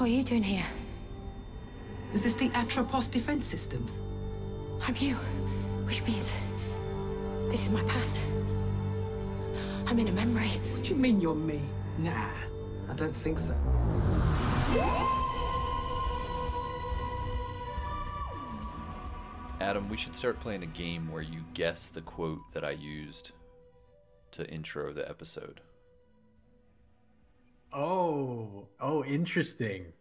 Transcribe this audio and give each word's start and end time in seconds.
What 0.00 0.08
are 0.08 0.12
you 0.12 0.22
doing 0.22 0.42
here? 0.42 0.64
Is 2.14 2.22
this 2.22 2.32
the 2.32 2.48
Atropos 2.54 3.10
defense 3.10 3.44
systems? 3.44 4.00
I'm 4.80 4.96
you, 4.96 5.14
which 5.84 6.02
means 6.04 6.34
this 7.50 7.64
is 7.64 7.70
my 7.70 7.82
past. 7.82 8.18
I'm 9.86 9.98
in 9.98 10.08
a 10.08 10.12
memory. 10.12 10.52
What 10.72 10.84
do 10.84 10.94
you 10.94 10.96
mean 10.96 11.20
you're 11.20 11.34
me? 11.34 11.60
Nah, 11.98 12.30
I 12.88 12.94
don't 12.94 13.14
think 13.14 13.38
so. 13.38 13.54
Adam, 19.60 19.90
we 19.90 19.98
should 19.98 20.16
start 20.16 20.40
playing 20.40 20.62
a 20.62 20.66
game 20.66 21.12
where 21.12 21.20
you 21.20 21.44
guess 21.52 21.88
the 21.88 22.00
quote 22.00 22.40
that 22.54 22.64
I 22.64 22.70
used 22.70 23.32
to 24.30 24.46
intro 24.46 24.94
the 24.94 25.06
episode. 25.06 25.60
Oh, 27.72 28.68
oh, 28.80 29.04
interesting. 29.04 29.92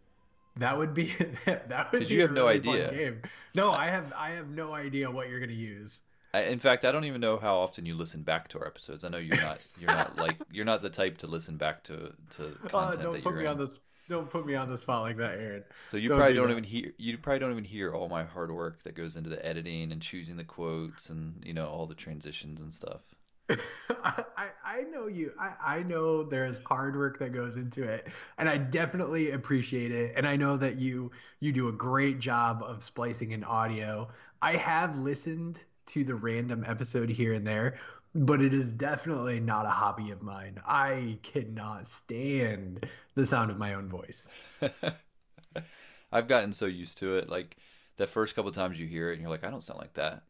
That 0.57 0.77
would 0.77 0.93
be 0.93 1.13
that 1.45 1.91
would 1.93 2.07
be 2.09 2.15
you 2.15 2.21
a 2.21 2.23
have 2.23 2.31
no 2.31 2.47
really 2.47 2.59
fun 2.59 2.81
idea. 2.81 2.87
Game. 2.87 3.21
No, 3.53 3.71
I 3.71 3.87
have 3.87 4.11
I 4.13 4.31
have 4.31 4.49
no 4.49 4.73
idea 4.73 5.09
what 5.11 5.29
you're 5.29 5.39
gonna 5.39 5.53
use. 5.53 6.01
I, 6.33 6.41
in 6.43 6.59
fact, 6.59 6.85
I 6.85 6.91
don't 6.91 7.05
even 7.05 7.21
know 7.21 7.37
how 7.39 7.57
often 7.57 7.85
you 7.85 7.95
listen 7.95 8.21
back 8.23 8.47
to 8.49 8.59
our 8.59 8.67
episodes. 8.67 9.03
I 9.03 9.09
know 9.09 9.17
you're 9.17 9.37
not 9.37 9.61
you're 9.75 9.91
not 9.91 10.15
like 10.15 10.37
you're 10.51 10.65
not 10.65 10.81
the 10.81 10.89
type 10.89 11.17
to 11.19 11.27
listen 11.27 11.57
back 11.57 11.83
to 11.85 12.15
to 12.31 12.57
content 12.59 12.91
uh, 12.91 12.97
content 12.97 13.01
don't 13.01 13.13
that 13.13 13.23
put 13.23 13.33
you're 13.33 13.37
me 13.37 13.45
in. 13.45 13.47
on 13.47 13.57
this. 13.57 13.79
Don't 14.07 14.29
put 14.29 14.45
me 14.45 14.55
on 14.55 14.69
the 14.69 14.77
spot 14.77 15.03
like 15.03 15.17
that, 15.17 15.37
Aaron. 15.39 15.63
So 15.83 15.97
you 15.97 16.09
Don't 16.09 16.17
probably 16.17 16.33
do 16.33 16.35
don't 16.35 16.47
that. 16.47 16.51
even 16.51 16.63
hear 16.63 16.93
you 16.97 17.17
probably 17.17 17.39
don't 17.39 17.51
even 17.51 17.63
hear 17.65 17.93
all 17.93 18.09
my 18.09 18.23
hard 18.23 18.51
work 18.51 18.83
that 18.83 18.95
goes 18.95 19.15
into 19.15 19.29
the 19.29 19.43
editing 19.45 19.91
and 19.91 20.01
choosing 20.01 20.37
the 20.37 20.43
quotes 20.43 21.09
and 21.09 21.43
you 21.45 21.53
know 21.53 21.67
all 21.67 21.85
the 21.87 21.95
transitions 21.95 22.61
and 22.61 22.73
stuff. 22.73 23.15
I, 24.03 24.47
I 24.63 24.81
know 24.83 25.07
you. 25.07 25.33
I, 25.39 25.77
I 25.77 25.83
know 25.83 26.23
there's 26.23 26.59
hard 26.65 26.95
work 26.95 27.19
that 27.19 27.33
goes 27.33 27.55
into 27.55 27.83
it, 27.83 28.07
and 28.37 28.47
I 28.47 28.57
definitely 28.57 29.31
appreciate 29.31 29.91
it. 29.91 30.13
And 30.15 30.27
I 30.27 30.35
know 30.35 30.57
that 30.57 30.77
you 30.77 31.11
you 31.39 31.51
do 31.51 31.67
a 31.67 31.71
great 31.71 32.19
job 32.19 32.61
of 32.63 32.83
splicing 32.83 33.31
in 33.31 33.43
audio. 33.43 34.09
I 34.41 34.55
have 34.55 34.97
listened 34.97 35.59
to 35.87 36.03
the 36.03 36.15
random 36.15 36.63
episode 36.67 37.09
here 37.09 37.33
and 37.33 37.45
there, 37.45 37.79
but 38.13 38.41
it 38.41 38.53
is 38.53 38.71
definitely 38.71 39.39
not 39.39 39.65
a 39.65 39.69
hobby 39.69 40.11
of 40.11 40.21
mine. 40.21 40.59
I 40.65 41.17
cannot 41.23 41.87
stand 41.87 42.87
the 43.15 43.25
sound 43.25 43.51
of 43.51 43.57
my 43.57 43.73
own 43.73 43.89
voice. 43.89 44.27
I've 46.11 46.27
gotten 46.27 46.53
so 46.53 46.65
used 46.65 46.97
to 46.99 47.17
it. 47.17 47.29
Like 47.29 47.57
the 47.97 48.07
first 48.07 48.35
couple 48.35 48.51
times 48.51 48.79
you 48.79 48.87
hear 48.87 49.09
it, 49.09 49.13
and 49.13 49.21
you're 49.21 49.31
like, 49.31 49.43
I 49.43 49.49
don't 49.49 49.63
sound 49.63 49.79
like 49.79 49.93
that. 49.93 50.23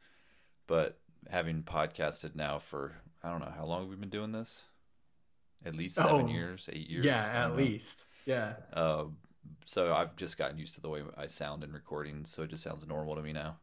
But 0.67 0.97
having 1.29 1.63
podcasted 1.63 2.35
now 2.35 2.59
for 2.59 3.01
I 3.23 3.29
don't 3.29 3.39
know 3.39 3.53
how 3.55 3.65
long 3.65 3.81
we've 3.81 3.89
we 3.91 3.95
been 3.97 4.09
doing 4.09 4.31
this? 4.31 4.65
At 5.65 5.75
least 5.75 5.99
seven 5.99 6.27
Oh, 6.27 6.27
years, 6.29 6.69
eight 6.71 6.89
years. 6.89 7.05
Yeah, 7.05 7.25
at 7.33 7.49
know. 7.49 7.55
least. 7.55 8.05
Yeah. 8.25 8.53
Uh, 8.73 9.05
so 9.65 9.93
I've 9.93 10.15
just 10.15 10.37
gotten 10.37 10.57
used 10.57 10.75
to 10.75 10.81
the 10.81 10.89
way 10.89 11.03
I 11.17 11.27
sound 11.27 11.63
in 11.63 11.71
recordings, 11.73 12.31
so 12.31 12.43
it 12.43 12.49
just 12.49 12.63
sounds 12.63 12.87
normal 12.87 13.15
to 13.15 13.21
me 13.21 13.33
now. 13.33 13.57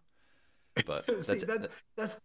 But 0.85 1.07
See, 1.21 1.39
that's, 1.39 1.45
that's 1.45 1.69
that's 1.97 2.21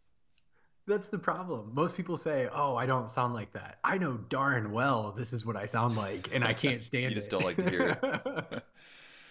that's 0.88 1.08
the 1.08 1.20
problem. 1.20 1.74
Most 1.74 1.96
people 1.96 2.18
say, 2.18 2.50
"Oh, 2.54 2.76
I 2.76 2.86
don't 2.86 3.10
sound 3.10 3.34
like 3.34 3.54
that." 3.54 3.80
I 3.84 3.98
know 3.98 4.18
darn 4.18 4.72
well 4.72 5.12
this 5.12 5.34
is 5.34 5.46
what 5.46 5.56
I 5.56 5.66
sound 5.66 5.96
like, 5.96 6.30
and 6.34 6.44
I 6.44 6.54
can't 6.54 6.84
stand 6.84 7.06
it. 7.06 7.10
You 7.10 7.16
just 7.16 7.30
don't 7.32 7.44
like 7.46 7.58
to 7.60 7.70
hear 7.70 7.88
it. 7.88 8.64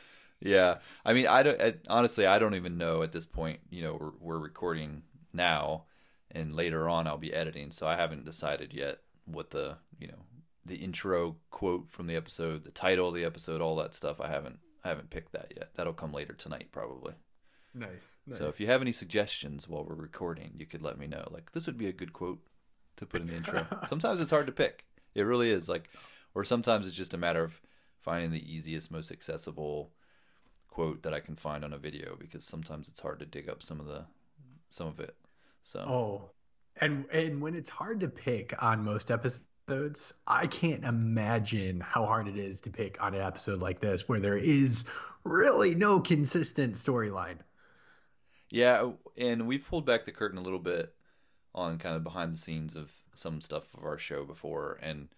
yeah, 0.40 0.78
I 1.04 1.12
mean, 1.12 1.26
I 1.26 1.42
don't. 1.42 1.60
I- 1.60 1.74
Honestly, 1.88 2.26
I 2.26 2.38
don't 2.38 2.54
even 2.54 2.78
know 2.78 3.02
at 3.02 3.12
this 3.12 3.26
point. 3.26 3.60
You 3.70 3.82
know, 3.82 3.94
we're 4.00 4.12
we're 4.20 4.38
recording 4.38 5.02
now, 5.32 5.84
and 6.30 6.54
later 6.54 6.88
on 6.88 7.06
I'll 7.06 7.18
be 7.18 7.34
editing, 7.34 7.70
so 7.70 7.86
I 7.86 7.96
haven't 7.96 8.24
decided 8.24 8.72
yet 8.72 8.98
what 9.24 9.50
the 9.50 9.76
you 9.98 10.08
know 10.08 10.24
the 10.64 10.76
intro 10.76 11.36
quote 11.50 11.90
from 11.90 12.06
the 12.06 12.16
episode, 12.16 12.64
the 12.64 12.70
title 12.70 13.08
of 13.08 13.14
the 13.14 13.24
episode, 13.24 13.60
all 13.60 13.76
that 13.76 13.94
stuff. 13.94 14.20
I 14.20 14.28
haven't 14.28 14.58
I 14.84 14.88
haven't 14.88 15.10
picked 15.10 15.32
that 15.32 15.52
yet. 15.56 15.70
That'll 15.74 15.92
come 15.92 16.12
later 16.12 16.32
tonight 16.32 16.68
probably. 16.72 17.14
nice, 17.74 17.88
nice. 18.26 18.38
So 18.38 18.48
if 18.48 18.60
you 18.60 18.66
have 18.66 18.82
any 18.82 18.92
suggestions 18.92 19.68
while 19.68 19.84
we're 19.84 19.94
recording, 19.94 20.52
you 20.58 20.66
could 20.66 20.82
let 20.82 20.98
me 20.98 21.06
know. 21.06 21.28
Like 21.30 21.52
this 21.52 21.66
would 21.66 21.78
be 21.78 21.88
a 21.88 21.92
good 21.92 22.12
quote 22.12 22.40
to 22.96 23.06
put 23.06 23.22
in 23.22 23.28
the 23.28 23.36
intro. 23.36 23.66
sometimes 23.86 24.20
it's 24.20 24.30
hard 24.30 24.46
to 24.46 24.52
pick. 24.52 24.84
It 25.14 25.22
really 25.22 25.50
is. 25.50 25.68
Like, 25.68 25.90
or 26.34 26.44
sometimes 26.44 26.86
it's 26.86 26.96
just 26.96 27.14
a 27.14 27.18
matter 27.18 27.42
of 27.42 27.60
finding 27.98 28.30
the 28.30 28.52
easiest, 28.52 28.90
most 28.90 29.10
accessible 29.10 29.90
quote 30.68 31.02
that 31.02 31.12
I 31.12 31.20
can 31.20 31.36
find 31.36 31.64
on 31.64 31.72
a 31.72 31.78
video 31.78 32.16
because 32.18 32.44
sometimes 32.44 32.88
it's 32.88 33.00
hard 33.00 33.18
to 33.18 33.26
dig 33.26 33.48
up 33.48 33.62
some 33.62 33.80
of 33.80 33.86
the 33.86 34.04
some 34.68 34.86
of 34.86 35.00
it. 35.00 35.16
So 35.62 35.80
oh, 35.80 36.30
and 36.80 37.04
and 37.12 37.40
when 37.40 37.54
it's 37.54 37.68
hard 37.68 38.00
to 38.00 38.08
pick 38.08 38.54
on 38.62 38.84
most 38.84 39.10
episodes, 39.10 40.14
I 40.26 40.46
can't 40.46 40.84
imagine 40.84 41.80
how 41.80 42.06
hard 42.06 42.28
it 42.28 42.36
is 42.36 42.60
to 42.62 42.70
pick 42.70 43.02
on 43.02 43.14
an 43.14 43.22
episode 43.22 43.60
like 43.60 43.80
this 43.80 44.08
where 44.08 44.20
there 44.20 44.36
is 44.36 44.84
really 45.24 45.74
no 45.74 46.00
consistent 46.00 46.74
storyline. 46.74 47.38
Yeah, 48.50 48.90
and 49.16 49.46
we've 49.46 49.66
pulled 49.66 49.86
back 49.86 50.04
the 50.04 50.12
curtain 50.12 50.38
a 50.38 50.42
little 50.42 50.58
bit 50.58 50.94
on 51.54 51.78
kind 51.78 51.96
of 51.96 52.02
behind 52.02 52.32
the 52.32 52.38
scenes 52.38 52.74
of 52.76 52.92
some 53.14 53.40
stuff 53.40 53.74
of 53.74 53.84
our 53.84 53.98
show 53.98 54.24
before, 54.24 54.78
and 54.82 55.08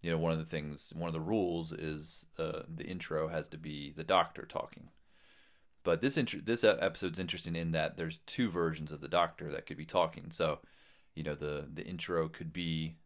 you 0.00 0.10
know, 0.10 0.18
one 0.18 0.32
of 0.32 0.38
the 0.38 0.44
things, 0.44 0.92
one 0.94 1.08
of 1.08 1.14
the 1.14 1.20
rules 1.20 1.72
is 1.72 2.26
uh, 2.38 2.62
the 2.68 2.84
intro 2.84 3.28
has 3.28 3.48
to 3.48 3.56
be 3.56 3.92
the 3.96 4.04
doctor 4.04 4.44
talking. 4.44 4.88
But 5.84 6.00
this 6.00 6.16
intro, 6.16 6.40
this 6.44 6.62
episode's 6.64 7.18
interesting 7.18 7.56
in 7.56 7.72
that 7.72 7.96
there's 7.96 8.18
two 8.26 8.48
versions 8.50 8.92
of 8.92 9.00
the 9.00 9.08
doctor 9.08 9.50
that 9.50 9.66
could 9.66 9.76
be 9.76 9.84
talking. 9.84 10.30
So, 10.30 10.60
you 11.14 11.22
know, 11.24 11.34
the 11.34 11.66
the 11.72 11.84
intro 11.84 12.28
could 12.28 12.52
be, 12.52 12.96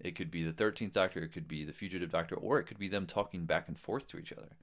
it 0.00 0.14
could 0.14 0.30
be 0.30 0.42
the 0.42 0.52
thirteenth 0.52 0.92
doctor, 0.94 1.20
it 1.22 1.32
could 1.32 1.48
be 1.48 1.64
the 1.64 1.72
fugitive 1.72 2.10
doctor, 2.12 2.36
or 2.36 2.58
it 2.60 2.64
could 2.64 2.78
be 2.78 2.88
them 2.88 3.06
talking 3.06 3.44
back 3.46 3.68
and 3.68 3.78
forth 3.78 4.06
to 4.08 4.18
each 4.18 4.32
other 4.32 4.56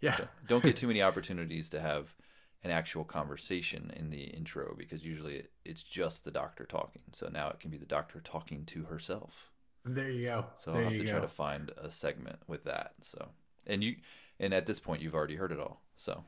Yeah. 0.00 0.16
don't, 0.16 0.30
don't 0.46 0.64
get 0.64 0.76
too 0.76 0.86
many 0.88 1.02
opportunities 1.02 1.68
to 1.70 1.80
have 1.80 2.14
an 2.62 2.70
actual 2.70 3.04
conversation 3.04 3.92
in 3.94 4.10
the 4.10 4.24
intro 4.24 4.74
because 4.76 5.04
usually 5.04 5.48
it's 5.64 5.82
just 5.82 6.24
the 6.24 6.30
doctor 6.30 6.64
talking. 6.64 7.02
So 7.12 7.28
now 7.28 7.48
it 7.50 7.60
can 7.60 7.70
be 7.70 7.76
the 7.76 7.86
doctor 7.86 8.20
talking 8.20 8.64
to 8.66 8.84
herself. 8.84 9.50
There 9.84 10.10
you 10.10 10.26
go. 10.26 10.46
So 10.56 10.72
there 10.72 10.84
I'll 10.84 10.90
have 10.90 10.98
to 10.98 11.04
go. 11.04 11.10
try 11.12 11.20
to 11.20 11.28
find 11.28 11.70
a 11.76 11.90
segment 11.90 12.38
with 12.46 12.64
that. 12.64 12.94
So 13.02 13.28
and 13.66 13.84
you 13.84 13.96
and 14.40 14.54
at 14.54 14.66
this 14.66 14.80
point 14.80 15.02
you've 15.02 15.14
already 15.14 15.36
heard 15.36 15.52
it 15.52 15.60
all. 15.60 15.82
So 15.96 16.24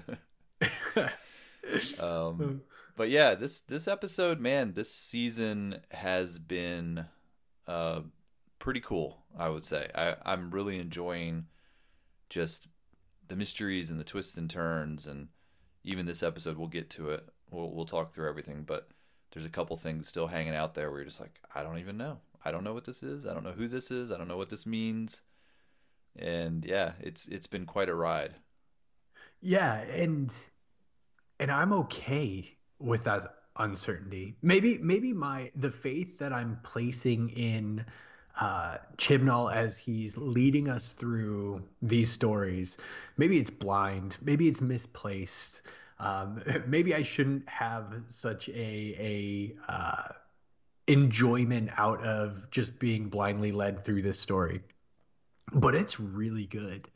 um 2.00 2.62
but 2.96 3.10
yeah, 3.10 3.34
this 3.34 3.60
this 3.60 3.86
episode, 3.86 4.40
man, 4.40 4.72
this 4.72 4.92
season 4.92 5.80
has 5.90 6.38
been 6.38 7.06
uh 7.68 8.00
pretty 8.58 8.80
cool, 8.80 9.18
I 9.38 9.48
would 9.48 9.66
say. 9.66 9.90
I 9.94 10.16
I'm 10.24 10.50
really 10.50 10.78
enjoying 10.78 11.46
just 12.28 12.68
the 13.28 13.36
mysteries 13.36 13.90
and 13.90 14.00
the 14.00 14.04
twists 14.04 14.36
and 14.36 14.48
turns 14.48 15.06
and 15.06 15.28
even 15.84 16.06
this 16.06 16.22
episode 16.22 16.56
we'll 16.56 16.68
get 16.68 16.88
to 16.90 17.10
it. 17.10 17.28
We'll 17.50 17.70
we'll 17.70 17.84
talk 17.84 18.12
through 18.12 18.28
everything, 18.28 18.64
but 18.66 18.88
there's 19.32 19.46
a 19.46 19.50
couple 19.50 19.76
things 19.76 20.08
still 20.08 20.28
hanging 20.28 20.54
out 20.54 20.74
there 20.74 20.90
where 20.90 21.00
you're 21.00 21.08
just 21.08 21.20
like, 21.20 21.40
I 21.54 21.62
don't 21.62 21.78
even 21.78 21.98
know. 21.98 22.20
I 22.44 22.50
don't 22.50 22.64
know 22.64 22.72
what 22.72 22.84
this 22.84 23.02
is. 23.02 23.26
I 23.26 23.34
don't 23.34 23.44
know 23.44 23.52
who 23.52 23.68
this 23.68 23.90
is. 23.90 24.10
I 24.10 24.16
don't 24.16 24.28
know 24.28 24.36
what 24.36 24.48
this 24.48 24.66
means. 24.66 25.20
And 26.14 26.64
yeah, 26.64 26.92
it's 27.00 27.26
it's 27.28 27.46
been 27.46 27.66
quite 27.66 27.88
a 27.88 27.94
ride. 27.94 28.36
Yeah, 29.46 29.74
and 29.76 30.34
and 31.38 31.52
I'm 31.52 31.72
okay 31.72 32.56
with 32.80 33.04
that 33.04 33.22
uncertainty. 33.56 34.34
Maybe 34.42 34.78
maybe 34.78 35.12
my 35.12 35.52
the 35.54 35.70
faith 35.70 36.18
that 36.18 36.32
I'm 36.32 36.58
placing 36.64 37.28
in 37.30 37.84
uh 38.40 38.78
Chibnall 38.96 39.54
as 39.54 39.78
he's 39.78 40.16
leading 40.16 40.68
us 40.68 40.94
through 40.94 41.62
these 41.80 42.10
stories, 42.10 42.76
maybe 43.18 43.38
it's 43.38 43.50
blind, 43.50 44.18
maybe 44.20 44.48
it's 44.48 44.60
misplaced. 44.60 45.62
Um, 46.00 46.42
maybe 46.66 46.92
I 46.92 47.02
shouldn't 47.02 47.48
have 47.48 48.02
such 48.08 48.48
a 48.48 48.52
a 48.52 49.54
uh, 49.68 50.08
enjoyment 50.88 51.70
out 51.76 52.02
of 52.02 52.50
just 52.50 52.80
being 52.80 53.10
blindly 53.10 53.52
led 53.52 53.84
through 53.84 54.02
this 54.02 54.18
story, 54.18 54.62
but 55.52 55.76
it's 55.76 56.00
really 56.00 56.46
good 56.46 56.88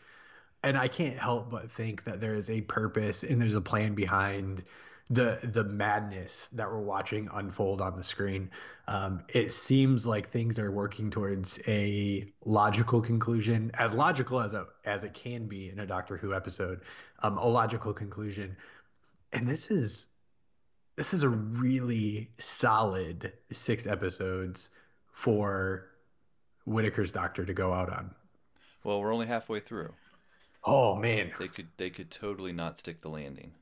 and 0.62 0.76
I 0.76 0.88
can't 0.88 1.18
help 1.18 1.50
but 1.50 1.70
think 1.70 2.04
that 2.04 2.20
there 2.20 2.34
is 2.34 2.50
a 2.50 2.60
purpose 2.60 3.22
and 3.22 3.40
there's 3.40 3.54
a 3.54 3.60
plan 3.60 3.94
behind 3.94 4.62
the 5.08 5.40
the 5.42 5.64
madness 5.64 6.48
that 6.52 6.70
we're 6.70 6.78
watching 6.78 7.28
unfold 7.32 7.80
on 7.80 7.96
the 7.96 8.04
screen. 8.04 8.50
Um, 8.86 9.24
it 9.28 9.52
seems 9.52 10.06
like 10.06 10.28
things 10.28 10.58
are 10.58 10.70
working 10.70 11.10
towards 11.10 11.58
a 11.66 12.26
logical 12.44 13.00
conclusion, 13.00 13.72
as 13.74 13.92
logical 13.92 14.40
as 14.40 14.52
a 14.52 14.66
as 14.84 15.02
it 15.02 15.14
can 15.14 15.46
be 15.46 15.68
in 15.68 15.80
a 15.80 15.86
Doctor 15.86 16.16
Who 16.16 16.32
episode, 16.32 16.82
um, 17.22 17.38
a 17.38 17.46
logical 17.46 17.92
conclusion. 17.92 18.56
And 19.32 19.48
this 19.48 19.70
is 19.70 20.06
this 20.96 21.12
is 21.12 21.24
a 21.24 21.28
really 21.28 22.30
solid 22.38 23.32
six 23.50 23.86
episodes 23.86 24.70
for 25.12 25.86
Whittaker's 26.66 27.10
Doctor 27.10 27.44
to 27.44 27.54
go 27.54 27.72
out 27.72 27.90
on. 27.90 28.14
Well, 28.84 29.00
we're 29.00 29.12
only 29.12 29.26
halfway 29.26 29.60
through. 29.60 29.92
Oh 30.64 30.94
man, 30.94 31.32
They 31.38 31.48
could 31.48 31.68
they 31.76 31.90
could 31.90 32.10
totally 32.10 32.52
not 32.52 32.78
stick 32.78 33.00
the 33.00 33.08
landing. 33.08 33.52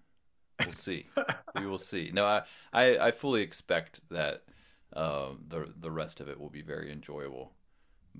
We'll 0.64 0.72
see. 0.72 1.06
we 1.54 1.66
will 1.66 1.78
see. 1.78 2.10
No, 2.12 2.24
I 2.26 2.42
I, 2.72 2.98
I 2.98 3.10
fully 3.12 3.42
expect 3.42 4.00
that 4.10 4.42
um, 4.92 5.44
the 5.46 5.72
the 5.76 5.90
rest 5.90 6.20
of 6.20 6.28
it 6.28 6.40
will 6.40 6.50
be 6.50 6.62
very 6.62 6.90
enjoyable. 6.92 7.52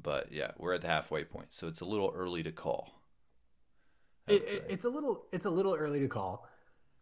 But 0.01 0.33
yeah, 0.33 0.53
we're 0.59 0.75
at 0.75 0.83
the 0.83 0.89
halfway 0.89 1.25
point, 1.25 1.53
so 1.53 1.67
it's 1.67 1.81
a 1.81 1.85
little 1.85 2.13
early 2.15 2.43
to 2.45 2.53
call. 2.53 3.03
It, 4.29 4.43
it, 4.51 4.65
it's 4.69 4.85
a 4.85 4.89
little 4.89 5.25
it's 5.33 5.47
a 5.47 5.51
little 5.51 5.75
early 5.75 6.01
to 6.01 6.09
call, 6.09 6.47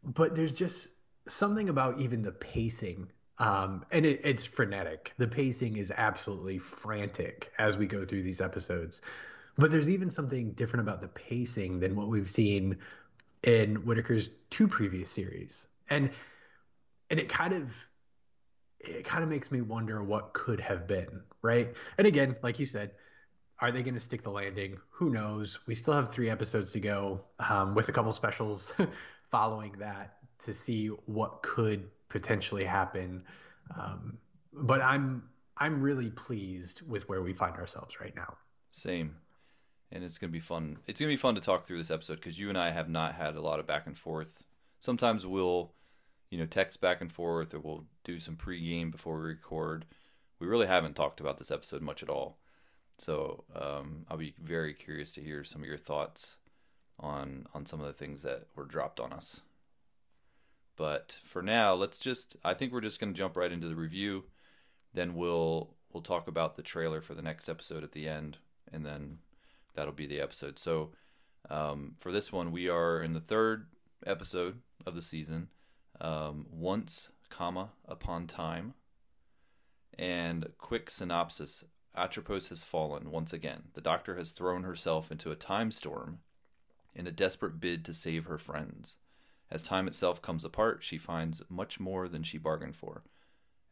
but 0.05 0.35
there's 0.37 0.55
just 0.55 0.89
something 1.29 1.69
about 1.69 2.01
even 2.01 2.23
the 2.23 2.33
pacing 2.33 3.11
um, 3.39 3.85
and 3.91 4.07
it, 4.07 4.21
it's 4.25 4.45
frenetic. 4.45 5.13
The 5.19 5.29
pacing 5.29 5.77
is 5.77 5.93
absolutely 5.95 6.59
frantic 6.59 7.53
as 7.59 7.77
we 7.77 7.87
go 7.87 8.05
through 8.05 8.23
these 8.23 8.41
episodes. 8.41 9.03
But 9.59 9.71
there's 9.71 9.89
even 9.89 10.11
something 10.11 10.53
different 10.53 10.87
about 10.87 11.01
the 11.01 11.09
pacing 11.09 11.81
than 11.81 11.97
what 11.97 12.09
we've 12.09 12.29
seen 12.29 12.77
in 13.43 13.77
Whittaker's 13.77 14.31
two 14.51 14.69
previous 14.69 15.11
series. 15.11 15.67
And 15.89 16.11
and 17.11 17.21
it 17.21 17.29
kind 17.29 17.55
of 17.55 17.73
it 18.81 19.05
kind 19.05 19.23
of 19.23 19.31
makes 19.31 19.51
me 19.51 19.61
wonder 19.61 20.03
what 20.03 20.33
could 20.33 20.61
have 20.61 20.87
been, 20.87 21.23
right? 21.43 21.75
And 21.99 22.07
again, 22.07 22.37
like 22.43 22.59
you 22.59 22.67
said, 22.67 22.93
are 23.61 23.73
they 23.73 23.83
going 23.83 23.95
to 23.95 24.01
stick 24.01 24.23
the 24.23 24.31
landing? 24.31 24.77
Who 24.91 25.11
knows? 25.11 25.59
We 25.67 25.75
still 25.75 25.95
have 25.95 26.13
three 26.13 26.29
episodes 26.29 26.73
to 26.73 26.81
go, 26.81 27.23
um, 27.39 27.75
with 27.75 27.89
a 27.89 27.93
couple 27.93 28.13
specials 28.13 28.73
following 29.31 29.73
that 29.79 30.19
to 30.41 30.53
see 30.53 30.89
what 31.07 31.43
could 31.43 31.89
potentially 32.09 32.65
happen. 32.65 33.23
Um, 33.79 34.19
but 34.53 34.81
I'm 34.83 35.23
I'm 35.57 35.81
really 35.81 36.11
pleased 36.11 36.83
with 36.87 37.09
where 37.09 37.23
we 37.23 37.33
find 37.33 37.57
ourselves 37.57 37.99
right 38.01 38.15
now. 38.15 38.37
Same, 38.73 39.17
and 39.91 40.05
it's 40.05 40.19
gonna 40.19 40.33
be 40.33 40.41
fun. 40.41 40.79
It's 40.87 41.01
gonna 41.01 41.13
be 41.13 41.17
fun 41.17 41.35
to 41.35 41.41
talk 41.41 41.65
through 41.65 41.79
this 41.79 41.91
episode 41.91 42.17
because 42.17 42.39
you 42.39 42.49
and 42.49 42.59
I 42.59 42.71
have 42.71 42.89
not 42.89 43.15
had 43.15 43.37
a 43.37 43.41
lot 43.41 43.61
of 43.61 43.67
back 43.67 43.87
and 43.87 43.97
forth. 43.97 44.45
Sometimes 44.81 45.27
we'll, 45.27 45.73
you 46.31 46.39
know, 46.39 46.47
text 46.47 46.81
back 46.81 47.01
and 47.01 47.11
forth, 47.11 47.55
or 47.55 47.61
we'll 47.61 47.85
do 48.05 48.19
some 48.19 48.37
pregame 48.37 48.91
before 48.91 49.17
we 49.19 49.29
record. 49.29 49.87
We 50.39 50.47
really 50.47 50.67
haven't 50.67 50.95
talked 50.95 51.21
about 51.21 51.39
this 51.39 51.51
episode 51.51 51.83
much 51.83 52.03
at 52.03 52.11
all. 52.11 52.39
So 52.99 53.45
um, 53.55 54.07
I'll 54.11 54.17
be 54.17 54.35
very 54.43 54.75
curious 54.75 55.13
to 55.13 55.23
hear 55.23 55.45
some 55.45 55.63
of 55.63 55.69
your 55.69 55.79
thoughts 55.79 56.37
on 56.99 57.47
on 57.55 57.67
some 57.67 57.81
of 57.81 57.87
the 57.87 57.93
things 57.93 58.23
that 58.23 58.47
were 58.55 58.65
dropped 58.65 59.01
on 59.01 59.13
us. 59.13 59.41
But 60.77 61.19
for 61.23 61.43
now, 61.43 61.75
let's 61.75 61.99
just 61.99 62.37
I 62.45 62.55
think 62.55 62.73
we're 62.73 62.81
just 62.81 63.01
going 63.01 63.13
to 63.13 63.19
jump 63.19 63.37
right 63.37 63.53
into 63.53 63.69
the 63.69 63.77
review. 63.77 64.25
Then 64.93 65.15
we'll 65.15 65.75
we'll 65.93 66.03
talk 66.03 66.29
about 66.29 66.57
the 66.57 66.63
trailer 66.63 67.01
for 67.01 67.15
the 67.15 67.23
next 67.23 67.49
episode 67.49 67.83
at 67.83 67.93
the 67.93 68.09
end 68.09 68.39
and 68.73 68.85
then 68.85 69.19
that'll 69.77 69.93
be 69.93 70.07
the 70.07 70.21
episode. 70.21 70.59
So 70.59 70.91
um, 71.49 71.95
for 71.99 72.11
this 72.11 72.33
one, 72.33 72.51
we 72.51 72.69
are 72.69 73.01
in 73.01 73.13
the 73.13 73.21
third 73.21 73.67
episode 74.05 74.61
of 74.85 74.95
the 74.95 75.03
season. 75.03 75.49
Um, 76.01 76.47
once, 76.51 77.11
comma 77.31 77.71
upon 77.87 78.27
time. 78.27 78.75
And 79.99 80.49
quick 80.59 80.91
synopsis 80.91 81.65
Atropos 81.97 82.51
has 82.51 82.63
fallen 82.63 83.11
once 83.11 83.33
again. 83.33 83.65
The 83.75 83.81
doctor 83.81 84.17
has 84.17 84.31
thrown 84.31 84.65
herself 84.65 85.11
into 85.11 85.31
a 85.31 85.37
time 85.37 85.71
storm 85.71 86.19
in 86.95 87.07
a 87.07 87.13
desperate 87.13 87.61
bid 87.61 87.85
to 87.87 87.95
save 87.95 88.25
her 88.25 88.39
friends. 88.39 88.97
As 89.51 89.63
time 89.63 89.87
itself 89.87 90.21
comes 90.21 90.45
apart, 90.45 90.83
she 90.83 90.99
finds 90.99 91.43
much 91.49 91.81
more 91.81 92.09
than 92.09 92.23
she 92.23 92.37
bargained 92.37 92.77
for. 92.77 93.05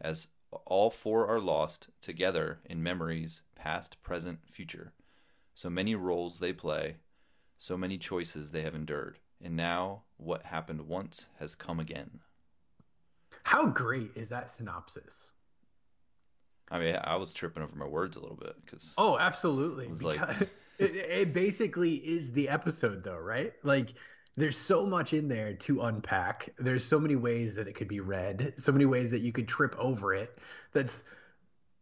As 0.00 0.28
all 0.64 0.88
four 0.88 1.26
are 1.26 1.40
lost 1.40 1.88
together 2.00 2.60
in 2.64 2.82
memories, 2.82 3.42
past, 3.54 4.02
present, 4.02 4.38
future. 4.46 4.92
So 5.54 5.70
many 5.70 5.94
roles 5.94 6.38
they 6.40 6.52
play, 6.52 6.96
so 7.58 7.76
many 7.76 7.96
choices 7.96 8.50
they 8.50 8.62
have 8.62 8.74
endured. 8.74 9.18
And 9.42 9.56
now 9.56 10.02
what 10.16 10.44
happened 10.46 10.88
once 10.88 11.26
has 11.38 11.54
come 11.54 11.78
again. 11.78 12.20
How 13.44 13.66
great 13.66 14.10
is 14.16 14.30
that 14.30 14.50
synopsis? 14.50 15.30
I 16.70 16.78
mean, 16.78 16.98
I 17.02 17.16
was 17.16 17.32
tripping 17.32 17.62
over 17.62 17.76
my 17.76 17.86
words 17.86 18.16
a 18.16 18.20
little 18.20 18.36
bit 18.36 18.56
because. 18.64 18.92
Oh, 18.98 19.18
absolutely. 19.18 19.88
Like... 19.88 20.20
it, 20.78 20.96
it 20.96 21.34
basically 21.34 21.94
is 21.94 22.32
the 22.32 22.48
episode, 22.48 23.04
though, 23.04 23.18
right? 23.18 23.52
Like, 23.62 23.94
there's 24.36 24.56
so 24.56 24.84
much 24.86 25.12
in 25.12 25.28
there 25.28 25.54
to 25.54 25.82
unpack. 25.82 26.50
There's 26.58 26.84
so 26.84 26.98
many 26.98 27.16
ways 27.16 27.54
that 27.54 27.68
it 27.68 27.74
could 27.74 27.88
be 27.88 28.00
read, 28.00 28.54
so 28.56 28.72
many 28.72 28.86
ways 28.86 29.10
that 29.12 29.20
you 29.20 29.32
could 29.32 29.46
trip 29.46 29.76
over 29.78 30.14
it. 30.14 30.36
That's 30.72 31.04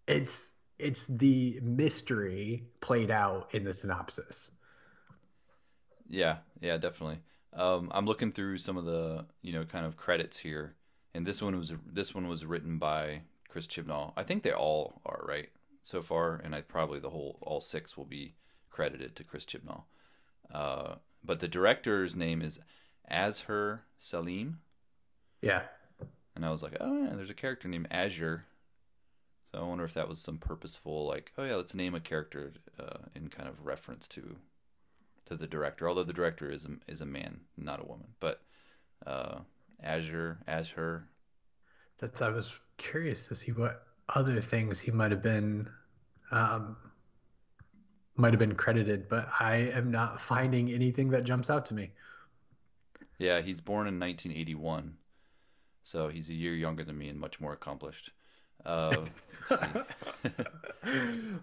it's 0.06 0.51
it's 0.82 1.06
the 1.08 1.61
mystery 1.62 2.64
played 2.81 3.11
out 3.11 3.55
in 3.55 3.64
the 3.64 3.73
synopsis. 3.73 4.50
Yeah, 6.08 6.38
yeah, 6.61 6.76
definitely. 6.76 7.20
Um, 7.55 7.90
I'm 7.93 8.06
looking 8.06 8.32
through 8.32 8.58
some 8.58 8.76
of 8.76 8.84
the 8.84 9.26
you 9.43 9.52
know 9.52 9.64
kind 9.64 9.87
of 9.87 9.96
credits 9.96 10.38
here, 10.38 10.75
and 11.14 11.26
this 11.26 11.40
one 11.40 11.56
was 11.56 11.73
this 11.87 12.14
one 12.14 12.29
was 12.29 12.44
written 12.44 12.79
by 12.79 13.23
Chris 13.49 13.67
Chibnall. 13.67 14.12
I 14.17 14.25
think 14.25 14.43
they 14.43 14.52
all 14.52 15.00
are 15.06 15.25
right 15.26 15.50
so 15.82 16.02
far, 16.02 16.34
and 16.37 16.55
I 16.55 16.61
probably 16.62 16.99
the 16.99 17.11
whole 17.11 17.38
all 17.43 17.61
six 17.61 17.96
will 17.96 18.05
be 18.05 18.34
credited 18.70 19.14
to 19.17 19.25
Chris 19.25 19.44
Chibnall. 19.44 19.84
Uh, 20.52 20.96
but 21.23 21.40
the 21.40 21.49
director's 21.49 22.17
name 22.17 22.43
is 22.43 22.61
Azhar 23.08 23.84
Saleem. 24.00 24.55
Yeah. 25.40 25.62
And 26.34 26.44
I 26.44 26.50
was 26.50 26.62
like, 26.62 26.76
oh 26.81 27.05
yeah, 27.05 27.14
there's 27.14 27.31
a 27.31 27.34
character 27.34 27.69
named 27.69 27.88
Azure. 27.90 28.46
So 29.52 29.60
I 29.60 29.64
wonder 29.64 29.84
if 29.84 29.94
that 29.94 30.08
was 30.08 30.19
some 30.19 30.38
purposeful, 30.38 31.06
like, 31.06 31.32
oh 31.37 31.44
yeah, 31.44 31.56
let's 31.56 31.75
name 31.75 31.94
a 31.94 32.00
character 32.00 32.54
uh, 32.81 33.08
in 33.14 33.28
kind 33.28 33.49
of 33.49 33.66
reference 33.66 34.08
to 34.08 34.37
to 35.26 35.37
the 35.37 35.46
director. 35.46 35.88
Although 35.88 36.04
the 36.04 36.12
director 36.12 36.50
is 36.50 36.64
a, 36.64 36.90
is 36.90 37.00
a 37.00 37.06
man, 37.06 37.40
not 37.56 37.81
a 37.81 37.87
woman. 37.87 38.08
But 38.19 38.43
uh, 39.06 39.40
Azure, 39.82 40.38
Azure. 40.49 41.06
That's 41.99 42.22
I 42.22 42.31
was 42.31 42.50
curious 42.78 43.28
to 43.28 43.34
see 43.34 43.52
what 43.52 43.82
other 44.08 44.40
things 44.40 44.81
he 44.81 44.90
might 44.90 45.10
have 45.10 45.22
been 45.22 45.69
um, 46.31 46.76
might 48.16 48.32
have 48.32 48.40
been 48.40 48.55
credited, 48.55 49.08
but 49.08 49.28
I 49.38 49.56
am 49.56 49.90
not 49.90 50.20
finding 50.20 50.70
anything 50.70 51.10
that 51.10 51.25
jumps 51.25 51.50
out 51.50 51.66
to 51.66 51.75
me. 51.75 51.93
Yeah, 53.19 53.40
he's 53.40 53.60
born 53.60 53.87
in 53.87 54.00
1981, 54.00 54.96
so 55.82 56.08
he's 56.08 56.28
a 56.28 56.34
year 56.34 56.55
younger 56.55 56.84
than 56.84 56.98
me 56.98 57.08
and 57.08 57.20
much 57.20 57.40
more 57.40 57.52
accomplished. 57.52 58.10
Uh, 59.44 59.75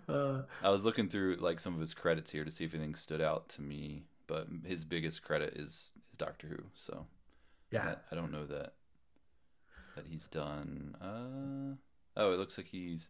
uh, 0.07 0.42
I 0.63 0.69
was 0.69 0.86
looking 0.86 1.10
through 1.10 1.36
like 1.42 1.60
some 1.60 1.74
of 1.74 1.81
his 1.81 1.94
credits 1.94 2.31
here 2.31 2.45
to 2.45 2.51
see 2.51 2.63
if 2.63 2.74
anything 2.74 2.95
stood 2.95 3.19
out 3.19 3.50
to 3.50 3.62
me, 3.62 4.04
but 4.25 4.48
his 4.66 4.86
biggest 4.86 5.21
credit 5.21 5.54
is, 5.57 5.92
is 6.12 6.18
Doctor 6.18 6.48
Who. 6.48 6.63
So 6.75 7.07
yeah, 7.71 7.95
I, 8.12 8.13
I 8.13 8.16
don't 8.16 8.31
know 8.31 8.45
that 8.45 8.74
that 9.95 10.06
he's 10.10 10.30
done. 10.30 10.95
Uh, 11.01 11.75
oh, 12.16 12.31
it 12.31 12.39
looks 12.39 12.57
like 12.57 12.68
he's 12.68 13.10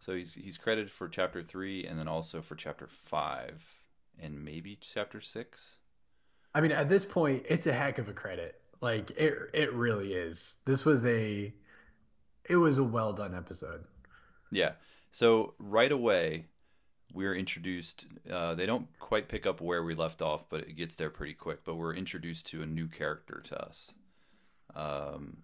so 0.00 0.14
he's 0.14 0.34
he's 0.34 0.58
credited 0.58 0.90
for 0.90 1.08
chapter 1.08 1.40
three 1.40 1.86
and 1.86 1.96
then 1.96 2.08
also 2.08 2.42
for 2.42 2.56
chapter 2.56 2.88
five 2.88 3.66
and 4.20 4.44
maybe 4.44 4.76
chapter 4.80 5.20
six. 5.20 5.76
I 6.54 6.60
mean, 6.60 6.72
at 6.72 6.88
this 6.88 7.04
point, 7.04 7.44
it's 7.48 7.66
a 7.66 7.72
heck 7.72 7.98
of 7.98 8.08
a 8.08 8.12
credit. 8.12 8.60
Like 8.80 9.10
it, 9.12 9.34
it 9.52 9.72
really 9.72 10.12
is. 10.12 10.56
This 10.64 10.84
was 10.84 11.04
a, 11.04 11.52
it 12.48 12.56
was 12.56 12.78
a 12.78 12.84
well 12.84 13.12
done 13.12 13.34
episode. 13.34 13.84
Yeah. 14.50 14.72
So 15.12 15.54
right 15.58 15.92
away, 15.92 16.46
we're 17.12 17.34
introduced. 17.34 18.06
Uh, 18.30 18.54
they 18.54 18.66
don't 18.66 18.88
quite 18.98 19.28
pick 19.28 19.46
up 19.46 19.60
where 19.60 19.82
we 19.82 19.94
left 19.94 20.20
off, 20.22 20.48
but 20.48 20.62
it 20.62 20.76
gets 20.76 20.96
there 20.96 21.10
pretty 21.10 21.34
quick. 21.34 21.64
But 21.64 21.76
we're 21.76 21.94
introduced 21.94 22.46
to 22.48 22.62
a 22.62 22.66
new 22.66 22.88
character 22.88 23.40
to 23.44 23.62
us. 23.62 23.92
Um, 24.74 25.38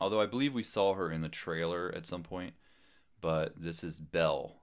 although 0.00 0.20
I 0.20 0.26
believe 0.26 0.54
we 0.54 0.62
saw 0.62 0.94
her 0.94 1.10
in 1.10 1.22
the 1.22 1.28
trailer 1.28 1.92
at 1.94 2.06
some 2.06 2.22
point 2.22 2.54
but 3.20 3.54
this 3.60 3.82
is 3.82 3.98
Bel. 3.98 4.62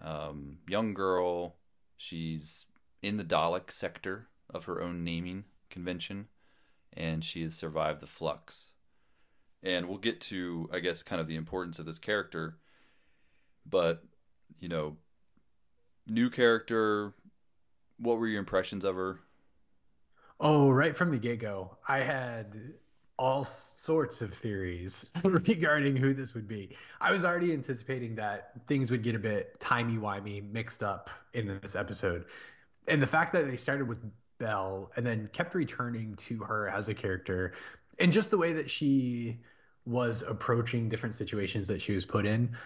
Um, 0.00 0.58
young 0.68 0.94
girl. 0.94 1.56
She's 1.96 2.66
in 3.02 3.16
the 3.16 3.24
Dalek 3.24 3.70
sector 3.70 4.28
of 4.50 4.64
her 4.64 4.82
own 4.82 5.04
naming 5.04 5.44
convention, 5.70 6.28
and 6.92 7.24
she 7.24 7.42
has 7.42 7.54
survived 7.54 8.00
the 8.00 8.06
flux. 8.06 8.72
And 9.64 9.88
we'll 9.88 9.98
get 9.98 10.20
to, 10.22 10.68
I 10.72 10.78
guess, 10.78 11.02
kind 11.02 11.20
of 11.20 11.26
the 11.26 11.36
importance 11.36 11.78
of 11.78 11.86
this 11.86 11.98
character. 11.98 12.58
But, 13.68 14.04
you 14.60 14.68
know, 14.68 14.98
new 16.06 16.30
character. 16.30 17.14
What 17.98 18.18
were 18.18 18.26
your 18.26 18.40
impressions 18.40 18.84
of 18.84 18.94
her? 18.96 19.20
Oh, 20.38 20.70
right 20.70 20.96
from 20.96 21.10
the 21.10 21.18
get 21.18 21.38
go, 21.38 21.78
I 21.88 21.98
had 21.98 22.74
all 23.16 23.44
sorts 23.44 24.20
of 24.20 24.34
theories 24.34 25.10
regarding 25.24 25.96
who 25.96 26.12
this 26.12 26.34
would 26.34 26.48
be. 26.48 26.76
I 27.00 27.12
was 27.12 27.24
already 27.24 27.52
anticipating 27.52 28.16
that 28.16 28.50
things 28.66 28.90
would 28.90 29.02
get 29.02 29.14
a 29.14 29.18
bit 29.18 29.58
timey 29.60 29.96
wimey 29.96 30.50
mixed 30.52 30.82
up 30.82 31.08
in 31.32 31.58
this 31.62 31.76
episode. 31.76 32.24
And 32.88 33.00
the 33.00 33.06
fact 33.06 33.32
that 33.32 33.46
they 33.46 33.56
started 33.56 33.88
with 33.88 33.98
Bel 34.38 34.90
and 34.96 35.06
then 35.06 35.30
kept 35.32 35.54
returning 35.54 36.16
to 36.16 36.38
her 36.40 36.68
as 36.68 36.88
a 36.88 36.94
character 36.94 37.54
and 37.98 38.12
just 38.12 38.30
the 38.30 38.38
way 38.38 38.52
that 38.52 38.68
she 38.68 39.38
was 39.86 40.22
approaching 40.22 40.88
different 40.88 41.14
situations 41.14 41.68
that 41.68 41.80
she 41.80 41.94
was 41.94 42.04
put 42.04 42.26
in. 42.26 42.56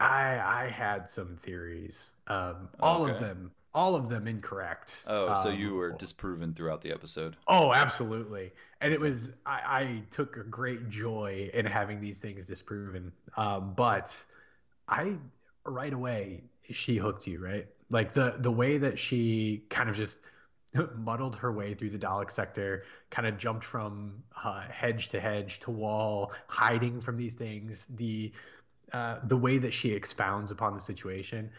I 0.00 0.64
I 0.64 0.68
had 0.68 1.08
some 1.08 1.38
theories. 1.42 2.14
Um, 2.26 2.68
all 2.80 3.04
okay. 3.04 3.12
of 3.12 3.20
them 3.20 3.52
all 3.74 3.94
of 3.94 4.08
them 4.08 4.26
incorrect. 4.26 5.04
Oh, 5.06 5.30
um, 5.30 5.42
so 5.42 5.48
you 5.48 5.74
were 5.74 5.92
disproven 5.92 6.52
throughout 6.52 6.82
the 6.82 6.92
episode. 6.92 7.36
Oh, 7.48 7.72
absolutely. 7.72 8.52
And 8.80 8.92
it 8.92 9.00
was 9.00 9.30
I, 9.46 9.60
I 9.64 10.02
took 10.10 10.36
a 10.36 10.44
great 10.44 10.88
joy 10.88 11.50
in 11.54 11.64
having 11.64 12.00
these 12.00 12.18
things 12.18 12.46
disproven. 12.46 13.12
Um, 13.36 13.72
but 13.74 14.24
I 14.88 15.14
right 15.64 15.92
away 15.92 16.42
she 16.70 16.96
hooked 16.96 17.26
you, 17.26 17.42
right? 17.42 17.66
Like 17.90 18.12
the 18.14 18.36
the 18.38 18.50
way 18.52 18.78
that 18.78 18.98
she 18.98 19.62
kind 19.68 19.88
of 19.88 19.96
just 19.96 20.20
muddled 20.96 21.36
her 21.36 21.52
way 21.52 21.74
through 21.74 21.90
the 21.90 21.98
Dalek 21.98 22.30
sector, 22.30 22.84
kind 23.10 23.26
of 23.26 23.38
jumped 23.38 23.64
from 23.64 24.22
uh, 24.44 24.62
hedge 24.62 25.08
to 25.08 25.20
hedge 25.20 25.60
to 25.60 25.70
wall, 25.70 26.32
hiding 26.46 27.00
from 27.00 27.16
these 27.16 27.34
things. 27.34 27.86
The 27.96 28.32
uh, 28.92 29.16
the 29.24 29.36
way 29.36 29.58
that 29.58 29.72
she 29.72 29.90
expounds 29.92 30.50
upon 30.50 30.74
the 30.74 30.80
situation, 30.80 31.50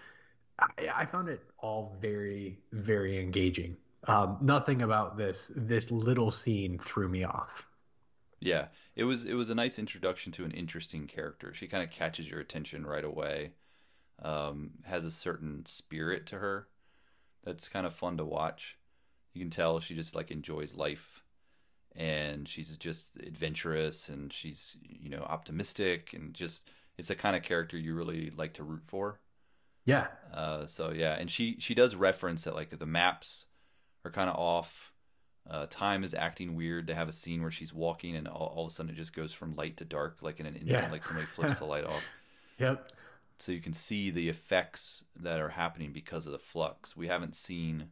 I, 0.60 0.68
I 0.94 1.06
found 1.06 1.30
it 1.30 1.42
all 1.60 1.98
very 2.02 2.60
very 2.72 3.20
engaging. 3.20 3.78
Um, 4.08 4.38
nothing 4.42 4.82
about 4.82 5.18
this 5.18 5.52
this 5.56 5.92
little 5.92 6.32
scene 6.32 6.78
threw 6.80 7.08
me 7.08 7.24
off. 7.24 7.66
Yeah, 8.40 8.68
it 8.96 9.06
was 9.06 9.24
it 9.24 9.36
was 9.36 9.50
a 9.50 9.56
nice 9.56 9.80
introduction 9.80 10.32
to 10.34 10.44
an 10.44 10.52
interesting 10.52 11.08
character. 11.08 11.54
She 11.54 11.68
kind 11.68 11.84
of 11.84 11.92
catches 11.92 12.30
your 12.30 12.40
attention 12.40 12.86
right 12.86 13.06
away. 13.06 13.54
Um, 14.22 14.72
has 14.84 15.06
a 15.06 15.12
certain 15.12 15.66
spirit 15.66 16.26
to 16.28 16.40
her 16.40 16.68
that's 17.44 17.68
kind 17.68 17.86
of 17.86 17.94
fun 17.94 18.18
to 18.18 18.26
watch. 18.26 18.78
You 19.34 19.42
can 19.42 19.50
tell 19.50 19.80
she 19.80 19.96
just 19.96 20.16
like 20.16 20.32
enjoys 20.32 20.76
life 20.76 21.24
and 21.96 22.48
she's 22.48 22.76
just 22.78 23.08
adventurous 23.26 24.10
and 24.10 24.32
she's 24.34 24.78
you 24.82 25.10
know 25.10 25.22
optimistic 25.24 26.14
and 26.14 26.34
just 26.34 26.70
it's 26.98 27.08
the 27.08 27.16
kind 27.16 27.36
of 27.36 27.44
character 27.44 27.78
you 27.78 27.94
really 27.96 28.32
like 28.36 28.54
to 28.54 28.64
root 28.64 28.84
for. 28.86 29.20
Yeah. 29.86 30.08
Uh, 30.34 30.66
so 30.66 30.92
yeah, 30.92 31.14
and 31.20 31.30
she 31.30 31.58
she 31.60 31.74
does 31.74 31.96
reference 31.96 32.44
that 32.46 32.56
like 32.56 32.78
the 32.78 32.86
maps 32.86 33.48
are 34.06 34.12
kind 34.12 34.30
of 34.30 34.36
off. 34.36 34.92
Uh, 35.50 35.66
time 35.70 36.06
is 36.06 36.14
acting 36.14 36.56
weird 36.56 36.88
to 36.88 36.96
have 36.96 37.10
a 37.10 37.14
scene 37.14 37.42
where 37.42 37.52
she's 37.52 37.74
walking 37.74 38.16
and 38.16 38.30
all, 38.30 38.54
all, 38.56 38.66
of 38.66 38.72
a 38.72 38.74
sudden 38.74 38.90
it 38.90 38.96
just 38.96 39.14
goes 39.14 39.34
from 39.34 39.58
light 39.58 39.76
to 39.76 39.84
dark 39.84 40.20
like 40.22 40.40
in 40.40 40.46
an 40.46 40.56
instant, 40.56 40.84
Yeah. 40.86 40.92
like 40.92 41.04
somebody 41.04 41.28
flips 41.28 41.60
the 41.60 41.66
light 41.66 41.84
off. 41.86 42.04
Yep. 42.60 42.92
So 43.40 43.52
you 43.52 43.60
can 43.60 43.74
see 43.74 44.10
the 44.12 44.30
effects 44.30 45.04
that 45.20 45.40
are 45.42 45.50
happening 45.50 45.92
because 45.92 46.28
of 46.28 46.32
the 46.32 46.38
flux. 46.40 46.96
We 46.96 47.08
haven't 47.08 47.36
seen 47.36 47.90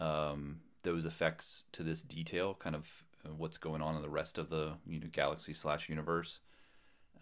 um, 0.00 0.60
those 0.82 1.04
effects 1.04 1.64
to 1.72 1.82
this 1.82 2.02
detail, 2.02 2.54
kind 2.54 2.76
of 2.76 3.04
uh, 3.24 3.30
what's 3.36 3.58
going 3.58 3.82
on 3.82 3.96
in 3.96 4.02
the 4.02 4.08
rest 4.08 4.38
of 4.38 4.48
the 4.48 4.74
you 4.86 5.00
know 5.00 5.08
galaxy 5.10 5.52
slash 5.52 5.88
universe. 5.88 6.40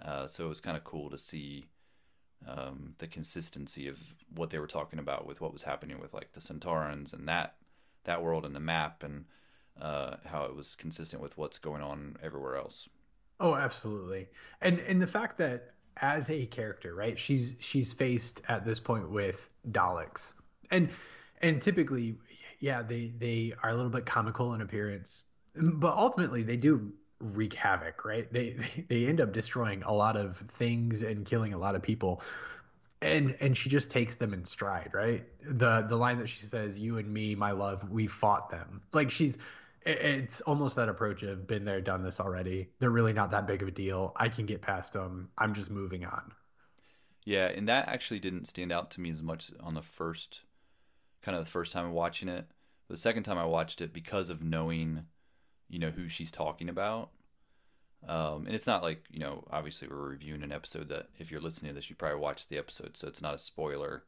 Uh, 0.05 0.27
so 0.27 0.47
it 0.47 0.49
was 0.49 0.61
kind 0.61 0.77
of 0.77 0.85
cool 0.85 1.09
to 1.09 1.17
see 1.19 1.67
um, 2.47 2.95
the 2.99 3.07
consistency 3.07 3.89
of 3.89 3.99
what 4.35 4.51
they 4.51 4.59
were 4.59 4.67
talking 4.67 4.99
about 4.99 5.27
with 5.27 5.41
what 5.41 5.53
was 5.53 5.63
happening 5.63 6.01
with 6.01 6.13
like 6.13 6.33
the 6.33 6.41
Centaurans 6.41 7.13
and 7.13 7.29
that 7.29 7.57
that 8.05 8.23
world 8.23 8.45
and 8.45 8.55
the 8.55 8.61
map 8.61 9.03
and 9.03 9.25
uh, 9.81 10.17
how 10.27 10.45
it 10.45 10.55
was 10.55 10.75
consistent 10.75 11.23
with 11.23 11.39
what's 11.39 11.59
going 11.59 11.83
on 11.83 12.17
everywhere 12.23 12.57
else. 12.57 12.89
Oh, 13.41 13.55
absolutely. 13.55 14.29
And 14.61 14.79
and 14.81 15.01
the 15.01 15.07
fact 15.07 15.39
that 15.39 15.75
as 15.99 16.29
a 16.31 16.47
character, 16.47 16.95
right? 16.95 17.19
She's 17.19 17.55
she's 17.61 17.93
faced 17.93 18.43
at 18.49 18.65
this 18.65 18.81
point 18.81 19.11
with 19.11 19.49
Daleks. 19.71 20.35
And 20.71 20.91
and 21.43 21.61
typically, 21.61 22.17
yeah, 22.61 22.83
they 22.83 23.13
they 23.19 23.55
are 23.63 23.71
a 23.71 23.75
little 23.75 23.91
bit 23.91 24.07
comical 24.07 24.55
in 24.55 24.61
appearance, 24.61 25.25
mm, 25.57 25.79
but 25.81 25.95
ultimately 25.95 26.43
they 26.43 26.57
do 26.57 26.93
wreak 27.21 27.55
havoc, 27.55 28.05
right? 28.05 28.33
They 28.33 28.51
they, 28.77 28.85
they 28.89 29.07
end 29.07 29.21
up 29.21 29.33
destroying 29.33 29.83
a 29.83 29.93
lot 29.93 30.17
of 30.17 30.39
things 30.59 31.03
and 31.03 31.25
killing 31.25 31.53
a 31.55 31.59
lot 31.59 31.75
of 31.75 31.83
people. 31.83 32.23
And 33.03 33.37
and 33.41 33.57
she 33.57 33.69
just 33.69 33.91
takes 33.91 34.15
them 34.17 34.33
in 34.33 34.45
stride, 34.45 34.91
right? 34.95 35.27
The 35.43 35.83
the 35.83 35.97
line 35.97 36.19
that 36.19 36.29
she 36.29 36.47
says, 36.47 36.79
"You 36.79 36.99
and 36.99 37.13
me, 37.13 37.35
my 37.35 37.51
love, 37.51 37.91
we 37.91 38.07
fought 38.07 38.51
them." 38.51 38.83
Like 38.93 39.11
she's 39.11 39.37
it's 39.87 40.41
almost 40.43 40.77
that 40.77 40.89
approach 40.89 41.23
of 41.23 41.47
been 41.47 41.65
there, 41.65 41.81
done 41.81 42.03
this 42.03 42.21
already. 42.21 42.71
They're 42.79 42.91
really 42.91 43.13
not 43.13 43.31
that 43.33 43.47
big 43.47 43.63
of 43.63 43.69
a 43.69 43.71
deal. 43.71 44.13
I 44.17 44.29
can 44.31 44.47
get 44.47 44.63
past 44.63 44.95
them. 44.95 45.29
I'm 45.37 45.55
just 45.55 45.71
moving 45.71 46.07
on. 46.07 46.33
Yeah, 47.25 47.47
and 47.47 47.69
that 47.69 47.89
actually 47.89 48.21
didn't 48.21 48.47
stand 48.47 48.71
out 48.73 48.91
to 48.93 49.01
me 49.01 49.11
as 49.11 49.23
much 49.23 49.51
on 49.61 49.75
the 49.75 49.83
first, 49.83 50.43
kind 51.25 51.37
of 51.37 51.45
the 51.45 51.51
first 51.51 51.73
time 51.73 51.93
watching 51.93 52.29
it. 52.29 52.47
The 52.89 52.97
second 52.97 53.23
time 53.23 53.39
I 53.39 53.47
watched 53.47 53.81
it, 53.81 53.95
because 53.95 54.29
of 54.29 54.45
knowing, 54.45 55.07
you 55.69 55.79
know, 55.79 55.91
who 55.91 56.07
she's 56.07 56.31
talking 56.31 56.69
about. 56.69 57.11
Um, 58.07 58.45
and 58.45 58.55
it's 58.55 58.67
not 58.67 58.83
like 58.83 59.07
you 59.11 59.19
know, 59.19 59.45
obviously 59.51 59.89
we're 59.89 60.11
reviewing 60.11 60.43
an 60.43 60.53
episode 60.53 60.91
that 60.91 61.09
if 61.19 61.31
you're 61.31 61.41
listening 61.41 61.71
to 61.71 61.75
this, 61.75 61.89
you 61.89 61.97
probably 61.97 62.19
watched 62.19 62.51
the 62.51 62.59
episode, 62.59 62.99
so 62.99 63.09
it's 63.09 63.23
not 63.23 63.35
a 63.35 63.39
spoiler 63.39 64.05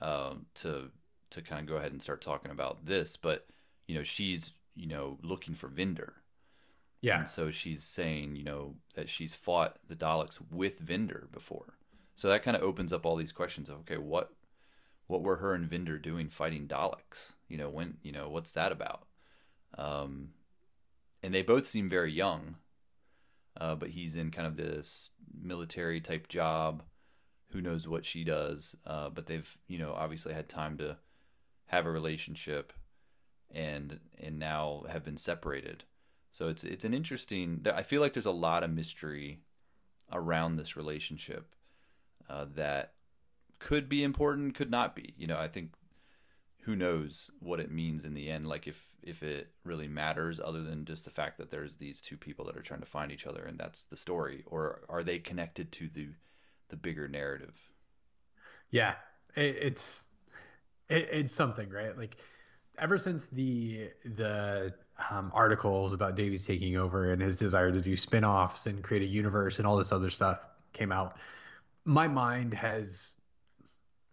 um, 0.00 0.46
to 0.54 0.90
to 1.30 1.42
kind 1.42 1.62
of 1.62 1.66
go 1.66 1.76
ahead 1.76 1.90
and 1.90 2.00
start 2.00 2.20
talking 2.22 2.52
about 2.52 2.86
this. 2.86 3.16
But 3.16 3.46
you 3.88 3.96
know, 3.96 4.04
she's 4.04 4.52
you 4.76 4.86
know 4.86 5.18
looking 5.22 5.56
for 5.56 5.68
Vinder. 5.68 6.12
Yeah. 7.00 7.20
And 7.20 7.28
so 7.28 7.50
she's 7.50 7.82
saying, 7.82 8.36
you 8.36 8.44
know, 8.44 8.76
that 8.94 9.08
she's 9.08 9.34
fought 9.34 9.78
the 9.88 9.96
Daleks 9.96 10.38
with 10.52 10.78
Vinder 10.78 11.26
before. 11.32 11.74
So 12.14 12.28
that 12.28 12.44
kind 12.44 12.56
of 12.56 12.62
opens 12.62 12.92
up 12.92 13.04
all 13.04 13.16
these 13.16 13.32
questions 13.32 13.68
of 13.68 13.78
okay, 13.80 13.96
what 13.96 14.32
what 15.12 15.22
were 15.22 15.36
her 15.36 15.54
and 15.54 15.68
Vinder 15.68 16.00
doing 16.00 16.28
fighting 16.28 16.66
Daleks? 16.66 17.32
You 17.48 17.58
know, 17.58 17.68
when 17.68 17.98
you 18.02 18.12
know, 18.12 18.28
what's 18.28 18.50
that 18.52 18.72
about? 18.72 19.06
Um 19.76 20.30
and 21.22 21.32
they 21.32 21.42
both 21.42 21.66
seem 21.66 21.88
very 21.88 22.10
young. 22.10 22.56
Uh, 23.60 23.74
but 23.74 23.90
he's 23.90 24.16
in 24.16 24.30
kind 24.30 24.46
of 24.46 24.56
this 24.56 25.10
military 25.40 26.00
type 26.00 26.26
job. 26.26 26.82
Who 27.50 27.60
knows 27.60 27.86
what 27.86 28.06
she 28.06 28.24
does? 28.24 28.74
Uh, 28.86 29.10
but 29.10 29.26
they've, 29.26 29.58
you 29.68 29.78
know, 29.78 29.92
obviously 29.92 30.32
had 30.32 30.48
time 30.48 30.78
to 30.78 30.96
have 31.66 31.84
a 31.84 31.90
relationship 31.90 32.72
and 33.50 34.00
and 34.18 34.38
now 34.38 34.84
have 34.88 35.04
been 35.04 35.18
separated. 35.18 35.84
So 36.30 36.48
it's 36.48 36.64
it's 36.64 36.84
an 36.84 36.94
interesting. 36.94 37.64
I 37.72 37.82
feel 37.82 38.00
like 38.00 38.14
there's 38.14 38.24
a 38.24 38.30
lot 38.30 38.64
of 38.64 38.70
mystery 38.70 39.40
around 40.10 40.56
this 40.56 40.76
relationship 40.76 41.54
uh, 42.28 42.46
that 42.54 42.94
could 43.62 43.88
be 43.88 44.02
important, 44.02 44.54
could 44.56 44.70
not 44.70 44.96
be. 44.96 45.14
You 45.16 45.28
know, 45.28 45.38
I 45.38 45.46
think 45.46 45.74
who 46.64 46.74
knows 46.74 47.30
what 47.38 47.60
it 47.60 47.70
means 47.70 48.04
in 48.04 48.12
the 48.12 48.28
end. 48.28 48.48
Like 48.48 48.66
if 48.66 48.84
if 49.02 49.22
it 49.22 49.52
really 49.64 49.88
matters, 49.88 50.40
other 50.40 50.62
than 50.62 50.84
just 50.84 51.04
the 51.04 51.10
fact 51.10 51.38
that 51.38 51.50
there's 51.50 51.76
these 51.76 52.00
two 52.00 52.16
people 52.16 52.44
that 52.46 52.56
are 52.56 52.62
trying 52.62 52.80
to 52.80 52.86
find 52.86 53.12
each 53.12 53.26
other, 53.26 53.44
and 53.44 53.58
that's 53.58 53.84
the 53.84 53.96
story, 53.96 54.42
or 54.46 54.82
are 54.88 55.04
they 55.04 55.18
connected 55.18 55.70
to 55.72 55.88
the 55.88 56.08
the 56.70 56.76
bigger 56.76 57.06
narrative? 57.06 57.56
Yeah. 58.70 58.94
It, 59.36 59.56
it's 59.60 60.06
it, 60.88 61.08
it's 61.12 61.32
something, 61.32 61.70
right? 61.70 61.96
Like 61.96 62.16
ever 62.78 62.98
since 62.98 63.26
the 63.26 63.90
the 64.04 64.74
um, 65.10 65.30
articles 65.34 65.92
about 65.92 66.16
Davies 66.16 66.46
taking 66.46 66.76
over 66.76 67.12
and 67.12 67.22
his 67.22 67.36
desire 67.36 67.70
to 67.70 67.80
do 67.80 67.96
spin-offs 67.96 68.66
and 68.66 68.82
create 68.82 69.02
a 69.02 69.06
universe 69.06 69.58
and 69.58 69.66
all 69.66 69.76
this 69.76 69.92
other 69.92 70.10
stuff 70.10 70.40
came 70.72 70.90
out, 70.90 71.16
my 71.84 72.08
mind 72.08 72.54
has 72.54 73.16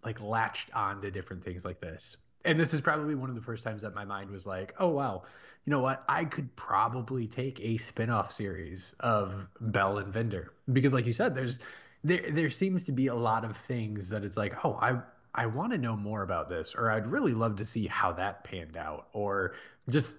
like 0.03 0.21
latched 0.21 0.73
on 0.73 1.01
to 1.01 1.11
different 1.11 1.43
things 1.43 1.65
like 1.65 1.79
this. 1.79 2.17
And 2.45 2.59
this 2.59 2.73
is 2.73 2.81
probably 2.81 3.15
one 3.15 3.29
of 3.29 3.35
the 3.35 3.41
first 3.41 3.63
times 3.63 3.81
that 3.81 3.93
my 3.93 4.05
mind 4.05 4.31
was 4.31 4.47
like, 4.47 4.73
oh 4.79 4.87
wow, 4.89 5.23
you 5.65 5.71
know 5.71 5.81
what? 5.81 6.03
I 6.07 6.25
could 6.25 6.55
probably 6.55 7.27
take 7.27 7.59
a 7.59 7.77
spin-off 7.77 8.31
series 8.31 8.95
of 9.01 9.47
Bel 9.59 9.97
and 9.97 10.13
Vinder. 10.13 10.49
Because 10.71 10.93
like 10.93 11.05
you 11.05 11.13
said, 11.13 11.35
there's 11.35 11.59
there 12.03 12.31
there 12.31 12.49
seems 12.49 12.83
to 12.85 12.91
be 12.91 13.07
a 13.07 13.15
lot 13.15 13.43
of 13.43 13.57
things 13.57 14.09
that 14.09 14.23
it's 14.23 14.37
like, 14.37 14.63
oh, 14.63 14.75
I 14.81 15.01
I 15.35 15.45
want 15.45 15.71
to 15.73 15.77
know 15.77 15.95
more 15.95 16.23
about 16.23 16.49
this, 16.49 16.75
or 16.75 16.89
I'd 16.91 17.07
really 17.07 17.33
love 17.33 17.57
to 17.57 17.65
see 17.65 17.87
how 17.87 18.13
that 18.13 18.43
panned 18.43 18.77
out, 18.77 19.07
or 19.13 19.53
just 19.89 20.17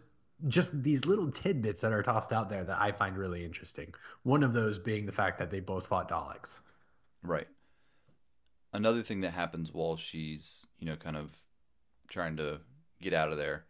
just 0.48 0.82
these 0.82 1.04
little 1.04 1.30
tidbits 1.30 1.80
that 1.80 1.92
are 1.92 2.02
tossed 2.02 2.32
out 2.32 2.48
there 2.48 2.64
that 2.64 2.80
I 2.80 2.92
find 2.92 3.16
really 3.16 3.44
interesting. 3.44 3.94
One 4.22 4.42
of 4.42 4.52
those 4.52 4.78
being 4.78 5.06
the 5.06 5.12
fact 5.12 5.38
that 5.38 5.50
they 5.50 5.60
both 5.60 5.86
fought 5.86 6.08
Daleks. 6.08 6.60
Right. 7.22 7.48
Another 8.72 9.02
thing 9.02 9.20
that 9.20 9.32
happens 9.32 9.72
while 9.72 9.96
she's, 9.96 10.66
you 10.78 10.86
know, 10.86 10.96
kind 10.96 11.16
of 11.16 11.40
trying 12.08 12.36
to 12.36 12.60
get 13.00 13.12
out 13.12 13.32
of 13.32 13.38
there 13.38 13.64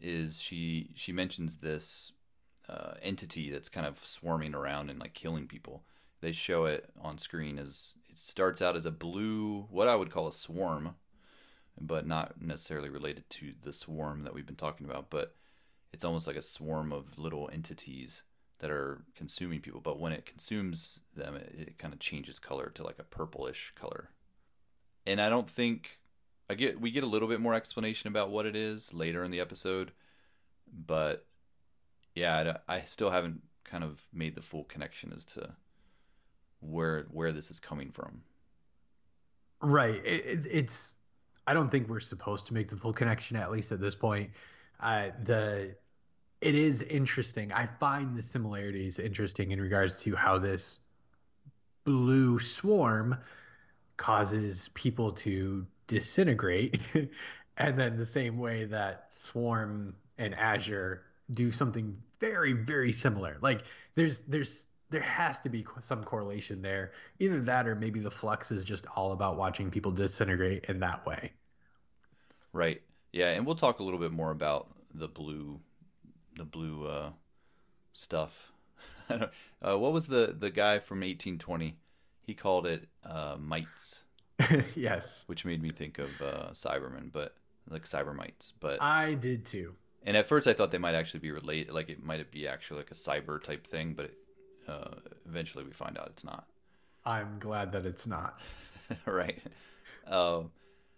is 0.00 0.40
she 0.40 0.90
she 0.94 1.12
mentions 1.12 1.56
this 1.56 2.12
uh, 2.68 2.94
entity 3.02 3.50
that's 3.50 3.68
kind 3.68 3.86
of 3.86 3.98
swarming 3.98 4.54
around 4.54 4.90
and 4.90 5.00
like 5.00 5.14
killing 5.14 5.46
people. 5.46 5.84
They 6.20 6.32
show 6.32 6.66
it 6.66 6.90
on 7.00 7.18
screen 7.18 7.58
as 7.58 7.94
it 8.08 8.18
starts 8.18 8.60
out 8.60 8.76
as 8.76 8.86
a 8.86 8.90
blue, 8.90 9.66
what 9.70 9.88
I 9.88 9.96
would 9.96 10.10
call 10.10 10.28
a 10.28 10.32
swarm, 10.32 10.96
but 11.80 12.06
not 12.06 12.40
necessarily 12.40 12.88
related 12.88 13.28
to 13.30 13.54
the 13.62 13.72
swarm 13.72 14.24
that 14.24 14.34
we've 14.34 14.46
been 14.46 14.56
talking 14.56 14.86
about. 14.86 15.10
But 15.10 15.34
it's 15.92 16.04
almost 16.04 16.26
like 16.26 16.36
a 16.36 16.42
swarm 16.42 16.92
of 16.92 17.18
little 17.18 17.48
entities 17.52 18.22
that 18.58 18.70
are 18.70 19.04
consuming 19.16 19.60
people. 19.60 19.80
But 19.80 20.00
when 20.00 20.12
it 20.12 20.26
consumes 20.26 21.00
them, 21.14 21.36
it, 21.36 21.54
it 21.56 21.78
kind 21.78 21.94
of 21.94 22.00
changes 22.00 22.38
color 22.38 22.70
to 22.74 22.82
like 22.82 22.98
a 22.98 23.04
purplish 23.04 23.72
color. 23.74 24.10
And 25.08 25.22
I 25.22 25.30
don't 25.30 25.48
think 25.48 25.98
I 26.50 26.54
get 26.54 26.80
we 26.80 26.90
get 26.90 27.02
a 27.02 27.06
little 27.06 27.28
bit 27.28 27.40
more 27.40 27.54
explanation 27.54 28.08
about 28.08 28.30
what 28.30 28.44
it 28.44 28.54
is 28.54 28.92
later 28.92 29.24
in 29.24 29.30
the 29.30 29.40
episode, 29.40 29.92
but 30.70 31.24
yeah, 32.14 32.54
I, 32.68 32.76
I 32.76 32.80
still 32.82 33.10
haven't 33.10 33.40
kind 33.64 33.82
of 33.82 34.02
made 34.12 34.34
the 34.34 34.42
full 34.42 34.64
connection 34.64 35.12
as 35.16 35.24
to 35.24 35.54
where 36.60 37.06
where 37.10 37.32
this 37.32 37.50
is 37.50 37.58
coming 37.58 37.90
from. 37.90 38.22
Right. 39.62 39.96
It, 40.04 40.26
it, 40.26 40.46
it's. 40.50 40.94
I 41.46 41.54
don't 41.54 41.70
think 41.70 41.88
we're 41.88 42.00
supposed 42.00 42.46
to 42.48 42.54
make 42.54 42.68
the 42.68 42.76
full 42.76 42.92
connection, 42.92 43.36
at 43.38 43.50
least 43.50 43.72
at 43.72 43.80
this 43.80 43.94
point. 43.94 44.30
Uh, 44.80 45.08
the 45.24 45.74
it 46.42 46.54
is 46.54 46.82
interesting. 46.82 47.50
I 47.52 47.66
find 47.80 48.14
the 48.14 48.22
similarities 48.22 48.98
interesting 48.98 49.52
in 49.52 49.60
regards 49.60 50.02
to 50.02 50.14
how 50.14 50.38
this 50.38 50.80
blue 51.84 52.38
swarm 52.38 53.16
causes 53.98 54.70
people 54.72 55.12
to 55.12 55.66
disintegrate 55.86 56.80
and 57.58 57.76
then 57.76 57.96
the 57.98 58.06
same 58.06 58.38
way 58.38 58.64
that 58.64 59.12
Swarm 59.12 59.94
and 60.16 60.34
Azure 60.34 61.02
do 61.30 61.52
something 61.52 61.96
very 62.20 62.52
very 62.52 62.92
similar. 62.92 63.36
Like 63.42 63.62
there's 63.94 64.20
there's 64.20 64.66
there 64.90 65.02
has 65.02 65.40
to 65.40 65.50
be 65.50 65.66
some 65.80 66.02
correlation 66.02 66.62
there. 66.62 66.92
Either 67.18 67.40
that 67.42 67.66
or 67.66 67.74
maybe 67.74 68.00
the 68.00 68.10
flux 68.10 68.50
is 68.50 68.64
just 68.64 68.86
all 68.96 69.12
about 69.12 69.36
watching 69.36 69.70
people 69.70 69.92
disintegrate 69.92 70.64
in 70.68 70.80
that 70.80 71.04
way. 71.04 71.32
Right. 72.52 72.80
Yeah, 73.12 73.30
and 73.30 73.44
we'll 73.44 73.54
talk 73.54 73.80
a 73.80 73.82
little 73.82 74.00
bit 74.00 74.12
more 74.12 74.30
about 74.30 74.68
the 74.94 75.08
blue 75.08 75.60
the 76.36 76.44
blue 76.44 76.86
uh, 76.86 77.10
stuff. 77.92 78.52
uh, 79.10 79.78
what 79.78 79.92
was 79.92 80.06
the 80.06 80.34
the 80.38 80.50
guy 80.50 80.78
from 80.78 80.98
1820? 81.00 81.76
He 82.28 82.34
called 82.34 82.66
it 82.66 82.86
uh, 83.06 83.36
mites. 83.40 84.00
yes. 84.76 85.24
Which 85.28 85.46
made 85.46 85.62
me 85.62 85.70
think 85.70 85.98
of 85.98 86.10
uh, 86.20 86.50
Cybermen, 86.52 87.10
but 87.10 87.34
like 87.70 87.84
cybermites. 87.84 88.52
But 88.60 88.82
I 88.82 89.14
did 89.14 89.46
too. 89.46 89.76
And 90.04 90.14
at 90.14 90.26
first, 90.26 90.46
I 90.46 90.52
thought 90.52 90.70
they 90.70 90.76
might 90.76 90.94
actually 90.94 91.20
be 91.20 91.30
related, 91.30 91.72
like 91.72 91.88
it 91.88 92.04
might 92.04 92.30
be 92.30 92.46
actually 92.46 92.80
like 92.80 92.90
a 92.90 92.94
cyber 92.94 93.42
type 93.42 93.66
thing, 93.66 93.94
but 93.94 94.04
it, 94.04 94.18
uh, 94.68 94.96
eventually 95.26 95.64
we 95.64 95.70
find 95.70 95.96
out 95.96 96.08
it's 96.08 96.22
not. 96.22 96.44
I'm 97.02 97.38
glad 97.38 97.72
that 97.72 97.86
it's 97.86 98.06
not. 98.06 98.38
right. 99.06 99.42
Uh, 100.06 100.42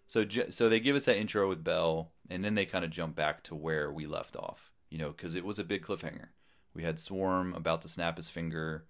so 0.07 0.25
so 0.49 0.67
they 0.67 0.81
give 0.81 0.97
us 0.97 1.05
that 1.05 1.15
intro 1.15 1.47
with 1.47 1.63
Bel, 1.63 2.11
and 2.29 2.43
then 2.43 2.55
they 2.55 2.65
kind 2.65 2.83
of 2.83 2.91
jump 2.91 3.15
back 3.15 3.41
to 3.43 3.55
where 3.55 3.89
we 3.89 4.05
left 4.05 4.35
off. 4.35 4.73
You 4.89 4.97
know, 4.97 5.11
because 5.11 5.35
it 5.35 5.45
was 5.45 5.59
a 5.59 5.63
big 5.63 5.85
cliffhanger. 5.85 6.27
We 6.73 6.83
had 6.83 6.99
Swarm 6.99 7.53
about 7.53 7.81
to 7.83 7.87
snap 7.87 8.17
his 8.17 8.29
finger, 8.29 8.83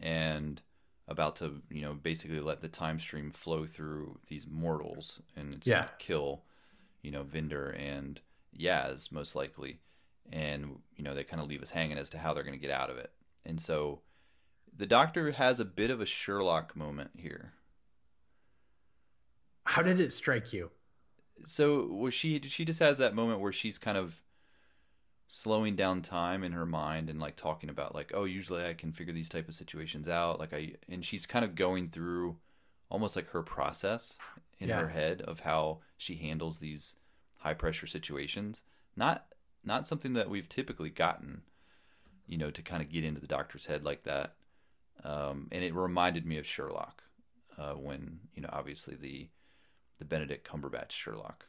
and 0.00 0.60
about 1.10 1.36
to 1.36 1.60
you 1.70 1.82
know 1.82 1.92
basically 1.92 2.40
let 2.40 2.60
the 2.60 2.68
time 2.68 2.98
stream 2.98 3.30
flow 3.30 3.66
through 3.66 4.20
these 4.28 4.46
mortals, 4.46 5.20
and 5.36 5.54
it's 5.54 5.66
yeah. 5.66 5.80
gonna 5.80 5.90
kill 5.98 6.42
you 7.02 7.10
know 7.10 7.24
Vinder 7.24 7.70
and 7.70 8.20
Yaz 8.58 9.12
most 9.12 9.34
likely, 9.34 9.80
and 10.32 10.78
you 10.96 11.04
know 11.04 11.14
they 11.14 11.24
kind 11.24 11.42
of 11.42 11.48
leave 11.48 11.62
us 11.62 11.70
hanging 11.70 11.98
as 11.98 12.08
to 12.10 12.18
how 12.18 12.32
they're 12.32 12.44
going 12.44 12.58
to 12.58 12.66
get 12.66 12.70
out 12.70 12.90
of 12.90 12.96
it. 12.96 13.10
And 13.44 13.60
so 13.60 14.00
the 14.74 14.86
Doctor 14.86 15.32
has 15.32 15.60
a 15.60 15.64
bit 15.64 15.90
of 15.90 16.00
a 16.00 16.06
Sherlock 16.06 16.76
moment 16.76 17.10
here. 17.16 17.52
How 19.64 19.82
did 19.82 20.00
it 20.00 20.12
strike 20.12 20.52
you? 20.52 20.70
So 21.46 21.86
was 21.86 22.14
she 22.14 22.40
she 22.42 22.64
just 22.64 22.80
has 22.80 22.98
that 22.98 23.14
moment 23.14 23.40
where 23.40 23.52
she's 23.52 23.78
kind 23.78 23.98
of 23.98 24.20
slowing 25.32 25.76
down 25.76 26.02
time 26.02 26.42
in 26.42 26.50
her 26.50 26.66
mind 26.66 27.08
and 27.08 27.20
like 27.20 27.36
talking 27.36 27.70
about 27.70 27.94
like 27.94 28.10
oh 28.12 28.24
usually 28.24 28.64
I 28.64 28.74
can 28.74 28.92
figure 28.92 29.14
these 29.14 29.28
type 29.28 29.48
of 29.48 29.54
situations 29.54 30.08
out 30.08 30.40
like 30.40 30.52
I 30.52 30.72
and 30.88 31.04
she's 31.04 31.24
kind 31.24 31.44
of 31.44 31.54
going 31.54 31.88
through 31.88 32.38
almost 32.90 33.14
like 33.14 33.28
her 33.30 33.42
process 33.44 34.18
in 34.58 34.68
yeah. 34.68 34.80
her 34.80 34.88
head 34.88 35.22
of 35.22 35.40
how 35.40 35.78
she 35.96 36.16
handles 36.16 36.58
these 36.58 36.96
high 37.38 37.54
pressure 37.54 37.86
situations. 37.86 38.62
Not 38.96 39.26
not 39.62 39.86
something 39.86 40.14
that 40.14 40.28
we've 40.28 40.48
typically 40.48 40.90
gotten, 40.90 41.42
you 42.26 42.36
know, 42.36 42.50
to 42.50 42.60
kind 42.60 42.82
of 42.82 42.90
get 42.90 43.04
into 43.04 43.20
the 43.20 43.26
doctor's 43.28 43.66
head 43.66 43.84
like 43.84 44.02
that. 44.02 44.34
Um, 45.04 45.46
and 45.52 45.62
it 45.62 45.74
reminded 45.74 46.26
me 46.26 46.38
of 46.38 46.46
Sherlock 46.46 47.04
uh, 47.56 47.74
when 47.74 48.20
you 48.34 48.42
know 48.42 48.50
obviously 48.52 48.96
the 48.96 49.28
the 50.00 50.04
Benedict 50.04 50.44
Cumberbatch 50.44 50.90
Sherlock. 50.90 51.46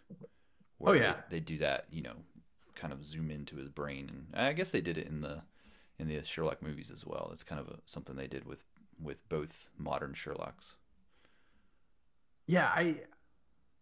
oh 0.86 0.94
yeah, 0.94 1.16
they, 1.30 1.38
they, 1.38 1.40
do 1.40 1.58
that. 1.58 1.88
You 1.90 2.04
know, 2.04 2.16
kind 2.82 2.92
of 2.92 3.06
zoom 3.06 3.30
into 3.30 3.58
his 3.58 3.70
brain, 3.70 4.26
and 4.34 4.42
I 4.48 4.54
guess 4.54 4.72
they 4.72 4.82
did 4.82 4.98
it 4.98 5.08
in 5.08 5.22
the 5.22 5.44
in 6.00 6.08
the 6.08 6.24
Sherlock 6.24 6.64
movies 6.64 6.90
as 6.92 7.06
well. 7.06 7.30
It's 7.32 7.44
kind 7.44 7.62
of 7.62 7.68
a, 7.68 7.80
something 7.86 8.16
they 8.16 8.28
did 8.28 8.46
with 8.46 8.64
with 9.00 9.28
both 9.30 9.70
modern 9.78 10.14
Sherlocks. 10.14 10.74
Yeah, 12.48 12.66
I 12.66 13.02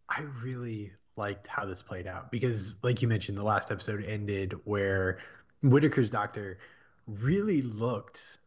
I 0.09 0.23
really 0.43 0.91
liked 1.15 1.47
how 1.47 1.65
this 1.65 1.81
played 1.81 2.07
out 2.07 2.29
because, 2.29 2.75
like 2.83 3.01
you 3.01 3.07
mentioned, 3.07 3.37
the 3.37 3.43
last 3.43 3.71
episode 3.71 4.03
ended 4.03 4.53
where 4.65 5.19
Whittaker's 5.63 6.09
doctor 6.09 6.59
really 7.07 7.61
looked 7.61 8.39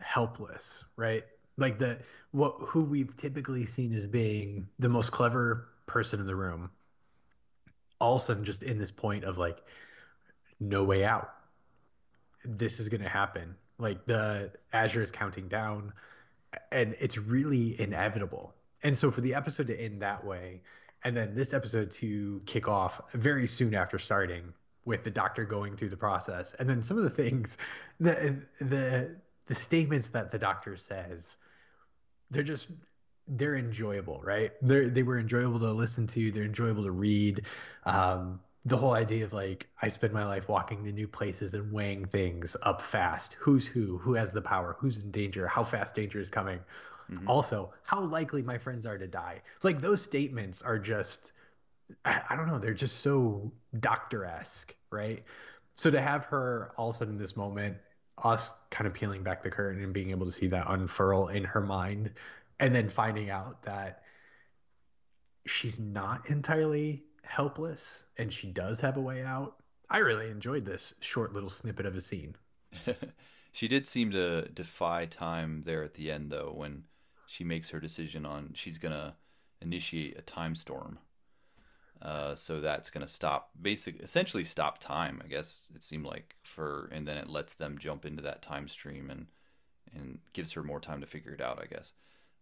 helpless, 0.00 0.84
right? 0.96 1.24
Like 1.56 1.78
the 1.78 1.98
what 2.32 2.56
who 2.58 2.82
we've 2.82 3.16
typically 3.16 3.64
seen 3.64 3.94
as 3.94 4.06
being 4.06 4.66
the 4.80 4.88
most 4.88 5.12
clever 5.12 5.68
person 5.86 6.18
in 6.18 6.26
the 6.26 6.36
room, 6.36 6.70
all 8.00 8.16
of 8.16 8.22
a 8.22 8.24
sudden 8.24 8.44
just 8.44 8.64
in 8.64 8.78
this 8.78 8.90
point 8.90 9.24
of 9.24 9.38
like 9.38 9.58
no 10.60 10.84
way 10.84 11.04
out. 11.04 11.32
This 12.44 12.78
is 12.80 12.88
gonna 12.88 13.08
happen. 13.08 13.56
Like 13.78 14.04
the 14.06 14.52
Azure 14.72 15.02
is 15.02 15.10
counting 15.10 15.48
down, 15.48 15.92
and 16.70 16.94
it's 17.00 17.18
really 17.18 17.80
inevitable. 17.80 18.54
And 18.82 18.96
so 18.96 19.10
for 19.10 19.20
the 19.20 19.34
episode 19.34 19.66
to 19.68 19.78
end 19.78 20.02
that 20.02 20.24
way, 20.24 20.60
and 21.04 21.16
then 21.16 21.34
this 21.34 21.54
episode 21.54 21.90
to 21.92 22.40
kick 22.46 22.68
off 22.68 23.00
very 23.14 23.46
soon 23.46 23.74
after 23.74 23.98
starting 23.98 24.52
with 24.84 25.04
the 25.04 25.10
doctor 25.10 25.44
going 25.44 25.76
through 25.76 25.88
the 25.90 25.96
process 25.96 26.54
and 26.54 26.68
then 26.68 26.82
some 26.82 26.96
of 26.96 27.04
the 27.04 27.10
things 27.10 27.58
the 28.00 28.36
the 28.60 29.16
the 29.46 29.54
statements 29.54 30.08
that 30.10 30.30
the 30.30 30.38
doctor 30.38 30.76
says 30.76 31.36
they're 32.30 32.42
just 32.42 32.68
they're 33.28 33.56
enjoyable 33.56 34.20
right 34.22 34.52
they 34.62 34.86
they 34.86 35.02
were 35.02 35.18
enjoyable 35.18 35.58
to 35.58 35.72
listen 35.72 36.06
to 36.06 36.32
they're 36.32 36.44
enjoyable 36.44 36.84
to 36.84 36.90
read 36.90 37.42
um, 37.84 38.40
the 38.66 38.76
whole 38.76 38.92
idea 38.92 39.24
of 39.24 39.32
like 39.32 39.68
i 39.80 39.88
spend 39.88 40.12
my 40.12 40.24
life 40.24 40.48
walking 40.48 40.84
to 40.84 40.92
new 40.92 41.08
places 41.08 41.54
and 41.54 41.72
weighing 41.72 42.04
things 42.04 42.56
up 42.62 42.82
fast 42.82 43.36
who's 43.40 43.66
who 43.66 43.96
who 43.98 44.14
has 44.14 44.32
the 44.32 44.42
power 44.42 44.76
who's 44.78 44.98
in 44.98 45.10
danger 45.10 45.46
how 45.46 45.64
fast 45.64 45.94
danger 45.94 46.20
is 46.20 46.28
coming 46.28 46.60
Mm-hmm. 47.10 47.28
Also, 47.28 47.72
how 47.84 48.00
likely 48.00 48.42
my 48.42 48.58
friends 48.58 48.86
are 48.86 48.98
to 48.98 49.06
die. 49.06 49.42
Like 49.62 49.80
those 49.80 50.02
statements 50.02 50.62
are 50.62 50.78
just, 50.78 51.32
I, 52.04 52.20
I 52.30 52.36
don't 52.36 52.46
know, 52.46 52.58
they're 52.58 52.74
just 52.74 52.98
so 52.98 53.52
doctor 53.80 54.24
esque, 54.24 54.74
right? 54.90 55.24
So 55.74 55.90
to 55.90 56.00
have 56.00 56.24
her 56.26 56.72
all 56.76 56.90
of 56.90 56.94
a 56.94 56.98
sudden 56.98 57.14
in 57.14 57.20
this 57.20 57.36
moment, 57.36 57.76
us 58.22 58.54
kind 58.70 58.86
of 58.86 58.94
peeling 58.94 59.22
back 59.22 59.42
the 59.42 59.50
curtain 59.50 59.82
and 59.82 59.92
being 59.92 60.10
able 60.10 60.26
to 60.26 60.32
see 60.32 60.46
that 60.48 60.66
unfurl 60.68 61.28
in 61.28 61.44
her 61.44 61.60
mind, 61.60 62.12
and 62.60 62.74
then 62.74 62.88
finding 62.88 63.30
out 63.30 63.62
that 63.62 64.02
she's 65.46 65.80
not 65.80 66.28
entirely 66.28 67.02
helpless 67.30 68.04
and 68.18 68.32
she 68.32 68.48
does 68.48 68.80
have 68.80 68.96
a 68.96 69.00
way 69.00 69.22
out. 69.22 69.56
I 69.88 69.98
really 69.98 70.28
enjoyed 70.28 70.66
this 70.66 70.94
short 71.00 71.32
little 71.32 71.48
snippet 71.48 71.86
of 71.86 71.94
a 71.94 72.00
scene. 72.00 72.34
she 73.52 73.68
did 73.68 73.86
seem 73.86 74.10
to 74.10 74.48
defy 74.48 75.06
time 75.06 75.62
there 75.64 75.82
at 75.82 75.94
the 75.94 76.10
end, 76.10 76.30
though, 76.30 76.52
when 76.54 76.84
she 77.26 77.44
makes 77.44 77.70
her 77.70 77.78
decision 77.78 78.26
on 78.26 78.50
she's 78.54 78.78
gonna 78.78 79.14
initiate 79.60 80.18
a 80.18 80.22
time 80.22 80.54
storm. 80.56 80.98
Uh, 82.02 82.34
so 82.34 82.60
that's 82.60 82.90
gonna 82.90 83.06
stop, 83.06 83.50
basic, 83.60 84.00
essentially 84.00 84.44
stop 84.44 84.78
time. 84.78 85.20
I 85.24 85.28
guess 85.28 85.70
it 85.74 85.84
seemed 85.84 86.06
like 86.06 86.34
for, 86.42 86.88
and 86.92 87.06
then 87.06 87.16
it 87.16 87.28
lets 87.28 87.54
them 87.54 87.78
jump 87.78 88.04
into 88.04 88.22
that 88.22 88.42
time 88.42 88.68
stream 88.68 89.08
and 89.08 89.26
and 89.92 90.18
gives 90.32 90.52
her 90.52 90.62
more 90.62 90.80
time 90.80 91.00
to 91.00 91.06
figure 91.06 91.32
it 91.32 91.40
out. 91.40 91.60
I 91.62 91.66
guess. 91.66 91.92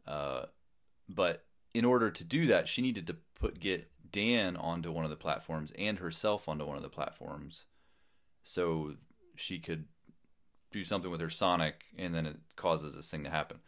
Uh, 0.07 0.47
but 1.09 1.45
in 1.75 1.85
order 1.85 2.11
to 2.11 2.25
do 2.25 2.47
that, 2.47 2.69
she 2.69 2.83
needed 2.83 3.07
to 3.07 3.17
put 3.39 3.61
get 3.61 3.91
Dan 4.11 4.57
onto 4.57 4.93
one 4.93 5.05
of 5.05 5.11
the 5.11 5.17
platforms 5.17 5.73
and 5.79 5.99
herself 5.99 6.49
onto 6.49 6.67
one 6.67 6.77
of 6.77 6.83
the 6.83 6.89
platforms, 6.89 7.65
so 8.43 8.95
she 9.35 9.59
could 9.59 9.85
do 10.71 10.85
something 10.85 11.11
with 11.11 11.21
her 11.21 11.31
Sonic, 11.31 11.85
and 11.97 12.15
then 12.15 12.27
it 12.27 12.37
causes 12.57 12.95
this 12.95 13.11
thing 13.11 13.25
to 13.25 13.31
happen 13.31 13.59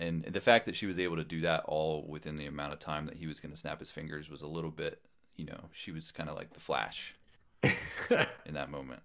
and 0.00 0.24
the 0.24 0.40
fact 0.40 0.64
that 0.64 0.74
she 0.76 0.86
was 0.86 0.98
able 0.98 1.16
to 1.16 1.24
do 1.24 1.42
that 1.42 1.62
all 1.66 2.06
within 2.08 2.36
the 2.36 2.46
amount 2.46 2.72
of 2.72 2.78
time 2.78 3.04
that 3.04 3.16
he 3.16 3.26
was 3.26 3.38
going 3.38 3.52
to 3.52 3.60
snap 3.60 3.80
his 3.80 3.90
fingers 3.90 4.30
was 4.30 4.40
a 4.40 4.46
little 4.46 4.70
bit, 4.70 5.02
you 5.36 5.44
know, 5.44 5.68
she 5.72 5.92
was 5.92 6.10
kind 6.10 6.30
of 6.30 6.36
like 6.36 6.54
the 6.54 6.60
Flash 6.60 7.14
in 7.62 8.54
that 8.54 8.70
moment. 8.70 9.02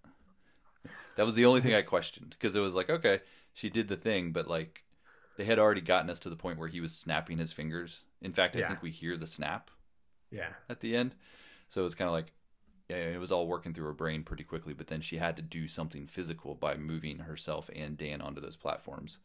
That 1.17 1.25
was 1.25 1.35
the 1.35 1.45
only 1.45 1.59
thing 1.59 1.73
I 1.73 1.81
questioned 1.81 2.29
because 2.29 2.55
it 2.55 2.61
was 2.61 2.75
like, 2.75 2.89
okay, 2.89 3.19
she 3.53 3.69
did 3.69 3.89
the 3.89 3.97
thing, 3.97 4.31
but 4.31 4.47
like 4.47 4.85
they 5.37 5.43
had 5.43 5.59
already 5.59 5.81
gotten 5.81 6.09
us 6.09 6.19
to 6.21 6.29
the 6.29 6.37
point 6.37 6.57
where 6.57 6.69
he 6.69 6.79
was 6.79 6.95
snapping 6.95 7.39
his 7.39 7.51
fingers. 7.51 8.05
In 8.21 8.31
fact, 8.31 8.55
I 8.55 8.59
yeah. 8.59 8.69
think 8.69 8.81
we 8.81 8.91
hear 8.91 9.17
the 9.17 9.27
snap. 9.27 9.71
Yeah. 10.35 10.49
At 10.69 10.81
the 10.81 10.95
end, 10.95 11.15
so 11.69 11.81
it 11.81 11.85
was 11.85 11.95
kind 11.95 12.07
of 12.07 12.13
like, 12.13 12.33
yeah, 12.89 12.97
it 12.97 13.19
was 13.19 13.31
all 13.31 13.47
working 13.47 13.73
through 13.73 13.85
her 13.85 13.93
brain 13.93 14.23
pretty 14.23 14.43
quickly. 14.43 14.73
But 14.73 14.87
then 14.87 15.01
she 15.01 15.17
had 15.17 15.35
to 15.37 15.41
do 15.41 15.67
something 15.67 16.05
physical 16.05 16.55
by 16.55 16.75
moving 16.75 17.19
herself 17.19 17.69
and 17.75 17.97
Dan 17.97 18.21
onto 18.21 18.41
those 18.41 18.57
platforms 18.57 19.19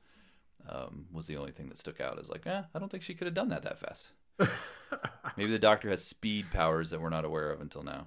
um, 0.69 1.07
was 1.13 1.27
the 1.27 1.37
only 1.37 1.53
thing 1.53 1.69
that 1.69 1.79
stuck 1.79 2.01
out 2.01 2.19
as 2.19 2.31
like, 2.31 2.47
eh, 2.47 2.63
I 2.75 2.79
don't 2.79 2.91
think 2.91 3.03
she 3.03 3.15
could 3.15 3.27
have 3.27 3.35
done 3.35 3.49
that 3.49 3.63
that 3.63 3.79
fast. 3.79 4.11
Maybe 5.37 5.51
the 5.51 5.59
doctor 5.59 5.91
has 5.91 6.05
speed 6.05 6.47
powers 6.53 6.91
that 6.91 7.01
we're 7.01 7.11
not 7.11 7.25
aware 7.25 7.51
of 7.51 7.61
until 7.61 7.83
now. 7.83 8.07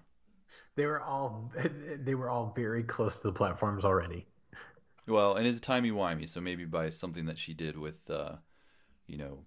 They 0.76 0.86
were 0.86 1.02
all 1.02 1.52
they 2.00 2.16
were 2.16 2.30
all 2.30 2.54
very 2.56 2.84
close 2.84 3.22
to 3.22 3.28
the 3.28 3.34
platforms 3.34 3.86
already. 3.86 4.28
Well, 5.08 5.36
and 5.36 5.46
it's 5.46 5.60
timey 5.60 5.92
wimey, 5.92 6.30
so 6.30 6.40
maybe 6.40 6.66
by 6.66 6.90
something 6.90 7.26
that 7.26 7.38
she 7.38 7.54
did 7.54 7.78
with, 7.78 8.10
uh, 8.10 8.38
you 9.06 9.18
know, 9.18 9.40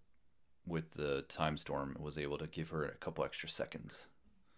with 0.66 0.94
the 0.94 1.22
time 1.28 1.56
storm, 1.56 1.96
was 1.98 2.18
able 2.18 2.38
to 2.38 2.46
give 2.46 2.70
her 2.70 2.84
a 2.84 2.94
couple 2.96 3.24
extra 3.24 3.48
seconds. 3.48 4.06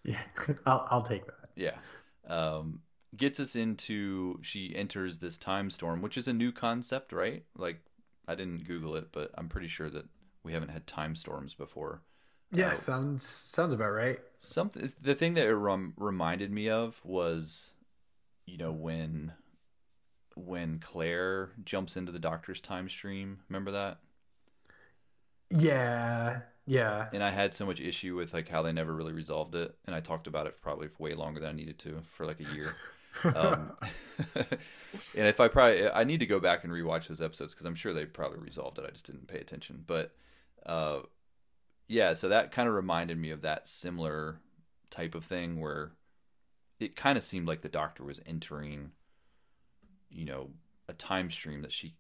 Yeah, 0.05 0.23
I'll 0.67 0.87
I'll 0.91 1.03
take 1.03 1.27
that. 1.27 1.51
Yeah, 1.57 1.79
um, 2.27 2.81
gets 3.17 3.41
us 3.41 3.57
into 3.57 4.39
she 4.43 4.75
enters 4.75 5.19
this 5.19 5.37
time 5.37 5.71
storm, 5.71 6.03
which 6.03 6.17
is 6.17 6.29
a 6.29 6.33
new 6.33 6.53
concept, 6.53 7.13
right? 7.13 7.45
Like 7.57 7.81
I 8.27 8.35
didn't 8.35 8.65
Google 8.65 8.97
it, 8.97 9.09
but 9.13 9.31
I'm 9.35 9.49
pretty 9.49 9.69
sure 9.69 9.91
that 9.91 10.07
we 10.43 10.53
haven't 10.53 10.71
had 10.71 10.87
time 10.87 11.17
storms 11.17 11.55
before. 11.55 12.03
Yeah, 12.53 12.73
uh, 12.73 12.77
sounds 12.77 13.27
sounds 13.27 13.75
about 13.75 13.91
right. 13.91 14.21
Something 14.41 14.89
the 15.01 15.15
thing 15.15 15.35
that 15.35 15.47
it 15.47 15.55
rem- 15.55 15.95
reminded 15.97 16.51
me 16.53 16.69
of 16.69 17.01
was, 17.05 17.73
you 18.47 18.59
know, 18.59 18.73
when 18.73 19.33
when 20.37 20.79
Claire 20.79 21.51
jumps 21.65 21.97
into 21.97 22.13
the 22.13 22.19
doctor's 22.19 22.61
time 22.61 22.89
stream. 22.89 23.41
Remember 23.49 23.71
that? 23.73 23.99
Yeah, 25.51 26.41
yeah. 26.67 27.09
And 27.13 27.23
I 27.23 27.31
had 27.31 27.55
so 27.55 27.65
much 27.65 27.81
issue 27.81 28.17
with 28.17 28.35
like 28.35 28.49
how 28.49 28.63
they 28.63 28.73
never 28.73 28.95
really 28.95 29.13
resolved 29.13 29.55
it, 29.55 29.75
and 29.87 29.95
I 29.95 30.01
talked 30.01 30.27
about 30.27 30.47
it 30.47 30.55
for 30.55 30.61
probably 30.61 30.89
way 30.99 31.15
longer 31.15 31.41
than 31.41 31.51
I 31.51 31.53
needed 31.53 31.79
to 31.81 32.03
for 32.05 32.27
like 32.27 32.41
a 32.41 32.55
year. 32.55 32.77
um, 33.25 33.73
and 34.35 35.27
if 35.27 35.41
I 35.41 35.49
probably 35.49 35.89
I 35.89 36.05
need 36.05 36.21
to 36.21 36.27
go 36.27 36.41
back 36.41 36.65
and 36.65 36.73
rewatch 36.73 37.09
those 37.09 37.23
episodes 37.23 37.55
because 37.55 37.67
I'm 37.67 37.75
sure 37.75 37.93
they 37.95 38.05
probably 38.05 38.39
resolved 38.39 38.79
it. 38.79 38.85
I 38.87 38.91
just 38.91 39.07
didn't 39.07 39.29
pay 39.29 39.39
attention. 39.39 39.85
But 39.87 40.15
uh, 40.67 41.01
yeah, 41.89 42.13
so 42.13 42.29
that 42.29 42.53
kind 42.53 42.69
of 42.69 42.75
reminded 42.75 43.19
me 43.19 43.31
of 43.31 43.41
that 43.43 43.67
similar 43.67 44.41
type 44.91 45.15
of 45.15 45.25
thing 45.25 45.61
where 45.61 45.93
it 46.79 46.97
kind 46.97 47.17
of 47.19 47.25
seemed 47.25 47.49
like 47.49 47.63
the 47.63 47.69
doctor 47.69 48.05
was 48.05 48.21
entering, 48.27 48.93
you 50.11 50.25
know, 50.25 50.51
a 50.89 50.93
time 50.93 51.31
stream 51.31 51.63
that 51.63 51.73
she 51.73 51.95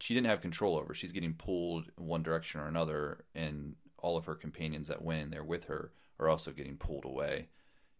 she 0.00 0.14
didn't 0.14 0.26
have 0.26 0.40
control 0.40 0.76
over. 0.76 0.94
She's 0.94 1.12
getting 1.12 1.34
pulled 1.34 1.90
one 1.96 2.22
direction 2.22 2.60
or 2.60 2.66
another, 2.68 3.24
and 3.34 3.76
all 3.98 4.16
of 4.16 4.26
her 4.26 4.34
companions 4.34 4.88
that 4.88 5.02
went 5.02 5.22
in 5.22 5.30
there 5.30 5.44
with 5.44 5.64
her 5.64 5.92
are 6.18 6.28
also 6.28 6.50
getting 6.52 6.76
pulled 6.76 7.04
away, 7.04 7.48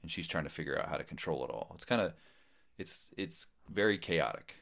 and 0.03 0.11
she's 0.11 0.29
trying 0.29 0.45
to 0.45 0.51
figure 0.51 0.79
out 0.79 0.89
how 0.89 0.97
to 0.97 1.05
control 1.05 1.45
it 1.45 1.51
all. 1.51 1.73
It's 1.75 1.85
kind 1.85 2.01
of, 2.03 2.13
it's 2.79 3.11
it's 3.17 3.49
very 3.71 3.99
chaotic. 3.99 4.57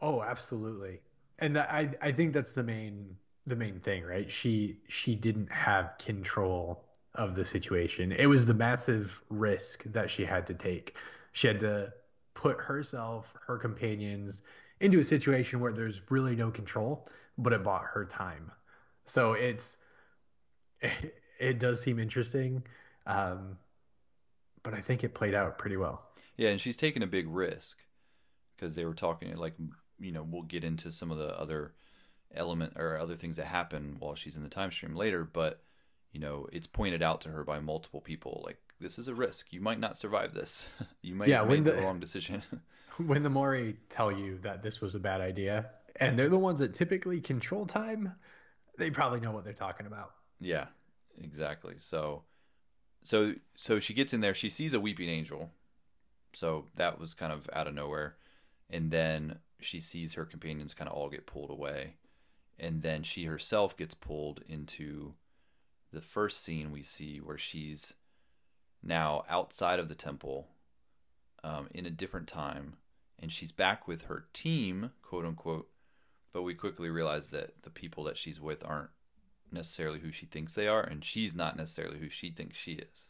Oh, 0.00 0.22
absolutely, 0.22 1.00
and 1.38 1.58
I 1.58 1.90
I 2.00 2.12
think 2.12 2.32
that's 2.32 2.52
the 2.52 2.62
main 2.62 3.16
the 3.46 3.56
main 3.56 3.80
thing, 3.80 4.04
right? 4.04 4.30
She 4.30 4.78
she 4.88 5.14
didn't 5.14 5.50
have 5.52 5.96
control 5.98 6.84
of 7.14 7.34
the 7.34 7.44
situation. 7.44 8.12
It 8.12 8.26
was 8.26 8.46
the 8.46 8.54
massive 8.54 9.22
risk 9.28 9.84
that 9.84 10.10
she 10.10 10.24
had 10.24 10.46
to 10.48 10.54
take. 10.54 10.96
She 11.32 11.46
had 11.48 11.60
to 11.60 11.92
put 12.34 12.58
herself, 12.60 13.34
her 13.46 13.58
companions 13.58 14.42
into 14.80 14.98
a 14.98 15.04
situation 15.04 15.60
where 15.60 15.72
there's 15.72 16.00
really 16.10 16.34
no 16.34 16.50
control, 16.50 17.08
but 17.38 17.52
it 17.52 17.62
bought 17.62 17.84
her 17.84 18.04
time. 18.04 18.50
So 19.06 19.34
it's 19.34 19.76
it, 20.80 21.14
it 21.40 21.58
does 21.58 21.80
seem 21.80 21.98
interesting, 21.98 22.62
um, 23.06 23.56
but 24.62 24.74
I 24.74 24.80
think 24.80 25.04
it 25.04 25.14
played 25.14 25.34
out 25.34 25.58
pretty 25.58 25.76
well. 25.76 26.02
Yeah, 26.36 26.50
and 26.50 26.60
she's 26.60 26.76
taking 26.76 27.02
a 27.02 27.06
big 27.06 27.28
risk 27.28 27.78
because 28.56 28.74
they 28.74 28.84
were 28.84 28.94
talking 28.94 29.34
like 29.36 29.54
you 29.98 30.12
know 30.12 30.26
we'll 30.28 30.42
get 30.42 30.64
into 30.64 30.90
some 30.90 31.10
of 31.10 31.18
the 31.18 31.38
other 31.38 31.74
element 32.34 32.74
or 32.76 32.98
other 32.98 33.16
things 33.16 33.36
that 33.36 33.46
happen 33.46 33.96
while 33.98 34.14
she's 34.14 34.36
in 34.36 34.42
the 34.42 34.48
time 34.48 34.70
stream 34.70 34.94
later, 34.94 35.24
but 35.24 35.62
you 36.12 36.20
know 36.20 36.46
it's 36.52 36.66
pointed 36.66 37.02
out 37.02 37.20
to 37.22 37.30
her 37.30 37.44
by 37.44 37.60
multiple 37.60 38.00
people 38.00 38.42
like 38.44 38.58
this 38.80 38.98
is 38.98 39.08
a 39.08 39.14
risk. 39.14 39.52
You 39.52 39.60
might 39.60 39.78
not 39.78 39.98
survive 39.98 40.32
this. 40.32 40.66
you 41.02 41.14
might 41.14 41.28
yeah, 41.28 41.44
make 41.44 41.64
the, 41.64 41.72
the 41.72 41.82
wrong 41.82 42.00
decision. 42.00 42.42
when 43.06 43.22
the 43.22 43.28
Mouri 43.28 43.76
tell 43.88 44.10
you 44.12 44.38
that 44.42 44.62
this 44.62 44.80
was 44.80 44.94
a 44.94 44.98
bad 44.98 45.20
idea, 45.20 45.70
and 45.96 46.18
they're 46.18 46.28
the 46.28 46.38
ones 46.38 46.58
that 46.60 46.74
typically 46.74 47.20
control 47.20 47.66
time, 47.66 48.14
they 48.78 48.90
probably 48.90 49.20
know 49.20 49.32
what 49.32 49.44
they're 49.44 49.52
talking 49.52 49.86
about. 49.86 50.12
Yeah, 50.40 50.66
exactly. 51.22 51.74
So, 51.78 52.22
so, 53.02 53.34
so 53.56 53.78
she 53.78 53.94
gets 53.94 54.12
in 54.12 54.20
there. 54.20 54.34
She 54.34 54.48
sees 54.48 54.72
a 54.72 54.80
weeping 54.80 55.08
angel. 55.08 55.50
So 56.32 56.66
that 56.76 56.98
was 56.98 57.14
kind 57.14 57.32
of 57.32 57.50
out 57.52 57.66
of 57.66 57.74
nowhere, 57.74 58.16
and 58.68 58.90
then 58.90 59.38
she 59.60 59.80
sees 59.80 60.14
her 60.14 60.24
companions 60.24 60.74
kind 60.74 60.88
of 60.88 60.96
all 60.96 61.10
get 61.10 61.26
pulled 61.26 61.50
away, 61.50 61.96
and 62.58 62.82
then 62.82 63.02
she 63.02 63.24
herself 63.24 63.76
gets 63.76 63.94
pulled 63.94 64.42
into 64.48 65.14
the 65.92 66.00
first 66.00 66.42
scene 66.42 66.70
we 66.70 66.82
see 66.82 67.18
where 67.18 67.38
she's 67.38 67.94
now 68.82 69.24
outside 69.28 69.78
of 69.78 69.88
the 69.88 69.94
temple 69.94 70.48
um, 71.42 71.68
in 71.74 71.84
a 71.84 71.90
different 71.90 72.28
time 72.28 72.74
and 73.20 73.30
she's 73.30 73.52
back 73.52 73.86
with 73.86 74.02
her 74.02 74.26
team, 74.32 74.90
quote 75.02 75.24
unquote. 75.24 75.68
But 76.32 76.42
we 76.42 76.54
quickly 76.54 76.90
realize 76.90 77.30
that 77.30 77.62
the 77.62 77.70
people 77.70 78.04
that 78.04 78.16
she's 78.16 78.40
with 78.40 78.64
aren't 78.64 78.90
necessarily 79.52 80.00
who 80.00 80.10
she 80.10 80.26
thinks 80.26 80.54
they 80.54 80.68
are, 80.68 80.80
and 80.80 81.04
she's 81.04 81.34
not 81.34 81.56
necessarily 81.56 81.98
who 81.98 82.08
she 82.08 82.30
thinks 82.30 82.56
she 82.56 82.72
is. 82.72 83.08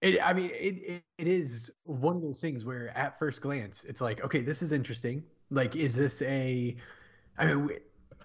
It, 0.00 0.18
I 0.22 0.32
mean, 0.32 0.50
it, 0.52 1.02
it, 1.18 1.26
is 1.26 1.70
one 1.84 2.16
of 2.16 2.22
those 2.22 2.40
things 2.40 2.64
where 2.64 2.96
at 2.96 3.18
first 3.18 3.40
glance, 3.40 3.84
it's 3.84 4.00
like, 4.00 4.22
okay, 4.24 4.40
this 4.40 4.60
is 4.60 4.72
interesting. 4.72 5.22
Like, 5.50 5.76
is 5.76 5.94
this 5.94 6.20
a, 6.22 6.76
I 7.38 7.46
mean, 7.46 7.70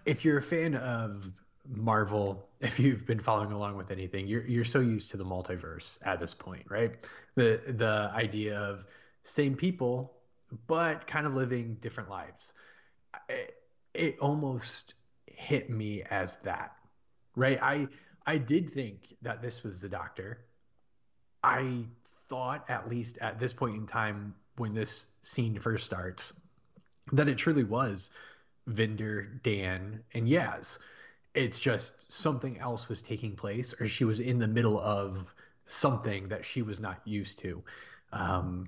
if 0.06 0.26
you're 0.26 0.40
a 0.40 0.44
fan 0.44 0.76
of 0.76 1.32
Marvel, 1.68 2.50
if 2.60 2.80
you've 2.80 3.06
been 3.06 3.20
following 3.20 3.52
along 3.52 3.78
with 3.78 3.92
anything, 3.92 4.28
you're, 4.28 4.46
you're 4.46 4.66
so 4.66 4.80
used 4.80 5.12
to 5.12 5.18
the 5.18 5.26
multiverse 5.26 6.00
at 6.06 6.20
this 6.20 6.34
point, 6.34 6.66
right? 6.70 6.96
The, 7.36 7.62
the 7.68 8.12
idea 8.14 8.58
of 8.58 8.86
same 9.24 9.56
people 9.56 10.19
but 10.68 11.08
kind 11.08 11.26
of 11.26 11.36
living 11.36 11.78
different 11.82 12.10
lives. 12.10 12.54
It, 13.28 13.56
it 13.94 14.20
almost 14.20 14.94
hit 15.26 15.70
me 15.70 16.04
as 16.10 16.38
that, 16.44 16.76
right? 17.36 17.60
I 17.62 17.88
I 18.26 18.38
did 18.38 18.70
think 18.70 19.16
that 19.22 19.42
this 19.42 19.64
was 19.64 19.82
the 19.82 19.90
doctor. 19.90 20.46
I 21.44 21.86
thought, 22.28 22.66
at 22.70 22.90
least 22.90 23.18
at 23.20 23.40
this 23.40 23.54
point 23.54 23.76
in 23.76 23.88
time, 23.88 24.36
when 24.58 24.74
this 24.74 25.08
scene 25.22 25.58
first 25.60 25.86
starts, 25.86 26.34
that 27.14 27.28
it 27.28 27.38
truly 27.38 27.64
was 27.64 28.12
Vinder, 28.68 29.42
Dan, 29.42 30.04
and 30.14 30.28
Yaz. 30.28 30.78
It's 31.34 31.60
just 31.60 32.12
something 32.12 32.60
else 32.60 32.90
was 32.90 33.02
taking 33.02 33.36
place, 33.36 33.74
or 33.80 33.88
she 33.88 34.04
was 34.04 34.20
in 34.20 34.40
the 34.40 34.48
middle 34.48 34.80
of 34.80 35.34
something 35.66 36.28
that 36.30 36.44
she 36.44 36.62
was 36.62 36.80
not 36.80 37.00
used 37.06 37.40
to. 37.40 37.64
Um, 38.12 38.68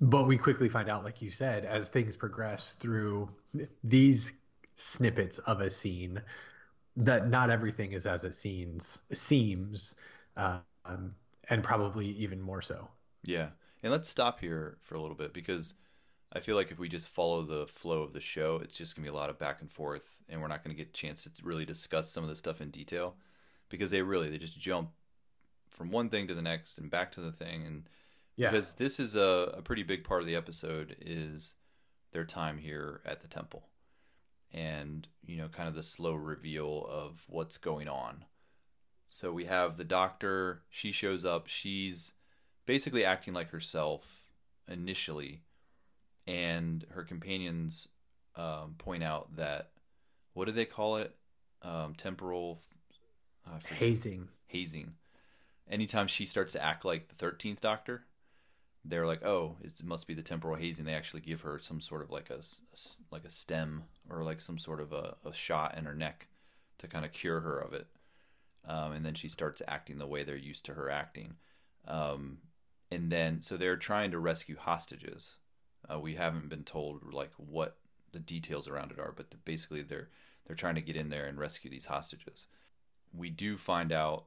but 0.00 0.26
we 0.26 0.36
quickly 0.36 0.68
find 0.68 0.88
out, 0.88 1.04
like 1.04 1.22
you 1.22 1.30
said, 1.30 1.64
as 1.64 1.88
things 1.88 2.16
progress 2.16 2.72
through 2.74 3.28
these 3.82 4.32
snippets 4.76 5.38
of 5.38 5.60
a 5.60 5.70
scene, 5.70 6.20
that 6.96 7.28
not 7.28 7.50
everything 7.50 7.92
is 7.92 8.06
as 8.06 8.24
it 8.24 8.34
seems, 8.34 8.98
seems, 9.12 9.94
um, 10.36 11.14
and 11.48 11.62
probably 11.62 12.06
even 12.06 12.40
more 12.40 12.62
so. 12.62 12.88
Yeah, 13.24 13.48
and 13.82 13.92
let's 13.92 14.08
stop 14.08 14.40
here 14.40 14.76
for 14.80 14.94
a 14.94 15.00
little 15.00 15.16
bit 15.16 15.32
because 15.32 15.74
I 16.32 16.40
feel 16.40 16.56
like 16.56 16.72
if 16.72 16.78
we 16.78 16.88
just 16.88 17.08
follow 17.08 17.42
the 17.42 17.66
flow 17.66 18.02
of 18.02 18.12
the 18.12 18.20
show, 18.20 18.60
it's 18.62 18.76
just 18.76 18.96
gonna 18.96 19.04
be 19.04 19.10
a 19.10 19.14
lot 19.14 19.30
of 19.30 19.38
back 19.38 19.60
and 19.60 19.70
forth, 19.70 20.22
and 20.28 20.40
we're 20.40 20.48
not 20.48 20.64
gonna 20.64 20.74
get 20.74 20.88
a 20.88 20.92
chance 20.92 21.24
to 21.24 21.30
really 21.42 21.64
discuss 21.64 22.10
some 22.10 22.24
of 22.24 22.30
the 22.30 22.36
stuff 22.36 22.60
in 22.60 22.70
detail 22.70 23.14
because 23.68 23.90
they 23.90 24.02
really 24.02 24.28
they 24.28 24.38
just 24.38 24.58
jump 24.58 24.90
from 25.70 25.90
one 25.90 26.08
thing 26.08 26.26
to 26.28 26.34
the 26.34 26.42
next 26.42 26.78
and 26.78 26.90
back 26.90 27.10
to 27.12 27.20
the 27.20 27.32
thing 27.32 27.64
and 27.64 27.84
yeah. 28.36 28.50
Because 28.50 28.74
this 28.74 28.98
is 28.98 29.16
a, 29.16 29.54
a 29.56 29.62
pretty 29.62 29.82
big 29.82 30.04
part 30.04 30.20
of 30.20 30.26
the 30.26 30.36
episode 30.36 30.96
is 31.00 31.54
their 32.12 32.24
time 32.24 32.58
here 32.58 33.00
at 33.04 33.20
the 33.20 33.28
temple. 33.28 33.68
And, 34.52 35.08
you 35.24 35.36
know, 35.36 35.48
kind 35.48 35.68
of 35.68 35.74
the 35.74 35.82
slow 35.82 36.14
reveal 36.14 36.86
of 36.88 37.24
what's 37.28 37.58
going 37.58 37.88
on. 37.88 38.24
So 39.10 39.32
we 39.32 39.44
have 39.46 39.76
the 39.76 39.84
doctor, 39.84 40.62
she 40.70 40.90
shows 40.92 41.24
up, 41.24 41.46
she's 41.46 42.12
basically 42.66 43.04
acting 43.04 43.34
like 43.34 43.50
herself 43.50 44.28
initially, 44.68 45.42
and 46.26 46.84
her 46.90 47.04
companions 47.04 47.88
um, 48.36 48.74
point 48.78 49.04
out 49.04 49.36
that 49.36 49.70
what 50.32 50.46
do 50.46 50.52
they 50.52 50.64
call 50.64 50.96
it? 50.96 51.14
Um, 51.62 51.94
temporal 51.94 52.58
uh, 53.46 53.58
hazing. 53.78 54.28
Hazing. 54.46 54.94
Anytime 55.70 56.08
she 56.08 56.26
starts 56.26 56.52
to 56.52 56.62
act 56.62 56.84
like 56.84 57.08
the 57.08 57.14
thirteenth 57.14 57.60
Doctor, 57.60 58.04
they're 58.84 59.06
like, 59.06 59.24
oh, 59.24 59.56
it 59.62 59.82
must 59.82 60.06
be 60.06 60.14
the 60.14 60.22
temporal 60.22 60.56
hazing. 60.56 60.84
They 60.84 60.94
actually 60.94 61.22
give 61.22 61.40
her 61.40 61.58
some 61.58 61.80
sort 61.80 62.02
of 62.02 62.10
like 62.10 62.28
a, 62.30 62.40
like 63.10 63.24
a 63.24 63.30
stem 63.30 63.84
or 64.08 64.22
like 64.22 64.40
some 64.40 64.58
sort 64.58 64.80
of 64.80 64.92
a, 64.92 65.16
a, 65.24 65.32
shot 65.32 65.76
in 65.78 65.86
her 65.86 65.94
neck 65.94 66.28
to 66.78 66.86
kind 66.86 67.04
of 67.04 67.12
cure 67.12 67.40
her 67.40 67.58
of 67.58 67.72
it. 67.72 67.86
Um, 68.66 68.92
and 68.92 69.04
then 69.04 69.14
she 69.14 69.28
starts 69.28 69.62
acting 69.66 69.98
the 69.98 70.06
way 70.06 70.22
they're 70.22 70.36
used 70.36 70.66
to 70.66 70.74
her 70.74 70.90
acting. 70.90 71.36
Um, 71.88 72.38
and 72.90 73.10
then 73.10 73.42
so 73.42 73.56
they're 73.56 73.76
trying 73.76 74.10
to 74.10 74.18
rescue 74.18 74.56
hostages. 74.58 75.36
Uh, 75.90 75.98
we 75.98 76.14
haven't 76.14 76.48
been 76.48 76.64
told 76.64 77.12
like 77.12 77.32
what 77.36 77.76
the 78.12 78.18
details 78.18 78.68
around 78.68 78.92
it 78.92 78.98
are, 78.98 79.12
but 79.14 79.30
the, 79.30 79.36
basically 79.36 79.82
they're 79.82 80.08
they're 80.46 80.56
trying 80.56 80.74
to 80.74 80.82
get 80.82 80.96
in 80.96 81.08
there 81.08 81.26
and 81.26 81.38
rescue 81.38 81.70
these 81.70 81.86
hostages. 81.86 82.46
We 83.12 83.30
do 83.30 83.56
find 83.56 83.92
out 83.92 84.24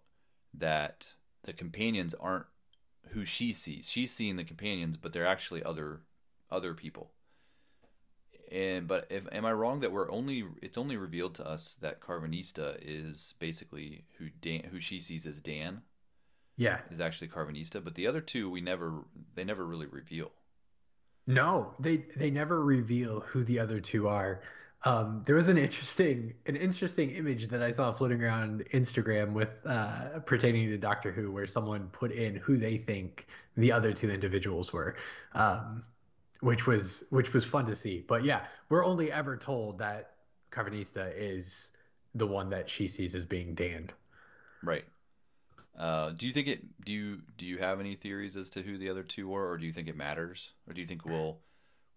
that 0.53 1.13
the 1.43 1.53
companions 1.53 2.15
aren't 2.19 2.45
who 3.11 3.25
she 3.25 3.53
sees. 3.53 3.89
She's 3.89 4.11
seeing 4.11 4.35
the 4.35 4.43
companions, 4.43 4.97
but 4.97 5.13
they're 5.13 5.27
actually 5.27 5.63
other 5.63 6.01
other 6.49 6.73
people. 6.73 7.11
And 8.51 8.87
but 8.87 9.07
if 9.09 9.27
am 9.31 9.45
I 9.45 9.51
wrong 9.51 9.81
that 9.81 9.91
we're 9.91 10.11
only 10.11 10.45
it's 10.61 10.77
only 10.77 10.97
revealed 10.97 11.35
to 11.35 11.47
us 11.47 11.75
that 11.81 11.99
Karvanista 11.99 12.77
is 12.81 13.33
basically 13.39 14.05
who 14.17 14.29
Dan 14.41 14.69
who 14.71 14.79
she 14.79 14.99
sees 14.99 15.25
as 15.25 15.41
Dan. 15.41 15.81
Yeah. 16.55 16.79
Is 16.89 16.99
actually 16.99 17.27
Karvanista, 17.27 17.83
but 17.83 17.95
the 17.95 18.07
other 18.07 18.21
two 18.21 18.49
we 18.49 18.61
never 18.61 19.05
they 19.35 19.43
never 19.43 19.65
really 19.65 19.85
reveal. 19.85 20.31
No, 21.27 21.73
they 21.77 22.05
they 22.15 22.31
never 22.31 22.63
reveal 22.63 23.19
who 23.19 23.43
the 23.43 23.59
other 23.59 23.81
two 23.81 24.07
are. 24.07 24.41
Um, 24.85 25.23
there 25.25 25.35
was 25.35 25.47
an 25.47 25.57
interesting 25.57 26.33
an 26.45 26.55
interesting 26.55 27.09
image 27.11 27.47
that 27.47 27.63
I 27.63 27.71
saw 27.71 27.91
floating 27.91 28.23
around 28.23 28.63
Instagram 28.73 29.33
with 29.33 29.49
uh, 29.65 30.19
pertaining 30.25 30.69
to 30.69 30.77
Doctor 30.77 31.11
Who, 31.11 31.31
where 31.31 31.47
someone 31.47 31.87
put 31.87 32.11
in 32.11 32.35
who 32.35 32.57
they 32.57 32.77
think 32.77 33.27
the 33.55 33.71
other 33.71 33.91
two 33.91 34.09
individuals 34.09 34.71
were, 34.71 34.95
um, 35.33 35.83
which 36.41 36.67
was 36.67 37.03
which 37.09 37.33
was 37.33 37.43
fun 37.43 37.65
to 37.65 37.75
see. 37.75 38.05
But 38.07 38.23
yeah, 38.23 38.45
we're 38.69 38.85
only 38.85 39.11
ever 39.11 39.35
told 39.35 39.79
that 39.79 40.11
Karvanista 40.51 41.11
is 41.15 41.71
the 42.13 42.27
one 42.27 42.49
that 42.49 42.69
she 42.69 42.87
sees 42.87 43.15
as 43.15 43.25
being 43.25 43.55
Dan. 43.55 43.89
Right. 44.63 44.85
Uh, 45.77 46.11
do 46.11 46.27
you 46.27 46.33
think 46.33 46.47
it? 46.47 46.85
Do 46.85 46.91
you 46.91 47.21
do 47.37 47.45
you 47.45 47.57
have 47.57 47.79
any 47.79 47.95
theories 47.95 48.37
as 48.37 48.49
to 48.51 48.61
who 48.61 48.77
the 48.77 48.89
other 48.89 49.03
two 49.03 49.27
were, 49.27 49.49
or 49.49 49.57
do 49.57 49.65
you 49.65 49.73
think 49.73 49.87
it 49.87 49.95
matters, 49.95 50.51
or 50.67 50.73
do 50.73 50.81
you 50.81 50.87
think 50.87 51.05
we'll 51.05 51.39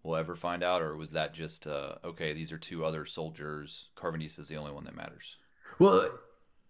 we'll 0.03 0.17
ever 0.17 0.35
find 0.35 0.63
out, 0.63 0.81
or 0.81 0.95
was 0.95 1.11
that 1.11 1.33
just 1.33 1.67
uh, 1.67 1.95
okay? 2.03 2.33
These 2.33 2.51
are 2.51 2.57
two 2.57 2.85
other 2.85 3.05
soldiers. 3.05 3.89
Karvanista 3.95 4.39
is 4.39 4.47
the 4.47 4.57
only 4.57 4.71
one 4.71 4.85
that 4.85 4.95
matters. 4.95 5.37
Well, 5.79 6.09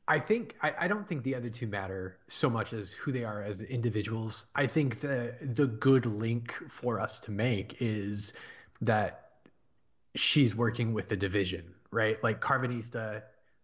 I 0.08 0.20
think 0.20 0.56
I, 0.62 0.74
I 0.82 0.88
don't 0.88 1.08
think 1.08 1.24
the 1.24 1.36
other 1.36 1.50
two 1.50 1.68
matter 1.68 2.18
so 2.28 2.50
much 2.50 2.74
as 2.74 2.92
who 2.92 3.12
they 3.12 3.24
are 3.24 3.42
as 3.44 3.62
individuals. 3.62 4.48
I 4.56 4.68
think 4.68 5.00
the 5.00 5.36
the 5.42 5.68
good 5.68 6.06
link 6.06 6.54
for 6.70 7.00
us 7.00 7.20
to 7.22 7.32
make 7.32 7.78
is 7.80 8.34
that 8.82 9.30
she's 10.16 10.56
working 10.56 10.94
with 10.94 11.08
the 11.10 11.16
division, 11.16 11.74
right? 11.92 12.22
Like 12.24 12.42
Karvanista 12.42 13.24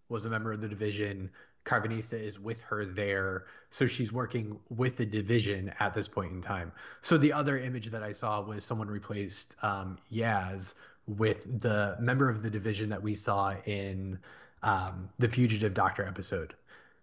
was 0.10 0.25
a 0.25 0.30
member 0.30 0.53
of 0.53 0.62
the 0.62 0.69
division. 0.69 1.32
Karvanista 1.67 2.13
is 2.13 2.39
with 2.39 2.62
her 2.62 2.86
there. 2.86 3.45
So 3.69 3.86
she's 3.86 4.13
working 4.13 4.58
with 4.69 4.95
the 4.95 5.06
division 5.06 5.73
at 5.80 5.93
this 5.93 6.08
point 6.08 6.32
in 6.32 6.41
time. 6.41 6.71
So 7.01 7.17
the 7.17 7.34
other 7.34 7.58
image 7.58 7.88
that 7.88 8.03
I 8.03 8.13
saw 8.13 8.41
was 8.41 8.63
someone 8.63 8.88
replaced 8.88 9.56
um, 9.62 9.97
Yaz 10.12 10.75
with 11.08 11.62
the 11.62 11.97
member 11.99 12.30
of 12.30 12.41
the 12.41 12.49
division 12.49 12.89
that 12.89 13.01
we 13.03 13.13
saw 13.13 13.56
in 13.65 14.17
um, 14.63 15.10
the 15.19 15.27
Fugitive 15.27 15.73
Doctor 15.73 16.06
episode, 16.06 16.56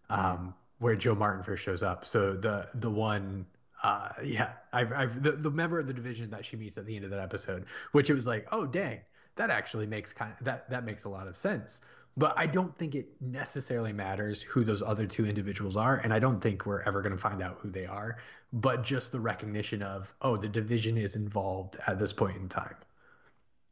um, 0.08 0.54
where 0.78 0.96
Jo 0.96 1.14
Martin 1.14 1.42
first 1.42 1.62
shows 1.62 1.82
up. 1.82 2.04
So 2.04 2.34
the 2.34 2.68
the 2.74 2.90
one 2.90 3.46
uh, 3.82 4.08
yeah, 4.24 4.52
I've, 4.72 4.92
I've 4.92 5.22
the, 5.22 5.32
the 5.32 5.50
member 5.50 5.78
of 5.78 5.86
the 5.86 5.92
division 5.92 6.30
that 6.30 6.44
she 6.44 6.56
meets 6.56 6.78
at 6.78 6.86
the 6.86 6.96
end 6.96 7.04
of 7.04 7.10
that 7.10 7.20
episode, 7.20 7.66
which 7.92 8.08
it 8.08 8.14
was 8.14 8.26
like, 8.26 8.46
oh 8.50 8.64
dang, 8.64 9.00
that 9.36 9.50
actually 9.50 9.86
makes 9.86 10.12
kind 10.12 10.32
of 10.38 10.44
that 10.44 10.70
that 10.70 10.84
makes 10.84 11.04
a 11.04 11.08
lot 11.08 11.26
of 11.26 11.36
sense. 11.36 11.82
But 12.16 12.34
I 12.36 12.46
don't 12.46 12.76
think 12.78 12.94
it 12.94 13.08
necessarily 13.20 13.92
matters 13.92 14.40
who 14.40 14.62
those 14.62 14.82
other 14.82 15.06
two 15.06 15.26
individuals 15.26 15.76
are. 15.76 15.96
And 15.96 16.12
I 16.14 16.20
don't 16.20 16.40
think 16.40 16.64
we're 16.64 16.82
ever 16.82 17.02
going 17.02 17.12
to 17.12 17.18
find 17.18 17.42
out 17.42 17.58
who 17.60 17.70
they 17.70 17.86
are. 17.86 18.18
But 18.52 18.84
just 18.84 19.10
the 19.10 19.18
recognition 19.18 19.82
of, 19.82 20.14
oh, 20.22 20.36
the 20.36 20.48
division 20.48 20.96
is 20.96 21.16
involved 21.16 21.76
at 21.88 21.98
this 21.98 22.12
point 22.12 22.36
in 22.36 22.48
time. 22.48 22.76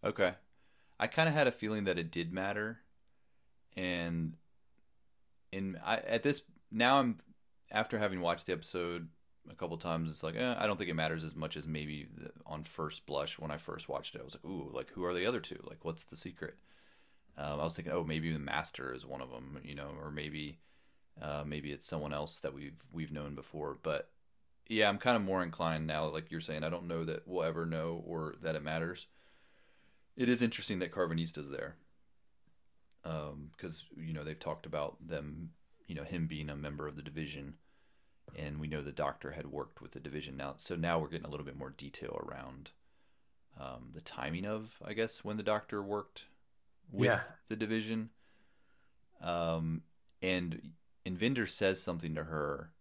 Okay. 0.03 0.35
I 0.99 1.07
kind 1.07 1.29
of 1.29 1.35
had 1.35 1.47
a 1.47 1.53
feeling 1.53 1.85
that 1.85 1.99
it 1.99 2.11
did 2.11 2.33
matter. 2.33 2.81
And 3.77 4.35
in 5.53 5.79
I, 5.85 5.99
at 5.99 6.23
this 6.23 6.43
now 6.71 6.99
I'm 6.99 7.19
after 7.71 7.99
having 7.99 8.21
watched 8.21 8.47
the 8.47 8.53
episode 8.53 9.09
a 9.51 9.55
couple 9.55 9.77
times 9.77 10.11
it's 10.11 10.23
like 10.23 10.35
eh, 10.37 10.55
I 10.59 10.67
don't 10.67 10.77
think 10.77 10.91
it 10.91 10.95
matters 10.95 11.23
as 11.23 11.37
much 11.37 11.57
as 11.57 11.67
maybe 11.69 12.09
the, 12.17 12.31
on 12.47 12.65
first 12.65 13.07
blush 13.07 13.39
when 13.39 13.51
I 13.51 13.59
first 13.59 13.89
watched 13.89 14.15
it 14.15 14.21
I 14.21 14.25
was 14.25 14.35
like 14.35 14.45
ooh 14.45 14.71
like 14.73 14.91
who 14.93 15.05
are 15.05 15.15
the 15.15 15.27
other 15.27 15.41
two 15.41 15.61
like 15.69 15.85
what's 15.85 16.05
the 16.05 16.17
secret 16.17 16.57
um, 17.37 17.61
I 17.61 17.65
was 17.65 17.75
thinking, 17.75 17.93
oh, 17.93 18.05
maybe 18.05 18.33
the 18.33 18.39
master 18.39 18.93
is 18.95 19.07
one 19.07 19.23
of 19.23 19.31
them, 19.31 19.59
you 19.65 19.75
know, 19.75 19.91
or 20.01 20.11
maybe 20.11 20.59
uh, 21.21 21.45
maybe 21.47 21.73
it's 21.73 21.87
someone 21.87 22.13
else 22.13 22.41
that 22.41 22.55
we've 22.55 22.85
we've 22.93 23.13
known 23.13 23.35
before. 23.35 23.79
But 23.83 24.11
yeah, 24.69 24.89
I'm 24.89 24.99
kind 24.99 25.17
of 25.17 25.23
more 25.23 25.43
inclined 25.43 25.87
now, 25.87 26.09
like 26.09 26.31
you're 26.31 26.41
saying. 26.41 26.65
I 26.65 26.71
don't 26.71 26.89
know 26.89 27.05
that 27.05 27.27
we'll 27.27 27.45
ever 27.45 27.67
know 27.67 28.03
or 28.07 28.35
that 28.41 28.55
it 28.55 28.63
matters. 28.63 29.07
It 30.17 30.29
is 30.29 30.43
interesting 30.43 30.79
that 30.81 30.93
Karvanista's 30.93 31.51
there, 31.51 31.77
because 33.03 33.85
um, 33.97 34.05
you 34.05 34.13
know 34.13 34.25
they've 34.25 34.39
talked 34.39 34.67
about 34.67 35.07
them, 35.07 35.51
you 35.87 35.95
know, 35.95 36.05
him 36.05 36.27
being 36.27 36.51
a 36.51 36.57
member 36.57 36.87
of 36.87 36.97
the 36.97 37.03
division, 37.03 37.55
and 38.37 38.61
we 38.61 38.67
know 38.67 38.83
the 38.83 38.93
Doctor 38.93 39.33
had 39.33 39.47
worked 39.47 39.81
with 39.81 39.93
the 39.93 40.01
division 40.01 40.37
now. 40.37 40.55
So 40.59 40.77
now 40.77 40.99
we're 40.99 41.09
getting 41.09 41.27
a 41.27 41.31
little 41.31 41.47
bit 41.47 41.57
more 41.57 41.71
detail 41.71 42.21
around 42.23 42.73
um, 43.59 43.91
the 43.95 44.01
timing 44.01 44.47
of, 44.47 44.79
I 44.85 44.93
guess, 44.93 45.25
when 45.25 45.37
the 45.39 45.43
Doctor 45.43 45.83
worked 45.83 46.25
with 46.91 47.11
yeah. 47.11 47.21
the 47.49 47.57
division. 47.57 48.11
Um, 49.23 49.83
and 50.21 50.73
Invinder 51.05 51.47
says 51.47 51.83
something 51.83 52.15
to 52.15 52.25
her 52.25 52.73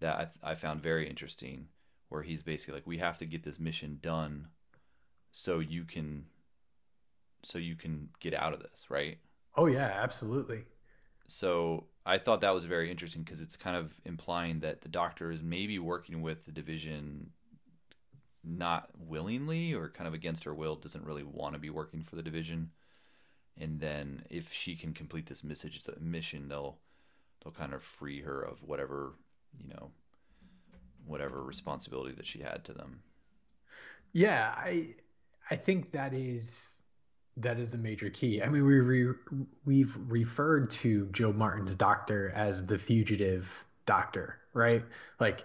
that 0.00 0.14
I, 0.16 0.24
th- 0.24 0.38
I 0.42 0.54
found 0.54 0.82
very 0.82 1.08
interesting, 1.08 1.68
where 2.08 2.22
he's 2.22 2.42
basically 2.42 2.74
like, 2.74 2.86
"We 2.86 2.98
have 2.98 3.18
to 3.18 3.26
get 3.26 3.44
this 3.44 3.60
mission 3.60 3.98
done, 4.02 4.48
so 5.32 5.58
you 5.60 5.84
can, 5.84 6.26
so 7.42 7.58
you 7.58 7.76
can 7.76 8.10
get 8.20 8.34
out 8.34 8.52
of 8.52 8.60
this, 8.60 8.90
right?" 8.90 9.18
Oh 9.56 9.66
yeah, 9.66 9.92
absolutely. 10.02 10.64
So 11.26 11.86
I 12.04 12.18
thought 12.18 12.40
that 12.42 12.54
was 12.54 12.64
very 12.64 12.90
interesting 12.90 13.22
because 13.22 13.40
it's 13.40 13.56
kind 13.56 13.76
of 13.76 14.00
implying 14.04 14.60
that 14.60 14.82
the 14.82 14.88
Doctor 14.88 15.30
is 15.30 15.42
maybe 15.42 15.78
working 15.78 16.20
with 16.20 16.44
the 16.44 16.52
division 16.52 17.30
not 18.46 18.90
willingly 18.98 19.72
or 19.72 19.88
kind 19.88 20.06
of 20.06 20.12
against 20.12 20.44
her 20.44 20.54
will, 20.54 20.76
doesn't 20.76 21.04
really 21.04 21.22
want 21.22 21.54
to 21.54 21.58
be 21.58 21.70
working 21.70 22.02
for 22.02 22.16
the 22.16 22.22
division 22.22 22.70
and 23.58 23.80
then 23.80 24.24
if 24.30 24.52
she 24.52 24.74
can 24.74 24.92
complete 24.92 25.26
this 25.26 25.44
message 25.44 25.82
the 25.84 25.94
mission 26.00 26.48
they'll 26.48 26.78
they'll 27.42 27.52
kind 27.52 27.72
of 27.72 27.82
free 27.82 28.22
her 28.22 28.42
of 28.42 28.62
whatever 28.62 29.12
you 29.62 29.68
know 29.68 29.90
whatever 31.06 31.42
responsibility 31.42 32.14
that 32.14 32.26
she 32.26 32.40
had 32.40 32.64
to 32.64 32.72
them. 32.72 33.00
Yeah 34.12 34.54
i 34.56 34.88
i 35.50 35.56
think 35.56 35.92
that 35.92 36.14
is 36.14 36.70
that 37.36 37.58
is 37.58 37.74
a 37.74 37.78
major 37.78 38.10
key. 38.10 38.42
I 38.42 38.48
mean 38.48 38.64
we 38.64 38.78
re, 38.78 39.12
we've 39.64 39.96
referred 40.08 40.70
to 40.70 41.08
Jo 41.10 41.32
Martin's 41.32 41.74
doctor 41.74 42.30
as 42.34 42.62
the 42.62 42.78
fugitive 42.78 43.64
doctor 43.86 44.38
right? 44.52 44.84
Like 45.18 45.44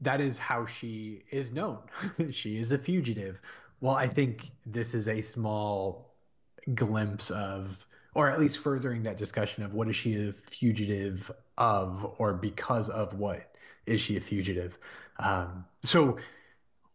that 0.00 0.20
is 0.20 0.36
how 0.36 0.66
she 0.66 1.22
is 1.30 1.52
known. 1.52 1.78
She 2.32 2.58
is 2.58 2.72
a 2.72 2.78
fugitive. 2.78 3.40
Well 3.80 3.94
i 3.94 4.08
think 4.08 4.50
this 4.66 4.94
is 4.94 5.06
a 5.08 5.20
small 5.20 6.07
glimpse 6.74 7.30
of, 7.30 7.86
or 8.14 8.30
at 8.30 8.40
least 8.40 8.58
furthering 8.58 9.02
that 9.04 9.16
discussion 9.16 9.62
of 9.64 9.74
what 9.74 9.88
is 9.88 9.96
she 9.96 10.28
a 10.28 10.32
fugitive 10.32 11.30
of, 11.56 12.14
or 12.18 12.34
because 12.34 12.88
of 12.88 13.14
what 13.14 13.56
is 13.86 14.00
she 14.00 14.16
a 14.16 14.20
fugitive? 14.20 14.78
Um, 15.18 15.64
so, 15.82 16.18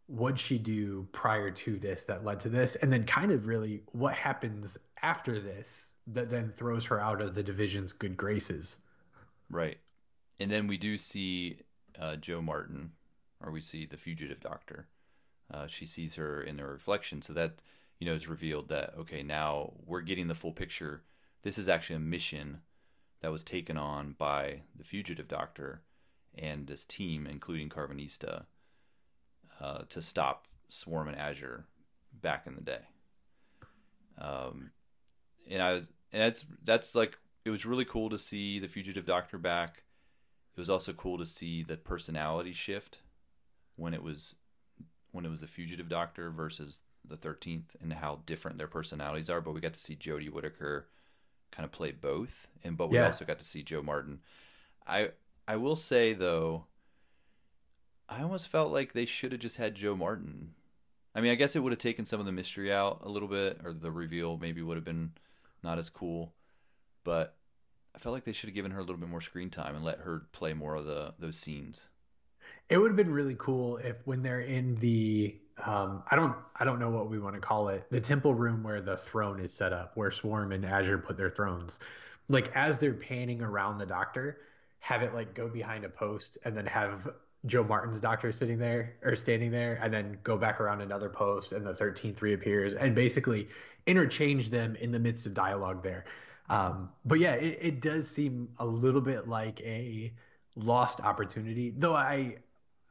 what 0.07 0.37
she 0.37 0.57
do 0.57 1.07
prior 1.11 1.49
to 1.49 1.77
this 1.77 2.03
that 2.05 2.23
led 2.23 2.41
to 2.41 2.49
this, 2.49 2.75
and 2.75 2.91
then 2.91 3.05
kind 3.05 3.31
of 3.31 3.47
really 3.47 3.83
what 3.93 4.13
happens 4.13 4.77
after 5.01 5.39
this 5.39 5.93
that 6.07 6.29
then 6.29 6.51
throws 6.55 6.85
her 6.85 6.99
out 6.99 7.21
of 7.21 7.35
the 7.35 7.43
division's 7.43 7.93
good 7.93 8.17
graces. 8.17 8.79
Right, 9.49 9.77
and 10.39 10.51
then 10.51 10.67
we 10.67 10.77
do 10.77 10.97
see 10.97 11.57
uh, 11.99 12.15
Jo 12.15 12.41
Martin, 12.41 12.91
or 13.41 13.51
we 13.51 13.61
see 13.61 13.85
the 13.85 13.97
fugitive 13.97 14.39
doctor. 14.39 14.87
Uh, 15.53 15.67
she 15.67 15.85
sees 15.85 16.15
her 16.15 16.41
in 16.41 16.57
the 16.57 16.65
reflection, 16.65 17.21
so 17.21 17.33
that 17.33 17.59
you 18.03 18.09
know, 18.09 18.15
is 18.15 18.27
revealed 18.27 18.67
that 18.67 18.93
okay, 18.99 19.23
now 19.23 19.71
we're 19.85 20.01
getting 20.01 20.27
the 20.27 20.35
full 20.35 20.51
picture. 20.51 21.03
This 21.41 21.57
is 21.57 21.69
actually 21.69 21.95
a 21.95 21.99
mission 21.99 22.59
that 23.21 23.31
was 23.31 23.45
taken 23.45 23.77
on 23.77 24.15
by 24.17 24.63
the 24.77 24.83
fugitive 24.83 25.29
doctor 25.29 25.83
and 26.37 26.67
this 26.67 26.83
team, 26.83 27.25
including 27.25 27.69
Karvanista, 27.69 28.43
uh, 29.61 29.83
to 29.87 30.01
stop 30.01 30.49
Swarm 30.67 31.07
and 31.07 31.17
Azure 31.17 31.63
back 32.11 32.45
in 32.45 32.55
the 32.55 32.61
day. 32.61 32.81
Um, 34.17 34.71
and 35.49 35.61
I 35.61 35.71
was, 35.71 35.87
and 36.11 36.23
that's 36.23 36.45
that's 36.61 36.95
like 36.95 37.17
it 37.45 37.51
was 37.51 37.65
really 37.65 37.85
cool 37.85 38.09
to 38.09 38.17
see 38.17 38.59
the 38.59 38.67
fugitive 38.67 39.05
doctor 39.05 39.37
back. 39.37 39.83
It 40.57 40.59
was 40.59 40.69
also 40.69 40.91
cool 40.91 41.17
to 41.19 41.25
see 41.25 41.63
the 41.63 41.77
personality 41.77 42.51
shift 42.51 42.99
when 43.77 43.93
it 43.93 44.03
was 44.03 44.35
when 45.13 45.25
it 45.25 45.29
was 45.29 45.39
the 45.39 45.47
fugitive 45.47 45.87
doctor 45.87 46.29
versus 46.29 46.79
the 47.07 47.17
13th 47.17 47.75
and 47.81 47.93
how 47.93 48.21
different 48.25 48.57
their 48.57 48.67
personalities 48.67 49.29
are, 49.29 49.41
but 49.41 49.53
we 49.53 49.61
got 49.61 49.73
to 49.73 49.79
see 49.79 49.95
Jodie 49.95 50.31
Whittaker 50.31 50.87
kind 51.51 51.65
of 51.65 51.71
play 51.71 51.91
both, 51.91 52.47
and 52.63 52.77
but 52.77 52.89
we 52.89 52.97
yeah. 52.97 53.05
also 53.05 53.25
got 53.25 53.39
to 53.39 53.45
see 53.45 53.63
Jo 53.63 53.81
Martin. 53.81 54.19
I 54.87 55.11
I 55.47 55.55
will 55.57 55.75
say 55.75 56.13
though, 56.13 56.65
I 58.09 58.21
almost 58.21 58.47
felt 58.47 58.71
like 58.71 58.93
they 58.93 59.05
should 59.05 59.31
have 59.31 59.41
just 59.41 59.57
had 59.57 59.75
Jo 59.75 59.95
Martin. 59.95 60.55
I 61.15 61.21
mean, 61.21 61.31
I 61.31 61.35
guess 61.35 61.55
it 61.55 61.59
would 61.59 61.71
have 61.71 61.79
taken 61.79 62.05
some 62.05 62.19
of 62.19 62.25
the 62.25 62.31
mystery 62.31 62.73
out 62.73 63.01
a 63.03 63.09
little 63.09 63.27
bit, 63.27 63.59
or 63.63 63.73
the 63.73 63.91
reveal 63.91 64.37
maybe 64.37 64.61
would 64.61 64.77
have 64.77 64.85
been 64.85 65.11
not 65.61 65.77
as 65.77 65.89
cool, 65.89 66.33
but 67.03 67.35
I 67.95 67.99
felt 67.99 68.13
like 68.13 68.23
they 68.23 68.33
should 68.33 68.49
have 68.49 68.55
given 68.55 68.71
her 68.71 68.79
a 68.79 68.83
little 68.83 68.97
bit 68.97 69.09
more 69.09 69.21
screen 69.21 69.49
time 69.49 69.75
and 69.75 69.85
let 69.85 69.99
her 69.99 70.23
play 70.31 70.53
more 70.53 70.75
of 70.75 70.85
the 70.85 71.13
those 71.19 71.37
scenes. 71.37 71.87
It 72.69 72.77
would 72.77 72.89
have 72.89 72.97
been 72.97 73.13
really 73.13 73.35
cool 73.37 73.77
if 73.77 73.97
when 74.05 74.23
they're 74.23 74.39
in 74.39 74.75
the 74.75 75.35
um, 75.65 76.03
I 76.09 76.15
don't 76.15 76.35
I 76.55 76.65
don't 76.65 76.79
know 76.79 76.89
what 76.89 77.09
we 77.09 77.19
want 77.19 77.35
to 77.35 77.41
call 77.41 77.67
it. 77.69 77.85
The 77.89 78.01
temple 78.01 78.33
room 78.33 78.63
where 78.63 78.81
the 78.81 78.97
throne 78.97 79.39
is 79.39 79.53
set 79.53 79.73
up, 79.73 79.91
where 79.95 80.11
Swarm 80.11 80.51
and 80.51 80.65
Azure 80.65 80.97
put 80.97 81.17
their 81.17 81.29
thrones. 81.29 81.79
Like 82.29 82.51
as 82.55 82.79
they're 82.79 82.93
panning 82.93 83.41
around 83.41 83.77
the 83.77 83.85
doctor, 83.85 84.39
have 84.79 85.01
it 85.01 85.13
like 85.13 85.33
go 85.33 85.47
behind 85.47 85.85
a 85.85 85.89
post 85.89 86.37
and 86.45 86.55
then 86.55 86.65
have 86.65 87.09
Jo 87.45 87.63
Martin's 87.63 87.99
doctor 87.99 88.31
sitting 88.31 88.57
there 88.57 88.95
or 89.03 89.15
standing 89.15 89.51
there, 89.51 89.77
and 89.81 89.93
then 89.93 90.17
go 90.23 90.37
back 90.37 90.61
around 90.61 90.81
another 90.81 91.09
post, 91.09 91.51
and 91.51 91.65
the 91.65 91.75
thirteenth 91.75 92.21
reappears, 92.21 92.73
and 92.73 92.95
basically 92.95 93.49
interchange 93.85 94.49
them 94.49 94.75
in 94.77 94.91
the 94.91 94.99
midst 94.99 95.25
of 95.25 95.33
dialogue 95.33 95.83
there. 95.83 96.05
Um, 96.49 96.89
but 97.05 97.19
yeah, 97.19 97.33
it, 97.33 97.59
it 97.61 97.81
does 97.81 98.07
seem 98.07 98.49
a 98.59 98.65
little 98.65 99.01
bit 99.01 99.27
like 99.27 99.59
a 99.61 100.13
lost 100.55 101.01
opportunity, 101.01 101.73
though 101.77 101.95
I, 101.95 102.37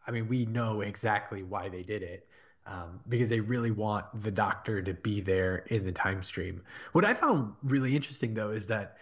I 0.06 0.10
mean, 0.10 0.28
we 0.28 0.46
know 0.46 0.80
exactly 0.80 1.42
why 1.42 1.68
they 1.68 1.82
did 1.82 2.02
it. 2.02 2.28
Um, 2.64 3.00
because 3.08 3.28
they 3.28 3.40
really 3.40 3.72
want 3.72 4.06
the 4.22 4.30
doctor 4.30 4.80
to 4.82 4.94
be 4.94 5.20
there 5.20 5.64
in 5.66 5.84
the 5.84 5.90
time 5.90 6.22
stream. 6.22 6.62
What 6.92 7.04
I 7.04 7.12
found 7.12 7.54
really 7.64 7.96
interesting 7.96 8.34
though 8.34 8.50
is 8.50 8.68
that 8.68 8.98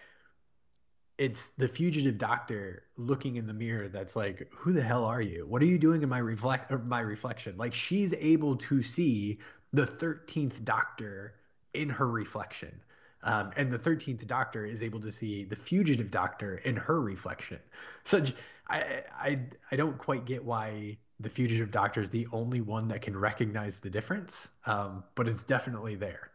it's 1.19 1.49
the 1.59 1.69
fugitive 1.69 2.17
doctor 2.17 2.85
looking 2.97 3.37
in 3.37 3.47
the 3.47 3.53
mirror 3.53 3.89
that's 3.89 4.17
like 4.17 4.51
who 4.51 4.73
the 4.73 4.81
hell 4.81 5.05
are 5.05 5.21
you? 5.21 5.47
What 5.47 5.61
are 5.61 5.67
you 5.67 5.77
doing 5.77 6.03
in 6.03 6.09
my 6.09 6.17
reflect 6.17 6.73
my 6.87 7.01
reflection? 7.01 7.59
Like 7.59 7.75
she's 7.75 8.15
able 8.15 8.57
to 8.57 8.83
see 8.83 9.39
the 9.75 9.87
13th 9.87 10.65
doctor 10.65 11.35
in 11.75 11.91
her 11.91 12.09
reflection. 12.09 12.81
Um, 13.23 13.51
and 13.57 13.71
the 13.71 13.79
13th 13.79 14.27
doctor 14.27 14.65
is 14.65 14.83
able 14.83 15.01
to 15.01 15.13
see 15.13 15.45
the 15.45 15.57
fugitive 15.57 16.11
doctor 16.11 16.57
in 16.57 16.77
her 16.77 16.99
reflection. 16.99 17.59
So 18.05 18.25
I, 18.67 19.03
I 19.15 19.41
i 19.71 19.77
don't 19.77 19.99
quite 19.99 20.25
get 20.25 20.43
why 20.43 20.97
the 21.21 21.29
fugitive 21.29 21.71
doctor 21.71 22.01
is 22.01 22.11
the 22.11 22.27
only 22.33 22.61
one 22.61 22.89
that 22.89 23.03
can 23.03 23.17
recognize 23.17 23.79
the 23.79 23.91
difference 23.91 24.49
um, 24.67 25.05
but 25.15 25.29
it's 25.29 25.43
definitely 25.43 25.95
there. 25.95 26.31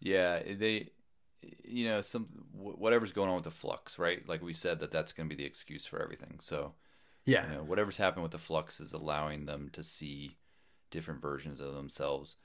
Yeah 0.00 0.40
they 0.42 0.90
you 1.64 1.86
know 1.86 2.00
some 2.00 2.26
whatever's 2.52 3.12
going 3.12 3.28
on 3.28 3.36
with 3.36 3.44
the 3.44 3.50
flux 3.50 3.98
right? 3.98 4.28
Like 4.28 4.42
we 4.42 4.52
said 4.52 4.80
that 4.80 4.90
that's 4.90 5.12
going 5.12 5.28
to 5.28 5.34
be 5.34 5.42
the 5.42 5.48
excuse 5.48 5.86
for 5.86 6.02
everything. 6.02 6.38
So 6.40 6.72
yeah. 7.24 7.48
you 7.48 7.56
know, 7.56 7.62
whatever's 7.64 7.98
happened 7.98 8.22
with 8.22 8.32
the 8.32 8.38
flux 8.38 8.80
is 8.80 8.92
allowing 8.92 9.46
them 9.46 9.68
to 9.72 9.82
see 9.82 10.36
different 10.90 11.20
versions 11.20 11.60
of 11.60 11.74
themselves. 11.74 12.36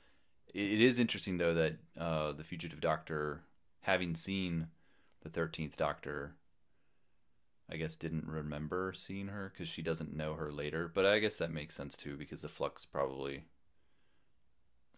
It 0.54 0.82
is 0.82 1.00
interesting 1.00 1.38
though 1.38 1.54
that 1.54 1.78
uh, 1.98 2.34
the 2.34 2.44
fugitive 2.44 2.82
doctor 2.82 3.44
having 3.82 4.16
seen 4.16 4.68
the 5.22 5.30
13th 5.30 5.78
doctor 5.78 6.36
i 7.72 7.76
guess 7.78 7.96
didn't 7.96 8.28
remember 8.28 8.94
seeing 8.96 9.28
her 9.28 9.52
because 9.54 9.68
she 9.68 9.82
doesn't 9.82 10.16
know 10.16 10.34
her 10.34 10.52
later 10.52 10.90
but 10.94 11.06
i 11.06 11.20
guess 11.20 11.38
that 11.38 11.52
makes 11.52 11.76
sense 11.76 11.96
too 11.96 12.18
because 12.18 12.42
the 12.42 12.50
flux 12.50 12.86
probably 12.86 13.46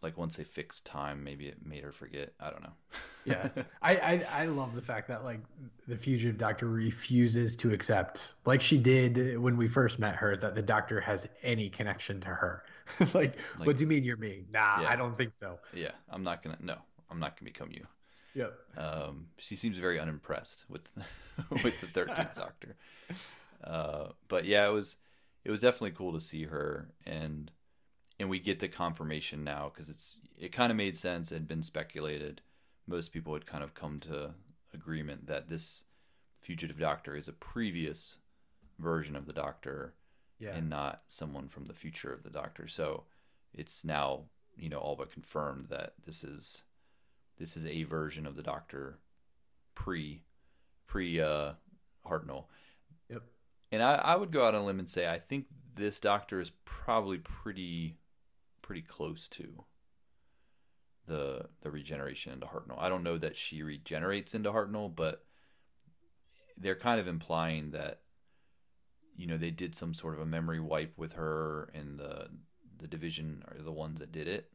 like 0.04 0.18
once 0.18 0.36
they 0.36 0.44
fixed 0.44 0.86
time, 0.86 1.24
maybe 1.24 1.48
it 1.48 1.66
made 1.66 1.84
her 1.84 1.94
forget. 1.94 2.34
I 2.40 2.50
don't 2.50 2.62
know. 2.62 2.74
yeah, 3.26 3.50
I, 3.82 3.96
I, 3.96 4.42
I 4.42 4.46
love 4.46 4.76
the 4.76 4.82
fact 4.82 5.08
that 5.08 5.24
like 5.24 5.40
the 5.88 5.98
fugitive 5.98 6.38
doctor 6.38 6.68
refuses 6.68 7.56
to 7.58 7.74
accept, 7.74 8.36
like 8.46 8.62
she 8.62 8.78
did 8.78 9.40
when 9.40 9.56
we 9.56 9.68
first 9.68 9.98
met 9.98 10.16
her, 10.16 10.36
that 10.36 10.56
the 10.56 10.62
doctor 10.62 11.00
has 11.00 11.28
any 11.42 11.70
connection 11.70 12.20
to 12.22 12.28
her. 12.28 12.64
like, 13.00 13.14
like, 13.14 13.38
what 13.66 13.78
do 13.78 13.82
you 13.82 13.88
mean 13.88 14.04
you're 14.04 14.18
me? 14.18 14.44
Nah, 14.52 14.82
yeah. 14.82 14.90
I 14.90 14.98
don't 14.98 15.18
think 15.18 15.34
so. 15.34 15.58
Yeah, 15.74 15.92
I'm 16.10 16.22
not 16.22 16.44
gonna. 16.44 16.58
No, 16.62 16.76
I'm 17.10 17.20
not 17.20 17.40
gonna 17.40 17.50
become 17.50 17.72
you. 17.72 17.88
Yep. 18.36 18.54
Um, 18.78 19.28
she 19.38 19.56
seems 19.56 19.78
very 19.78 20.00
unimpressed 20.00 20.66
with 20.70 20.90
with 21.64 21.80
the 21.82 21.88
thirteenth 21.88 22.36
Doctor. 22.36 22.76
Uh, 23.64 24.10
but 24.28 24.46
yeah, 24.46 24.68
it 24.68 24.72
was 24.72 24.98
it 25.44 25.52
was 25.52 25.62
definitely 25.62 25.92
cool 25.92 26.14
to 26.14 26.22
see 26.22 26.46
her 26.46 26.90
and 27.06 27.52
and 28.20 28.30
we 28.30 28.40
get 28.40 28.60
the 28.60 28.68
confirmation 28.68 29.44
now 29.44 29.72
because 29.74 29.90
it's 29.90 30.18
it 30.38 30.52
kind 30.52 30.72
of 30.72 30.78
made 30.78 30.98
sense 30.98 31.32
It 31.32 31.36
had 31.36 31.48
been 31.48 31.64
speculated. 31.64 32.42
Most 32.88 33.14
people 33.14 33.34
had 33.34 33.46
kind 33.46 33.64
of 33.64 33.74
come 33.74 34.00
to 34.02 34.32
agreement 34.74 35.28
that 35.28 35.50
this 35.50 35.84
fugitive 36.42 36.80
doctor 36.80 37.16
is 37.16 37.28
a 37.28 37.34
previous 37.34 38.18
version 38.80 39.16
of 39.16 39.26
the 39.26 39.34
doctor 39.34 39.94
yeah. 40.40 40.56
and 40.56 40.70
not 40.70 41.04
someone 41.08 41.48
from 41.48 41.66
the 41.66 41.74
future 41.74 42.12
of 42.12 42.24
the 42.24 42.30
doctor. 42.30 42.68
So 42.68 43.04
it's 43.54 43.86
now 43.86 44.24
you 44.58 44.70
know 44.70 44.80
all 44.80 44.96
but 44.96 45.12
confirmed 45.12 45.68
that 45.70 45.94
this 46.06 46.24
is 46.24 46.64
this 47.38 47.58
is 47.58 47.66
a 47.66 47.84
version 47.84 48.26
of 48.26 48.36
the 48.36 48.44
doctor 48.44 49.00
pre 49.76 50.24
pre 50.88 51.20
uh 51.20 51.54
Hartnell. 52.06 52.46
Yep. 53.10 53.24
And 53.72 53.82
I, 53.82 53.96
I 53.96 54.16
would 54.16 54.32
go 54.32 54.46
out 54.46 54.56
on 54.56 54.62
a 54.62 54.66
limb 54.66 54.80
and 54.80 54.90
say 54.90 55.08
I 55.08 55.20
think 55.20 55.46
this 55.76 56.00
doctor 56.00 56.40
is 56.40 56.52
probably 56.66 57.18
pretty 57.18 57.98
pretty 58.62 58.82
close 58.82 59.28
to 59.30 59.66
the 61.06 61.46
the 61.62 61.72
regeneration 61.72 62.34
into 62.34 62.48
Hartnell. 62.48 62.80
I 62.80 62.90
don't 62.90 63.04
know 63.04 63.18
that 63.18 63.36
she 63.36 63.64
regenerates 63.64 64.34
into 64.34 64.52
Hartnell, 64.52 64.94
but 64.94 65.26
they're 66.58 66.76
kind 66.76 67.00
of 67.00 67.08
implying 67.08 67.72
that 67.72 68.02
you 69.16 69.28
know 69.28 69.38
they 69.38 69.52
did 69.52 69.76
some 69.76 69.94
sort 69.94 70.14
of 70.14 70.22
a 70.22 70.26
memory 70.26 70.60
wipe 70.60 70.98
with 70.98 71.14
her 71.14 71.70
and 71.74 72.00
the 72.00 72.30
the 72.80 72.88
division 72.88 73.44
are 73.48 73.62
the 73.62 73.72
ones 73.72 74.00
that 74.00 74.12
did 74.12 74.28
it. 74.28 74.52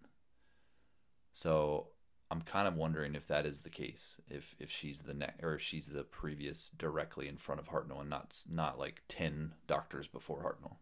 So 1.32 1.88
I'm 2.30 2.42
kind 2.42 2.68
of 2.68 2.76
wondering 2.76 3.14
if 3.14 3.26
that 3.28 3.46
is 3.46 3.62
the 3.62 3.70
case, 3.70 4.18
if 4.28 4.54
if 4.58 4.70
she's 4.70 5.00
the 5.00 5.14
next 5.14 5.42
or 5.42 5.54
if 5.54 5.62
she's 5.62 5.86
the 5.86 6.04
previous 6.04 6.70
directly 6.76 7.26
in 7.28 7.38
front 7.38 7.60
of 7.60 7.68
Hartnell 7.68 8.00
and 8.00 8.10
not 8.10 8.42
not 8.50 8.78
like 8.78 9.02
ten 9.08 9.52
doctors 9.66 10.06
before 10.08 10.42
Hartnell. 10.42 10.76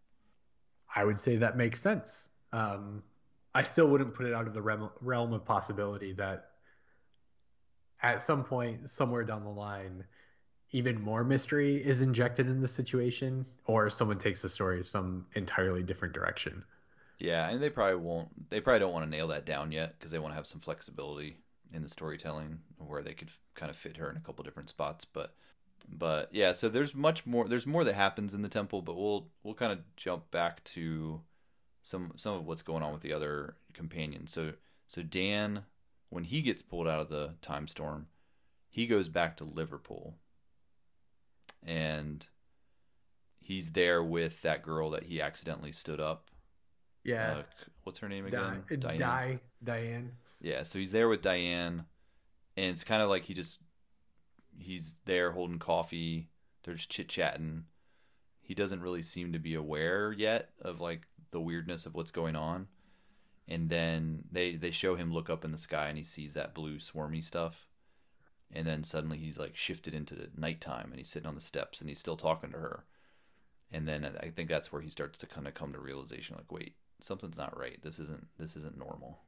I 0.95 1.05
would 1.05 1.21
say 1.21 1.37
that 1.37 1.57
makes 1.57 1.81
sense. 1.81 2.31
Um, 2.53 3.03
I 3.55 3.63
still 3.63 3.89
wouldn't 3.89 4.15
put 4.15 4.27
it 4.27 4.35
out 4.35 4.47
of 4.47 4.55
the 4.55 4.63
realm, 4.63 4.91
realm 5.01 5.33
of 5.33 5.45
possibility 5.45 6.13
that 6.15 6.51
at 8.03 8.23
some 8.23 8.45
point, 8.45 8.91
somewhere 8.91 9.25
down 9.25 9.45
the 9.45 9.51
line, 9.51 10.05
even 10.73 11.01
more 11.01 11.25
mystery 11.25 11.77
is 11.77 12.01
injected 12.01 12.47
in 12.49 12.61
the 12.61 12.69
situation, 12.69 13.47
or 13.65 13.89
someone 13.89 14.19
takes 14.19 14.43
the 14.43 14.49
story 14.49 14.83
some 14.83 15.27
entirely 15.35 15.83
different 15.83 16.13
direction. 16.13 16.63
Yeah, 17.19 17.49
and 17.49 17.63
they 17.63 17.71
probably 17.71 17.97
won't. 17.97 18.51
They 18.51 18.61
probably 18.61 18.81
don't 18.81 18.93
want 18.93 19.07
to 19.07 19.11
nail 19.11 19.29
that 19.29 19.47
down 19.47 19.73
yet 19.73 19.99
because 19.99 20.11
they 20.11 20.19
want 20.19 20.33
to 20.33 20.37
have 20.37 20.47
some 20.47 20.61
flexibility 20.61 21.39
in 21.73 21.83
the 21.83 21.89
storytelling 21.89 22.61
where 22.79 23.03
they 23.03 23.15
could 23.15 23.31
kind 23.55 23.71
of 23.71 23.77
fit 23.77 23.97
her 23.97 24.11
in 24.11 24.17
a 24.17 24.21
couple 24.21 24.45
different 24.45 24.69
spots. 24.69 25.05
But, 25.05 25.35
but 25.89 26.29
yeah, 26.33 26.53
so 26.53 26.69
there's 26.69 26.95
much 26.95 27.27
more. 27.27 27.49
There's 27.49 27.67
more 27.67 27.85
that 27.85 27.95
happens 27.95 28.35
in 28.35 28.43
the 28.43 28.49
temple, 28.49 28.83
but 28.83 28.97
we'll 28.97 29.29
we'll 29.43 29.55
kind 29.55 29.73
of 29.73 29.79
jump 29.97 30.31
back 30.31 30.63
to 30.65 31.23
some 31.83 32.13
some 32.17 32.35
of 32.35 32.47
what's 32.47 32.63
going 32.63 32.83
on 32.83 32.93
with 32.93 33.03
the 33.03 33.13
other 33.13 33.57
companions. 33.73 34.33
So 34.33 34.53
so 34.87 35.03
Dan, 35.03 35.65
when 36.11 36.25
he 36.25 36.43
gets 36.43 36.63
pulled 36.63 36.87
out 36.87 37.01
of 37.01 37.09
the 37.09 37.35
time 37.41 37.67
storm, 37.67 38.09
he 38.69 38.87
goes 38.87 39.09
back 39.09 39.39
to 39.39 39.45
Liverpool, 39.45 40.17
and 41.65 42.27
he's 43.41 43.73
there 43.73 44.03
with 44.03 44.43
that 44.43 44.63
girl 44.63 44.91
that 44.91 45.05
he 45.05 45.21
accidentally 45.21 45.73
stood 45.73 46.01
up. 46.01 46.31
Yeah. 47.07 47.39
Uh, 47.39 47.43
what's 47.85 48.01
her 48.01 48.09
name 48.09 48.27
again? 48.27 48.65
Di- 48.69 48.77
Diane. 48.77 48.99
Di- 48.99 49.41
Diane. 49.63 50.13
Yeah. 50.41 50.63
So 50.63 50.79
he's 50.79 50.93
there 50.93 51.09
with 51.09 51.23
Diane, 51.23 51.85
and 52.57 52.67
it's 52.67 52.85
kind 52.85 53.03
of 53.03 53.09
like 53.09 53.25
he 53.25 53.35
just 53.35 53.61
he's 54.59 54.97
there 55.05 55.33
holding 55.33 55.59
coffee. 55.59 56.29
They're 56.65 56.75
just 56.75 56.91
chit 56.91 57.09
chatting. 57.09 57.65
He 58.41 58.55
doesn't 58.55 58.81
really 58.81 59.03
seem 59.03 59.33
to 59.33 59.39
be 59.39 59.55
aware 59.55 60.13
yet 60.13 60.51
of 60.61 60.81
like 60.81 61.03
the 61.31 61.41
weirdness 61.41 61.87
of 61.87 61.95
what's 61.95 62.11
going 62.11 62.37
on. 62.37 62.69
And 63.49 63.71
then 63.71 64.25
they 64.31 64.57
they 64.57 64.71
show 64.71 64.97
him 64.97 65.13
look 65.13 65.31
up 65.31 65.45
in 65.45 65.53
the 65.53 65.59
sky 65.59 65.89
and 65.89 65.99
he 65.99 66.05
sees 66.05 66.35
that 66.35 66.55
blue 66.55 66.79
swarmy 66.79 67.23
stuff. 67.23 67.67
And 68.53 68.67
then 68.67 68.85
suddenly 68.85 69.19
he's 69.19 69.39
like 69.39 69.57
shifted 69.57 69.95
into 69.95 70.29
nighttime 70.37 70.89
and 70.91 70.97
he's 70.97 71.09
sitting 71.09 71.29
on 71.29 71.35
the 71.35 71.41
steps 71.41 71.81
and 71.81 71.89
he's 71.89 71.99
still 71.99 72.17
talking 72.17 72.51
to 72.53 72.59
her. 72.59 72.85
And 73.73 73.87
then 73.87 74.17
I 74.21 74.31
think 74.31 74.49
that's 74.49 74.73
where 74.73 74.83
he 74.83 74.89
starts 74.89 75.19
to 75.19 75.27
kind 75.27 75.49
of 75.49 75.55
come 75.55 75.73
to 75.73 75.81
realization 75.81 76.37
like 76.37 76.51
wait, 76.51 76.75
something's 77.01 77.39
not 77.39 77.59
right. 77.59 77.79
This 77.83 77.99
isn't 77.99 78.27
this 78.39 78.57
isn't 78.57 78.79
normal. 78.79 79.19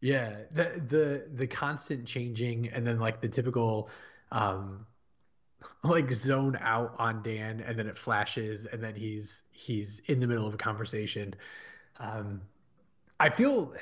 Yeah, 0.00 0.34
the 0.52 0.82
the 0.88 1.26
the 1.34 1.46
constant 1.46 2.06
changing 2.06 2.68
and 2.68 2.86
then 2.86 2.98
like 2.98 3.20
the 3.20 3.28
typical 3.28 3.90
um 4.32 4.86
like 5.82 6.10
zone 6.12 6.58
out 6.60 6.94
on 6.98 7.22
Dan 7.22 7.60
and 7.60 7.78
then 7.78 7.86
it 7.86 7.98
flashes 7.98 8.64
and 8.66 8.82
then 8.82 8.94
he's 8.94 9.42
he's 9.50 10.00
in 10.06 10.20
the 10.20 10.26
middle 10.26 10.46
of 10.46 10.54
a 10.54 10.58
conversation. 10.58 11.34
Um 11.98 12.42
I 13.18 13.28
feel 13.28 13.74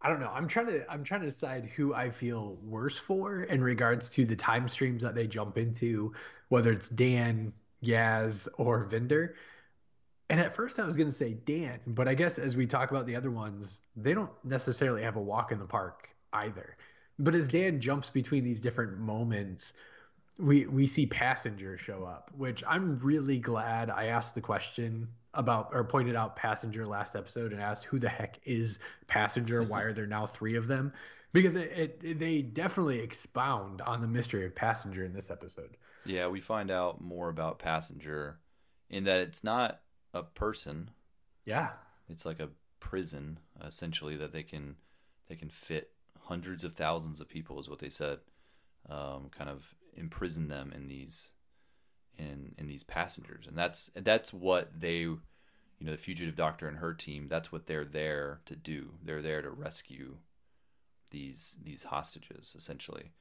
I 0.00 0.08
don't 0.08 0.20
know. 0.20 0.30
I'm 0.32 0.46
trying 0.46 0.66
to 0.66 0.90
I'm 0.90 1.02
trying 1.02 1.22
to 1.22 1.26
decide 1.26 1.66
who 1.66 1.92
I 1.92 2.10
feel 2.10 2.56
worse 2.62 2.98
for 2.98 3.42
in 3.42 3.62
regards 3.62 4.10
to 4.10 4.24
the 4.24 4.36
time 4.36 4.68
streams 4.68 5.02
that 5.02 5.14
they 5.14 5.26
jump 5.26 5.58
into, 5.58 6.12
whether 6.48 6.72
it's 6.72 6.88
Dan, 6.88 7.52
Yaz, 7.82 8.48
or 8.56 8.86
Vinder. 8.86 9.34
And 10.30 10.40
at 10.40 10.54
first 10.54 10.78
I 10.78 10.84
was 10.84 10.96
going 10.96 11.08
to 11.08 11.14
say 11.14 11.34
Dan, 11.34 11.80
but 11.86 12.06
I 12.06 12.14
guess 12.14 12.38
as 12.38 12.56
we 12.56 12.66
talk 12.66 12.90
about 12.90 13.06
the 13.06 13.16
other 13.16 13.30
ones, 13.30 13.80
they 13.96 14.14
don't 14.14 14.30
necessarily 14.44 15.02
have 15.02 15.16
a 15.16 15.22
walk 15.22 15.52
in 15.52 15.58
the 15.58 15.64
park 15.66 16.10
either. 16.32 16.76
But 17.18 17.34
as 17.34 17.48
Dan 17.48 17.80
jumps 17.80 18.10
between 18.10 18.44
these 18.44 18.60
different 18.60 18.98
moments, 18.98 19.72
we 20.38 20.66
we 20.66 20.86
see 20.86 21.06
passenger 21.06 21.76
show 21.76 22.04
up, 22.04 22.30
which 22.36 22.62
I'm 22.68 22.98
really 23.00 23.38
glad 23.38 23.90
I 23.90 24.06
asked 24.06 24.34
the 24.34 24.40
question 24.40 25.08
about 25.34 25.70
or 25.72 25.84
pointed 25.84 26.16
out 26.16 26.36
passenger 26.36 26.86
last 26.86 27.16
episode 27.16 27.52
and 27.52 27.60
asked 27.60 27.84
who 27.84 27.98
the 27.98 28.08
heck 28.08 28.38
is 28.44 28.78
passenger? 29.06 29.62
Why 29.62 29.82
are 29.82 29.92
there 29.92 30.06
now 30.06 30.26
three 30.26 30.56
of 30.56 30.66
them? 30.66 30.92
Because 31.32 31.54
it, 31.54 31.70
it, 31.72 32.00
it, 32.02 32.18
they 32.18 32.42
definitely 32.42 33.00
expound 33.00 33.80
on 33.82 34.00
the 34.00 34.08
mystery 34.08 34.46
of 34.46 34.54
passenger 34.54 35.04
in 35.04 35.12
this 35.12 35.30
episode. 35.30 35.76
Yeah, 36.06 36.28
we 36.28 36.40
find 36.40 36.70
out 36.70 37.00
more 37.00 37.28
about 37.28 37.58
passenger 37.58 38.38
in 38.88 39.04
that 39.04 39.20
it's 39.20 39.44
not 39.44 39.80
a 40.14 40.22
person, 40.22 40.90
Yeah. 41.44 41.72
It's 42.08 42.24
like 42.24 42.40
a 42.40 42.50
prison 42.80 43.38
essentially 43.64 44.16
that 44.16 44.32
they 44.32 44.42
can 44.42 44.76
they 45.28 45.34
can 45.36 45.50
fit 45.50 45.92
hundreds 46.26 46.64
of 46.64 46.74
thousands 46.74 47.20
of 47.20 47.28
people 47.28 47.58
is 47.60 47.68
what 47.68 47.80
they 47.80 47.90
said. 47.90 48.20
Um, 48.88 49.28
kind 49.30 49.50
of 49.50 49.74
imprison 49.94 50.48
them 50.48 50.72
in 50.74 50.88
these 50.88 51.30
in 52.16 52.54
in 52.56 52.66
these 52.66 52.84
passengers, 52.84 53.46
and 53.46 53.56
that's 53.56 53.90
that's 53.94 54.32
what 54.32 54.80
they, 54.80 55.00
you 55.00 55.20
know, 55.80 55.92
the 55.92 55.98
fugitive 55.98 56.36
doctor 56.36 56.66
and 56.66 56.78
her 56.78 56.94
team. 56.94 57.28
That's 57.28 57.52
what 57.52 57.66
they're 57.66 57.84
there 57.84 58.40
to 58.46 58.56
do. 58.56 58.94
They're 59.04 59.22
there 59.22 59.42
to 59.42 59.50
rescue 59.50 60.16
these 61.10 61.56
these 61.62 61.84
hostages, 61.84 62.54
essentially, 62.56 63.12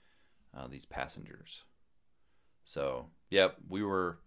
uh, 0.56 0.68
these 0.68 0.86
passengers. 0.86 1.64
So, 2.64 3.08
yep, 3.30 3.58
we 3.68 3.84
were. 3.84 4.20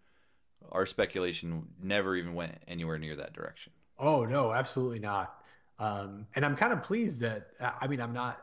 Our 0.70 0.86
speculation 0.86 1.68
never 1.82 2.16
even 2.16 2.34
went 2.34 2.58
anywhere 2.68 2.98
near 2.98 3.16
that 3.16 3.32
direction. 3.32 3.72
Oh 3.98 4.24
no, 4.24 4.52
absolutely 4.52 5.00
not. 5.00 5.34
Um, 5.78 6.26
and 6.34 6.44
I'm 6.44 6.56
kind 6.56 6.72
of 6.72 6.82
pleased 6.82 7.20
that 7.20 7.48
I 7.80 7.86
mean 7.86 8.00
I'm 8.00 8.12
not 8.12 8.38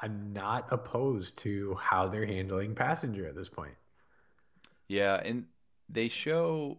I'm 0.00 0.32
not 0.32 0.66
opposed 0.70 1.38
to 1.38 1.74
how 1.80 2.08
they're 2.08 2.26
handling 2.26 2.74
passenger 2.74 3.26
at 3.26 3.34
this 3.34 3.48
point. 3.48 3.74
Yeah, 4.88 5.20
and 5.24 5.46
they 5.88 6.08
show 6.08 6.78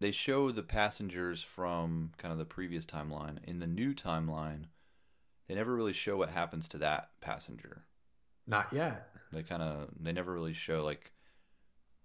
they 0.00 0.10
show 0.10 0.50
the 0.50 0.62
passengers 0.62 1.42
from 1.42 2.12
kind 2.18 2.32
of 2.32 2.38
the 2.38 2.44
previous 2.44 2.86
timeline. 2.86 3.38
In 3.44 3.58
the 3.58 3.66
new 3.66 3.94
timeline, 3.94 4.64
they 5.48 5.54
never 5.54 5.74
really 5.74 5.92
show 5.92 6.16
what 6.16 6.30
happens 6.30 6.68
to 6.68 6.78
that 6.78 7.10
passenger. 7.20 7.84
Not 8.46 8.72
yet. 8.72 9.10
They 9.32 9.42
kind 9.42 9.62
of 9.62 9.88
they 10.00 10.12
never 10.12 10.32
really 10.32 10.52
show 10.52 10.84
like 10.84 11.12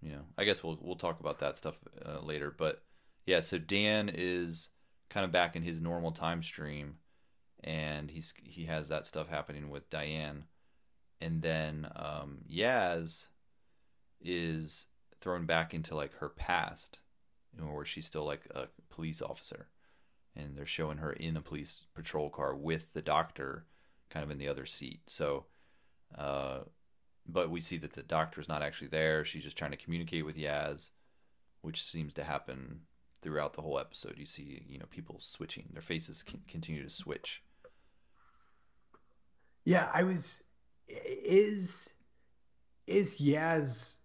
you 0.04 0.12
know, 0.12 0.24
I 0.38 0.43
guess 0.43 0.64
we'll 0.64 0.78
we'll 0.82 0.95
talk 0.95 1.20
about 1.20 1.39
that 1.39 1.58
stuff 1.58 1.80
uh, 2.06 2.20
later, 2.22 2.54
but 2.56 2.84
yeah, 3.26 3.39
so 3.39 3.58
Dan 3.58 4.12
is 4.14 4.70
kind 5.10 5.24
of 5.24 5.32
back 5.32 5.56
in 5.56 5.64
his 5.64 5.80
normal 5.80 6.12
time 6.12 6.43
stream 6.43 6.95
and 7.64 8.12
he's 8.12 8.34
he 8.43 8.66
has 8.66 8.89
that 8.89 9.08
stuff 9.08 9.30
happening 9.30 9.70
with 9.70 9.89
Diane, 9.89 10.43
and 11.22 11.41
then 11.41 11.88
um, 11.95 12.39
Yaz 12.51 13.28
is 14.22 14.88
thrown 15.22 15.45
back 15.45 15.74
into 15.74 15.95
like 15.95 16.16
her 16.16 16.30
past, 16.30 16.99
you 17.54 17.62
know, 17.62 17.72
where 17.72 17.86
she's 17.86 18.06
still 18.06 18.26
like 18.26 18.47
a 18.54 18.68
police 18.89 19.22
officer, 19.22 19.70
and 20.36 20.58
they're 20.58 20.66
showing 20.66 20.97
her 20.97 21.14
in 21.14 21.38
a 21.38 21.41
police 21.41 21.88
patrol 21.93 22.30
car 22.30 22.54
with 22.54 22.93
the 22.93 23.01
doctor, 23.01 23.66
kind 24.10 24.24
of 24.24 24.32
in 24.32 24.38
the 24.38 24.49
other 24.49 24.66
seat. 24.66 25.01
So, 25.08 25.45
uh, 26.18 26.62
but 27.28 27.49
we 27.49 27.61
see 27.61 27.78
that 27.78 27.93
the 27.93 28.03
doctor's 28.03 28.49
not 28.49 28.61
actually 28.61 28.88
there. 28.88 29.24
She's 29.24 29.43
just 29.43 29.57
trying 29.57 29.71
to 29.71 29.78
communicate 29.78 30.26
with 30.26 30.38
Yaz, 30.38 30.89
which 31.61 31.84
seems 31.84 32.13
to 32.13 32.24
happen 32.24 32.82
throughout 33.21 33.53
the 33.53 33.61
whole 33.61 33.80
episode. 33.80 34.15
You 34.17 34.26
see, 34.26 34.63
you 34.67 34.78
know, 34.78 34.86
people 34.89 35.17
switching; 35.19 35.69
their 35.71 35.82
faces 35.82 36.24
continue 36.47 36.84
to 36.84 36.89
switch. 36.89 37.41
Yeah, 39.65 39.89
I 39.93 40.03
was. 40.03 40.43
Is 40.88 41.89
is 42.86 43.17
Yaz 43.17 43.95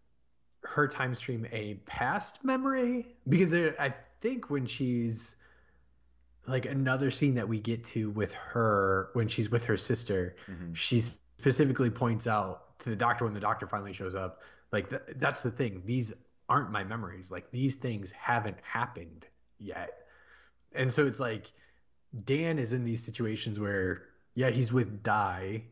her 0.63 0.87
time 0.87 1.15
stream 1.15 1.47
a 1.53 1.75
past 1.87 2.45
memory? 2.45 3.17
Because 3.29 3.51
there, 3.51 3.75
I 3.81 3.95
think 4.21 4.51
when 4.51 4.67
she's 4.67 5.37
like 6.47 6.67
another 6.67 7.11
scene 7.11 7.35
that 7.35 7.49
we 7.49 7.61
get 7.61 7.85
to 7.85 8.11
with 8.11 8.33
her 8.33 9.11
when 9.13 9.29
she's 9.29 9.51
with 9.51 9.65
her 9.65 9.77
sister, 9.77 10.37
mm-hmm. 10.49 10.73
she 10.75 11.03
specifically 11.39 11.91
points 11.91 12.27
out 12.27 12.68
to 12.79 12.91
the 12.91 12.97
doctor 12.97 13.25
when 13.25 13.35
the 13.35 13.41
doctor 13.41 13.67
finally 13.67 13.93
shows 13.93 14.15
up, 14.15 14.43
like 14.73 14.91
th- 14.91 15.03
that's 15.17 15.41
the 15.41 15.51
thing. 15.51 15.83
These 15.85 16.13
aren't 16.49 16.71
my 16.71 16.85
memories. 16.85 17.31
Like 17.31 17.51
these 17.51 17.77
things 17.77 18.11
haven't 18.11 18.59
happened 18.63 19.27
yet. 19.59 20.07
And 20.75 20.93
so 20.93 21.07
it's 21.07 21.21
like 21.21 21.51
Dan 22.25 22.59
is 22.59 22.73
in 22.73 22.85
these 22.85 23.03
situations 23.03 23.59
where 23.61 24.05
yeah, 24.35 24.51
he's 24.51 24.73
with 24.73 25.03
Die, 25.03 25.65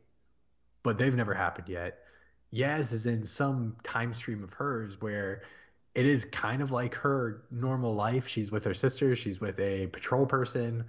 but 0.83 0.99
they've 0.99 1.15
never 1.15 1.35
happened 1.35 1.69
yet. 1.69 1.99
Yaz 2.53 2.93
is 2.93 3.07
in 3.07 3.25
some 3.25 3.77
time 3.85 4.13
stream 4.13 4.43
of 4.43 4.53
hers 4.53 5.01
where 5.01 5.43
it 5.95 6.05
is 6.05 6.25
kind 6.27 6.61
of 6.61 6.73
like 6.73 6.95
her 6.95 7.45
normal 7.51 7.95
life. 7.95 8.27
She's 8.27 8.51
with 8.51 8.65
her 8.65 8.75
sister, 8.75 9.15
she's 9.15 9.41
with 9.41 9.59
a 9.61 9.87
patrol 9.89 10.27
person, 10.27 10.85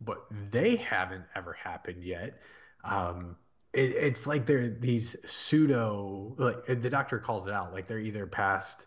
but 0.00 0.24
they 0.50 0.76
haven't 0.76 1.24
ever 1.34 1.52
happened 1.52 2.04
yet. 2.04 2.40
Um, 2.84 3.36
it, 3.76 3.92
it's 3.92 4.26
like 4.26 4.46
they're 4.46 4.68
these 4.68 5.16
pseudo, 5.26 6.34
like 6.38 6.66
the 6.66 6.90
doctor 6.90 7.18
calls 7.18 7.46
it 7.46 7.52
out, 7.52 7.72
like 7.72 7.86
they're 7.86 7.98
either 7.98 8.26
past 8.26 8.86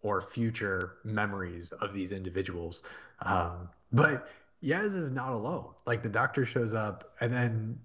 or 0.00 0.22
future 0.22 0.94
memories 1.04 1.72
of 1.72 1.92
these 1.92 2.12
individuals. 2.12 2.84
Um, 3.20 3.68
but 3.92 4.28
Yaz 4.62 4.96
is 4.96 5.10
not 5.10 5.32
alone. 5.32 5.74
Like 5.86 6.04
the 6.04 6.08
doctor 6.08 6.46
shows 6.46 6.72
up, 6.72 7.16
and 7.20 7.32
then 7.32 7.80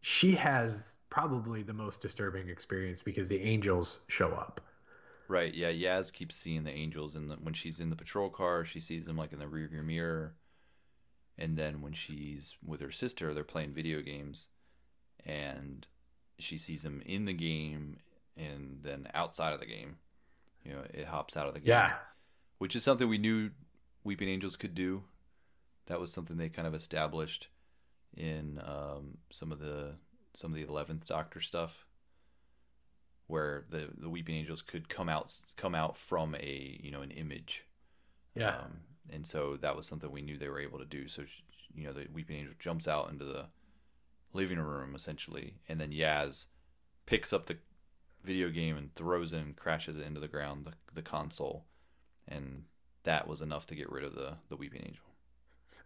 she 0.00 0.32
has 0.32 0.96
probably 1.08 1.62
the 1.62 1.74
most 1.74 2.02
disturbing 2.02 2.48
experience 2.48 3.00
because 3.00 3.28
the 3.28 3.40
angels 3.40 4.00
show 4.08 4.30
up. 4.30 4.60
Right. 5.28 5.54
Yeah. 5.54 5.70
Yaz 5.70 6.12
keeps 6.12 6.34
seeing 6.34 6.64
the 6.64 6.72
angels, 6.72 7.14
and 7.14 7.30
when 7.44 7.54
she's 7.54 7.78
in 7.78 7.90
the 7.90 7.96
patrol 7.96 8.28
car, 8.28 8.64
she 8.64 8.80
sees 8.80 9.06
them 9.06 9.16
like 9.16 9.32
in 9.32 9.38
the 9.38 9.46
rearview 9.46 9.84
mirror. 9.84 10.34
And 11.38 11.56
then 11.56 11.80
when 11.80 11.92
she's 11.92 12.56
with 12.64 12.80
her 12.80 12.90
sister, 12.90 13.32
they're 13.32 13.44
playing 13.44 13.72
video 13.72 14.00
games, 14.02 14.48
and 15.24 15.86
she 16.42 16.58
sees 16.58 16.82
them 16.82 17.02
in 17.06 17.24
the 17.24 17.32
game, 17.32 17.98
and 18.36 18.80
then 18.82 19.08
outside 19.14 19.52
of 19.52 19.60
the 19.60 19.66
game, 19.66 19.96
you 20.64 20.72
know, 20.72 20.82
it 20.92 21.06
hops 21.06 21.36
out 21.36 21.48
of 21.48 21.54
the 21.54 21.60
game. 21.60 21.68
Yeah. 21.68 21.92
Which 22.58 22.76
is 22.76 22.84
something 22.84 23.08
we 23.08 23.18
knew 23.18 23.50
Weeping 24.04 24.28
Angels 24.28 24.56
could 24.56 24.74
do 24.74 25.04
that 25.86 26.00
was 26.00 26.12
something 26.12 26.36
they 26.36 26.48
kind 26.48 26.68
of 26.68 26.74
established 26.74 27.48
in 28.16 28.60
um, 28.64 29.18
some 29.30 29.52
of 29.52 29.58
the 29.58 29.94
some 30.34 30.52
of 30.52 30.56
the 30.56 30.66
eleventh 30.66 31.06
Doctor 31.06 31.40
stuff, 31.40 31.84
where 33.26 33.64
the 33.68 33.88
the 33.96 34.08
Weeping 34.08 34.36
Angels 34.36 34.62
could 34.62 34.88
come 34.88 35.08
out 35.08 35.36
come 35.56 35.74
out 35.74 35.96
from 35.96 36.34
a 36.36 36.78
you 36.82 36.90
know 36.90 37.02
an 37.02 37.10
image. 37.10 37.64
Yeah. 38.34 38.56
Um, 38.56 38.80
and 39.12 39.26
so 39.26 39.58
that 39.60 39.76
was 39.76 39.86
something 39.86 40.10
we 40.10 40.22
knew 40.22 40.38
they 40.38 40.48
were 40.48 40.60
able 40.60 40.78
to 40.78 40.84
do. 40.84 41.08
So 41.08 41.24
you 41.74 41.84
know 41.84 41.92
the 41.92 42.06
Weeping 42.12 42.36
Angel 42.36 42.54
jumps 42.58 42.86
out 42.86 43.10
into 43.10 43.24
the 43.24 43.46
living 44.32 44.58
room 44.58 44.94
essentially, 44.94 45.56
and 45.68 45.80
then 45.80 45.90
Yaz 45.92 46.46
picks 47.06 47.32
up 47.32 47.46
the 47.46 47.58
video 48.22 48.50
game 48.50 48.76
and 48.76 48.94
throws 48.94 49.32
it 49.32 49.38
and 49.38 49.56
crashes 49.56 49.96
it 49.96 50.06
into 50.06 50.20
the 50.20 50.28
ground, 50.28 50.64
the, 50.64 50.72
the 50.94 51.02
console, 51.02 51.64
and 52.28 52.64
that 53.04 53.26
was 53.26 53.42
enough 53.42 53.66
to 53.66 53.74
get 53.74 53.90
rid 53.90 54.04
of 54.04 54.14
the 54.14 54.34
the 54.48 54.56
Weeping 54.56 54.82
Angel. 54.86 55.04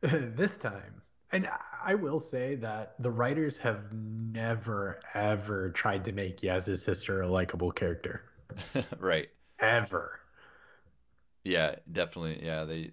this 0.37 0.57
time. 0.57 1.03
And 1.33 1.49
I 1.85 1.95
will 1.97 2.21
say 2.21 2.55
that 2.57 2.95
the 3.01 3.11
writers 3.11 3.59
have 3.59 3.93
never 3.93 5.01
ever 5.15 5.71
tried 5.71 6.05
to 6.05 6.13
make 6.13 6.41
Yaz's 6.43 6.83
sister 6.83 7.23
a 7.23 7.29
likable 7.29 7.73
character. 7.73 8.23
right. 8.99 9.29
Ever. 9.59 10.21
Yeah, 11.45 11.77
definitely. 11.91 12.45
Yeah, 12.45 12.65
they 12.65 12.93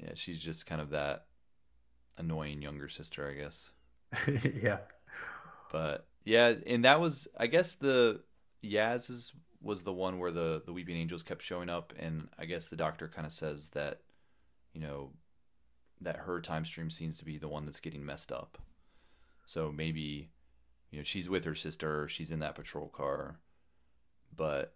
Yeah, 0.00 0.12
she's 0.14 0.38
just 0.38 0.66
kind 0.66 0.80
of 0.80 0.90
that 0.90 1.26
annoying 2.16 2.62
younger 2.62 2.88
sister, 2.88 3.28
I 3.28 3.34
guess. 3.34 3.70
yeah. 4.62 4.78
But 5.72 6.06
yeah, 6.24 6.54
and 6.66 6.84
that 6.84 7.00
was 7.00 7.28
I 7.36 7.46
guess 7.46 7.74
the 7.74 8.20
Yaz's 8.62 9.32
was 9.62 9.82
the 9.82 9.92
one 9.92 10.18
where 10.18 10.30
the 10.30 10.62
the 10.64 10.72
weeping 10.72 10.96
angels 10.96 11.22
kept 11.22 11.42
showing 11.42 11.68
up 11.68 11.92
and 11.98 12.28
I 12.38 12.44
guess 12.44 12.68
the 12.68 12.76
doctor 12.76 13.08
kind 13.08 13.26
of 13.26 13.32
says 13.32 13.70
that 13.70 14.00
you 14.72 14.80
know 14.80 15.10
that 16.00 16.18
her 16.18 16.40
time 16.40 16.64
stream 16.64 16.90
seems 16.90 17.16
to 17.16 17.24
be 17.24 17.38
the 17.38 17.48
one 17.48 17.64
that's 17.64 17.80
getting 17.80 18.04
messed 18.04 18.30
up. 18.30 18.58
So 19.46 19.72
maybe, 19.72 20.30
you 20.90 20.98
know, 20.98 21.02
she's 21.02 21.28
with 21.28 21.44
her 21.44 21.54
sister, 21.54 22.08
she's 22.08 22.30
in 22.30 22.40
that 22.40 22.54
patrol 22.54 22.88
car, 22.88 23.38
but 24.34 24.74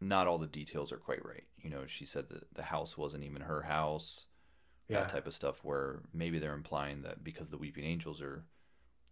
not 0.00 0.26
all 0.26 0.38
the 0.38 0.46
details 0.46 0.92
are 0.92 0.96
quite 0.96 1.24
right. 1.24 1.44
You 1.60 1.70
know, 1.70 1.86
she 1.86 2.04
said 2.04 2.28
that 2.30 2.54
the 2.54 2.64
house 2.64 2.96
wasn't 2.96 3.24
even 3.24 3.42
her 3.42 3.62
house, 3.62 4.26
yeah. 4.88 5.00
that 5.00 5.10
type 5.10 5.26
of 5.26 5.34
stuff, 5.34 5.64
where 5.64 6.00
maybe 6.14 6.38
they're 6.38 6.54
implying 6.54 7.02
that 7.02 7.24
because 7.24 7.50
the 7.50 7.58
Weeping 7.58 7.84
Angels 7.84 8.22
are, 8.22 8.44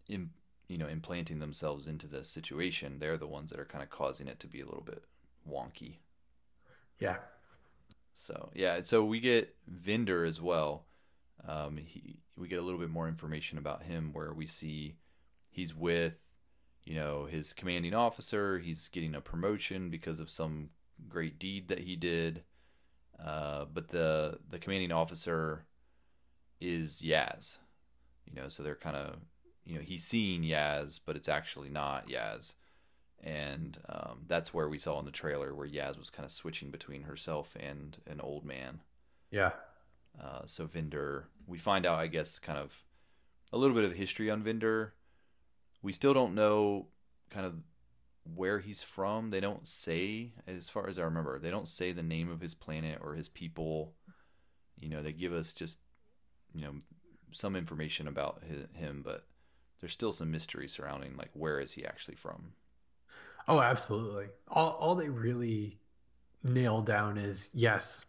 in, 0.08 0.30
you 0.68 0.78
know, 0.78 0.88
implanting 0.88 1.38
themselves 1.38 1.86
into 1.86 2.06
the 2.06 2.24
situation, 2.24 2.98
they're 2.98 3.16
the 3.16 3.26
ones 3.26 3.50
that 3.50 3.60
are 3.60 3.64
kind 3.64 3.82
of 3.82 3.90
causing 3.90 4.28
it 4.28 4.40
to 4.40 4.46
be 4.46 4.60
a 4.60 4.66
little 4.66 4.84
bit 4.84 5.04
wonky. 5.48 5.96
Yeah. 6.98 7.16
So 8.14 8.50
yeah, 8.54 8.80
so 8.82 9.04
we 9.04 9.20
get 9.20 9.54
Vinder 9.70 10.26
as 10.26 10.40
well, 10.40 10.86
um, 11.46 11.76
he, 11.76 12.20
we 12.36 12.48
get 12.48 12.58
a 12.58 12.62
little 12.62 12.80
bit 12.80 12.90
more 12.90 13.08
information 13.08 13.58
about 13.58 13.82
him 13.82 14.12
where 14.12 14.32
we 14.32 14.46
see 14.46 14.96
he's 15.50 15.74
with, 15.74 16.34
you 16.84 16.94
know, 16.94 17.26
his 17.26 17.52
commanding 17.52 17.94
officer. 17.94 18.58
He's 18.58 18.88
getting 18.88 19.14
a 19.14 19.20
promotion 19.20 19.90
because 19.90 20.20
of 20.20 20.30
some 20.30 20.70
great 21.08 21.38
deed 21.38 21.68
that 21.68 21.80
he 21.80 21.96
did. 21.96 22.42
Uh, 23.22 23.64
but 23.72 23.88
the 23.88 24.38
the 24.48 24.58
commanding 24.58 24.92
officer 24.92 25.64
is 26.60 27.02
Yaz, 27.02 27.58
you 28.24 28.34
know, 28.34 28.48
so 28.48 28.62
they're 28.62 28.74
kind 28.74 28.96
of, 28.96 29.16
you 29.66 29.74
know, 29.74 29.84
he's 29.84 30.04
seeing 30.04 30.42
Yaz, 30.42 31.00
but 31.04 31.16
it's 31.16 31.28
actually 31.28 31.68
not 31.68 32.08
Yaz. 32.08 32.54
And 33.22 33.78
um, 33.88 34.20
that's 34.26 34.54
where 34.54 34.68
we 34.68 34.78
saw 34.78 34.98
in 35.00 35.04
the 35.04 35.10
trailer 35.10 35.54
where 35.54 35.66
Yaz 35.66 35.98
was 35.98 36.08
kind 36.08 36.24
of 36.24 36.30
switching 36.30 36.70
between 36.70 37.02
herself 37.02 37.56
and 37.58 37.96
an 38.06 38.20
old 38.20 38.44
man. 38.44 38.80
Yeah. 39.30 39.50
Uh, 40.22 40.42
so 40.46 40.66
Vinder, 40.66 41.24
we 41.46 41.58
find 41.58 41.84
out, 41.84 41.98
I 41.98 42.06
guess, 42.06 42.38
kind 42.38 42.58
of 42.58 42.84
a 43.52 43.58
little 43.58 43.74
bit 43.74 43.84
of 43.84 43.94
history 43.94 44.30
on 44.30 44.42
Vinder. 44.42 44.92
We 45.82 45.92
still 45.92 46.14
don't 46.14 46.34
know 46.34 46.86
kind 47.28 47.44
of 47.44 47.54
where 48.34 48.60
he's 48.60 48.82
from. 48.82 49.30
They 49.30 49.40
don't 49.40 49.66
say, 49.66 50.32
as 50.46 50.68
far 50.68 50.88
as 50.88 50.98
I 50.98 51.02
remember, 51.02 51.38
they 51.38 51.50
don't 51.50 51.68
say 51.68 51.90
the 51.90 52.02
name 52.02 52.30
of 52.30 52.40
his 52.40 52.54
planet 52.54 53.00
or 53.02 53.14
his 53.14 53.28
people. 53.28 53.94
You 54.78 54.88
know, 54.88 55.02
they 55.02 55.12
give 55.12 55.32
us 55.32 55.52
just, 55.52 55.78
you 56.54 56.62
know, 56.62 56.74
some 57.32 57.56
information 57.56 58.06
about 58.06 58.42
his, 58.48 58.66
him, 58.74 59.02
but 59.04 59.26
there's 59.80 59.92
still 59.92 60.12
some 60.12 60.30
mystery 60.30 60.68
surrounding 60.68 61.16
like 61.16 61.30
where 61.34 61.60
is 61.60 61.72
he 61.72 61.84
actually 61.84 62.16
from. 62.16 62.52
Oh, 63.48 63.60
absolutely. 63.60 64.26
All 64.48 64.70
all 64.70 64.94
they 64.94 65.08
really 65.08 65.78
nail 66.42 66.82
down 66.82 67.16
is 67.18 67.50
yes, 67.52 68.04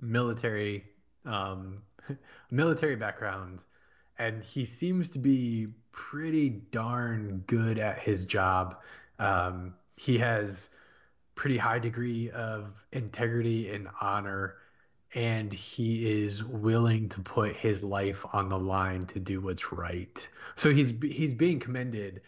military, 0.00 0.84
um, 1.24 1.82
military 2.50 2.96
background, 2.96 3.64
and 4.18 4.42
he 4.42 4.64
seems 4.64 5.10
to 5.10 5.18
be 5.18 5.68
pretty 5.92 6.48
darn 6.48 7.44
good 7.46 7.78
at 7.78 7.98
his 7.98 8.24
job. 8.24 8.76
Um, 9.18 9.74
he 9.96 10.18
has 10.18 10.70
pretty 11.34 11.56
high 11.56 11.78
degree 11.78 12.30
of 12.30 12.84
integrity 12.92 13.70
and 13.70 13.88
honor 14.00 14.56
and 15.14 15.52
he 15.52 16.24
is 16.24 16.44
willing 16.44 17.08
to 17.08 17.20
put 17.20 17.56
his 17.56 17.82
life 17.82 18.24
on 18.32 18.48
the 18.48 18.58
line 18.58 19.02
to 19.06 19.20
do 19.20 19.40
what's 19.40 19.72
right. 19.72 20.28
So 20.54 20.72
he's 20.72 20.92
he's 21.02 21.34
being 21.34 21.58
commended 21.58 22.22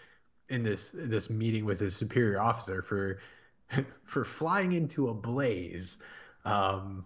in 0.49 0.63
this 0.63 0.93
this 0.95 1.31
meeting 1.31 1.65
with 1.65 1.79
his 1.79 1.95
superior 1.95 2.41
officer 2.41 2.83
for 2.83 3.19
for 4.05 4.25
flying 4.25 4.73
into 4.73 5.09
a 5.09 5.15
blaze 5.15 5.99
um, 6.45 7.05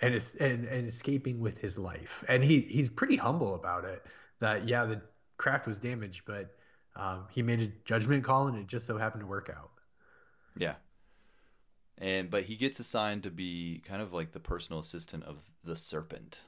and, 0.00 0.14
and 0.40 0.64
and 0.64 0.88
escaping 0.88 1.40
with 1.40 1.58
his 1.58 1.78
life. 1.78 2.24
And 2.28 2.42
he 2.42 2.60
he's 2.60 2.90
pretty 2.90 3.16
humble 3.16 3.54
about 3.54 3.84
it. 3.84 4.04
That 4.40 4.68
yeah, 4.68 4.84
the 4.84 5.00
craft 5.38 5.66
was 5.66 5.78
damaged, 5.78 6.22
but 6.26 6.56
um, 6.96 7.26
he 7.30 7.42
made 7.42 7.60
a 7.60 7.70
judgment 7.84 8.24
call, 8.24 8.48
and 8.48 8.58
it 8.58 8.66
just 8.66 8.86
so 8.86 8.98
happened 8.98 9.20
to 9.20 9.26
work 9.26 9.50
out. 9.54 9.70
Yeah, 10.56 10.74
and 11.98 12.30
but 12.30 12.44
he 12.44 12.56
gets 12.56 12.78
assigned 12.78 13.22
to 13.22 13.30
be 13.30 13.82
kind 13.86 14.02
of 14.02 14.12
like 14.12 14.32
the 14.32 14.40
personal 14.40 14.80
assistant 14.80 15.24
of 15.24 15.38
the 15.64 15.76
serpent. 15.76 16.40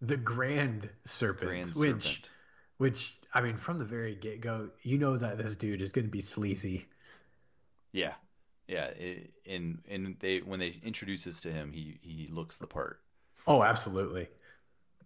The 0.00 0.16
grand 0.16 0.90
serpent 1.04 1.48
grand 1.48 1.74
which 1.74 2.04
serpent. 2.04 2.30
which 2.78 3.16
i 3.32 3.40
mean 3.40 3.56
from 3.56 3.78
the 3.78 3.84
very 3.84 4.14
get-go 4.14 4.70
you 4.82 4.98
know 4.98 5.16
that 5.16 5.38
this 5.38 5.56
dude 5.56 5.80
is 5.80 5.92
going 5.92 6.06
to 6.06 6.10
be 6.10 6.20
sleazy. 6.20 6.86
Yeah. 7.92 8.14
Yeah 8.66 8.86
it, 8.86 9.30
and 9.46 9.80
and 9.88 10.16
they 10.20 10.38
when 10.38 10.60
they 10.60 10.80
introduce 10.82 11.24
this 11.24 11.40
to 11.42 11.52
him 11.52 11.72
he 11.72 11.98
he 12.00 12.28
looks 12.32 12.56
the 12.56 12.66
part. 12.66 13.00
Oh 13.46 13.62
absolutely. 13.62 14.28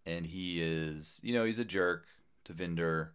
And 0.07 0.26
he 0.26 0.62
is 0.62 1.20
you 1.22 1.34
know 1.34 1.44
he's 1.44 1.59
a 1.59 1.64
jerk 1.64 2.07
to 2.44 2.53
Vinder 2.53 3.09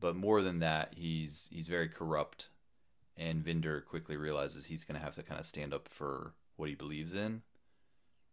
but 0.00 0.16
more 0.16 0.42
than 0.42 0.58
that 0.58 0.94
he's 0.96 1.48
he's 1.52 1.68
very 1.68 1.88
corrupt 1.88 2.48
and 3.20 3.44
Vinder 3.44 3.82
quickly 3.82 4.16
realizes 4.16 4.66
he's 4.66 4.84
going 4.84 4.98
to 4.98 5.04
have 5.04 5.14
to 5.16 5.22
kind 5.22 5.38
of 5.38 5.44
stand 5.44 5.74
up 5.74 5.86
for 5.86 6.32
what 6.56 6.70
he 6.70 6.74
believes 6.74 7.14
in, 7.14 7.42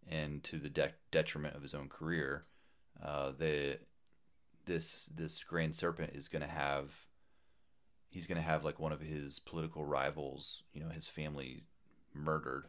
and 0.10 0.44
to 0.46 0.58
the 0.58 0.70
de- 0.70 0.94
detriment 1.12 1.56
of 1.56 1.62
his 1.62 1.76
own 1.76 1.90
career. 1.90 2.46
Uh, 3.04 3.32
the 3.38 3.80
this 4.66 5.10
this 5.14 5.44
Grand 5.44 5.76
Serpent 5.76 6.14
is 6.16 6.30
going 6.30 6.42
to 6.42 6.48
have 6.48 7.08
he's 8.10 8.28
going 8.28 8.42
to 8.42 8.48
have 8.48 8.64
like 8.64 8.80
one 8.80 8.94
of 8.94 9.02
his 9.02 9.40
political 9.40 9.84
rivals, 9.84 10.64
you 10.74 10.82
know, 10.82 10.90
his 10.90 11.08
family 11.08 11.64
murdered. 12.14 12.68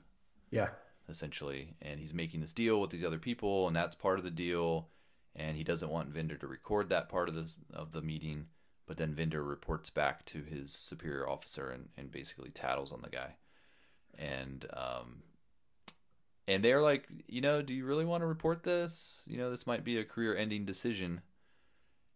Yeah. 0.51 0.71
Essentially, 1.09 1.77
and 1.81 2.01
he's 2.01 2.13
making 2.13 2.41
this 2.41 2.53
deal 2.53 2.81
with 2.81 2.91
these 2.91 3.05
other 3.05 3.19
people, 3.19 3.67
and 3.67 3.75
that's 3.75 3.97
part 3.97 4.19
of 4.19 4.25
the 4.25 4.31
deal. 4.31 4.89
And 5.35 5.57
he 5.57 5.65
doesn't 5.65 5.89
want 5.89 6.13
Vinder 6.13 6.39
to 6.39 6.47
record 6.47 6.91
that 6.91 7.09
part 7.09 7.29
of 7.29 7.35
the 7.35 7.51
of 7.73 7.93
the 7.93 8.03
meeting 8.03 8.47
but 8.89 8.97
then 8.97 9.15
Vinder 9.15 9.45
reports 9.45 9.91
back 9.91 10.25
to 10.25 10.43
his 10.43 10.73
superior 10.73 11.29
officer 11.29 11.71
and, 11.71 11.91
and 11.97 12.11
basically 12.11 12.51
tattles 12.51 12.91
on 12.91 13.03
the 13.03 13.11
guy. 13.11 13.37
And 14.19 14.67
um, 14.73 15.23
and 16.49 16.65
they're 16.65 16.83
like, 16.83 17.07
you 17.29 17.43
know, 17.43 17.61
do 17.63 17.75
you 17.75 17.85
really 17.85 18.07
want 18.07 18.23
to 18.23 18.27
report 18.27 18.63
this? 18.63 19.23
You 19.27 19.37
know, 19.37 19.51
this 19.51 19.67
might 19.67 19.85
be 19.85 19.99
a 19.99 20.05
career-ending 20.05 20.65
decision. 20.65 21.21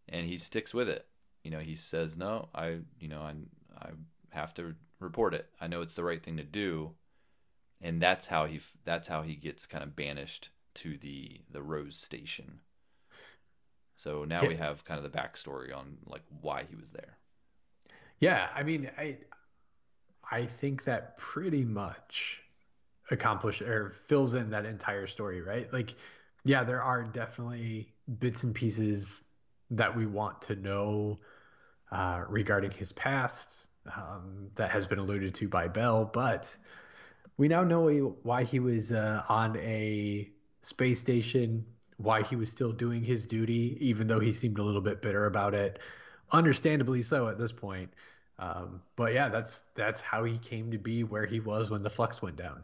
And 0.09 0.25
he 0.25 0.37
sticks 0.37 0.73
with 0.73 0.89
it. 0.89 1.05
You 1.43 1.51
know, 1.51 1.59
he 1.59 1.75
says, 1.75 2.17
no, 2.17 2.49
I, 2.55 2.79
you 2.99 3.07
know, 3.07 3.21
I, 3.21 3.35
I 3.79 3.89
have 4.31 4.53
to 4.55 4.75
report 4.99 5.33
it. 5.33 5.49
I 5.61 5.67
know 5.67 5.81
it's 5.81 5.93
the 5.93 6.03
right 6.03 6.21
thing 6.21 6.37
to 6.37 6.43
do. 6.43 6.95
And 7.79 8.01
that's 8.01 8.27
how 8.27 8.47
he, 8.47 8.59
that's 8.83 9.07
how 9.07 9.21
he 9.21 9.35
gets 9.35 9.67
kind 9.67 9.83
of 9.83 9.95
banished 9.95 10.49
to 10.75 10.97
the 10.97 11.41
the 11.51 11.61
Rose 11.61 11.95
Station. 11.95 12.61
So 14.03 14.25
now 14.25 14.45
we 14.45 14.57
have 14.57 14.83
kind 14.83 15.03
of 15.03 15.09
the 15.09 15.17
backstory 15.17 15.73
on 15.73 15.97
like 16.05 16.23
why 16.41 16.65
he 16.69 16.75
was 16.75 16.91
there. 16.91 17.17
Yeah, 18.19 18.49
I 18.53 18.63
mean, 18.63 18.91
I 18.97 19.15
I 20.29 20.45
think 20.45 20.83
that 20.83 21.17
pretty 21.17 21.63
much 21.63 22.41
accomplished 23.11 23.61
or 23.61 23.93
fills 24.07 24.33
in 24.33 24.49
that 24.49 24.65
entire 24.65 25.07
story, 25.07 25.41
right? 25.41 25.71
Like, 25.71 25.95
yeah, 26.43 26.65
there 26.65 26.81
are 26.81 27.05
definitely 27.05 27.93
bits 28.19 28.43
and 28.43 28.53
pieces 28.53 29.23
that 29.71 29.95
we 29.95 30.05
want 30.05 30.41
to 30.43 30.57
know 30.57 31.19
uh, 31.89 32.25
regarding 32.27 32.71
his 32.71 32.91
past 32.91 33.69
um, 33.95 34.49
that 34.55 34.69
has 34.69 34.85
been 34.85 34.99
alluded 34.99 35.33
to 35.35 35.47
by 35.47 35.69
Bel, 35.69 36.03
but 36.03 36.53
we 37.37 37.47
now 37.47 37.63
know 37.63 38.17
why 38.23 38.43
he 38.43 38.59
was 38.59 38.91
uh, 38.91 39.23
on 39.29 39.55
a 39.59 40.29
space 40.61 40.99
station 40.99 41.65
why 42.03 42.23
he 42.23 42.35
was 42.35 42.49
still 42.49 42.71
doing 42.71 43.03
his 43.03 43.25
duty, 43.25 43.77
even 43.79 44.07
though 44.07 44.19
he 44.19 44.33
seemed 44.33 44.59
a 44.59 44.63
little 44.63 44.81
bit 44.81 45.01
bitter 45.01 45.25
about 45.25 45.53
it. 45.53 45.79
Understandably 46.31 47.01
so 47.01 47.27
at 47.27 47.37
this 47.37 47.51
point. 47.51 47.91
Um, 48.39 48.81
but 48.95 49.13
yeah, 49.13 49.29
that's 49.29 49.61
that's 49.75 50.01
how 50.01 50.23
he 50.23 50.37
came 50.37 50.71
to 50.71 50.77
be 50.77 51.03
where 51.03 51.25
he 51.25 51.39
was 51.39 51.69
when 51.69 51.83
the 51.83 51.89
flux 51.89 52.21
went 52.21 52.35
down. 52.35 52.63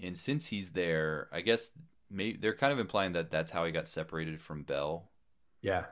And 0.00 0.16
since 0.16 0.46
he's 0.46 0.70
there, 0.70 1.28
I 1.32 1.40
guess 1.40 1.70
maybe 2.10 2.38
they're 2.38 2.54
kind 2.54 2.72
of 2.72 2.78
implying 2.78 3.12
that 3.12 3.30
that's 3.30 3.52
how 3.52 3.64
he 3.64 3.72
got 3.72 3.88
separated 3.88 4.40
from 4.40 4.62
Bel. 4.62 5.08
Yeah. 5.60 5.84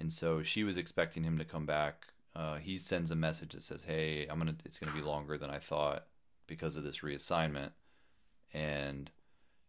And 0.00 0.12
so 0.12 0.42
she 0.42 0.64
was 0.64 0.76
expecting 0.76 1.22
him 1.22 1.38
to 1.38 1.44
come 1.44 1.66
back. 1.66 2.08
Uh, 2.34 2.56
he 2.56 2.76
sends 2.76 3.10
a 3.10 3.16
message 3.16 3.52
that 3.52 3.62
says, 3.62 3.84
"Hey, 3.84 4.26
I'm 4.28 4.38
gonna. 4.38 4.56
It's 4.64 4.78
gonna 4.78 4.92
be 4.92 5.00
longer 5.00 5.38
than 5.38 5.50
I 5.50 5.58
thought 5.58 6.06
because 6.46 6.76
of 6.76 6.84
this 6.84 6.98
reassignment." 7.00 7.70
And 8.52 9.10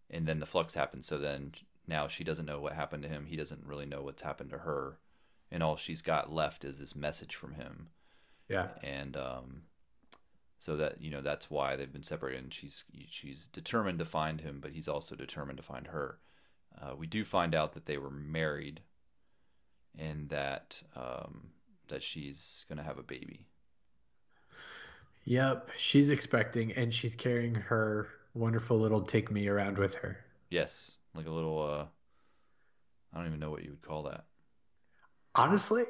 and 0.09 0.25
then 0.25 0.39
the 0.39 0.45
flux 0.45 0.73
happens. 0.75 1.07
So 1.07 1.17
then 1.17 1.53
now 1.87 2.07
she 2.07 2.23
doesn't 2.23 2.45
know 2.45 2.59
what 2.59 2.73
happened 2.73 3.03
to 3.03 3.09
him. 3.09 3.25
He 3.25 3.37
doesn't 3.37 3.65
really 3.65 3.85
know 3.85 4.01
what's 4.01 4.21
happened 4.21 4.49
to 4.51 4.59
her, 4.59 4.99
and 5.49 5.63
all 5.63 5.77
she's 5.77 6.01
got 6.01 6.31
left 6.31 6.65
is 6.65 6.79
this 6.79 6.95
message 6.95 7.35
from 7.35 7.53
him. 7.53 7.87
Yeah, 8.49 8.67
and 8.83 9.15
um, 9.15 9.61
so 10.59 10.75
that 10.77 11.01
you 11.01 11.09
know 11.09 11.21
that's 11.21 11.49
why 11.49 11.75
they've 11.75 11.91
been 11.91 12.03
separated. 12.03 12.43
And 12.43 12.53
she's 12.53 12.83
she's 13.07 13.47
determined 13.47 13.99
to 13.99 14.05
find 14.05 14.41
him, 14.41 14.59
but 14.61 14.71
he's 14.71 14.87
also 14.87 15.15
determined 15.15 15.57
to 15.57 15.63
find 15.63 15.87
her. 15.87 16.19
Uh, 16.79 16.95
we 16.95 17.07
do 17.07 17.23
find 17.23 17.55
out 17.55 17.73
that 17.73 17.85
they 17.85 17.97
were 17.97 18.11
married, 18.11 18.81
and 19.97 20.29
that 20.29 20.83
um, 20.95 21.51
that 21.87 22.03
she's 22.03 22.65
gonna 22.67 22.83
have 22.83 22.97
a 22.97 23.03
baby. 23.03 23.47
Yep, 25.25 25.69
she's 25.77 26.09
expecting, 26.09 26.71
and 26.73 26.93
she's 26.93 27.15
carrying 27.15 27.55
her 27.55 28.07
wonderful 28.33 28.79
little 28.79 29.01
take 29.01 29.29
me 29.29 29.47
around 29.47 29.77
with 29.77 29.95
her. 29.95 30.17
Yes, 30.49 30.91
like 31.17 31.27
a 31.27 31.31
little 31.31 31.61
uh 31.61 31.85
I 33.13 33.17
don't 33.17 33.27
even 33.27 33.39
know 33.39 33.51
what 33.51 33.63
you 33.63 33.71
would 33.71 33.81
call 33.81 34.03
that. 34.03 34.25
Honestly, 35.35 35.85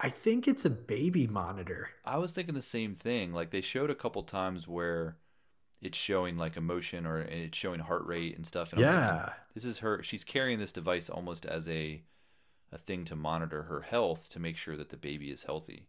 I 0.00 0.10
think 0.10 0.46
it's 0.48 0.64
a 0.64 0.70
baby 0.70 1.26
monitor. 1.26 1.88
I 2.04 2.18
was 2.18 2.32
thinking 2.32 2.54
the 2.54 2.62
same 2.62 2.94
thing. 2.94 3.32
Like 3.32 3.50
they 3.50 3.60
showed 3.60 3.90
a 3.90 3.94
couple 3.94 4.22
times 4.22 4.68
where 4.68 5.16
it's 5.80 5.98
showing 5.98 6.36
like 6.36 6.56
emotion 6.56 7.06
or 7.06 7.20
it's 7.20 7.56
showing 7.56 7.80
heart 7.80 8.04
rate 8.06 8.36
and 8.36 8.46
stuff. 8.46 8.72
And 8.72 8.80
yeah, 8.80 9.00
thinking, 9.00 9.32
this 9.54 9.64
is 9.64 9.78
her. 9.78 10.02
She's 10.02 10.24
carrying 10.24 10.58
this 10.58 10.72
device 10.72 11.08
almost 11.08 11.46
as 11.46 11.68
a 11.68 12.02
a 12.72 12.78
thing 12.78 13.04
to 13.06 13.16
monitor 13.16 13.64
her 13.64 13.82
health 13.82 14.28
to 14.30 14.40
make 14.40 14.56
sure 14.56 14.76
that 14.76 14.90
the 14.90 14.96
baby 14.96 15.30
is 15.30 15.44
healthy. 15.44 15.88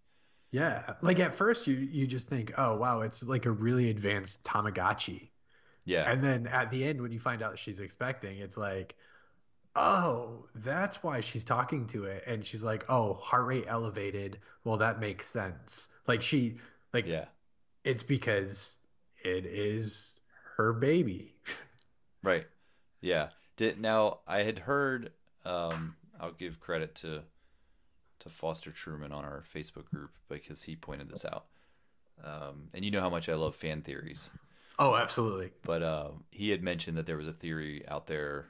Yeah, 0.52 0.96
like 1.02 1.20
at 1.20 1.36
first 1.36 1.68
you 1.68 1.76
you 1.76 2.08
just 2.08 2.30
think, 2.30 2.54
oh 2.58 2.76
wow, 2.78 3.02
it's 3.02 3.24
like 3.24 3.46
a 3.46 3.52
really 3.52 3.90
advanced 3.90 4.44
Tamagotchi. 4.44 5.30
Yeah. 5.88 6.12
And 6.12 6.22
then 6.22 6.48
at 6.48 6.70
the 6.70 6.84
end, 6.86 7.02
when 7.02 7.14
you 7.14 7.20
find 7.20 7.42
out 7.42 7.58
she's 7.58 7.80
expecting, 7.80 8.40
it's 8.40 8.58
like, 8.58 8.98
oh, 9.74 10.46
that's 10.54 11.02
why 11.02 11.22
she's 11.22 11.46
talking 11.46 11.88
to 11.88 12.04
it. 12.04 12.26
And 12.28 12.46
she's 12.46 12.62
like, 12.62 12.86
oh, 12.90 13.14
heart 13.14 13.46
rate 13.46 13.64
elevated. 13.68 14.40
Well, 14.66 14.78
that 14.78 15.00
makes 15.00 15.28
sense. 15.28 15.88
Like 16.06 16.22
she, 16.22 16.58
like, 16.94 17.08
yeah, 17.08 17.26
it's 17.86 18.04
because 18.04 18.78
it 19.24 19.46
is 19.46 20.16
her 20.58 20.74
baby. 20.74 21.34
right. 22.22 22.46
Yeah. 23.00 23.30
Did 23.56 23.80
now 23.80 24.20
I 24.28 24.44
had 24.44 24.60
heard. 24.60 25.14
Um, 25.46 25.96
I'll 26.20 26.34
give 26.34 26.60
credit 26.60 26.96
to 26.96 27.22
to 28.20 28.30
Foster 28.30 28.72
Truman 28.72 29.14
on 29.14 29.24
our 29.24 29.42
Facebook 29.42 29.86
group 29.86 30.12
because 30.28 30.64
he 30.64 30.76
pointed 30.76 31.10
this 31.10 31.24
out. 31.24 31.46
Um, 32.22 32.70
and 32.74 32.84
you 32.84 32.92
know 32.92 33.00
how 33.00 33.10
much 33.10 33.30
I 33.30 33.36
love 33.36 33.56
fan 33.56 33.84
theories. 33.84 34.30
Oh, 34.80 34.96
absolutely. 34.96 35.52
But 35.64 35.82
uh, 35.82 36.10
he 36.32 36.50
had 36.50 36.62
mentioned 36.62 36.98
that 36.98 37.06
there 37.06 37.18
was 37.18 37.28
a 37.28 37.34
theory 37.34 37.84
out 37.88 38.08
there 38.08 38.50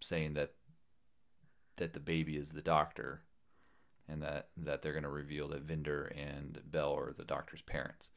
saying 0.00 0.34
that 0.34 0.54
that 1.76 1.92
the 1.92 2.00
baby 2.00 2.36
is 2.36 2.50
the 2.50 2.62
doctor, 2.62 3.22
and 4.08 4.22
that 4.22 4.48
that 4.56 4.82
they're 4.82 4.92
going 4.92 5.04
to 5.04 5.08
reveal 5.08 5.48
that 5.48 5.66
Vinder 5.66 6.12
and 6.16 6.60
Bel 6.66 6.94
are 6.94 7.12
the 7.12 7.24
doctor's 7.24 7.62
parents. 7.62 8.08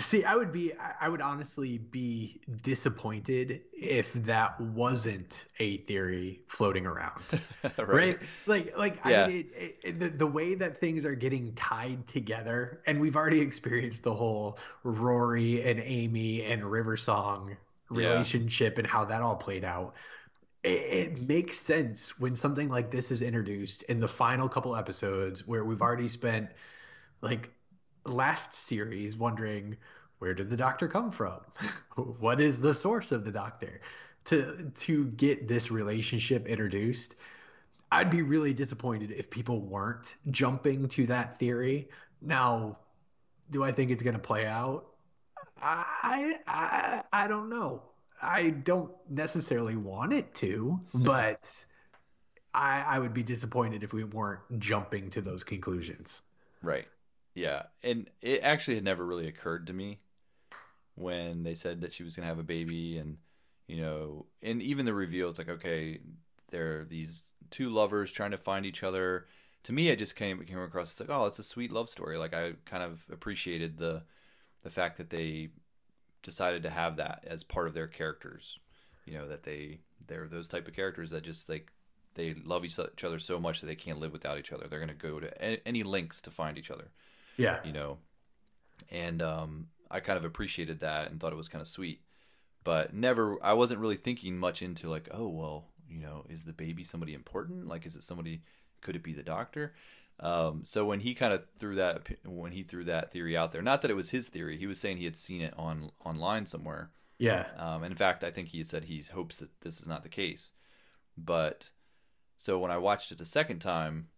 See, 0.00 0.24
I 0.24 0.34
would 0.34 0.52
be, 0.52 0.72
I 1.00 1.08
would 1.08 1.20
honestly 1.20 1.78
be 1.78 2.40
disappointed 2.62 3.60
if 3.72 4.12
that 4.14 4.60
wasn't 4.60 5.46
a 5.58 5.78
theory 5.78 6.40
floating 6.48 6.86
around, 6.86 7.22
right. 7.62 7.78
right. 7.78 8.18
Like, 8.46 8.76
like 8.76 9.00
yeah. 9.06 9.24
I 9.24 9.26
mean, 9.28 9.46
it, 9.54 9.76
it, 9.82 9.98
the 9.98 10.08
the 10.08 10.26
way 10.26 10.54
that 10.54 10.80
things 10.80 11.04
are 11.04 11.14
getting 11.14 11.52
tied 11.54 12.06
together, 12.08 12.80
and 12.86 13.00
we've 13.00 13.16
already 13.16 13.40
experienced 13.40 14.02
the 14.02 14.14
whole 14.14 14.58
Rory 14.84 15.62
and 15.62 15.80
Amy 15.80 16.44
and 16.44 16.64
River 16.64 16.96
Song 16.96 17.56
relationship 17.90 18.74
yeah. 18.74 18.80
and 18.80 18.86
how 18.86 19.04
that 19.04 19.20
all 19.20 19.36
played 19.36 19.64
out. 19.64 19.94
It, 20.62 20.70
it 20.70 21.28
makes 21.28 21.58
sense 21.58 22.18
when 22.18 22.34
something 22.34 22.68
like 22.68 22.90
this 22.90 23.10
is 23.10 23.22
introduced 23.22 23.82
in 23.84 24.00
the 24.00 24.08
final 24.08 24.48
couple 24.48 24.76
episodes 24.76 25.46
where 25.46 25.64
we've 25.64 25.82
already 25.82 26.08
spent 26.08 26.50
like 27.22 27.50
last 28.04 28.52
series 28.54 29.16
wondering 29.16 29.76
where 30.18 30.34
did 30.34 30.50
the 30.50 30.56
doctor 30.56 30.86
come 30.86 31.10
from? 31.10 31.40
what 32.18 32.40
is 32.40 32.60
the 32.60 32.74
source 32.74 33.10
of 33.10 33.24
the 33.24 33.32
doctor? 33.32 33.80
To 34.26 34.70
to 34.74 35.06
get 35.06 35.48
this 35.48 35.70
relationship 35.70 36.46
introduced, 36.46 37.16
I'd 37.90 38.10
be 38.10 38.22
really 38.22 38.52
disappointed 38.52 39.12
if 39.12 39.30
people 39.30 39.60
weren't 39.62 40.16
jumping 40.30 40.88
to 40.90 41.06
that 41.06 41.38
theory. 41.38 41.88
Now, 42.20 42.78
do 43.50 43.64
I 43.64 43.72
think 43.72 43.90
it's 43.90 44.02
going 44.02 44.14
to 44.14 44.20
play 44.20 44.46
out? 44.46 44.86
I, 45.62 46.38
I 46.46 47.02
I 47.12 47.28
don't 47.28 47.48
know. 47.48 47.82
I 48.22 48.50
don't 48.50 48.92
necessarily 49.08 49.76
want 49.76 50.12
it 50.12 50.34
to, 50.36 50.78
hmm. 50.92 51.04
but 51.04 51.64
I 52.52 52.84
I 52.86 52.98
would 52.98 53.14
be 53.14 53.22
disappointed 53.22 53.82
if 53.82 53.92
we 53.92 54.04
weren't 54.04 54.40
jumping 54.58 55.10
to 55.10 55.22
those 55.22 55.44
conclusions. 55.44 56.22
Right. 56.62 56.86
Yeah, 57.34 57.64
and 57.82 58.10
it 58.20 58.40
actually 58.42 58.74
had 58.74 58.84
never 58.84 59.04
really 59.04 59.28
occurred 59.28 59.66
to 59.68 59.72
me 59.72 60.00
when 60.94 61.44
they 61.44 61.54
said 61.54 61.80
that 61.80 61.92
she 61.92 62.02
was 62.02 62.16
going 62.16 62.24
to 62.24 62.28
have 62.28 62.38
a 62.38 62.44
baby, 62.44 62.98
and 62.98 63.18
you 63.66 63.80
know, 63.80 64.26
and 64.42 64.60
even 64.62 64.84
the 64.84 64.94
reveal, 64.94 65.30
it's 65.30 65.38
like 65.38 65.48
okay, 65.48 66.00
they're 66.50 66.84
these 66.84 67.22
two 67.50 67.70
lovers 67.70 68.12
trying 68.12 68.32
to 68.32 68.38
find 68.38 68.66
each 68.66 68.82
other. 68.82 69.26
To 69.64 69.72
me, 69.72 69.90
I 69.90 69.94
just 69.94 70.16
came 70.16 70.42
came 70.44 70.58
across 70.58 70.90
it's 70.90 71.00
like 71.00 71.10
oh, 71.10 71.26
it's 71.26 71.38
a 71.38 71.44
sweet 71.44 71.72
love 71.72 71.88
story. 71.88 72.18
Like 72.18 72.34
I 72.34 72.54
kind 72.64 72.82
of 72.82 73.04
appreciated 73.12 73.78
the 73.78 74.02
the 74.62 74.70
fact 74.70 74.98
that 74.98 75.10
they 75.10 75.50
decided 76.22 76.62
to 76.62 76.70
have 76.70 76.96
that 76.96 77.24
as 77.26 77.44
part 77.44 77.66
of 77.68 77.74
their 77.74 77.86
characters. 77.86 78.58
You 79.06 79.14
know 79.18 79.28
that 79.28 79.44
they 79.44 79.80
they're 80.06 80.28
those 80.28 80.48
type 80.48 80.66
of 80.66 80.74
characters 80.74 81.10
that 81.10 81.22
just 81.22 81.48
like 81.48 81.72
they 82.14 82.34
love 82.44 82.64
each 82.64 82.78
other 82.78 83.18
so 83.18 83.38
much 83.38 83.60
that 83.60 83.66
they 83.66 83.76
can't 83.76 84.00
live 84.00 84.12
without 84.12 84.38
each 84.38 84.52
other. 84.52 84.66
They're 84.68 84.84
going 84.84 84.88
to 84.88 84.94
go 84.94 85.20
to 85.20 85.66
any 85.66 85.82
lengths 85.84 86.20
to 86.22 86.30
find 86.30 86.58
each 86.58 86.70
other. 86.70 86.88
Yeah. 87.36 87.58
You 87.64 87.72
know, 87.72 87.98
and 88.90 89.22
um, 89.22 89.68
I 89.90 90.00
kind 90.00 90.18
of 90.18 90.24
appreciated 90.24 90.80
that 90.80 91.10
and 91.10 91.20
thought 91.20 91.32
it 91.32 91.36
was 91.36 91.48
kind 91.48 91.62
of 91.62 91.68
sweet, 91.68 92.02
but 92.64 92.94
never, 92.94 93.42
I 93.42 93.52
wasn't 93.54 93.80
really 93.80 93.96
thinking 93.96 94.38
much 94.38 94.62
into 94.62 94.88
like, 94.88 95.08
oh, 95.12 95.28
well, 95.28 95.68
you 95.88 96.00
know, 96.00 96.24
is 96.28 96.44
the 96.44 96.52
baby 96.52 96.84
somebody 96.84 97.14
important? 97.14 97.66
Like, 97.66 97.86
is 97.86 97.96
it 97.96 98.04
somebody, 98.04 98.42
could 98.80 98.96
it 98.96 99.02
be 99.02 99.12
the 99.12 99.22
doctor? 99.22 99.74
Um, 100.20 100.62
so 100.64 100.84
when 100.84 101.00
he 101.00 101.14
kind 101.14 101.32
of 101.32 101.48
threw 101.58 101.74
that, 101.76 102.06
when 102.24 102.52
he 102.52 102.62
threw 102.62 102.84
that 102.84 103.10
theory 103.10 103.36
out 103.36 103.52
there, 103.52 103.62
not 103.62 103.82
that 103.82 103.90
it 103.90 103.94
was 103.94 104.10
his 104.10 104.28
theory, 104.28 104.58
he 104.58 104.66
was 104.66 104.78
saying 104.78 104.98
he 104.98 105.06
had 105.06 105.16
seen 105.16 105.40
it 105.40 105.54
on 105.56 105.90
online 106.04 106.46
somewhere. 106.46 106.90
Yeah. 107.18 107.46
Um, 107.56 107.84
in 107.84 107.94
fact, 107.94 108.22
I 108.22 108.30
think 108.30 108.48
he 108.48 108.62
said 108.64 108.84
he 108.84 109.02
hopes 109.12 109.38
that 109.38 109.60
this 109.62 109.80
is 109.80 109.88
not 109.88 110.02
the 110.02 110.08
case. 110.08 110.52
But 111.16 111.70
so 112.36 112.58
when 112.58 112.70
I 112.70 112.78
watched 112.78 113.12
it 113.12 113.20
a 113.20 113.26
second 113.26 113.60
time, 113.60 114.08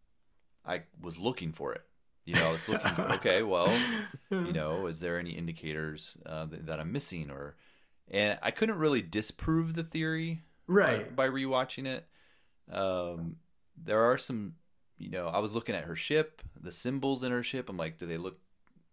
I 0.64 0.82
was 1.00 1.18
looking 1.18 1.52
for 1.52 1.72
it. 1.72 1.82
You 2.24 2.34
know, 2.34 2.48
I 2.48 2.52
was 2.52 2.68
looking. 2.68 2.94
For, 2.94 3.02
okay, 3.14 3.42
well, 3.42 3.76
you 4.30 4.52
know, 4.52 4.86
is 4.86 5.00
there 5.00 5.18
any 5.18 5.30
indicators 5.30 6.16
uh, 6.24 6.46
that, 6.46 6.66
that, 6.66 6.80
I'm 6.80 6.92
missing, 6.92 7.30
or 7.30 7.56
and 8.08 8.38
I 8.42 8.50
couldn't 8.50 8.78
really 8.78 9.02
disprove 9.02 9.74
the 9.74 9.82
theory 9.82 10.42
right 10.66 11.14
by, 11.14 11.28
by 11.28 11.32
rewatching 11.32 11.86
it. 11.86 12.06
Um, 12.70 13.36
there 13.76 14.02
are 14.02 14.18
some, 14.18 14.54
you 14.98 15.10
know, 15.10 15.28
I 15.28 15.38
was 15.38 15.54
looking 15.54 15.74
at 15.74 15.84
her 15.84 15.96
ship, 15.96 16.42
the 16.60 16.70
symbols 16.70 17.24
in 17.24 17.32
her 17.32 17.42
ship. 17.42 17.68
I'm 17.68 17.76
like, 17.76 17.98
do 17.98 18.06
they 18.06 18.18
look, 18.18 18.38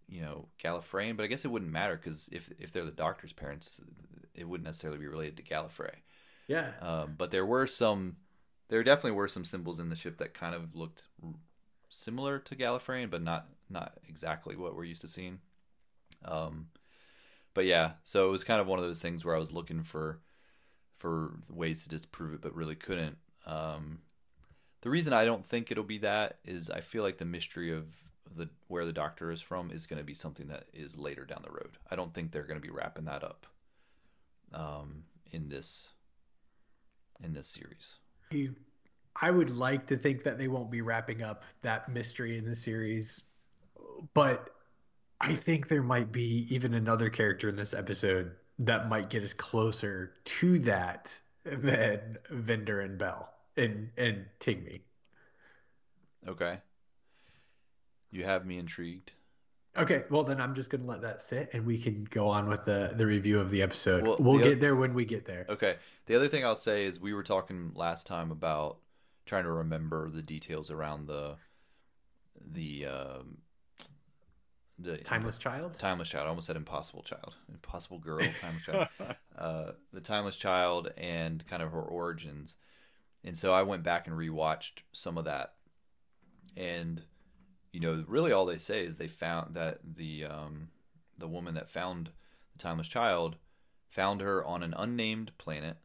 you 0.08 0.22
know, 0.22 0.48
Gallifreyan? 0.64 1.16
But 1.16 1.24
I 1.24 1.28
guess 1.28 1.46
it 1.46 1.52
wouldn't 1.52 1.72
matter 1.72 1.96
because 1.96 2.30
if 2.32 2.52
if 2.58 2.74
they're 2.74 2.86
the 2.86 2.92
Doctor's 2.92 3.34
parents, 3.34 3.80
it 4.34 4.48
wouldn't 4.48 4.66
necessarily 4.66 5.00
be 5.00 5.08
related 5.08 5.38
to 5.38 5.44
Gallifrey. 5.44 5.98
Yeah. 6.48 6.72
Um, 6.82 7.14
but 7.16 7.30
there 7.30 7.46
were 7.46 7.68
some, 7.68 8.18
there 8.70 8.84
definitely 8.84 9.12
were 9.12 9.28
some 9.28 9.46
symbols 9.46 9.80
in 9.80 9.90
the 9.90 9.96
ship 9.96 10.18
that 10.18 10.34
kind 10.34 10.56
of 10.56 10.76
looked 10.76 11.04
similar 11.90 12.40
to 12.40 12.56
Gallifreyan, 12.56 13.10
but 13.10 13.22
not 13.22 13.48
not 13.70 13.98
exactly 14.08 14.56
what 14.56 14.76
we're 14.76 14.86
used 14.86 15.02
to 15.02 15.08
seeing. 15.08 15.40
Um, 16.26 16.68
but 17.54 17.66
yeah, 17.66 17.94
so 18.04 18.28
it 18.28 18.32
was 18.32 18.44
kind 18.44 18.62
of 18.62 18.68
one 18.68 18.80
of 18.80 18.86
those 18.86 19.02
things 19.02 19.26
where 19.26 19.36
I 19.36 19.40
was 19.40 19.52
looking 19.52 19.84
for 19.84 20.22
for 20.98 21.40
ways 21.50 21.84
to 21.84 21.90
disprove 21.90 22.34
it, 22.34 22.42
but 22.42 22.56
really 22.56 22.76
couldn't. 22.76 23.18
Um, 23.46 24.00
the 24.82 24.90
reason 24.90 25.14
I 25.14 25.26
don't 25.26 25.46
think 25.46 25.72
it'll 25.72 25.84
be 25.84 25.98
that 26.00 26.40
is 26.46 26.70
I 26.70 26.82
feel 26.82 27.04
like 27.04 27.18
the 27.18 27.26
mystery 27.26 27.72
of 27.72 28.10
the 28.34 28.50
where 28.68 28.86
the 28.86 28.94
doctor 28.94 29.32
is 29.32 29.42
from 29.42 29.72
is 29.72 29.88
going 29.88 29.98
to 29.98 30.06
be 30.06 30.14
something 30.14 30.48
that 30.48 30.66
is 30.74 30.98
later 30.98 31.26
down 31.26 31.42
the 31.44 31.52
road. 31.52 31.78
I 31.90 31.96
don't 31.96 32.14
think 32.14 32.32
they're 32.32 32.44
going 32.44 32.60
to 32.60 32.66
be 32.66 32.74
wrapping 32.74 33.06
that 33.06 33.24
up 33.24 33.48
um, 34.54 35.04
in 35.32 35.50
this 35.50 35.90
in 37.24 37.34
this 37.34 37.48
series. 37.48 37.96
I 39.22 39.32
would 39.32 39.50
like 39.50 39.86
to 39.88 39.98
think 39.98 40.24
that 40.24 40.38
they 40.38 40.48
won't 40.48 40.72
be 40.72 40.82
wrapping 40.82 41.24
up 41.24 41.44
that 41.62 41.90
mystery 41.90 42.38
in 42.38 42.46
the 42.46 42.56
series, 42.56 43.24
but 44.14 44.50
I 45.20 45.36
think 45.36 45.68
there 45.68 45.84
might 45.84 46.12
be 46.12 46.48
even 46.50 46.74
another 46.74 47.10
character 47.10 47.50
in 47.50 47.56
this 47.56 47.74
episode 47.74 48.32
that 48.60 48.88
might 48.88 49.10
get 49.10 49.24
us 49.24 49.34
closer 49.34 50.14
to 50.24 50.60
that 50.60 51.20
than 51.44 52.18
Vinder 52.32 52.84
and 52.84 52.98
Bel 52.98 53.30
and 53.58 53.90
and 53.98 54.26
Tigmi. 54.40 54.82
Okay. 56.28 56.60
You 58.12 58.24
have 58.24 58.46
me 58.46 58.58
intrigued. 58.58 59.14
Okay, 59.78 60.04
well 60.10 60.24
then 60.24 60.42
I'm 60.42 60.56
just 60.56 60.70
gonna 60.70 60.88
let 60.88 61.02
that 61.02 61.22
sit, 61.22 61.54
and 61.54 61.66
we 61.66 61.78
can 61.78 62.06
go 62.06 62.28
on 62.28 62.48
with 62.48 62.66
the 62.66 62.94
the 62.96 63.06
review 63.06 63.40
of 63.40 63.50
the 63.52 63.62
episode. 63.62 64.06
Well, 64.06 64.18
we'll 64.20 64.38
the 64.38 64.46
get 64.46 64.60
there 64.62 64.76
when 64.76 64.94
we 64.94 65.06
get 65.06 65.26
there. 65.26 65.46
Okay. 65.50 65.76
The 66.06 66.16
other 66.16 66.28
thing 66.28 66.46
I'll 66.46 66.56
say 66.56 66.86
is 66.86 67.00
we 67.00 67.14
were 67.14 67.24
talking 67.24 67.72
last 67.76 68.08
time 68.08 68.32
about 68.32 68.80
trying 69.30 69.44
to 69.44 69.52
remember 69.52 70.10
the 70.10 70.24
details 70.24 70.72
around 70.72 71.06
the 71.06 71.36
the 72.52 72.88
um, 72.88 73.38
the 74.80 74.98
timeless 74.98 75.38
child. 75.38 75.78
Timeless 75.78 76.10
child. 76.10 76.26
I 76.26 76.30
almost 76.30 76.48
said 76.48 76.56
impossible 76.56 77.04
child. 77.04 77.36
Impossible 77.48 78.00
girl. 78.00 78.28
Timeless 78.42 78.66
child. 78.66 78.88
Uh, 79.38 79.72
the 79.94 80.02
timeless 80.02 80.36
child 80.36 80.92
and 80.98 81.48
kind 81.48 81.64
of 81.64 81.72
her 81.72 81.82
origins. 81.82 82.58
And 83.24 83.38
so 83.38 83.54
I 83.54 83.64
went 83.64 83.84
back 83.84 84.06
and 84.06 84.18
rewatched 84.18 84.82
some 84.92 85.18
of 85.18 85.24
that, 85.24 85.54
and 86.58 87.04
you 87.72 87.80
know, 87.80 88.04
really 88.06 88.34
all 88.34 88.46
they 88.46 88.58
say 88.58 88.86
is 88.86 88.98
they 88.98 89.08
found 89.08 89.54
that 89.54 89.80
the 89.82 90.26
um, 90.26 90.72
the 91.18 91.28
woman 91.30 91.54
that 91.54 91.70
found 91.70 92.10
the 92.52 92.58
timeless 92.58 92.90
child 92.90 93.38
found 93.88 94.20
her 94.20 94.44
on 94.44 94.62
an 94.62 94.74
unnamed 94.76 95.32
planet. 95.38 95.78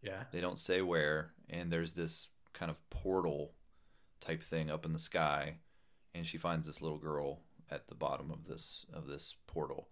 Yeah. 0.00 0.22
They 0.30 0.40
don't 0.40 0.60
say 0.60 0.80
where, 0.80 1.32
and 1.50 1.72
there's 1.72 1.94
this 1.94 2.28
kind 2.56 2.70
of 2.70 2.88
portal 2.90 3.52
type 4.20 4.42
thing 4.42 4.70
up 4.70 4.84
in 4.84 4.92
the 4.92 4.98
sky, 4.98 5.56
and 6.14 6.26
she 6.26 6.38
finds 6.38 6.66
this 6.66 6.82
little 6.82 6.98
girl 6.98 7.40
at 7.70 7.88
the 7.88 7.94
bottom 7.94 8.30
of 8.30 8.46
this 8.46 8.86
of 8.92 9.06
this 9.06 9.36
portal, 9.46 9.88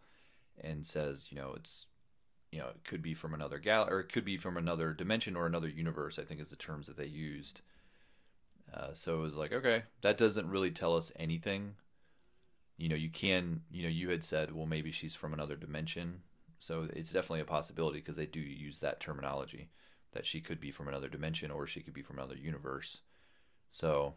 and 0.61 0.87
says, 0.87 1.27
you 1.31 1.37
know, 1.37 1.53
it's 1.57 1.87
you 2.51 2.61
know, 2.61 2.69
it 2.69 2.85
could 2.85 3.03
be 3.03 3.15
from 3.15 3.35
another 3.35 3.59
gal 3.59 3.89
or 3.91 3.99
it 3.99 4.13
could 4.13 4.25
be 4.25 4.37
from 4.37 4.57
another 4.57 4.93
dimension 4.93 5.35
or 5.37 5.45
another 5.45 5.69
universe. 5.69 6.19
I 6.19 6.23
think 6.23 6.41
is 6.41 6.51
the 6.51 6.57
terms 6.57 6.87
that 6.87 6.97
they 6.97 7.07
used. 7.07 7.61
Uh, 8.73 8.93
so 8.93 9.17
it 9.19 9.23
was 9.23 9.35
like, 9.35 9.53
okay, 9.53 9.85
that 10.01 10.17
doesn't 10.17 10.49
really 10.49 10.71
tell 10.71 10.97
us 10.97 11.13
anything. 11.17 11.75
You 12.77 12.89
know, 12.89 12.97
you 12.97 13.11
can, 13.11 13.63
you 13.71 13.83
know, 13.83 13.89
you 13.89 14.11
had 14.11 14.25
said, 14.25 14.53
well, 14.53 14.67
maybe 14.67 14.91
she's 14.91 15.15
from 15.15 15.33
another 15.33 15.55
dimension. 15.55 16.23
So 16.59 16.89
it's 16.93 17.13
definitely 17.13 17.41
a 17.41 17.45
possibility 17.45 17.99
because 17.99 18.17
they 18.17 18.27
do 18.27 18.41
use 18.41 18.79
that 18.79 19.01
terminology 19.01 19.69
that 20.15 20.25
she 20.25 20.41
could 20.41 20.61
be 20.61 20.71
from 20.71 20.89
another 20.89 21.09
dimension 21.09 21.51
or 21.51 21.67
she 21.67 21.81
could 21.81 21.93
be 21.93 22.03
from 22.03 22.19
another 22.19 22.37
universe. 22.37 23.03
So, 23.69 24.15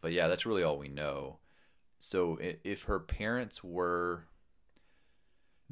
but 0.00 0.12
yeah, 0.12 0.28
that's 0.28 0.44
really 0.44 0.62
all 0.62 0.76
we 0.76 0.88
know. 0.88 1.38
So 1.98 2.38
if 2.40 2.84
her 2.84 2.98
parents 2.98 3.62
were 3.62 4.24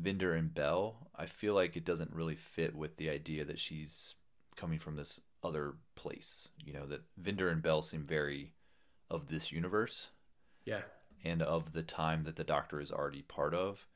Vinder 0.01 0.37
and 0.37 0.55
Bel, 0.55 1.09
I 1.17 1.27
feel 1.27 1.55
like 1.55 1.77
it 1.77 1.85
doesn't 1.85 2.15
really 2.15 2.37
fit 2.37 2.75
with 2.75 2.97
the 2.97 3.11
idea 3.11 3.45
that 3.45 3.59
she's 3.59 4.15
coming 4.57 4.79
from 4.79 4.97
this 4.97 5.21
other 5.43 5.75
place. 5.97 6.49
You 6.65 6.75
know, 6.75 6.87
that 6.87 7.03
Vinder 7.21 7.51
and 7.51 7.63
Bel 7.63 7.83
seem 7.83 8.05
very 8.05 8.53
of 9.11 9.27
this 9.27 9.51
universe. 9.51 10.09
Yeah. 10.65 10.83
And 11.25 11.43
of 11.43 11.73
the 11.73 11.83
time 11.83 12.23
that 12.23 12.37
the 12.37 12.45
doctor 12.45 12.81
is 12.81 12.93
already 12.93 13.23
part 13.23 13.55
of. 13.55 13.87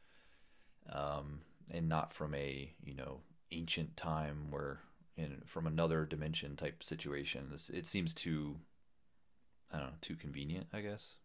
Um, 0.91 1.43
and 1.71 1.89
not 1.89 2.13
from 2.13 2.35
a, 2.35 2.73
you 2.83 2.95
know, 2.95 3.21
ancient 3.53 3.97
time 3.97 4.47
where 4.51 4.81
in 5.17 5.43
from 5.47 5.67
another 5.67 6.05
dimension 6.05 6.57
type 6.57 6.83
situation. 6.83 7.49
This 7.51 7.71
it 7.71 7.87
seems 7.87 8.15
too 8.15 8.57
I 9.73 9.79
don't 9.79 9.87
know, 9.87 9.93
too 10.01 10.17
convenient, 10.17 10.67
I 10.73 10.81
guess. 10.81 11.17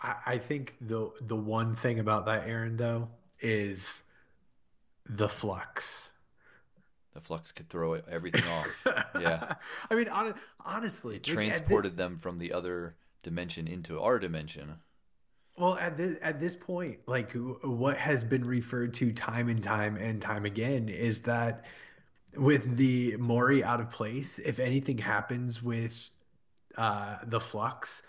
I, 0.00 0.14
I 0.26 0.38
think 0.38 0.76
the 0.80 1.10
the 1.20 1.36
one 1.36 1.76
thing 1.76 1.98
about 1.98 2.26
that, 2.26 2.48
Aaron, 2.48 2.76
though, 2.76 3.08
is 3.40 4.00
the 5.08 5.28
flux. 5.28 6.12
The 7.14 7.20
flux 7.20 7.50
could 7.50 7.68
throw 7.68 7.94
everything 7.94 8.44
off. 8.44 8.86
Yeah. 9.20 9.54
I 9.90 9.96
mean, 9.96 10.08
on, 10.08 10.34
honestly, 10.64 11.16
it 11.16 11.24
transported 11.24 11.96
them 11.96 12.16
from 12.16 12.38
the 12.38 12.52
other 12.52 12.94
dimension 13.24 13.66
into 13.66 14.00
our 14.00 14.20
dimension. 14.20 14.76
Well, 15.56 15.76
at 15.76 15.96
this 15.96 16.18
at 16.22 16.38
this 16.38 16.54
point, 16.54 17.00
like 17.06 17.32
what 17.32 17.96
has 17.96 18.22
been 18.22 18.44
referred 18.44 18.94
to 18.94 19.12
time 19.12 19.48
and 19.48 19.60
time 19.60 19.96
and 19.96 20.22
time 20.22 20.44
again 20.44 20.88
is 20.88 21.20
that 21.22 21.64
with 22.36 22.76
the 22.76 23.12
Mouri 23.16 23.62
out 23.62 23.80
of 23.80 23.90
place, 23.90 24.38
if 24.38 24.58
anything 24.58 24.98
happens 24.98 25.62
with 25.62 26.10
uh, 26.76 27.18
the 27.26 27.40
flux, 27.40 28.02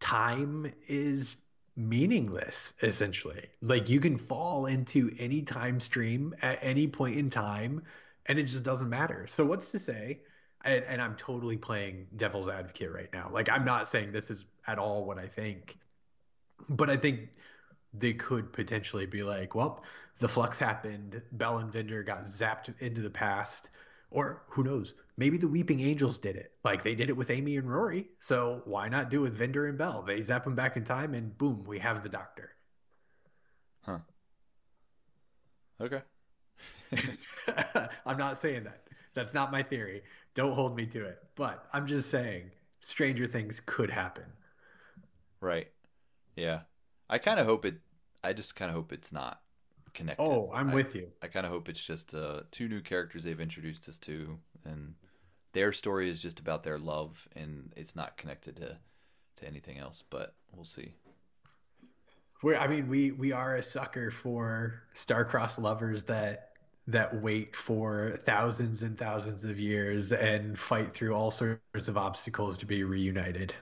time 0.00 0.72
is 0.88 1.36
meaningless 1.76 2.72
essentially. 2.82 3.46
Like 3.62 3.88
you 3.88 4.00
can 4.00 4.16
fall 4.16 4.66
into 4.66 5.12
any 5.18 5.42
time 5.42 5.80
stream 5.80 6.34
at 6.42 6.58
any 6.62 6.86
point 6.86 7.16
in 7.16 7.30
time, 7.30 7.82
and 8.26 8.38
it 8.38 8.44
just 8.44 8.64
doesn't 8.64 8.88
matter. 8.88 9.26
So 9.26 9.44
what's 9.44 9.70
to 9.70 9.78
say? 9.78 10.20
And, 10.64 10.84
and 10.84 11.02
I'm 11.02 11.16
totally 11.16 11.56
playing 11.56 12.06
devil's 12.16 12.48
advocate 12.48 12.92
right 12.92 13.12
now. 13.12 13.28
Like 13.32 13.50
I'm 13.50 13.64
not 13.64 13.88
saying 13.88 14.12
this 14.12 14.30
is 14.30 14.44
at 14.66 14.78
all 14.78 15.04
what 15.04 15.18
I 15.18 15.26
think 15.26 15.78
but 16.68 16.90
I 16.90 16.96
think 16.96 17.30
they 17.92 18.12
could 18.12 18.52
potentially 18.52 19.06
be 19.06 19.22
like, 19.22 19.54
well, 19.54 19.82
the 20.20 20.28
flux 20.28 20.58
happened. 20.58 21.20
Bel 21.32 21.58
and 21.58 21.72
Vinder 21.72 22.02
got 22.04 22.24
zapped 22.24 22.72
into 22.80 23.02
the 23.02 23.10
past. 23.10 23.70
Or 24.10 24.42
who 24.48 24.62
knows? 24.62 24.94
Maybe 25.16 25.38
the 25.38 25.48
Weeping 25.48 25.80
Angels 25.80 26.18
did 26.18 26.36
it. 26.36 26.52
Like 26.64 26.82
they 26.82 26.94
did 26.94 27.08
it 27.08 27.16
with 27.16 27.30
Amy 27.30 27.56
and 27.56 27.70
Rory. 27.70 28.08
So 28.20 28.62
why 28.64 28.88
not 28.88 29.10
do 29.10 29.20
it 29.20 29.30
with 29.30 29.38
Vinder 29.38 29.68
and 29.68 29.76
Bel? 29.78 30.02
They 30.02 30.20
zap 30.20 30.44
them 30.44 30.54
back 30.54 30.76
in 30.76 30.84
time 30.84 31.14
and 31.14 31.36
boom, 31.36 31.64
we 31.66 31.78
have 31.80 32.02
the 32.02 32.08
doctor. 32.08 32.52
Huh. 33.82 33.98
Okay. 35.80 36.02
I'm 38.06 38.16
not 38.16 38.38
saying 38.38 38.64
that. 38.64 38.82
That's 39.14 39.34
not 39.34 39.52
my 39.52 39.62
theory. 39.62 40.02
Don't 40.34 40.52
hold 40.52 40.76
me 40.76 40.86
to 40.86 41.04
it. 41.04 41.18
But 41.34 41.66
I'm 41.72 41.86
just 41.86 42.10
saying 42.10 42.50
stranger 42.80 43.26
things 43.26 43.60
could 43.66 43.90
happen. 43.90 44.24
Right. 45.40 45.68
Yeah, 46.36 46.60
I 47.08 47.18
kind 47.18 47.38
of 47.38 47.46
hope 47.46 47.64
it. 47.64 47.76
I 48.22 48.32
just 48.32 48.56
kind 48.56 48.70
of 48.70 48.76
hope 48.76 48.92
it's 48.92 49.12
not 49.12 49.40
connected. 49.94 50.22
Oh, 50.22 50.50
I'm 50.52 50.70
I, 50.70 50.74
with 50.74 50.94
you. 50.94 51.08
I 51.22 51.28
kind 51.28 51.46
of 51.46 51.52
hope 51.52 51.68
it's 51.68 51.82
just 51.82 52.14
uh, 52.14 52.40
two 52.50 52.68
new 52.68 52.80
characters 52.80 53.24
they've 53.24 53.40
introduced 53.40 53.88
us 53.88 53.96
to, 53.98 54.38
and 54.64 54.94
their 55.52 55.72
story 55.72 56.10
is 56.10 56.20
just 56.20 56.40
about 56.40 56.62
their 56.64 56.78
love, 56.78 57.28
and 57.34 57.72
it's 57.76 57.96
not 57.96 58.16
connected 58.16 58.56
to 58.56 58.78
to 59.36 59.46
anything 59.46 59.78
else. 59.78 60.02
But 60.08 60.34
we'll 60.54 60.64
see. 60.64 60.94
we 62.42 62.54
I 62.56 62.66
mean, 62.66 62.88
we 62.88 63.12
we 63.12 63.32
are 63.32 63.56
a 63.56 63.62
sucker 63.62 64.10
for 64.10 64.82
star-crossed 64.92 65.58
lovers 65.58 66.04
that 66.04 66.50
that 66.86 67.22
wait 67.22 67.56
for 67.56 68.18
thousands 68.24 68.82
and 68.82 68.98
thousands 68.98 69.44
of 69.44 69.58
years 69.58 70.12
and 70.12 70.58
fight 70.58 70.92
through 70.92 71.14
all 71.14 71.30
sorts 71.30 71.88
of 71.88 71.96
obstacles 71.96 72.58
to 72.58 72.66
be 72.66 72.84
reunited. 72.84 73.54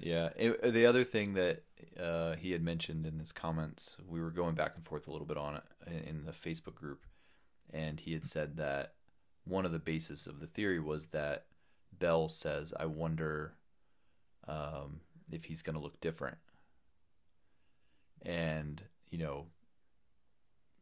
Yeah. 0.00 0.30
It, 0.36 0.72
the 0.72 0.86
other 0.86 1.04
thing 1.04 1.34
that 1.34 1.62
uh, 2.02 2.34
he 2.36 2.52
had 2.52 2.62
mentioned 2.62 3.06
in 3.06 3.18
his 3.18 3.32
comments, 3.32 3.98
we 4.06 4.20
were 4.20 4.30
going 4.30 4.54
back 4.54 4.72
and 4.74 4.84
forth 4.84 5.06
a 5.06 5.12
little 5.12 5.26
bit 5.26 5.36
on 5.36 5.56
it 5.56 5.62
in 6.06 6.24
the 6.24 6.32
Facebook 6.32 6.74
group, 6.74 7.04
and 7.72 8.00
he 8.00 8.14
had 8.14 8.24
said 8.24 8.56
that 8.56 8.94
one 9.44 9.66
of 9.66 9.72
the 9.72 9.78
bases 9.78 10.26
of 10.26 10.40
the 10.40 10.46
theory 10.46 10.80
was 10.80 11.08
that 11.08 11.46
Bel 11.96 12.28
says, 12.28 12.72
"I 12.78 12.86
wonder 12.86 13.54
um, 14.48 15.00
if 15.30 15.44
he's 15.44 15.62
going 15.62 15.76
to 15.76 15.82
look 15.82 16.00
different," 16.00 16.38
and 18.22 18.82
you 19.10 19.18
know, 19.18 19.46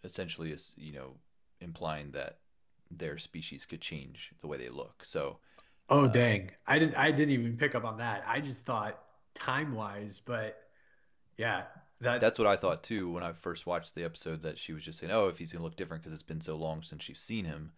essentially 0.04 0.52
is 0.52 0.72
you 0.76 0.92
know 0.92 1.16
implying 1.60 2.12
that 2.12 2.38
their 2.90 3.18
species 3.18 3.66
could 3.66 3.80
change 3.80 4.32
the 4.40 4.46
way 4.46 4.58
they 4.58 4.70
look. 4.70 5.04
So. 5.04 5.38
Oh 5.90 6.04
uh, 6.04 6.08
dang! 6.08 6.50
I 6.66 6.78
didn't. 6.78 6.96
I 6.96 7.10
didn't 7.10 7.32
even 7.32 7.56
pick 7.56 7.74
up 7.74 7.84
on 7.86 7.96
that. 7.96 8.22
I 8.26 8.42
just 8.42 8.66
thought 8.66 9.07
time 9.38 9.74
wise, 9.74 10.20
but 10.24 10.62
yeah, 11.36 11.64
that 12.00 12.20
that's 12.20 12.38
what 12.38 12.48
I 12.48 12.56
thought 12.56 12.82
too 12.82 13.10
when 13.10 13.22
I 13.22 13.32
first 13.32 13.66
watched 13.66 13.94
the 13.94 14.04
episode. 14.04 14.42
That 14.42 14.58
she 14.58 14.72
was 14.72 14.84
just 14.84 14.98
saying, 14.98 15.12
"Oh, 15.12 15.28
if 15.28 15.38
he's 15.38 15.52
gonna 15.52 15.64
look 15.64 15.76
different 15.76 16.02
because 16.02 16.12
it's 16.12 16.22
been 16.22 16.40
so 16.40 16.56
long 16.56 16.82
since 16.82 17.08
you've 17.08 17.18
seen 17.18 17.44
him." 17.44 17.72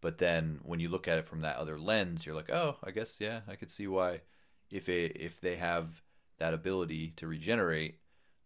But 0.00 0.18
then 0.18 0.60
when 0.62 0.80
you 0.80 0.88
look 0.88 1.08
at 1.08 1.18
it 1.18 1.24
from 1.24 1.40
that 1.40 1.56
other 1.56 1.78
lens, 1.78 2.26
you're 2.26 2.34
like, 2.34 2.50
"Oh, 2.50 2.76
I 2.82 2.90
guess 2.90 3.20
yeah, 3.20 3.40
I 3.48 3.56
could 3.56 3.70
see 3.70 3.86
why 3.86 4.22
if 4.70 4.88
a, 4.88 5.06
if 5.06 5.40
they 5.40 5.56
have 5.56 6.02
that 6.38 6.54
ability 6.54 7.12
to 7.16 7.26
regenerate." 7.26 8.00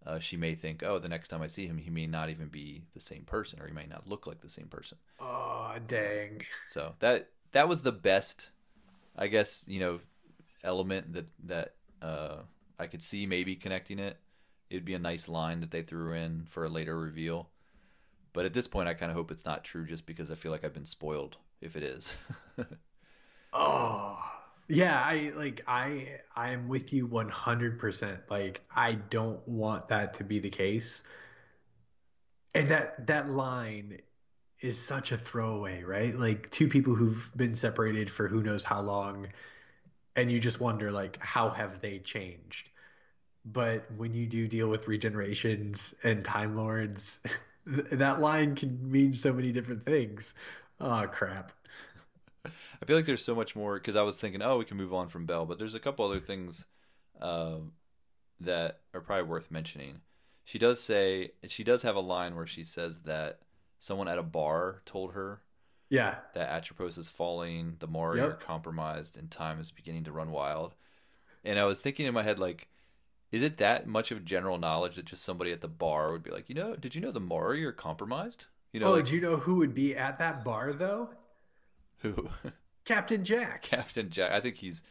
Uh, 0.06 0.18
she 0.18 0.36
may 0.36 0.54
think, 0.54 0.82
oh, 0.82 0.98
the 0.98 1.08
next 1.08 1.28
time 1.28 1.42
I 1.42 1.48
see 1.48 1.66
him, 1.66 1.76
he 1.76 1.90
may 1.90 2.06
not 2.06 2.30
even 2.30 2.48
be 2.48 2.84
the 2.94 3.00
same 3.00 3.24
person, 3.24 3.60
or 3.60 3.66
he 3.66 3.74
may 3.74 3.84
not 3.84 4.08
look 4.08 4.28
like 4.28 4.40
the 4.40 4.48
same 4.48 4.68
person. 4.68 4.96
Oh, 5.20 5.74
dang! 5.86 6.42
So 6.68 6.94
that 7.00 7.30
that 7.52 7.68
was 7.68 7.82
the 7.82 7.92
best, 7.92 8.50
I 9.16 9.26
guess, 9.26 9.64
you 9.66 9.80
know, 9.80 10.00
element 10.62 11.12
that 11.14 11.26
that 11.44 11.74
uh, 12.02 12.38
I 12.78 12.86
could 12.86 13.02
see 13.02 13.26
maybe 13.26 13.56
connecting 13.56 13.98
it. 13.98 14.18
It'd 14.70 14.84
be 14.84 14.94
a 14.94 14.98
nice 14.98 15.28
line 15.28 15.60
that 15.60 15.70
they 15.70 15.82
threw 15.82 16.12
in 16.12 16.44
for 16.46 16.64
a 16.64 16.68
later 16.68 16.98
reveal. 16.98 17.48
But 18.32 18.44
at 18.44 18.52
this 18.52 18.68
point, 18.68 18.88
I 18.88 18.94
kind 18.94 19.10
of 19.10 19.16
hope 19.16 19.30
it's 19.30 19.44
not 19.44 19.64
true 19.64 19.86
just 19.86 20.06
because 20.06 20.30
I 20.30 20.34
feel 20.34 20.52
like 20.52 20.64
I've 20.64 20.74
been 20.74 20.86
spoiled 20.86 21.38
if 21.60 21.74
it 21.74 21.82
is. 21.82 22.16
oh, 23.52 24.18
yeah. 24.68 25.02
I 25.04 25.32
like, 25.34 25.62
I, 25.66 26.20
I 26.36 26.50
am 26.50 26.68
with 26.68 26.92
you 26.92 27.08
100%. 27.08 28.18
Like, 28.30 28.60
I 28.74 28.92
don't 28.92 29.46
want 29.48 29.88
that 29.88 30.14
to 30.14 30.24
be 30.24 30.38
the 30.38 30.50
case. 30.50 31.02
And 32.54 32.70
that, 32.70 33.06
that 33.06 33.30
line 33.30 34.00
is 34.60 34.78
such 34.78 35.12
a 35.12 35.16
throwaway, 35.16 35.82
right? 35.82 36.14
Like, 36.14 36.50
two 36.50 36.68
people 36.68 36.94
who've 36.94 37.30
been 37.34 37.54
separated 37.54 38.10
for 38.10 38.28
who 38.28 38.42
knows 38.42 38.64
how 38.64 38.82
long 38.82 39.28
and 40.18 40.32
you 40.32 40.40
just 40.40 40.58
wonder 40.58 40.90
like 40.90 41.16
how 41.22 41.48
have 41.48 41.80
they 41.80 42.00
changed? 42.00 42.70
But 43.44 43.90
when 43.96 44.12
you 44.14 44.26
do 44.26 44.48
deal 44.48 44.68
with 44.68 44.86
regenerations 44.86 45.94
and 46.02 46.24
time 46.24 46.56
lords 46.56 47.20
that 47.66 48.20
line 48.20 48.56
can 48.56 48.90
mean 48.90 49.12
so 49.14 49.32
many 49.32 49.52
different 49.52 49.84
things. 49.84 50.34
Oh 50.80 51.06
crap. 51.10 51.52
I 52.44 52.84
feel 52.84 52.96
like 52.96 53.06
there's 53.06 53.24
so 53.24 53.34
much 53.34 53.54
more 53.54 53.74
because 53.74 53.96
i 53.96 54.02
was 54.02 54.20
thinking 54.20 54.42
oh 54.42 54.58
we 54.58 54.64
can 54.64 54.76
move 54.76 54.94
on 54.94 55.08
from 55.08 55.26
bel 55.26 55.44
but 55.44 55.58
there's 55.58 55.74
a 55.74 55.80
couple 55.80 56.04
other 56.04 56.20
things 56.20 56.64
uh, 57.20 57.58
that 58.40 58.80
are 58.94 59.00
probably 59.00 59.28
worth 59.28 59.50
mentioning. 59.50 60.00
She 60.44 60.58
does 60.58 60.80
say 60.80 61.32
she 61.46 61.62
does 61.62 61.82
have 61.82 61.96
a 61.96 62.00
line 62.00 62.34
where 62.34 62.46
she 62.46 62.64
says 62.64 63.00
that 63.00 63.40
someone 63.78 64.08
at 64.08 64.18
a 64.18 64.22
bar 64.24 64.82
told 64.84 65.12
her 65.12 65.42
yeah. 65.90 66.16
That 66.34 66.50
Atropos 66.50 66.98
is 66.98 67.08
falling, 67.08 67.76
the 67.78 67.88
Mouri 67.88 68.18
yep. 68.18 68.28
are 68.28 68.34
compromised, 68.34 69.16
and 69.16 69.30
time 69.30 69.60
is 69.60 69.70
beginning 69.70 70.04
to 70.04 70.12
run 70.12 70.30
wild. 70.30 70.74
And 71.44 71.58
I 71.58 71.64
was 71.64 71.80
thinking 71.80 72.06
in 72.06 72.14
my 72.14 72.22
head, 72.22 72.38
like, 72.38 72.68
is 73.30 73.42
it 73.42 73.58
that 73.58 73.86
much 73.86 74.10
of 74.10 74.24
general 74.24 74.58
knowledge 74.58 74.96
that 74.96 75.06
just 75.06 75.22
somebody 75.22 75.52
at 75.52 75.60
the 75.60 75.68
bar 75.68 76.12
would 76.12 76.22
be 76.22 76.30
like, 76.30 76.48
you 76.48 76.54
know, 76.54 76.76
did 76.76 76.94
you 76.94 77.00
know 77.00 77.12
the 77.12 77.20
Mouri 77.20 77.62
are 77.64 77.72
compromised? 77.72 78.46
You 78.72 78.80
know, 78.80 78.88
oh, 78.88 78.92
like, 78.92 79.06
do 79.06 79.14
you 79.14 79.20
know 79.20 79.36
who 79.36 79.56
would 79.56 79.74
be 79.74 79.96
at 79.96 80.18
that 80.18 80.44
bar 80.44 80.72
though? 80.72 81.10
Who? 81.98 82.28
Captain 82.84 83.24
Jack. 83.24 83.62
Captain 83.62 84.10
Jack. 84.10 84.32
I 84.32 84.40
think 84.40 84.56
he's, 84.56 84.82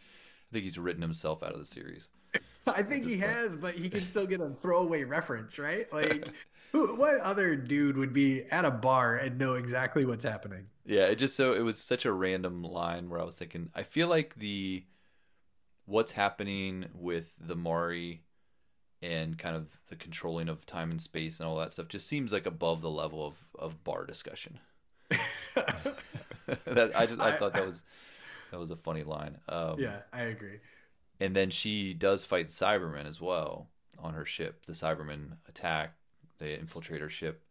I 0.49 0.53
think 0.53 0.63
he's 0.63 0.77
written 0.77 1.01
himself 1.01 1.43
out 1.43 1.53
of 1.53 1.59
the 1.59 1.65
series. 1.65 2.09
I 2.67 2.83
think 2.83 3.05
he 3.05 3.17
point. 3.17 3.31
has, 3.31 3.55
but 3.55 3.75
he 3.75 3.89
can 3.89 4.03
still 4.03 4.27
get 4.27 4.41
a 4.41 4.49
throwaway 4.49 5.03
reference, 5.03 5.57
right? 5.57 5.91
Like, 5.91 6.27
who, 6.71 6.95
what 6.95 7.15
other 7.19 7.55
dude 7.55 7.97
would 7.97 8.13
be 8.13 8.43
at 8.51 8.65
a 8.65 8.71
bar 8.71 9.15
and 9.15 9.37
know 9.37 9.53
exactly 9.53 10.05
what's 10.05 10.23
happening? 10.23 10.67
Yeah, 10.85 11.05
it 11.05 11.15
just 11.15 11.35
so 11.35 11.53
it 11.53 11.61
was 11.61 11.77
such 11.77 12.05
a 12.05 12.11
random 12.11 12.63
line 12.63 13.09
where 13.09 13.19
I 13.19 13.25
was 13.25 13.35
thinking, 13.35 13.69
I 13.75 13.83
feel 13.83 14.07
like 14.07 14.35
the 14.35 14.85
what's 15.85 16.13
happening 16.13 16.85
with 16.93 17.33
the 17.39 17.55
Mouri 17.55 18.19
and 19.01 19.37
kind 19.37 19.55
of 19.55 19.77
the 19.89 19.95
controlling 19.95 20.49
of 20.49 20.65
time 20.65 20.91
and 20.91 21.01
space 21.01 21.39
and 21.39 21.47
all 21.47 21.57
that 21.57 21.73
stuff 21.73 21.87
just 21.87 22.07
seems 22.07 22.33
like 22.33 22.45
above 22.45 22.81
the 22.81 22.89
level 22.89 23.25
of, 23.25 23.37
of 23.57 23.83
bar 23.83 24.05
discussion. 24.05 24.59
that 25.55 26.91
I 26.95 27.05
just, 27.05 27.21
I 27.21 27.37
thought 27.37 27.53
that 27.53 27.65
was 27.65 27.83
that 28.51 28.59
was 28.59 28.71
a 28.71 28.75
funny 28.75 29.03
line. 29.03 29.37
Um, 29.47 29.75
yeah, 29.79 30.01
I 30.11 30.23
agree. 30.23 30.59
And 31.19 31.35
then 31.35 31.49
she 31.49 31.93
does 31.93 32.25
fight 32.25 32.47
Cybermen 32.47 33.07
as 33.07 33.19
well 33.19 33.67
on 33.97 34.13
her 34.13 34.25
ship. 34.25 34.65
The 34.65 34.73
Cybermen 34.73 35.37
attack, 35.47 35.95
they 36.39 36.57
infiltrate 36.57 37.01
her 37.01 37.09
ship. 37.09 37.43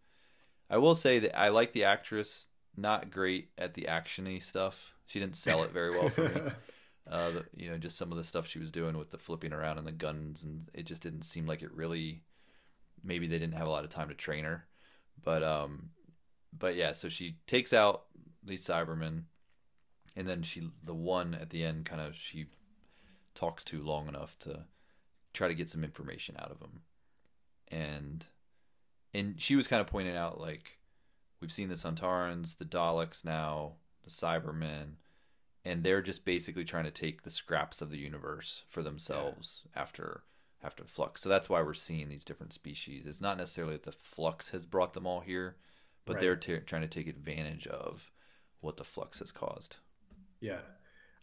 I 0.69 0.79
will 0.79 0.95
say 0.95 1.19
that 1.21 1.39
I 1.39 1.49
like 1.49 1.73
the 1.73 1.85
actress 1.85 2.47
not 2.77 3.11
great 3.11 3.51
at 3.57 3.75
the 3.75 3.87
actiony 3.89 4.43
stuff. 4.43 4.95
She 5.07 5.21
didn't 5.21 5.37
sell 5.37 5.63
it 5.63 5.73
very 5.73 5.91
well 5.91 6.09
for 6.09 6.29
me. 6.29 6.41
Uh, 7.09 7.31
the, 7.31 7.45
you 7.55 7.71
know, 7.71 7.79
just 7.79 7.97
some 7.97 8.11
of 8.11 8.19
the 8.19 8.25
stuff 8.25 8.49
she 8.49 8.59
was 8.59 8.73
doing 8.73 8.99
with 8.99 9.13
the 9.13 9.17
flipping 9.17 9.53
around 9.53 9.79
and 9.79 9.87
the 9.87 9.93
guns, 9.93 10.43
and 10.43 10.69
it 10.75 10.87
just 10.87 11.01
didn't 11.01 11.23
seem 11.23 11.47
like 11.47 11.63
it 11.63 11.73
really. 11.73 12.25
Maybe 13.05 13.29
they 13.29 13.39
didn't 13.39 13.55
have 13.55 13.69
a 13.69 13.71
lot 13.71 13.85
of 13.85 13.91
time 13.91 14.09
to 14.09 14.15
train 14.17 14.45
her, 14.45 14.67
but 15.23 15.45
um, 15.45 15.91
but 16.53 16.75
yeah. 16.75 16.91
So 16.91 17.09
she 17.09 17.37
takes 17.47 17.73
out 17.73 18.07
these 18.43 18.67
Cybermen, 18.67 19.27
and 20.17 20.27
then 20.27 20.43
she 20.43 20.69
the 20.83 20.95
one 20.95 21.33
at 21.33 21.51
the 21.51 21.63
end 21.63 21.85
kind 21.85 22.01
of 22.01 22.17
she 22.17 22.47
talks 23.37 23.63
to 23.67 23.81
long 23.81 24.09
enough 24.09 24.37
to 24.41 24.65
try 25.33 25.47
to 25.47 25.55
get 25.55 25.71
some 25.71 25.85
information 25.85 26.35
out 26.41 26.51
of 26.51 26.61
him 26.61 26.81
and 27.69 28.27
and 29.17 29.41
she 29.41 29.57
was 29.57 29.67
kind 29.67 29.81
of 29.81 29.87
pointing 29.87 30.17
out 30.17 30.41
like 30.41 30.79
we've 31.41 31.53
seen 31.53 31.69
the 31.69 31.75
Sontarans, 31.75 32.57
the 32.57 32.65
Daleks 32.65 33.25
now, 33.25 33.75
the 34.05 34.11
Cybermen, 34.11 34.95
and 35.65 35.83
they're 35.83 36.03
just 36.03 36.25
basically 36.25 36.65
trying 36.65 36.85
to 36.85 36.91
take 36.91 37.23
the 37.23 37.31
scraps 37.31 37.81
of 37.81 37.91
the 37.91 37.99
universe 37.99 38.65
for 38.69 38.83
themselves 38.83 39.63
yeah. 39.75 39.83
after 39.83 40.23
after 40.63 40.85
flux. 40.85 41.23
So 41.23 41.29
that's 41.29 41.49
why 41.49 41.63
we're 41.63 41.75
seeing 41.75 42.09
these 42.09 42.25
different 42.25 42.53
species. 42.53 43.07
It's 43.07 43.21
not 43.21 43.39
necessarily 43.39 43.75
that 43.75 43.85
the 43.85 43.93
flux 43.93 44.51
has 44.51 44.67
brought 44.67 44.95
them 44.95 45.07
all 45.07 45.21
here, 45.21 45.57
but 46.05 46.15
right. 46.15 46.21
they're 46.21 46.37
t- 46.37 46.59
trying 46.59 46.83
to 46.83 46.89
take 46.89 47.07
advantage 47.07 47.67
of 47.67 48.11
what 48.61 48.77
the 48.77 48.85
flux 48.85 49.21
has 49.21 49.33
caused. 49.33 49.77
Yeah. 50.41 50.61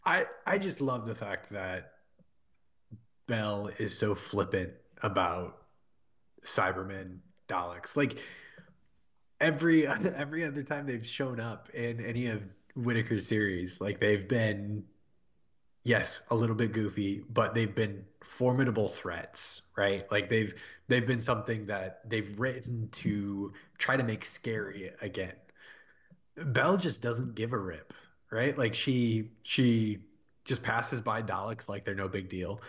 I 0.04 0.26
I 0.46 0.58
just 0.58 0.80
love 0.80 1.06
the 1.06 1.14
fact 1.14 1.50
that 1.50 1.92
Bel 3.26 3.70
is 3.78 3.96
so 3.96 4.14
flippant 4.14 4.72
about 5.02 5.56
Cybermen, 6.44 7.18
Daleks. 7.54 7.96
Like 7.96 8.18
every 9.40 9.86
every 9.88 10.44
other 10.44 10.62
time 10.62 10.86
they've 10.86 11.06
shown 11.06 11.40
up 11.40 11.70
in 11.70 12.04
any 12.04 12.26
of 12.26 12.42
Whittaker's 12.76 13.26
series, 13.26 13.80
like 13.80 14.00
they've 14.00 14.26
been 14.26 14.84
yes, 15.84 16.22
a 16.30 16.34
little 16.34 16.56
bit 16.56 16.72
goofy, 16.72 17.22
but 17.28 17.54
they've 17.54 17.74
been 17.74 18.04
formidable 18.22 18.88
threats, 18.88 19.62
right? 19.76 20.10
Like 20.10 20.28
they've 20.28 20.54
they've 20.88 21.06
been 21.06 21.20
something 21.20 21.66
that 21.66 22.00
they've 22.08 22.38
written 22.38 22.88
to 22.92 23.52
try 23.78 23.96
to 23.96 24.02
make 24.02 24.24
scary 24.24 24.92
again. 25.00 25.34
Bel 26.36 26.76
just 26.76 27.00
doesn't 27.00 27.34
give 27.34 27.52
a 27.52 27.58
rip, 27.58 27.92
right? 28.30 28.56
Like 28.58 28.74
she 28.74 29.30
she 29.42 30.00
just 30.44 30.62
passes 30.62 31.00
by 31.00 31.22
Daleks 31.22 31.68
like 31.68 31.84
they're 31.84 31.94
no 31.94 32.08
big 32.08 32.28
deal 32.28 32.60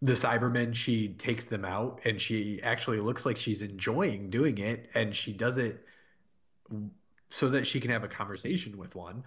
the 0.00 0.12
Cybermen, 0.12 0.74
she 0.74 1.08
takes 1.08 1.44
them 1.44 1.64
out 1.64 2.00
and 2.04 2.20
she 2.20 2.62
actually 2.62 3.00
looks 3.00 3.26
like 3.26 3.36
she's 3.36 3.62
enjoying 3.62 4.30
doing 4.30 4.58
it 4.58 4.88
and 4.94 5.14
she 5.14 5.32
does 5.32 5.58
it 5.58 5.84
so 7.30 7.48
that 7.48 7.66
she 7.66 7.80
can 7.80 7.90
have 7.90 8.04
a 8.04 8.08
conversation 8.08 8.76
with 8.78 8.94
one. 8.94 9.24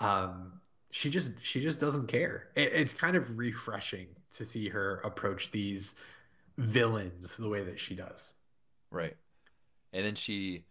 Um, 0.00 0.60
she 0.90 1.10
just 1.10 1.32
she 1.44 1.60
just 1.60 1.80
doesn't 1.80 2.06
care. 2.06 2.48
It, 2.54 2.72
it's 2.72 2.94
kind 2.94 3.16
of 3.16 3.38
refreshing 3.38 4.08
to 4.32 4.44
see 4.44 4.68
her 4.68 5.00
approach 5.04 5.50
these 5.50 5.94
villains 6.56 7.36
the 7.36 7.48
way 7.48 7.62
that 7.62 7.78
she 7.78 7.94
does. 7.94 8.32
Right, 8.90 9.16
and 9.92 10.04
then 10.04 10.14
she, 10.14 10.64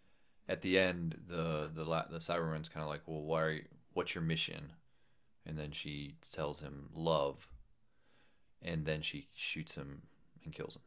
at 0.50 0.62
the 0.62 0.80
end, 0.80 1.18
the 1.28 1.70
the 1.74 1.84
the 1.84 2.18
Cyberman's 2.18 2.70
kind 2.70 2.84
of 2.84 2.90
like, 2.90 3.02
well, 3.06 3.22
why? 3.22 3.62
What's 3.94 4.16
your 4.16 4.24
mission? 4.24 4.74
And 5.46 5.58
then 5.58 5.72
she 5.72 6.16
tells 6.30 6.60
him 6.60 6.90
love, 6.94 7.48
and 8.62 8.86
then 8.86 9.02
she 9.02 9.28
shoots 9.36 9.76
him 9.76 10.04
and 10.44 10.54
kills 10.54 10.76
him. 10.76 10.82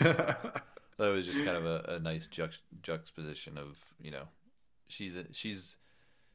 that 0.00 0.62
was 0.98 1.26
just 1.26 1.44
kind 1.44 1.56
of 1.56 1.66
a, 1.66 1.94
a 1.94 1.98
nice 1.98 2.28
juxt- 2.28 2.60
juxtaposition 2.82 3.58
of 3.58 3.94
you 4.00 4.10
know, 4.10 4.28
she's 4.88 5.16
a, 5.16 5.24
she's 5.32 5.76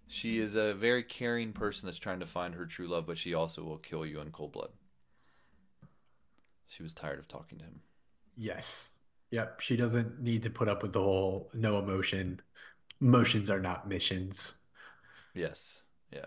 she 0.07 0.39
is 0.39 0.55
a 0.55 0.73
very 0.73 1.03
caring 1.03 1.53
person 1.53 1.85
that's 1.85 1.97
trying 1.97 2.19
to 2.19 2.25
find 2.25 2.55
her 2.55 2.65
true 2.65 2.87
love, 2.87 3.05
but 3.07 3.17
she 3.17 3.33
also 3.33 3.63
will 3.63 3.77
kill 3.77 4.05
you 4.05 4.19
in 4.19 4.31
cold 4.31 4.51
blood. 4.51 4.69
She 6.67 6.83
was 6.83 6.93
tired 6.93 7.19
of 7.19 7.27
talking 7.27 7.59
to 7.59 7.65
him. 7.65 7.81
Yes. 8.35 8.89
Yep. 9.31 9.59
She 9.61 9.75
doesn't 9.75 10.21
need 10.21 10.43
to 10.43 10.49
put 10.49 10.67
up 10.67 10.83
with 10.83 10.93
the 10.93 11.01
whole 11.01 11.49
no 11.53 11.79
emotion. 11.79 12.39
Motions 12.99 13.49
are 13.49 13.59
not 13.59 13.87
missions. 13.87 14.53
Yes. 15.33 15.81
Yeah. 16.11 16.25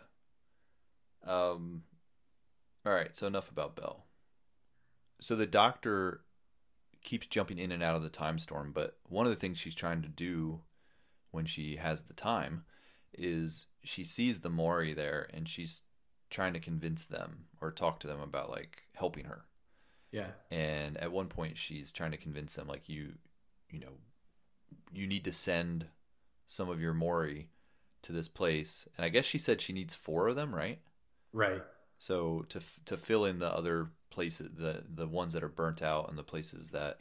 Um, 1.26 1.82
all 2.86 2.92
right, 2.92 3.16
so 3.16 3.26
enough 3.26 3.50
about 3.50 3.74
Bel. 3.74 4.04
So 5.20 5.34
the 5.34 5.46
doctor 5.46 6.22
keeps 7.02 7.26
jumping 7.26 7.58
in 7.58 7.72
and 7.72 7.82
out 7.82 7.96
of 7.96 8.02
the 8.02 8.08
time 8.08 8.38
storm, 8.38 8.72
but 8.72 8.98
one 9.08 9.26
of 9.26 9.30
the 9.30 9.36
things 9.36 9.58
she's 9.58 9.74
trying 9.74 10.02
to 10.02 10.08
do 10.08 10.60
when 11.30 11.46
she 11.46 11.76
has 11.76 12.02
the 12.02 12.14
time 12.14 12.64
is 13.12 13.66
she 13.82 14.04
sees 14.04 14.40
the 14.40 14.50
Mouri 14.50 14.94
there 14.94 15.28
and 15.32 15.48
she's 15.48 15.82
trying 16.30 16.52
to 16.52 16.60
convince 16.60 17.04
them 17.04 17.46
or 17.60 17.70
talk 17.70 18.00
to 18.00 18.06
them 18.06 18.20
about 18.20 18.50
like 18.50 18.84
helping 18.94 19.24
her. 19.24 19.46
Yeah. 20.12 20.30
And 20.50 20.96
at 20.98 21.12
one 21.12 21.28
point 21.28 21.56
she's 21.56 21.92
trying 21.92 22.10
to 22.12 22.16
convince 22.16 22.54
them 22.54 22.68
like 22.68 22.88
you 22.88 23.14
you 23.70 23.80
know 23.80 23.98
you 24.92 25.06
need 25.06 25.24
to 25.24 25.32
send 25.32 25.86
some 26.46 26.68
of 26.68 26.80
your 26.80 26.94
Mouri 26.94 27.46
to 28.02 28.12
this 28.12 28.28
place. 28.28 28.88
And 28.96 29.04
I 29.04 29.08
guess 29.08 29.24
she 29.24 29.38
said 29.38 29.60
she 29.60 29.72
needs 29.72 29.94
4 29.94 30.28
of 30.28 30.36
them, 30.36 30.54
right? 30.54 30.80
Right. 31.32 31.62
So 31.98 32.44
to 32.48 32.60
to 32.84 32.96
fill 32.96 33.24
in 33.24 33.38
the 33.38 33.52
other 33.52 33.90
places, 34.10 34.50
the 34.56 34.84
the 34.88 35.06
ones 35.06 35.32
that 35.32 35.44
are 35.44 35.48
burnt 35.48 35.82
out, 35.82 36.08
and 36.08 36.18
the 36.18 36.22
places 36.22 36.70
that 36.70 37.00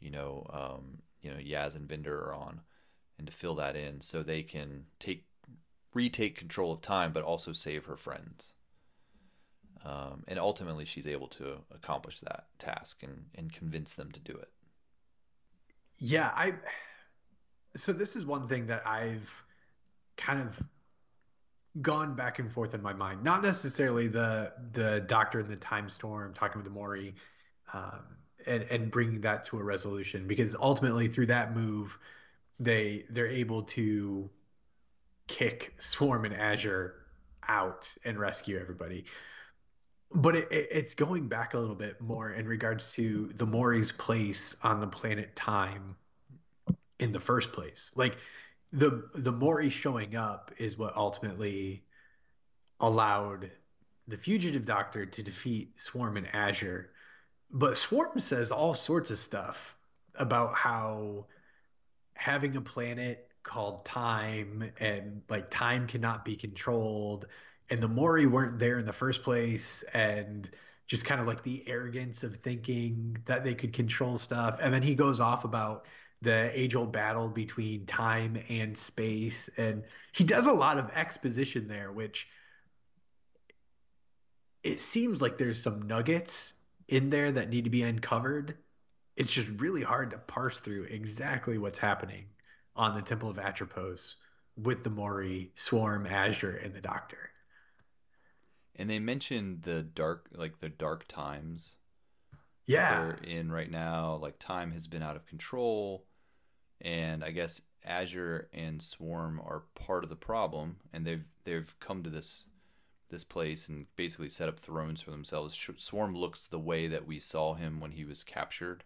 you 0.00 0.10
know 0.10 0.46
um, 0.52 0.98
you 1.20 1.30
know 1.30 1.38
Yaz 1.38 1.74
and 1.74 1.88
Vinder 1.88 2.14
are 2.26 2.34
on, 2.34 2.60
and 3.18 3.26
to 3.26 3.32
fill 3.32 3.54
that 3.56 3.76
in, 3.76 4.00
so 4.00 4.22
they 4.22 4.42
can 4.42 4.86
take 4.98 5.24
retake 5.94 6.36
control 6.36 6.72
of 6.72 6.80
time, 6.80 7.12
but 7.12 7.22
also 7.22 7.52
save 7.52 7.86
her 7.86 7.96
friends. 7.96 8.52
Um, 9.84 10.24
and 10.26 10.38
ultimately, 10.38 10.84
she's 10.84 11.06
able 11.06 11.28
to 11.28 11.60
accomplish 11.74 12.20
that 12.20 12.46
task 12.58 13.02
and 13.02 13.26
and 13.34 13.52
convince 13.52 13.94
them 13.94 14.10
to 14.12 14.20
do 14.20 14.32
it. 14.32 14.50
Yeah, 15.98 16.32
I. 16.34 16.54
So 17.76 17.92
this 17.92 18.16
is 18.16 18.26
one 18.26 18.46
thing 18.48 18.66
that 18.66 18.86
I've 18.86 19.30
kind 20.16 20.40
of 20.40 20.62
gone 21.82 22.14
back 22.14 22.38
and 22.38 22.50
forth 22.50 22.74
in 22.74 22.82
my 22.82 22.92
mind. 22.92 23.22
Not 23.22 23.42
necessarily 23.42 24.08
the 24.08 24.52
the 24.72 25.00
Doctor 25.00 25.40
in 25.40 25.48
the 25.48 25.56
Time 25.56 25.88
Storm 25.88 26.32
talking 26.34 26.62
with 26.62 26.72
the 26.72 26.78
Mouri, 26.78 27.14
um, 27.72 28.00
and 28.46 28.62
and 28.64 28.90
bringing 28.90 29.20
that 29.22 29.44
to 29.44 29.58
a 29.58 29.62
resolution 29.62 30.26
because 30.26 30.54
ultimately 30.56 31.08
through 31.08 31.26
that 31.26 31.54
move, 31.54 31.98
they 32.58 33.04
they're 33.10 33.28
able 33.28 33.62
to 33.62 34.28
kick 35.26 35.74
Swarm 35.78 36.24
and 36.24 36.34
Azure 36.34 36.94
out 37.46 37.94
and 38.04 38.18
rescue 38.18 38.58
everybody. 38.58 39.04
But 40.14 40.36
it, 40.36 40.48
it, 40.50 40.68
it's 40.70 40.94
going 40.94 41.28
back 41.28 41.54
a 41.54 41.58
little 41.58 41.74
bit 41.74 42.00
more 42.00 42.32
in 42.32 42.48
regards 42.48 42.92
to 42.94 43.30
the 43.36 43.46
Mouri's 43.46 43.92
place 43.92 44.56
on 44.62 44.80
the 44.80 44.86
planet 44.86 45.36
Time 45.36 45.96
in 46.98 47.12
the 47.12 47.20
first 47.20 47.52
place. 47.52 47.92
Like 47.94 48.16
the 48.72 49.08
the 49.14 49.32
Mouri 49.32 49.70
showing 49.70 50.16
up 50.16 50.52
is 50.58 50.76
what 50.76 50.96
ultimately 50.96 51.84
allowed 52.80 53.50
the 54.06 54.16
fugitive 54.16 54.64
doctor 54.64 55.04
to 55.06 55.22
defeat 55.22 55.80
Swarm 55.80 56.16
and 56.16 56.28
Azure. 56.34 56.90
But 57.50 57.76
Swarm 57.76 58.18
says 58.18 58.50
all 58.50 58.74
sorts 58.74 59.10
of 59.10 59.18
stuff 59.18 59.76
about 60.14 60.54
how 60.54 61.26
having 62.14 62.56
a 62.56 62.60
planet 62.60 63.28
called 63.42 63.84
time 63.84 64.70
and 64.80 65.22
like 65.28 65.50
time 65.50 65.86
cannot 65.86 66.24
be 66.24 66.36
controlled 66.36 67.26
and 67.70 67.82
the 67.82 67.88
Mouri 67.88 68.26
weren't 68.26 68.58
there 68.58 68.78
in 68.78 68.84
the 68.84 68.92
first 68.92 69.22
place 69.22 69.82
and 69.94 70.50
just 70.86 71.04
kind 71.04 71.20
of 71.20 71.26
like 71.26 71.42
the 71.42 71.62
arrogance 71.66 72.24
of 72.24 72.36
thinking 72.36 73.16
that 73.26 73.44
they 73.44 73.54
could 73.54 73.72
control 73.72 74.18
stuff 74.18 74.58
and 74.60 74.74
then 74.74 74.82
he 74.82 74.94
goes 74.94 75.20
off 75.20 75.44
about 75.44 75.86
the 76.22 76.50
age 76.58 76.74
old 76.74 76.92
battle 76.92 77.28
between 77.28 77.86
time 77.86 78.42
and 78.48 78.76
space. 78.76 79.48
And 79.56 79.84
he 80.12 80.24
does 80.24 80.46
a 80.46 80.52
lot 80.52 80.78
of 80.78 80.90
exposition 80.94 81.68
there, 81.68 81.92
which 81.92 82.28
it 84.62 84.80
seems 84.80 85.22
like 85.22 85.38
there's 85.38 85.62
some 85.62 85.82
nuggets 85.82 86.54
in 86.88 87.10
there 87.10 87.30
that 87.32 87.50
need 87.50 87.64
to 87.64 87.70
be 87.70 87.82
uncovered. 87.82 88.56
It's 89.16 89.32
just 89.32 89.48
really 89.60 89.82
hard 89.82 90.10
to 90.10 90.18
parse 90.18 90.60
through 90.60 90.84
exactly 90.84 91.58
what's 91.58 91.78
happening 91.78 92.26
on 92.74 92.94
the 92.94 93.02
Temple 93.02 93.30
of 93.30 93.38
Atropos 93.38 94.16
with 94.56 94.82
the 94.82 94.90
Mouri, 94.90 95.50
Swarm, 95.54 96.06
Azure, 96.06 96.56
and 96.56 96.74
the 96.74 96.80
Doctor. 96.80 97.30
And 98.76 98.88
they 98.88 98.98
mentioned 98.98 99.62
the 99.62 99.82
dark, 99.82 100.28
like 100.32 100.60
the 100.60 100.68
dark 100.68 101.06
times. 101.08 101.76
Yeah, 102.66 103.06
they're 103.06 103.18
in 103.24 103.50
right 103.50 103.70
now. 103.70 104.16
Like 104.16 104.38
time 104.38 104.72
has 104.72 104.86
been 104.86 105.02
out 105.02 105.16
of 105.16 105.26
control 105.26 106.04
and 106.80 107.24
I 107.24 107.30
guess 107.30 107.62
Azure 107.84 108.48
and 108.52 108.82
Swarm 108.82 109.40
are 109.40 109.64
part 109.74 110.04
of 110.04 110.10
the 110.10 110.16
problem, 110.16 110.76
and 110.92 111.06
they've 111.06 111.24
they've 111.44 111.74
come 111.80 112.02
to 112.02 112.10
this 112.10 112.46
this 113.10 113.24
place 113.24 113.68
and 113.68 113.86
basically 113.96 114.28
set 114.28 114.48
up 114.48 114.58
thrones 114.58 115.00
for 115.00 115.10
themselves. 115.10 115.58
Swarm 115.78 116.14
looks 116.14 116.46
the 116.46 116.58
way 116.58 116.86
that 116.86 117.06
we 117.06 117.18
saw 117.18 117.54
him 117.54 117.80
when 117.80 117.92
he 117.92 118.04
was 118.04 118.22
captured, 118.22 118.84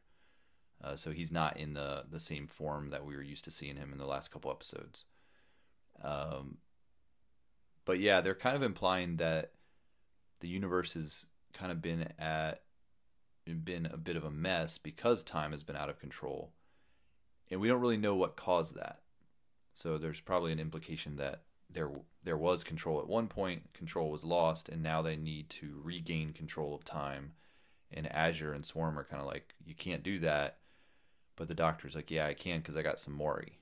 uh, 0.83 0.95
so 0.97 1.11
he's 1.11 1.33
not 1.33 1.57
in 1.57 1.75
the 1.75 2.05
the 2.11 2.21
same 2.21 2.47
form 2.47 2.91
that 2.91 3.05
we 3.05 3.17
were 3.17 3.23
used 3.23 3.45
to 3.45 3.51
seeing 3.51 3.77
him 3.77 3.93
in 3.93 3.99
the 3.99 4.07
last 4.07 4.31
couple 4.31 4.51
episodes. 4.51 5.05
Um, 6.03 6.59
but 7.85 7.99
yeah, 7.99 8.21
they're 8.21 8.35
kind 8.35 8.57
of 8.57 8.63
implying 8.63 9.17
that 9.17 9.53
the 10.41 10.49
universe 10.49 10.95
has 10.95 11.27
kind 11.53 11.73
of 11.73 11.83
been 11.83 12.13
at 12.19 12.63
been 13.65 13.87
a 13.87 13.97
bit 13.97 14.17
of 14.17 14.25
a 14.25 14.31
mess 14.31 14.79
because 14.79 15.25
time 15.25 15.51
has 15.51 15.65
been 15.65 15.77
out 15.77 15.91
of 15.91 15.99
control 15.99 16.53
and 17.51 17.61
we 17.61 17.69
don't 17.69 17.81
really 17.81 17.97
know 17.97 18.15
what 18.15 18.37
caused 18.37 18.75
that. 18.77 19.01
So 19.75 19.99
there's 19.99 20.21
probably 20.21 20.53
an 20.53 20.61
implication 20.61 21.17
that 21.17 21.43
there 21.71 21.91
there 22.25 22.37
was 22.37 22.63
control 22.63 23.01
at 23.01 23.09
one 23.09 23.27
point, 23.27 23.73
control 23.73 24.11
was 24.11 24.25
lost, 24.25 24.69
and 24.69 24.83
now 24.83 25.03
they 25.03 25.17
need 25.17 25.51
to 25.51 25.81
regain 25.83 26.33
control 26.33 26.75
of 26.75 26.85
time. 26.85 27.33
And 27.91 28.11
Azure 28.13 28.53
and 28.53 28.65
Swarm 28.65 28.99
are 28.99 29.05
kind 29.05 29.21
of 29.21 29.27
like, 29.27 29.55
you 29.65 29.75
can't 29.75 30.03
do 30.03 30.19
that. 30.21 30.59
But 31.37 31.49
the 31.49 31.55
doctor's 31.55 31.95
like, 31.95 32.11
yeah, 32.11 32.27
I 32.27 32.35
can 32.35 32.61
because 32.61 32.77
I 32.77 32.83
got 32.83 33.01
some 33.01 33.19
Mouri. 33.19 33.55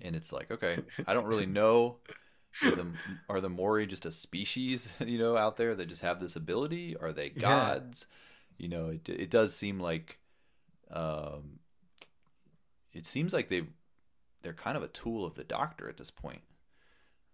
And 0.00 0.14
it's 0.14 0.32
like, 0.32 0.50
okay, 0.50 0.78
I 1.06 1.14
don't 1.14 1.26
really 1.26 1.46
know. 1.60 1.96
Are 2.62 2.70
the, 2.70 2.86
are 3.28 3.40
the 3.40 3.48
Mouri 3.48 3.88
just 3.88 4.06
a 4.06 4.12
species, 4.12 4.92
you 5.00 5.18
know, 5.18 5.36
out 5.36 5.56
there 5.56 5.74
that 5.74 5.88
just 5.88 6.02
have 6.02 6.20
this 6.20 6.36
ability? 6.36 6.96
Are 6.96 7.12
they 7.12 7.30
gods? 7.30 8.06
Yeah. 8.08 8.64
You 8.64 8.68
know, 8.68 8.88
it 8.90 9.08
it 9.08 9.30
does 9.30 9.56
seem 9.56 9.80
like, 9.80 10.18
um, 10.90 11.58
it 12.94 13.06
seems 13.06 13.32
like 13.32 13.48
they 13.48 13.64
they're 14.42 14.52
kind 14.52 14.76
of 14.76 14.82
a 14.82 14.88
tool 14.88 15.24
of 15.24 15.34
the 15.34 15.44
Doctor 15.44 15.88
at 15.88 15.96
this 15.96 16.10
point, 16.10 16.42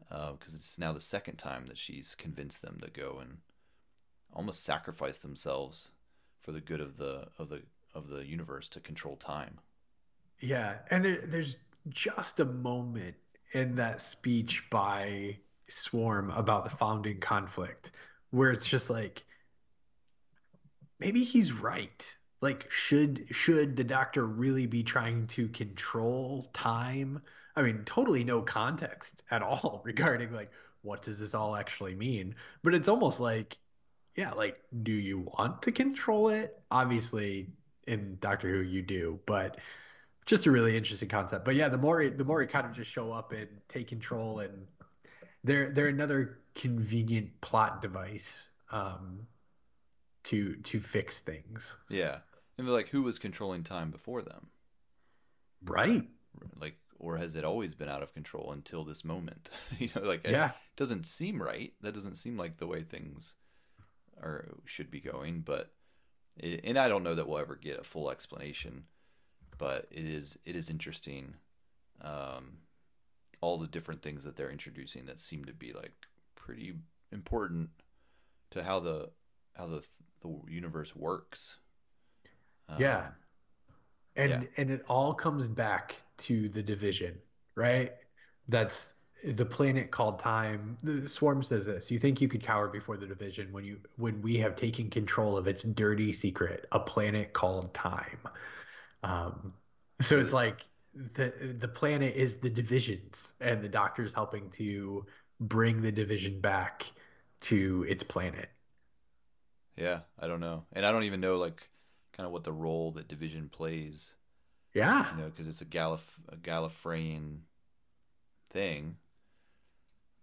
because 0.08 0.54
uh, 0.54 0.56
it's 0.56 0.78
now 0.78 0.92
the 0.92 1.00
second 1.00 1.36
time 1.36 1.66
that 1.66 1.78
she's 1.78 2.14
convinced 2.14 2.62
them 2.62 2.78
to 2.82 2.90
go 2.90 3.18
and 3.20 3.38
almost 4.32 4.64
sacrifice 4.64 5.18
themselves 5.18 5.90
for 6.40 6.52
the 6.52 6.60
good 6.60 6.80
of 6.80 6.96
the 6.96 7.28
of 7.38 7.48
the 7.48 7.62
of 7.94 8.08
the 8.08 8.24
universe 8.24 8.68
to 8.70 8.80
control 8.80 9.16
time. 9.16 9.58
Yeah, 10.40 10.76
and 10.90 11.04
there, 11.04 11.18
there's 11.24 11.56
just 11.88 12.40
a 12.40 12.44
moment 12.44 13.16
in 13.52 13.74
that 13.76 14.00
speech 14.00 14.64
by 14.70 15.36
Swarm 15.68 16.30
about 16.30 16.64
the 16.64 16.70
founding 16.70 17.20
conflict 17.20 17.90
where 18.30 18.52
it's 18.52 18.66
just 18.66 18.88
like 18.88 19.24
maybe 20.98 21.24
he's 21.24 21.52
right. 21.52 22.16
Like 22.40 22.70
should 22.70 23.26
should 23.30 23.76
the 23.76 23.84
doctor 23.84 24.26
really 24.26 24.66
be 24.66 24.82
trying 24.82 25.26
to 25.28 25.48
control 25.48 26.50
time? 26.52 27.22
I 27.56 27.62
mean, 27.62 27.82
totally 27.84 28.24
no 28.24 28.42
context 28.42 29.22
at 29.30 29.42
all 29.42 29.82
regarding 29.84 30.32
like 30.32 30.50
what 30.82 31.02
does 31.02 31.18
this 31.18 31.34
all 31.34 31.56
actually 31.56 31.94
mean? 31.94 32.34
But 32.62 32.74
it's 32.74 32.88
almost 32.88 33.20
like 33.20 33.58
yeah, 34.16 34.32
like 34.32 34.60
do 34.82 34.92
you 34.92 35.30
want 35.38 35.62
to 35.62 35.72
control 35.72 36.30
it? 36.30 36.60
Obviously 36.70 37.48
in 37.86 38.16
Doctor 38.20 38.48
Who 38.48 38.60
you 38.60 38.82
do, 38.82 39.20
but 39.26 39.58
just 40.26 40.46
a 40.46 40.50
really 40.50 40.76
interesting 40.76 41.08
concept. 41.08 41.44
But 41.44 41.56
yeah, 41.56 41.68
the 41.68 41.78
more 41.78 42.08
the 42.08 42.24
more 42.24 42.44
kind 42.46 42.66
of 42.66 42.72
just 42.72 42.90
show 42.90 43.12
up 43.12 43.32
and 43.32 43.48
take 43.68 43.88
control, 43.88 44.40
and 44.40 44.66
they're 45.44 45.70
they're 45.70 45.88
another 45.88 46.38
convenient 46.54 47.40
plot 47.40 47.82
device 47.82 48.50
um, 48.70 49.26
to 50.24 50.54
to 50.56 50.80
fix 50.80 51.20
things. 51.20 51.76
Yeah, 51.88 52.18
and 52.60 52.72
like, 52.72 52.88
who 52.88 53.02
was 53.02 53.18
controlling 53.18 53.64
time 53.64 53.90
before 53.90 54.22
them? 54.22 54.48
Right. 55.64 56.04
Like, 56.58 56.76
or 56.98 57.16
has 57.16 57.36
it 57.36 57.44
always 57.44 57.74
been 57.74 57.88
out 57.88 58.02
of 58.02 58.14
control 58.14 58.52
until 58.52 58.84
this 58.84 59.04
moment? 59.04 59.50
you 59.78 59.88
know, 59.94 60.02
like, 60.02 60.26
yeah, 60.26 60.50
it 60.50 60.76
doesn't 60.76 61.06
seem 61.06 61.42
right. 61.42 61.72
That 61.80 61.94
doesn't 61.94 62.16
seem 62.16 62.36
like 62.36 62.58
the 62.58 62.66
way 62.66 62.82
things 62.82 63.34
are 64.20 64.56
should 64.64 64.90
be 64.90 65.00
going. 65.00 65.40
But, 65.40 65.72
it, 66.36 66.60
and 66.64 66.78
I 66.78 66.88
don't 66.88 67.02
know 67.02 67.14
that 67.14 67.28
we'll 67.28 67.38
ever 67.38 67.56
get 67.56 67.80
a 67.80 67.84
full 67.84 68.10
explanation 68.10 68.84
but 69.60 69.86
it 69.90 70.06
is 70.06 70.38
it 70.46 70.56
is 70.56 70.70
interesting. 70.70 71.34
Um, 72.00 72.62
all 73.42 73.58
the 73.58 73.66
different 73.66 74.00
things 74.00 74.24
that 74.24 74.36
they're 74.36 74.50
introducing 74.50 75.04
that 75.04 75.20
seem 75.20 75.44
to 75.44 75.52
be 75.52 75.74
like 75.74 75.92
pretty 76.34 76.72
important 77.12 77.68
to 78.52 78.64
how 78.64 78.80
the 78.80 79.10
how 79.52 79.66
the 79.66 79.84
the 80.22 80.34
universe 80.48 80.96
works. 80.96 81.58
Um, 82.70 82.80
yeah. 82.80 83.06
And 84.16 84.30
yeah. 84.30 84.48
and 84.56 84.70
it 84.70 84.84
all 84.88 85.14
comes 85.14 85.48
back 85.48 85.96
to 86.18 86.48
the 86.48 86.62
division, 86.62 87.14
right? 87.54 87.92
That's 88.48 88.92
the 89.24 89.44
planet 89.44 89.90
called 89.90 90.18
time. 90.18 90.76
The 90.82 91.08
swarm 91.08 91.42
says 91.42 91.66
this. 91.66 91.90
You 91.90 91.98
think 91.98 92.20
you 92.20 92.28
could 92.28 92.42
cower 92.42 92.68
before 92.68 92.96
the 92.96 93.06
division 93.06 93.52
when 93.52 93.64
you 93.64 93.78
when 93.96 94.20
we 94.22 94.36
have 94.38 94.56
taken 94.56 94.90
control 94.90 95.36
of 95.36 95.46
its 95.46 95.62
dirty 95.62 96.12
secret, 96.12 96.66
a 96.72 96.80
planet 96.80 97.32
called 97.32 97.72
time. 97.74 98.18
Um, 99.02 99.54
so 100.00 100.18
it's 100.18 100.32
like 100.32 100.66
the 101.14 101.32
the 101.58 101.68
planet 101.68 102.16
is 102.16 102.38
the 102.38 102.50
divisions, 102.50 103.34
and 103.40 103.62
the 103.62 103.68
doctor's 103.68 104.12
helping 104.12 104.50
to 104.50 105.06
bring 105.40 105.80
the 105.80 105.92
division 105.92 106.40
back 106.40 106.90
to 107.42 107.86
its 107.88 108.02
planet. 108.02 108.48
Yeah, 109.76 110.00
I 110.18 110.26
don't 110.26 110.40
know, 110.40 110.64
and 110.72 110.84
I 110.84 110.92
don't 110.92 111.04
even 111.04 111.20
know 111.20 111.38
like 111.38 111.69
kind 112.20 112.26
of 112.26 112.32
what 112.32 112.44
the 112.44 112.52
role 112.52 112.90
that 112.92 113.08
division 113.08 113.48
plays. 113.48 114.14
Yeah, 114.74 115.10
you 115.12 115.22
know, 115.22 115.30
because 115.30 115.46
it's 115.46 115.60
a 115.60 115.64
Gallif 115.66 116.20
a 116.28 116.36
Gallifreyan 116.36 117.40
thing, 118.48 118.96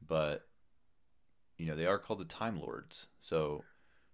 but 0.06 0.48
you 1.58 1.66
know 1.66 1.76
they 1.76 1.86
are 1.86 1.98
called 1.98 2.20
the 2.20 2.26
Time 2.26 2.60
Lords, 2.60 3.08
so 3.20 3.64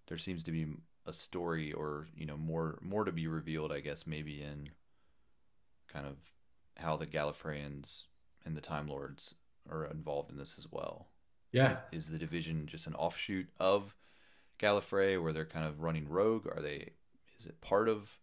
there 0.08 0.18
seems 0.18 0.42
to 0.44 0.50
be 0.50 0.66
a 1.06 1.12
story 1.12 1.72
or 1.72 2.08
you 2.16 2.26
know 2.26 2.36
more 2.36 2.78
more 2.80 3.04
to 3.04 3.12
be 3.12 3.26
revealed 3.26 3.70
i 3.70 3.78
guess 3.78 4.06
maybe 4.06 4.40
in 4.40 4.70
kind 5.86 6.06
of 6.06 6.32
how 6.78 6.96
the 6.96 7.06
gallifreyans 7.06 8.04
and 8.44 8.56
the 8.56 8.60
time 8.60 8.88
lords 8.88 9.34
are 9.70 9.84
involved 9.84 10.30
in 10.30 10.36
this 10.36 10.56
as 10.58 10.66
well. 10.70 11.08
Yeah. 11.52 11.78
Is 11.92 12.10
the 12.10 12.18
division 12.18 12.66
just 12.66 12.86
an 12.86 12.94
offshoot 12.94 13.48
of 13.58 13.94
gallifrey 14.58 15.20
where 15.22 15.32
they're 15.32 15.44
kind 15.44 15.66
of 15.66 15.80
running 15.80 16.08
rogue? 16.08 16.46
Are 16.46 16.60
they 16.60 16.92
is 17.44 17.50
it 17.50 17.60
part 17.60 17.88
of 17.88 18.18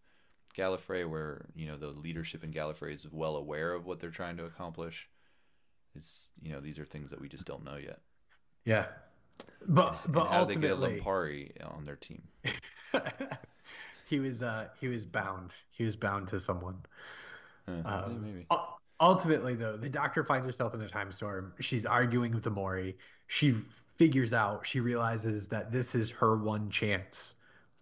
gallifrey 0.56 1.08
where 1.08 1.46
you 1.54 1.66
know 1.66 1.76
the 1.76 1.88
leadership 1.88 2.44
in 2.44 2.52
gallifrey 2.52 2.94
is 2.94 3.06
well 3.10 3.36
aware 3.36 3.72
of 3.72 3.86
what 3.86 4.00
they're 4.00 4.10
trying 4.10 4.36
to 4.36 4.44
accomplish 4.44 5.08
it's 5.94 6.28
you 6.42 6.52
know 6.52 6.60
these 6.60 6.78
are 6.78 6.84
things 6.84 7.10
that 7.10 7.20
we 7.20 7.28
just 7.28 7.46
don't 7.46 7.64
know 7.64 7.76
yet 7.76 8.00
yeah 8.64 8.86
but 9.66 10.00
and, 10.04 10.12
but 10.12 10.20
and 10.22 10.28
how 10.28 10.40
ultimately, 10.40 10.90
they 10.90 10.96
get 10.96 11.04
Lampari 11.04 11.74
on 11.76 11.84
their 11.84 11.96
team. 11.96 12.22
he 14.06 14.18
was 14.18 14.42
uh 14.42 14.68
he 14.80 14.88
was 14.88 15.04
bound. 15.04 15.52
He 15.70 15.84
was 15.84 15.96
bound 15.96 16.28
to 16.28 16.40
someone. 16.40 16.78
Uh, 17.68 17.82
um, 17.84 18.22
maybe. 18.22 18.46
Ultimately, 19.00 19.56
though, 19.56 19.76
the 19.76 19.88
doctor 19.88 20.22
finds 20.22 20.46
herself 20.46 20.74
in 20.74 20.80
the 20.80 20.88
time 20.88 21.10
storm. 21.10 21.52
She's 21.60 21.86
arguing 21.86 22.32
with 22.32 22.44
the 22.44 22.50
Mouri. 22.50 22.94
She 23.26 23.56
figures 23.96 24.32
out. 24.32 24.64
She 24.64 24.78
realizes 24.78 25.48
that 25.48 25.72
this 25.72 25.94
is 25.94 26.10
her 26.10 26.36
one 26.36 26.70
chance 26.70 27.34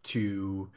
to 0.04 0.70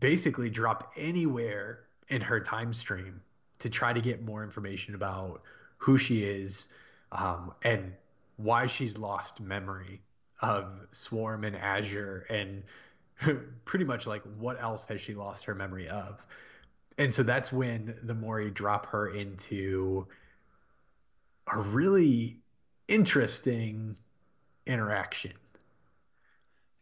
basically 0.00 0.50
drop 0.50 0.92
anywhere 0.96 1.80
in 2.08 2.20
her 2.20 2.40
time 2.40 2.72
stream 2.72 3.20
to 3.58 3.70
try 3.70 3.92
to 3.92 4.00
get 4.00 4.24
more 4.24 4.42
information 4.42 4.94
about 4.94 5.42
who 5.76 5.98
she 5.98 6.22
is 6.22 6.68
um, 7.12 7.52
and 7.62 7.92
why 8.36 8.66
she's 8.66 8.98
lost 8.98 9.40
memory 9.40 10.00
of 10.40 10.66
Swarm 10.90 11.44
and 11.44 11.56
Azure 11.56 12.26
and 12.28 12.62
pretty 13.64 13.84
much 13.84 14.06
like 14.06 14.22
what 14.38 14.60
else 14.60 14.84
has 14.86 15.00
she 15.00 15.14
lost 15.14 15.44
her 15.44 15.54
memory 15.54 15.88
of. 15.88 16.20
And 16.98 17.12
so 17.12 17.22
that's 17.22 17.52
when 17.52 17.96
the 18.02 18.14
Mouri 18.14 18.52
drop 18.52 18.86
her 18.86 19.08
into 19.08 20.06
a 21.52 21.58
really 21.58 22.38
interesting 22.88 23.96
interaction. 24.66 25.32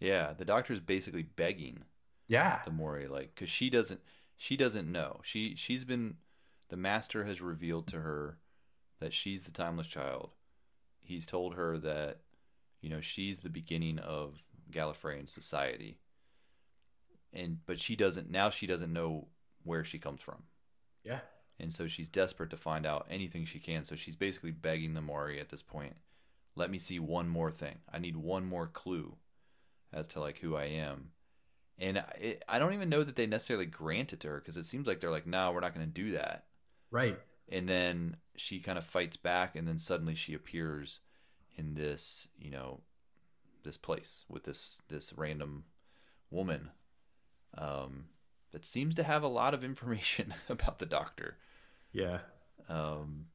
Yeah, 0.01 0.33
the 0.37 0.45
doctor's 0.45 0.81
basically 0.81 1.23
begging. 1.23 1.85
Yeah. 2.31 2.61
The 2.65 2.71
Mouri 2.71 3.09
like 3.11 3.35
cuz 3.35 3.49
she 3.49 3.69
doesn't 3.69 4.01
she 4.37 4.57
doesn't 4.57 4.91
know. 4.91 5.21
She 5.23 5.55
she's 5.55 5.85
been 5.85 6.17
the 6.69 6.77
master 6.77 7.25
has 7.25 7.41
revealed 7.43 7.87
to 7.89 8.01
her 8.01 8.39
that 9.01 9.13
she's 9.13 9.45
the 9.45 9.51
timeless 9.51 9.89
child 9.89 10.31
he's 11.11 11.27
told 11.27 11.55
her 11.55 11.77
that 11.79 12.19
you 12.81 12.89
know 12.89 13.01
she's 13.01 13.41
the 13.41 13.51
beginning 13.51 13.99
of 13.99 14.45
Gallifreyan 14.71 15.29
society, 15.29 15.99
and 17.33 17.59
but 17.67 17.79
she 17.79 17.97
doesn't 17.97 18.31
now. 18.31 18.49
She 18.49 18.67
doesn't 18.67 18.93
know 18.93 19.29
where 19.65 19.85
she 19.85 19.99
comes 19.99 20.23
from. 20.23 20.45
Yeah. 21.05 21.21
And 21.59 21.75
so 21.75 21.87
she's 21.87 22.09
desperate 22.09 22.49
to 22.51 22.57
find 22.57 22.87
out 22.87 23.07
anything 23.11 23.45
she 23.45 23.59
can. 23.59 23.85
So 23.85 23.95
she's 23.95 24.17
basically 24.17 24.51
begging 24.51 24.95
the 24.95 25.03
Mouri 25.03 25.39
at 25.39 25.51
this 25.51 25.61
point, 25.61 25.97
let 26.57 26.71
me 26.71 26.79
see 26.79 26.99
one 26.99 27.29
more 27.29 27.51
thing. 27.51 27.81
I 27.93 27.99
need 27.99 28.17
one 28.17 28.47
more 28.47 28.67
clue 28.67 29.17
as 29.93 30.09
to 30.09 30.21
like 30.21 30.39
who 30.39 30.57
I 30.57 30.65
am. 30.65 31.11
And 31.81 31.99
I, 31.99 32.39
I 32.49 32.59
don't 32.59 32.75
even 32.75 32.91
know 32.91 33.03
that 33.03 33.17
they 33.17 33.27
necessarily 33.27 33.67
grant 33.67 34.13
it 34.13 34.21
to 34.21 34.29
her 34.29 34.39
because 34.39 34.57
it 34.57 34.67
seems 34.67 34.87
like 34.87 35.01
they're 35.01 35.11
like, 35.11 35.27
no, 35.27 35.51
we're 35.51 35.61
not 35.61 35.75
going 35.75 35.87
to 35.87 35.93
do 35.93 36.13
that. 36.13 36.45
Right. 36.91 37.19
And 37.49 37.69
then 37.69 38.17
she 38.37 38.61
kind 38.61 38.79
of 38.79 38.85
fights 38.85 39.17
back 39.17 39.57
and 39.57 39.67
then 39.67 39.79
suddenly 39.79 40.15
she 40.15 40.35
appears 40.35 41.01
in 41.57 41.75
this 41.75 42.29
you 42.39 42.51
know 42.51 42.81
this 43.65 43.77
place 43.77 44.25
with 44.29 44.45
this 44.45 44.79
this 44.89 45.13
random 45.17 45.65
woman. 46.31 46.71
Um, 47.57 48.07
that 48.53 48.65
seems 48.65 48.95
to 48.97 49.03
have 49.03 49.23
a 49.23 49.29
lot 49.29 49.55
of 49.55 49.65
information 49.65 50.35
about 50.49 50.79
the 50.79 50.87
doctor. 50.87 51.39
Yeah. 51.93 52.19
Um 52.69 53.27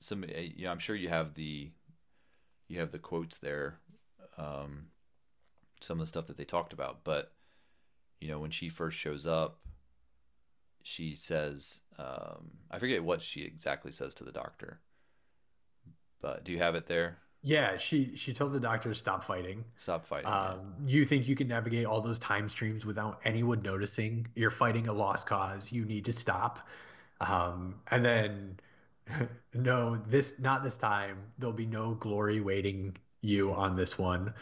some 0.00 0.24
eh, 0.24 0.48
you 0.54 0.64
know 0.64 0.70
i'm 0.70 0.78
sure 0.78 0.96
you 0.96 1.08
have 1.08 1.34
the 1.34 1.70
you 2.68 2.80
have 2.80 2.92
the 2.92 2.98
quotes 2.98 3.38
there 3.38 3.78
um 4.38 4.86
some 5.80 5.98
of 5.98 6.06
the 6.06 6.08
stuff 6.08 6.26
that 6.26 6.36
they 6.36 6.44
talked 6.44 6.72
about 6.72 7.00
but 7.04 7.32
you 8.20 8.28
know 8.28 8.38
when 8.38 8.50
she 8.50 8.68
first 8.68 8.96
shows 8.98 9.26
up 9.26 9.58
she 10.82 11.16
says, 11.16 11.80
um, 11.98 12.52
I 12.70 12.78
forget 12.78 13.02
what 13.02 13.20
she 13.20 13.42
exactly 13.42 13.90
says 13.90 14.14
to 14.14 14.24
the 14.24 14.30
doctor, 14.30 14.78
But 16.20 16.44
do 16.44 16.52
you 16.52 16.58
have 16.58 16.74
it 16.74 16.86
there? 16.86 17.18
Yeah, 17.42 17.76
she 17.76 18.16
she 18.16 18.32
tells 18.32 18.52
the 18.52 18.60
doctor 18.60 18.88
to 18.88 18.94
stop 18.94 19.24
fighting. 19.24 19.64
Stop 19.76 20.04
fighting. 20.06 20.30
Um, 20.30 20.74
You 20.86 21.04
think 21.04 21.28
you 21.28 21.36
can 21.36 21.48
navigate 21.48 21.86
all 21.86 22.00
those 22.00 22.18
time 22.18 22.48
streams 22.48 22.84
without 22.86 23.20
anyone 23.24 23.62
noticing? 23.62 24.26
You're 24.34 24.50
fighting 24.50 24.88
a 24.88 24.92
lost 24.92 25.26
cause. 25.26 25.70
You 25.70 25.84
need 25.84 26.04
to 26.06 26.12
stop. 26.12 26.66
Um, 27.20 27.76
and 27.90 28.04
then, 28.04 28.58
no, 29.54 29.96
this 30.08 30.34
not 30.38 30.64
this 30.64 30.76
time. 30.76 31.18
There'll 31.38 31.52
be 31.52 31.66
no 31.66 31.94
glory 31.94 32.40
waiting 32.40 32.96
you 33.22 33.52
on 33.52 33.76
this 33.76 33.98
one. 33.98 34.34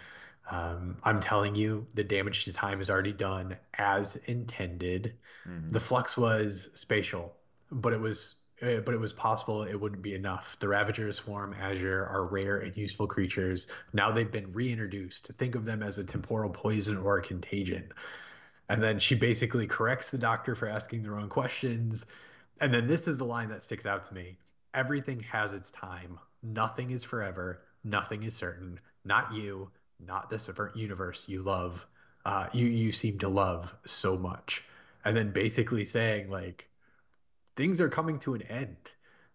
Um, 0.50 0.98
I'm 1.02 1.20
telling 1.20 1.54
you, 1.54 1.86
the 1.94 2.04
damage 2.04 2.44
to 2.44 2.52
time 2.52 2.80
is 2.80 2.90
already 2.90 3.12
done 3.12 3.56
as 3.78 4.16
intended. 4.26 5.14
Mhm. 5.46 5.70
The 5.70 5.80
flux 5.80 6.16
was 6.16 6.70
spatial, 6.74 7.34
but 7.70 7.92
it 7.92 8.00
was 8.00 8.36
uh, 8.62 8.80
but 8.80 8.94
it 8.94 9.00
was 9.00 9.12
possible 9.12 9.64
it 9.64 9.78
wouldn't 9.78 10.00
be 10.00 10.14
enough. 10.14 10.56
The 10.60 10.68
Ravager 10.68 11.12
Swarm 11.12 11.54
Azure 11.58 12.06
are 12.06 12.24
rare 12.24 12.58
and 12.58 12.74
useful 12.76 13.06
creatures. 13.06 13.66
Now 13.92 14.12
they've 14.12 14.30
been 14.30 14.52
reintroduced. 14.52 15.32
Think 15.38 15.54
of 15.56 15.64
them 15.64 15.82
as 15.82 15.98
a 15.98 16.04
temporal 16.04 16.50
poison 16.50 16.96
or 16.98 17.18
a 17.18 17.22
contagion. 17.22 17.92
And 18.68 18.82
then 18.82 19.00
she 19.00 19.16
basically 19.16 19.66
corrects 19.66 20.10
the 20.10 20.18
doctor 20.18 20.54
for 20.54 20.68
asking 20.68 21.02
the 21.02 21.10
wrong 21.10 21.28
questions. 21.28 22.06
And 22.60 22.72
then 22.72 22.86
this 22.86 23.08
is 23.08 23.18
the 23.18 23.24
line 23.24 23.48
that 23.48 23.62
sticks 23.62 23.86
out 23.86 24.04
to 24.04 24.14
me. 24.14 24.38
Everything 24.72 25.20
has 25.20 25.52
its 25.52 25.70
time. 25.72 26.18
Nothing 26.42 26.92
is 26.92 27.02
forever. 27.02 27.60
Nothing 27.82 28.22
is 28.22 28.34
certain. 28.34 28.78
Not 29.04 29.32
you, 29.34 29.70
not 30.00 30.30
this 30.30 30.48
universe 30.74 31.24
you 31.26 31.42
love. 31.42 31.86
Uh, 32.24 32.48
you 32.52 32.66
you 32.66 32.92
seem 32.92 33.18
to 33.18 33.28
love 33.28 33.74
so 33.84 34.16
much. 34.16 34.64
And 35.04 35.16
then 35.16 35.32
basically 35.32 35.84
saying 35.84 36.30
like 36.30 36.68
things 37.56 37.80
are 37.80 37.88
coming 37.88 38.18
to 38.20 38.34
an 38.34 38.42
end. 38.42 38.76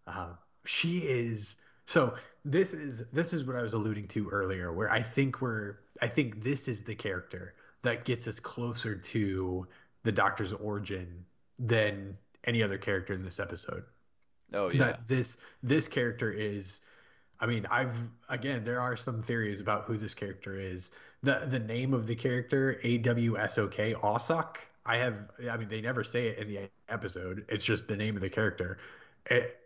Uh, 0.07 0.30
she 0.66 0.99
is 0.99 1.55
so 1.86 2.16
this 2.45 2.74
is 2.74 3.03
this 3.12 3.34
is 3.34 3.45
what 3.45 3.55
I 3.55 3.62
was 3.62 3.74
alluding 3.74 4.07
to 4.10 4.30
earlier, 4.30 4.72
where 4.72 4.91
I 4.91 5.01
think 5.01 5.41
we're 5.41 5.78
I 6.01 6.07
think 6.07 6.43
this 6.43 6.68
is 6.68 6.84
the 6.84 6.95
character 6.95 7.53
that 7.84 8.05
gets 8.05 8.28
us 8.28 8.39
closer 8.39 8.95
to 8.95 9.68
the 10.03 10.12
Doctor's 10.12 10.53
origin 10.53 11.26
than 11.57 12.18
any 12.43 12.64
other 12.64 12.78
character 12.78 13.14
in 13.14 13.24
this 13.24 13.39
episode. 13.39 13.84
Oh 14.53 14.70
yeah. 14.70 14.80
That 14.80 15.07
this 15.07 15.38
this 15.62 15.88
character 15.88 16.32
is 16.32 16.82
I 17.39 17.45
mean, 17.45 17.65
I've 17.71 17.97
again, 18.29 18.63
there 18.63 18.81
are 18.81 18.95
some 18.97 19.21
theories 19.23 19.61
about 19.61 19.85
who 19.85 19.97
this 19.97 20.13
character 20.13 20.55
is. 20.55 20.91
The 21.23 21.45
the 21.49 21.59
name 21.59 21.93
of 21.93 22.07
the 22.07 22.15
character, 22.15 22.79
A 22.83 22.97
W 22.99 23.37
S 23.37 23.57
O 23.57 23.67
K, 23.67 23.93
Osok. 23.93 24.57
I 24.85 24.97
have 24.97 25.29
I 25.49 25.57
mean, 25.57 25.69
they 25.69 25.81
never 25.81 26.03
say 26.03 26.27
it 26.27 26.37
in 26.39 26.47
the 26.47 26.69
episode. 26.89 27.45
It's 27.49 27.65
just 27.65 27.87
the 27.87 27.95
name 27.97 28.15
of 28.15 28.21
the 28.21 28.29
character. 28.29 28.77
It, 29.25 29.57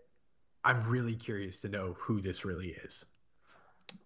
I'm 0.63 0.83
really 0.89 1.15
curious 1.15 1.61
to 1.61 1.69
know 1.69 1.93
who 1.99 2.21
this 2.21 2.45
really 2.45 2.69
is. 2.83 3.05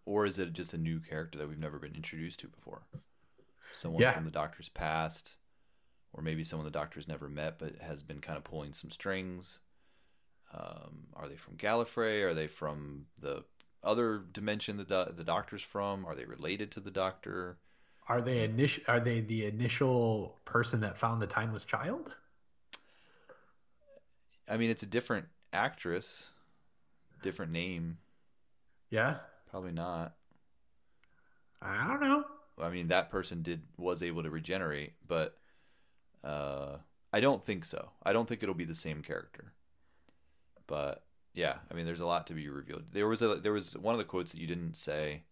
Or 0.06 0.26
is 0.26 0.40
it 0.40 0.54
just 0.54 0.74
a 0.74 0.78
new 0.78 1.00
character 1.00 1.38
that 1.38 1.48
we've 1.48 1.60
never 1.60 1.78
been 1.80 1.96
introduced 1.96 2.40
to 2.42 2.48
before? 2.48 2.88
Someone 3.72 4.04
Yeah. 4.04 4.12
from 4.12 4.26
the 4.26 4.32
Doctor's 4.32 4.70
past, 4.70 5.36
or 6.14 6.24
maybe 6.24 6.44
someone 6.44 6.66
the 6.66 6.72
Doctor's 6.72 7.08
never 7.08 7.30
met 7.30 7.60
but 7.60 7.78
has 7.80 8.04
been 8.04 8.22
kind 8.22 8.38
of 8.38 8.44
pulling 8.44 8.74
some 8.74 8.92
strings. 8.92 9.60
Um, 10.54 11.08
are 11.16 11.28
they 11.28 11.36
from 11.36 11.58
Gallifrey? 11.58 12.24
Are 12.24 12.34
they 12.34 12.48
from 12.48 13.08
the 13.20 13.44
other 13.84 14.20
dimension 14.32 14.78
the 14.78 14.84
do- 14.84 15.14
the 15.16 15.24
Doctor's 15.24 15.62
from? 15.62 16.06
Are 16.06 16.16
they 16.16 16.26
related 16.26 16.72
to 16.72 16.80
the 16.80 16.92
Doctor? 16.92 17.58
Are 18.08 18.22
they 18.22 18.44
initial? 18.44 18.84
Are 18.88 19.00
they 19.00 19.22
the 19.22 19.46
initial 19.46 20.38
person 20.46 20.80
that 20.82 20.98
found 20.98 21.22
the 21.22 21.28
timeless 21.28 21.66
child? 21.66 22.16
I 24.50 24.58
mean, 24.58 24.70
it's 24.70 24.84
a 24.84 24.88
different 24.88 25.28
actress, 25.52 26.32
different 27.22 27.52
name. 27.52 27.98
Yeah, 28.90 29.18
Probably 29.50 29.72
not. 29.72 30.14
I 31.62 31.88
don't 31.88 32.02
know. 32.02 32.26
I 32.62 32.70
mean, 32.70 32.88
that 32.90 33.10
person 33.10 33.42
did 33.42 33.62
was 33.78 34.04
able 34.04 34.24
to 34.24 34.30
regenerate, 34.30 34.94
but 35.08 35.38
uh, 36.24 36.78
I 37.14 37.20
don't 37.20 37.44
think 37.44 37.66
so. 37.66 37.92
I 38.04 38.14
don't 38.14 38.28
think 38.28 38.44
it'll 38.44 38.56
be 38.56 38.66
the 38.66 38.74
same 38.74 39.02
character. 39.02 39.54
But 40.68 41.04
yeah, 41.38 41.58
I 41.70 41.76
mean, 41.76 41.86
there's 41.86 42.00
a 42.02 42.06
lot 42.08 42.26
to 42.28 42.34
be 42.34 42.50
revealed. 42.50 42.86
There 42.92 43.08
was 43.08 43.22
a 43.22 43.36
there 43.36 43.54
was 43.54 43.78
one 43.78 43.94
of 43.94 44.00
the 44.00 44.04
quotes 44.06 44.32
that 44.32 44.42
you 44.42 44.48
didn't 44.48 44.76
say 44.76 45.24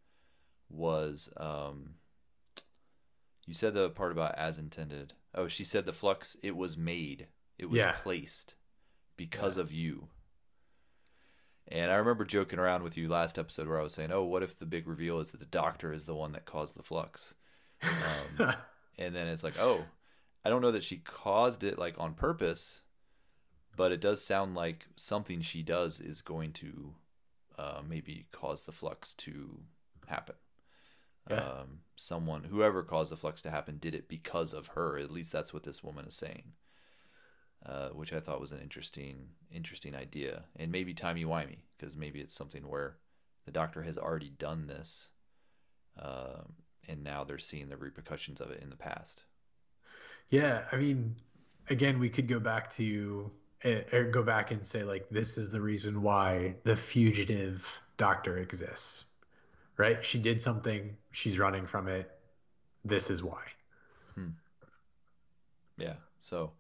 was 0.69 1.29
um, 1.37 1.95
you 3.47 3.53
said 3.55 3.73
the 3.73 3.89
part 3.89 4.11
about 4.11 4.35
as 4.37 4.57
intended. 4.59 5.13
Oh, 5.33 5.47
she 5.47 5.63
said 5.63 5.85
the 5.85 5.93
flux 5.93 6.37
it 6.43 6.55
was 6.55 6.77
made, 6.77 7.27
it 7.57 7.65
was 7.69 7.79
Yeah. 7.79 7.93
placed 8.03 8.53
because 9.17 9.57
of 9.57 9.71
you. 9.71 10.07
And 11.67 11.91
I 11.91 11.95
remember 11.95 12.25
joking 12.25 12.59
around 12.59 12.83
with 12.83 12.95
you 12.95 13.09
last 13.09 13.39
episode 13.39 13.67
where 13.67 13.79
I 13.79 13.83
was 13.83 13.93
saying, 13.93 14.11
"Oh, 14.11 14.23
what 14.23 14.43
if 14.43 14.59
the 14.59 14.67
big 14.67 14.87
reveal 14.87 15.19
is 15.19 15.31
that 15.31 15.39
the 15.39 15.45
doctor 15.47 15.91
is 15.91 16.05
the 16.05 16.13
one 16.15 16.31
that 16.33 16.45
caused 16.45 16.75
the 16.77 16.83
flux?" 16.83 17.33
Um, 17.83 18.53
and 18.97 19.15
then 19.15 19.27
it's 19.27 19.43
like, 19.43 19.59
"Oh, 19.59 19.85
I 20.45 20.49
don't 20.49 20.61
know 20.61 20.71
that 20.71 20.83
she 20.83 20.97
caused 20.97 21.63
it 21.63 21.77
like 21.79 21.95
on 21.99 22.13
purpose, 22.13 22.81
but 23.75 23.91
it 23.91 24.01
does 24.01 24.23
sound 24.23 24.55
like 24.55 24.87
something 24.95 25.41
she 25.41 25.61
does 25.61 25.99
is 25.99 26.21
going 26.21 26.53
to 26.53 26.93
uh, 27.57 27.81
maybe 27.87 28.25
cause 28.31 28.63
the 28.63 28.71
flux 28.71 29.13
to 29.15 29.59
happen. 30.07 30.35
Yeah. 31.29 31.37
Um, 31.37 31.79
someone, 31.95 32.45
whoever 32.45 32.83
caused 32.83 33.11
the 33.11 33.17
flux 33.17 33.41
to 33.43 33.51
happen, 33.51 33.77
did 33.79 33.95
it 33.95 34.07
because 34.07 34.53
of 34.53 34.67
her. 34.67 34.97
At 34.97 35.11
least 35.11 35.31
that's 35.31 35.53
what 35.53 35.63
this 35.63 35.83
woman 35.83 36.05
is 36.05 36.15
saying." 36.15 36.53
Uh, 37.65 37.89
which 37.89 38.13
I 38.13 38.19
thought 38.19 38.39
was 38.39 38.51
an 38.51 38.59
interesting, 38.59 39.29
interesting 39.51 39.95
idea, 39.95 40.43
and 40.55 40.71
maybe 40.71 40.93
timey 40.93 41.25
wimey 41.25 41.61
because 41.75 41.95
maybe 41.95 42.19
it's 42.19 42.35
something 42.35 42.67
where 42.67 42.97
the 43.45 43.51
doctor 43.51 43.81
has 43.81 43.97
already 43.97 44.29
done 44.29 44.67
this, 44.67 45.09
um, 45.99 46.53
and 46.87 47.03
now 47.03 47.23
they're 47.23 47.39
seeing 47.39 47.69
the 47.69 47.77
repercussions 47.77 48.39
of 48.39 48.51
it 48.51 48.61
in 48.61 48.69
the 48.69 48.75
past. 48.75 49.23
Yeah, 50.29 50.65
I 50.71 50.75
mean, 50.75 51.15
again, 51.67 51.97
we 51.97 52.07
could 52.07 52.27
go 52.27 52.39
back 52.39 52.71
to 52.75 53.31
or 53.65 54.03
go 54.05 54.23
back 54.23 54.51
and 54.51 54.65
say 54.65 54.83
like 54.83 55.09
this 55.09 55.37
is 55.37 55.49
the 55.49 55.61
reason 55.61 56.01
why 56.01 56.55
the 56.63 56.75
fugitive 56.75 57.67
doctor 57.97 58.37
exists, 58.37 59.05
right? 59.77 60.03
She 60.03 60.19
did 60.19 60.41
something, 60.41 60.95
she's 61.11 61.39
running 61.39 61.65
from 61.65 61.87
it. 61.87 62.11
This 62.83 63.09
is 63.09 63.23
why. 63.23 63.41
Yeah. 65.77 65.95
So, 66.21 66.51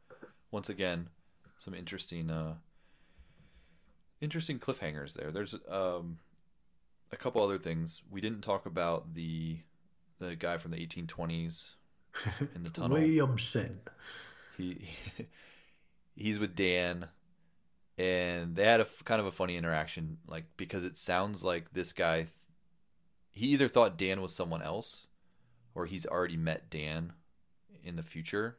once 0.51 0.69
again, 0.69 1.09
some 1.57 1.73
interesting, 1.73 2.29
uh, 2.29 2.55
interesting 4.21 4.59
cliffhangers 4.59 5.13
there. 5.13 5.31
There's 5.31 5.55
um, 5.69 6.19
a 7.11 7.15
couple 7.15 7.43
other 7.43 7.57
things 7.57 8.03
we 8.09 8.21
didn't 8.21 8.41
talk 8.41 8.65
about 8.65 9.13
the 9.13 9.59
the 10.19 10.35
guy 10.35 10.55
from 10.57 10.71
the 10.71 10.77
1820s 10.77 11.75
in 12.55 12.63
the 12.63 12.69
tunnel. 12.69 12.97
Williamson. 12.97 13.79
he 14.57 14.87
he's 16.15 16.39
with 16.39 16.55
Dan 16.55 17.07
and 17.97 18.55
they 18.55 18.65
had 18.65 18.79
a 18.79 18.83
f- 18.83 19.03
kind 19.05 19.21
of 19.21 19.27
a 19.27 19.31
funny 19.31 19.55
interaction 19.55 20.17
like 20.27 20.45
because 20.57 20.83
it 20.83 20.97
sounds 20.97 21.43
like 21.43 21.73
this 21.73 21.93
guy 21.93 22.17
th- 22.17 22.29
he 23.31 23.47
either 23.47 23.67
thought 23.67 23.97
Dan 23.97 24.21
was 24.21 24.33
someone 24.33 24.61
else 24.61 25.07
or 25.73 25.85
he's 25.85 26.05
already 26.05 26.37
met 26.37 26.69
Dan 26.69 27.13
in 27.83 27.95
the 27.95 28.03
future 28.03 28.57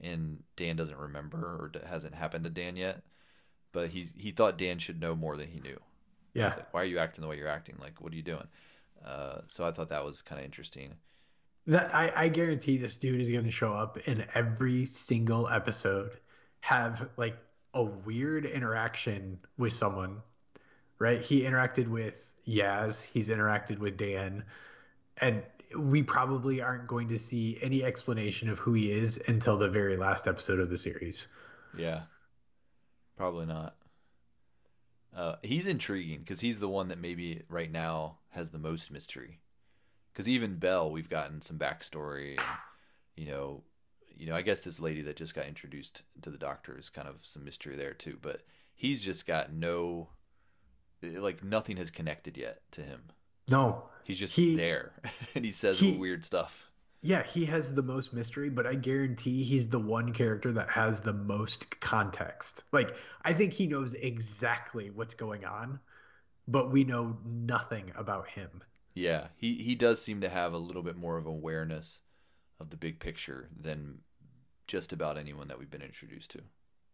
and 0.00 0.42
Dan 0.56 0.76
doesn't 0.76 0.98
remember 0.98 1.38
or 1.38 1.70
d- 1.72 1.80
hasn't 1.86 2.14
happened 2.14 2.44
to 2.44 2.50
Dan 2.50 2.76
yet 2.76 3.02
but 3.72 3.90
he 3.90 4.08
he 4.16 4.30
thought 4.30 4.58
Dan 4.58 4.78
should 4.78 5.00
know 5.00 5.14
more 5.14 5.36
than 5.36 5.48
he 5.48 5.60
knew. 5.60 5.78
Yeah. 6.34 6.48
Like, 6.48 6.74
why 6.74 6.82
are 6.82 6.86
you 6.86 6.98
acting 6.98 7.22
the 7.22 7.28
way 7.28 7.36
you're 7.36 7.48
acting? 7.48 7.76
Like 7.80 8.00
what 8.00 8.12
are 8.12 8.16
you 8.16 8.22
doing? 8.22 8.46
Uh, 9.04 9.40
so 9.46 9.64
I 9.64 9.70
thought 9.72 9.88
that 9.88 10.04
was 10.04 10.22
kind 10.22 10.38
of 10.38 10.44
interesting. 10.44 10.94
That 11.66 11.94
I, 11.94 12.12
I 12.16 12.28
guarantee 12.28 12.78
this 12.78 12.96
dude 12.96 13.20
is 13.20 13.28
going 13.28 13.44
to 13.44 13.50
show 13.50 13.72
up 13.72 13.96
in 14.08 14.26
every 14.34 14.84
single 14.84 15.48
episode, 15.48 16.12
have 16.60 17.08
like 17.16 17.36
a 17.74 17.82
weird 17.82 18.46
interaction 18.46 19.38
with 19.58 19.72
someone, 19.72 20.22
right? 20.98 21.22
He 21.22 21.42
interacted 21.42 21.88
with 21.88 22.34
Yaz, 22.46 23.04
he's 23.04 23.28
interacted 23.28 23.78
with 23.78 23.96
Dan, 23.96 24.44
and 25.18 25.42
we 25.78 26.02
probably 26.02 26.60
aren't 26.60 26.86
going 26.86 27.08
to 27.08 27.18
see 27.18 27.58
any 27.62 27.84
explanation 27.84 28.48
of 28.48 28.58
who 28.58 28.72
he 28.72 28.90
is 28.90 29.20
until 29.28 29.56
the 29.56 29.68
very 29.68 29.96
last 29.96 30.26
episode 30.26 30.58
of 30.58 30.68
the 30.68 30.78
series. 30.78 31.28
Yeah, 31.76 32.02
probably 33.16 33.46
not. 33.46 33.76
Uh, 35.14 35.36
he's 35.42 35.66
intriguing 35.66 36.20
because 36.20 36.40
he's 36.40 36.60
the 36.60 36.68
one 36.68 36.88
that 36.88 36.98
maybe 36.98 37.42
right 37.48 37.70
now 37.70 38.18
has 38.30 38.50
the 38.50 38.58
most 38.58 38.90
mystery. 38.90 39.40
Because 40.12 40.28
even 40.28 40.56
Bel, 40.56 40.90
we've 40.90 41.08
gotten 41.08 41.40
some 41.40 41.58
backstory, 41.58 42.38
and 42.38 42.46
you 43.16 43.26
know, 43.26 43.62
you 44.20 44.26
know, 44.26 44.36
I 44.36 44.42
guess 44.42 44.60
this 44.60 44.80
lady 44.80 45.02
that 45.02 45.16
just 45.16 45.34
got 45.34 45.46
introduced 45.46 46.02
to 46.22 46.30
the 46.30 46.38
Doctor 46.38 46.78
is 46.78 46.88
kind 46.90 47.08
of 47.08 47.24
some 47.24 47.44
mystery 47.44 47.74
there 47.76 47.94
too. 47.94 48.18
But 48.20 48.42
he's 48.74 49.02
just 49.02 49.26
got 49.26 49.52
no, 49.52 50.10
like 51.02 51.42
nothing 51.42 51.76
has 51.78 51.90
connected 51.90 52.36
yet 52.36 52.60
to 52.72 52.82
him. 52.82 53.04
No, 53.48 53.84
He's 54.04 54.18
just 54.18 54.34
He- 54.34 54.56
there, 54.56 54.92
and 55.34 55.44
he 55.44 55.52
says 55.52 55.78
he- 55.78 55.96
weird 55.96 56.24
stuff. 56.24 56.70
yeah, 57.02 57.22
he 57.22 57.44
has 57.46 57.72
the 57.72 57.82
most 57.82 58.12
mystery, 58.12 58.50
but 58.50 58.66
I 58.66 58.74
guarantee 58.74 59.42
he's 59.42 59.68
the 59.68 59.78
one 59.78 60.12
character 60.12 60.52
that 60.52 60.68
has 60.68 61.00
the 61.00 61.12
most 61.12 61.80
context. 61.80 62.64
Like, 62.72 62.94
I 63.24 63.32
think 63.32 63.52
he 63.52 63.66
knows 63.66 63.94
exactly 63.94 64.90
what's 64.90 65.14
going 65.14 65.44
on, 65.44 65.80
but 66.48 66.70
we 66.70 66.84
know 66.84 67.16
nothing 67.24 67.90
about 67.96 68.28
him. 68.28 68.62
Yeah, 68.94 69.28
he 69.36 69.62
he 69.62 69.74
does 69.74 70.02
seem 70.02 70.20
to 70.22 70.28
have 70.28 70.52
a 70.52 70.58
little 70.58 70.82
bit 70.82 70.96
more 70.96 71.16
of 71.16 71.26
awareness 71.26 72.00
of 72.58 72.70
the 72.70 72.76
big 72.76 72.98
picture 73.00 73.48
than 73.56 74.00
just 74.70 74.92
about 74.92 75.18
anyone 75.18 75.48
that 75.48 75.58
we've 75.58 75.70
been 75.70 75.82
introduced 75.82 76.30
to. 76.30 76.40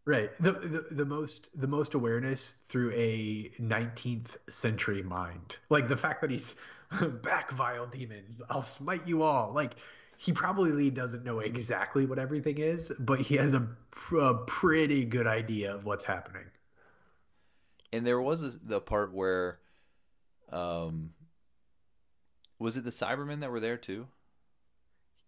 Right. 0.06 0.30
The, 0.40 0.52
the 0.52 0.86
the 0.92 1.04
most 1.04 1.50
the 1.60 1.66
most 1.66 1.94
awareness 1.94 2.56
through 2.68 2.92
a 2.92 3.50
19th 3.60 4.36
century 4.48 5.02
mind. 5.02 5.56
Like 5.68 5.88
the 5.88 5.96
fact 5.96 6.22
that 6.22 6.30
he's 6.30 6.56
back 7.22 7.50
vile 7.50 7.86
demons, 7.86 8.40
I'll 8.48 8.62
smite 8.62 9.06
you 9.06 9.22
all. 9.22 9.52
Like 9.52 9.74
he 10.16 10.32
probably 10.32 10.90
doesn't 10.90 11.24
know 11.24 11.40
exactly 11.40 12.06
what 12.06 12.18
everything 12.18 12.58
is, 12.58 12.90
but 12.98 13.20
he 13.20 13.36
has 13.36 13.52
a, 13.52 13.68
a 14.18 14.34
pretty 14.46 15.04
good 15.04 15.26
idea 15.26 15.74
of 15.74 15.84
what's 15.84 16.04
happening. 16.04 16.46
And 17.92 18.06
there 18.06 18.20
was 18.20 18.42
a, 18.42 18.58
the 18.62 18.80
part 18.80 19.12
where 19.12 19.58
um 20.50 21.10
was 22.58 22.78
it 22.78 22.84
the 22.84 22.90
Cybermen 22.90 23.40
that 23.40 23.50
were 23.50 23.60
there 23.60 23.76
too? 23.76 24.06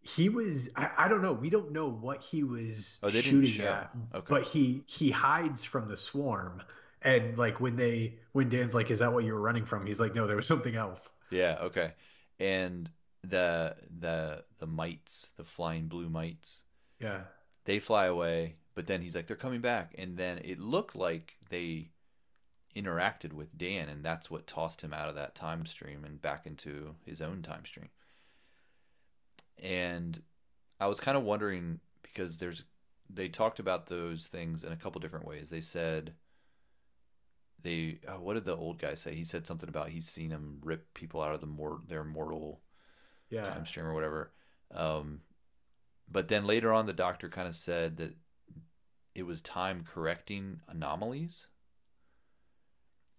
He 0.03 0.29
was 0.29 0.69
I, 0.77 0.91
I, 0.97 1.09
don't 1.09 1.23
know. 1.23 1.33
We 1.33 1.51
don't 1.51 1.73
know 1.73 1.89
what 1.89 2.23
he 2.23 2.43
was 2.45 2.99
oh, 3.03 3.11
shooting 3.11 3.61
at 3.63 3.91
okay. 4.15 4.27
but 4.29 4.43
he 4.45 4.83
he 4.87 5.11
hides 5.11 5.65
from 5.65 5.89
the 5.89 5.97
swarm. 5.97 6.63
And 7.03 7.39
like 7.39 7.61
when 7.61 7.77
they 7.77 8.19
when 8.33 8.49
dan's 8.49 8.75
like 8.75 8.91
is 8.91 9.01
that 9.01 9.13
what 9.13 9.25
you 9.25 9.35
were 9.35 9.41
running 9.41 9.65
from? 9.65 9.87
He's 9.87 10.01
like 10.01 10.15
no 10.15 10.27
there 10.27 10.37
was 10.37 10.47
something 10.47 10.75
else. 10.75 11.11
Yeah 11.31 11.59
okay. 11.63 11.93
And 12.39 12.91
the 13.23 13.77
the 13.99 14.45
the 14.59 14.67
mites 14.67 15.31
the 15.37 15.45
flying 15.45 15.89
blue 15.89 16.09
mites 16.09 16.63
yeah. 17.01 17.23
they 17.65 17.79
fly 17.79 18.07
away 18.07 18.57
but 18.75 18.87
then 18.87 19.03
he's 19.03 19.15
like 19.15 19.27
they're 19.27 19.37
coming 19.37 19.61
back. 19.61 19.95
And 19.99 20.17
then 20.17 20.39
it 20.39 20.59
looked 20.59 20.97
like 20.97 21.37
they 21.51 21.91
interacted 22.77 23.33
with 23.33 23.59
dan 23.59 23.89
and 23.89 24.05
that's 24.05 24.31
what 24.31 24.47
tossed 24.47 24.83
him 24.83 24.93
out 24.93 25.09
of 25.09 25.15
that 25.17 25.35
time 25.35 25.67
stream 25.67 26.05
and 26.05 26.23
back 26.23 26.47
into 26.47 26.95
his 27.05 27.21
own 27.21 27.43
time 27.43 27.65
stream 27.65 27.89
and 29.63 30.23
I 30.81 30.87
was 30.87 31.01
kind 31.01 31.17
of 31.17 31.25
wondering 31.25 31.81
because 32.03 32.39
there's 32.39 32.65
they 33.11 33.29
talked 33.29 33.59
about 33.59 33.87
those 33.87 34.27
things 34.27 34.63
in 34.63 34.73
a 34.73 34.77
couple 34.77 35.01
different 35.01 35.27
ways. 35.27 35.51
They 35.51 35.61
said 35.61 36.15
they 37.63 37.99
oh, 38.07 38.21
what 38.21 38.35
did 38.35 38.45
the 38.45 38.57
old 38.57 38.79
guy 38.79 38.95
say? 38.95 39.15
He 39.15 39.25
said 39.25 39.47
something 39.47 39.69
about 39.69 39.91
he's 39.91 40.09
seen 40.09 40.31
them 40.31 40.59
rip 40.63 40.95
people 40.95 41.23
out 41.23 41.35
of 41.35 41.41
the 41.41 41.47
mor- 41.47 41.83
their 41.87 42.05
mortal 42.05 42.61
yeah. 43.31 43.45
time 43.45 43.67
stream 43.67 43.87
or 43.87 43.95
whatever. 43.95 44.33
Um, 44.75 45.21
but 46.11 46.29
then 46.29 46.47
later 46.47 46.73
on, 46.73 46.87
the 46.87 46.93
doctor 46.93 47.29
kind 47.29 47.49
of 47.49 47.57
said 47.57 47.97
that 47.97 48.15
it 49.15 49.25
was 49.25 49.41
time 49.41 49.83
correcting 49.85 50.61
anomalies. 50.69 51.49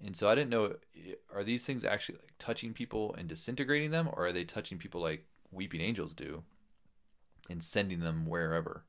And 0.03 0.15
so 0.15 0.29
I 0.29 0.35
didn't 0.35 0.49
know 0.49 0.75
are 1.33 1.43
these 1.43 1.65
things 1.65 1.83
actually 1.83 2.19
like 2.19 2.33
touching 2.39 2.73
people 2.73 3.13
and 3.17 3.27
disintegrating 3.27 3.91
them, 3.91 4.09
or 4.13 4.27
are 4.27 4.31
they 4.31 4.45
touching 4.45 4.77
people 4.77 5.01
like 5.01 5.25
weeping 5.51 5.81
angels 5.81 6.13
do 6.13 6.43
and 7.49 7.63
sending 7.63 7.99
them 7.99 8.25
wherever. 8.25 8.85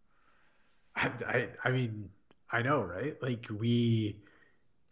I, 0.97 1.11
I, 1.27 1.49
I 1.65 1.71
mean, 1.71 2.11
I 2.53 2.63
know, 2.63 2.83
right? 2.83 3.21
Like 3.23 3.47
we, 3.57 4.17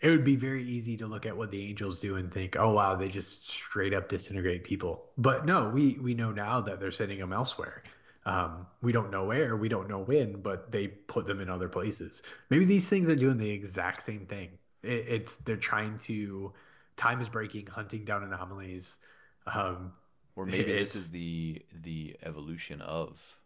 it 0.01 0.11
would 0.11 0.25
be 0.25 0.37
very 0.37 0.65
easy 0.65 0.97
to 0.99 1.07
look 1.07 1.27
at 1.27 1.37
what 1.37 1.51
the 1.51 1.63
angels 1.69 2.01
do 2.01 2.17
and 2.17 2.33
think, 2.33 2.57
oh 2.59 2.73
wow, 2.73 2.95
they 2.95 3.09
just 3.09 3.51
straight 3.51 3.93
up 3.93 4.09
disintegrate 4.09 4.65
people. 4.65 5.07
But 5.19 5.45
no, 5.45 5.69
we 5.69 5.99
we 6.01 6.15
know 6.15 6.31
now 6.31 6.61
that 6.61 6.81
they're 6.81 6.93
sending 6.93 7.19
them 7.19 7.33
elsewhere. 7.33 7.83
Um, 8.25 8.67
we 8.83 8.93
don't 8.93 9.11
know 9.11 9.25
where, 9.25 9.57
we 9.57 9.69
don't 9.69 9.89
know 9.89 10.01
when, 10.01 10.43
but 10.43 10.71
they 10.71 10.89
put 10.89 11.27
them 11.27 11.41
in 11.41 11.49
other 11.49 11.69
places. 11.69 12.23
Maybe 12.51 12.65
these 12.65 12.89
things 12.89 13.09
are 13.09 13.17
doing 13.17 13.39
the 13.39 13.51
exact 13.51 14.03
same 14.03 14.27
thing. 14.27 14.51
It, 14.83 15.07
it's 15.09 15.37
they're 15.37 15.57
trying 15.57 15.99
to 16.01 16.53
time 16.97 17.21
is 17.21 17.29
breaking, 17.29 17.67
hunting 17.67 18.05
down 18.05 18.23
anomalies. 18.23 18.99
Um, 19.47 19.93
or 20.39 20.47
maybe 20.47 20.71
it's, 20.71 20.93
this 20.93 21.03
is 21.03 21.11
the 21.11 21.63
the 21.73 22.17
evolution 22.23 22.81
of 22.81 23.41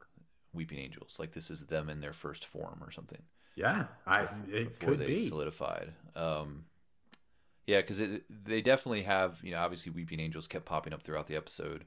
weeping 0.53 0.79
angels. 0.79 1.17
Like 1.19 1.33
this 1.33 1.51
is 1.51 1.67
them 1.67 1.89
in 1.89 2.03
their 2.03 2.13
first 2.13 2.45
form 2.45 2.81
or 2.83 2.91
something. 2.91 3.23
Yeah, 3.57 3.87
I 4.07 4.29
it 4.53 4.79
before 4.79 4.97
they 4.97 5.07
be. 5.07 5.27
solidified. 5.27 5.95
Um, 6.15 6.67
yeah, 7.67 7.81
because 7.81 7.99
they 8.29 8.61
definitely 8.61 9.05
have. 9.05 9.41
You 9.43 9.53
know, 9.53 9.61
obviously, 9.61 9.91
weeping 9.91 10.21
angels 10.21 10.47
kept 10.47 10.67
popping 10.67 10.93
up 10.93 11.03
throughout 11.03 11.29
the 11.29 11.37
episode, 11.37 11.87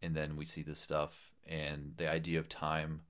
and 0.00 0.16
then 0.16 0.34
we 0.36 0.46
see 0.46 0.62
this 0.62 0.80
stuff 0.80 1.32
and 1.46 1.92
the 1.98 2.10
idea 2.10 2.38
of 2.38 2.48
time. 2.48 3.02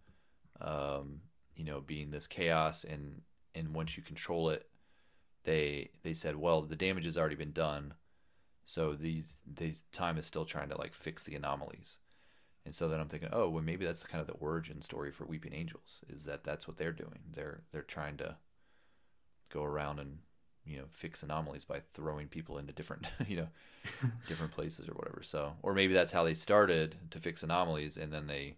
Um, 0.60 1.20
you 1.54 1.62
know, 1.62 1.80
being 1.80 2.10
this 2.10 2.26
chaos 2.26 2.82
and 2.82 3.22
and 3.54 3.74
once 3.74 3.96
you 3.96 4.02
control 4.02 4.50
it, 4.50 4.66
they 5.44 5.90
they 6.02 6.14
said, 6.14 6.34
well, 6.34 6.62
the 6.62 6.74
damage 6.74 7.04
has 7.04 7.16
already 7.16 7.36
been 7.36 7.52
done 7.52 7.94
so 8.66 8.94
the 8.94 9.22
the 9.46 9.76
time 9.92 10.18
is 10.18 10.26
still 10.26 10.44
trying 10.44 10.68
to 10.68 10.76
like 10.76 10.92
fix 10.92 11.24
the 11.24 11.36
anomalies. 11.36 11.98
And 12.66 12.74
so 12.74 12.88
then 12.88 12.98
I'm 12.98 13.06
thinking, 13.08 13.28
oh, 13.32 13.48
well, 13.48 13.62
maybe 13.62 13.84
that's 13.84 14.02
kind 14.02 14.20
of 14.20 14.26
the 14.26 14.32
origin 14.32 14.82
story 14.82 15.12
for 15.12 15.24
Weeping 15.24 15.54
Angels 15.54 16.00
is 16.12 16.24
that 16.24 16.42
that's 16.42 16.66
what 16.66 16.76
they're 16.76 16.92
doing. 16.92 17.20
They're 17.32 17.62
they're 17.72 17.82
trying 17.82 18.16
to 18.18 18.36
go 19.50 19.62
around 19.62 20.00
and 20.00 20.18
you 20.64 20.76
know 20.78 20.86
fix 20.90 21.22
anomalies 21.22 21.64
by 21.64 21.80
throwing 21.94 22.26
people 22.26 22.58
into 22.58 22.72
different 22.72 23.06
you 23.28 23.36
know 23.36 23.48
different 24.26 24.52
places 24.52 24.88
or 24.88 24.94
whatever. 24.94 25.22
So 25.22 25.54
or 25.62 25.72
maybe 25.72 25.94
that's 25.94 26.12
how 26.12 26.24
they 26.24 26.34
started 26.34 26.96
to 27.10 27.20
fix 27.20 27.44
anomalies, 27.44 27.96
and 27.96 28.12
then 28.12 28.26
they 28.26 28.56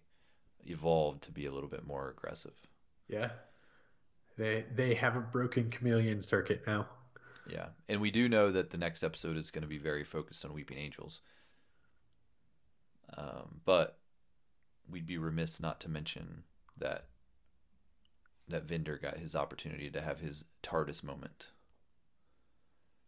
evolved 0.65 1.21
to 1.23 1.31
be 1.31 1.45
a 1.45 1.51
little 1.51 1.69
bit 1.69 1.85
more 1.85 2.09
aggressive. 2.09 2.67
Yeah, 3.07 3.29
they 4.39 4.65
they 4.73 4.95
have 4.95 5.15
a 5.15 5.21
broken 5.21 5.69
chameleon 5.69 6.23
circuit 6.23 6.63
now. 6.65 6.87
Yeah, 7.51 7.67
and 7.87 8.01
we 8.01 8.11
do 8.11 8.29
know 8.29 8.51
that 8.51 8.71
the 8.71 8.77
next 8.77 9.03
episode 9.03 9.37
is 9.37 9.51
going 9.51 9.61
to 9.63 9.67
be 9.67 9.77
very 9.77 10.03
focused 10.03 10.45
on 10.45 10.53
Weeping 10.53 10.77
Angels. 10.77 11.21
Um, 13.17 13.61
but 13.65 13.97
we'd 14.89 15.05
be 15.05 15.17
remiss 15.17 15.59
not 15.59 15.79
to 15.81 15.89
mention 15.89 16.43
that 16.77 17.05
that 18.47 18.67
Vinder 18.67 18.99
got 18.99 19.19
his 19.19 19.35
opportunity 19.35 19.89
to 19.91 20.01
have 20.01 20.21
his 20.21 20.45
TARDIS 20.63 21.03
moment. 21.03 21.51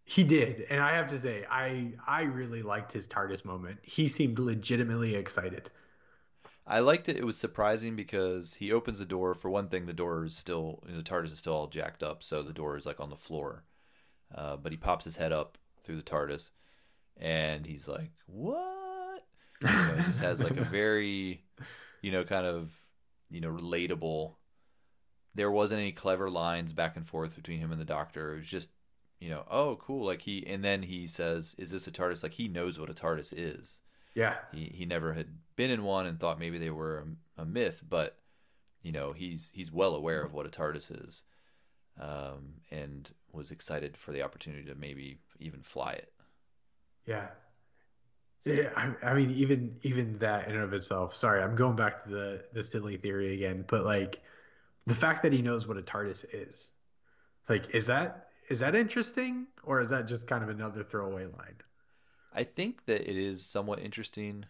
He 0.04 0.24
did, 0.24 0.66
and 0.70 0.82
I 0.82 0.94
have 0.96 1.10
to 1.12 1.20
say, 1.20 1.46
I 1.50 1.94
I 2.08 2.24
really 2.24 2.62
liked 2.62 2.92
his 2.92 3.08
TARDIS 3.08 3.46
moment. 3.46 3.80
He 3.84 4.08
seemed 4.08 4.40
legitimately 4.40 5.16
excited. 5.16 5.70
I 6.68 6.80
liked 6.80 7.10
it. 7.10 7.18
It 7.18 7.26
was 7.26 7.38
surprising 7.38 7.96
because 7.96 8.56
he 8.56 8.72
opens 8.72 9.00
the 9.00 9.06
door. 9.06 9.34
For 9.34 9.50
one 9.50 9.68
thing, 9.68 9.86
the 9.86 9.94
door 9.94 10.26
is 10.26 10.36
still 10.36 10.84
the 10.86 11.04
TARDIS 11.04 11.34
is 11.34 11.40
still 11.40 11.54
all 11.54 11.68
jacked 11.68 12.04
up, 12.04 12.24
so 12.24 12.44
the 12.44 12.54
door 12.54 12.78
is 12.78 12.86
like 12.86 13.00
on 13.00 13.10
the 13.10 13.16
floor. 13.16 13.64
Uh, 14.34 14.56
but 14.56 14.72
he 14.72 14.78
pops 14.78 15.06
his 15.06 15.18
head 15.18 15.32
up 15.32 15.58
through 15.82 15.98
the 15.98 16.04
TARDIS, 16.04 16.52
and 17.18 17.66
he's 17.66 17.88
like, 17.88 18.12
"What?" 18.26 19.26
You 19.62 19.68
know, 19.68 19.96
he 19.98 20.04
just 20.04 20.22
has 20.22 20.44
like 20.44 20.58
a 20.58 20.64
very, 20.64 21.44
you 22.02 22.12
know, 22.12 22.24
kind 22.24 22.46
of, 22.46 22.76
you 23.30 23.42
know, 23.42 23.52
relatable. 23.52 24.36
There 25.34 25.52
wasn't 25.52 25.82
any 25.82 25.92
clever 25.92 26.30
lines 26.30 26.74
back 26.74 26.96
and 26.96 27.08
forth 27.08 27.36
between 27.36 27.60
him 27.60 27.72
and 27.72 27.80
the 27.80 27.86
Doctor. 27.86 28.34
It 28.34 28.38
was 28.38 28.48
just, 28.48 28.70
you 29.20 29.30
know, 29.30 29.44
oh, 29.50 29.78
cool. 29.78 30.06
Like 30.06 30.24
he, 30.24 30.46
and 30.48 30.64
then 30.64 30.84
he 30.84 31.08
says, 31.08 31.56
"Is 31.58 31.72
this 31.72 31.88
a 31.88 31.92
TARDIS?" 31.92 32.24
Like 32.24 32.34
he 32.34 32.48
knows 32.48 32.80
what 32.80 32.90
a 32.90 32.94
TARDIS 32.94 33.34
is. 33.36 33.82
Yeah. 34.14 34.36
He 34.52 34.72
he 34.74 34.86
never 34.86 35.14
had 35.14 35.28
been 35.56 35.72
in 35.72 35.84
one 35.84 36.06
and 36.06 36.20
thought 36.20 36.40
maybe 36.40 36.58
they 36.58 36.70
were 36.70 37.06
a, 37.38 37.42
a 37.42 37.46
myth, 37.46 37.84
but 37.88 38.18
you 38.82 38.92
know 38.92 39.14
he's 39.14 39.52
he's 39.54 39.72
well 39.72 39.96
aware 39.96 40.24
of 40.24 40.34
what 40.34 40.46
a 40.46 40.50
TARDIS 40.50 41.08
is 41.08 41.24
um, 42.00 42.62
and 42.70 43.12
was 43.34 43.52
excited 43.52 43.98
for 43.98 44.12
the 44.12 44.22
opportunity 44.22 44.64
to 44.66 44.76
maybe 44.76 45.18
even 45.40 45.62
fly 45.62 45.94
it. 45.94 46.14
Yeah. 47.06 47.28
Yeah, 48.44 48.70
I, 48.76 48.94
I, 49.04 49.14
mean, 49.14 49.32
even 49.32 49.78
even 49.84 50.18
that 50.18 50.48
in 50.48 50.56
and 50.56 50.64
of 50.64 50.74
itself. 50.74 51.14
Sorry, 51.14 51.44
I'm 51.44 51.56
going 51.56 51.76
back 51.76 52.04
to 52.04 52.10
the 52.10 52.44
the 52.54 52.64
silly 52.64 52.98
theory 52.98 53.36
again, 53.36 53.64
but 53.68 53.86
like 53.86 54.20
the 54.88 54.96
fact 54.96 55.22
that 55.24 55.32
he 55.32 55.44
knows 55.44 55.68
what 55.68 55.78
a 55.78 55.82
TARDIS 55.84 56.26
is, 56.34 56.72
like, 57.48 57.76
is 57.76 57.86
that 57.86 58.30
is 58.50 58.60
that 58.60 58.74
interesting, 58.76 59.46
or 59.64 59.80
is 59.80 59.90
that 59.90 60.08
just 60.08 60.26
kind 60.26 60.44
of 60.44 60.50
another 60.50 60.84
throwaway 60.84 61.26
line? 61.26 61.56
I 62.34 62.44
think 62.44 62.86
that 62.86 63.08
it 63.08 63.16
is 63.16 63.46
somewhat 63.46 63.80
interesting. 63.80 64.46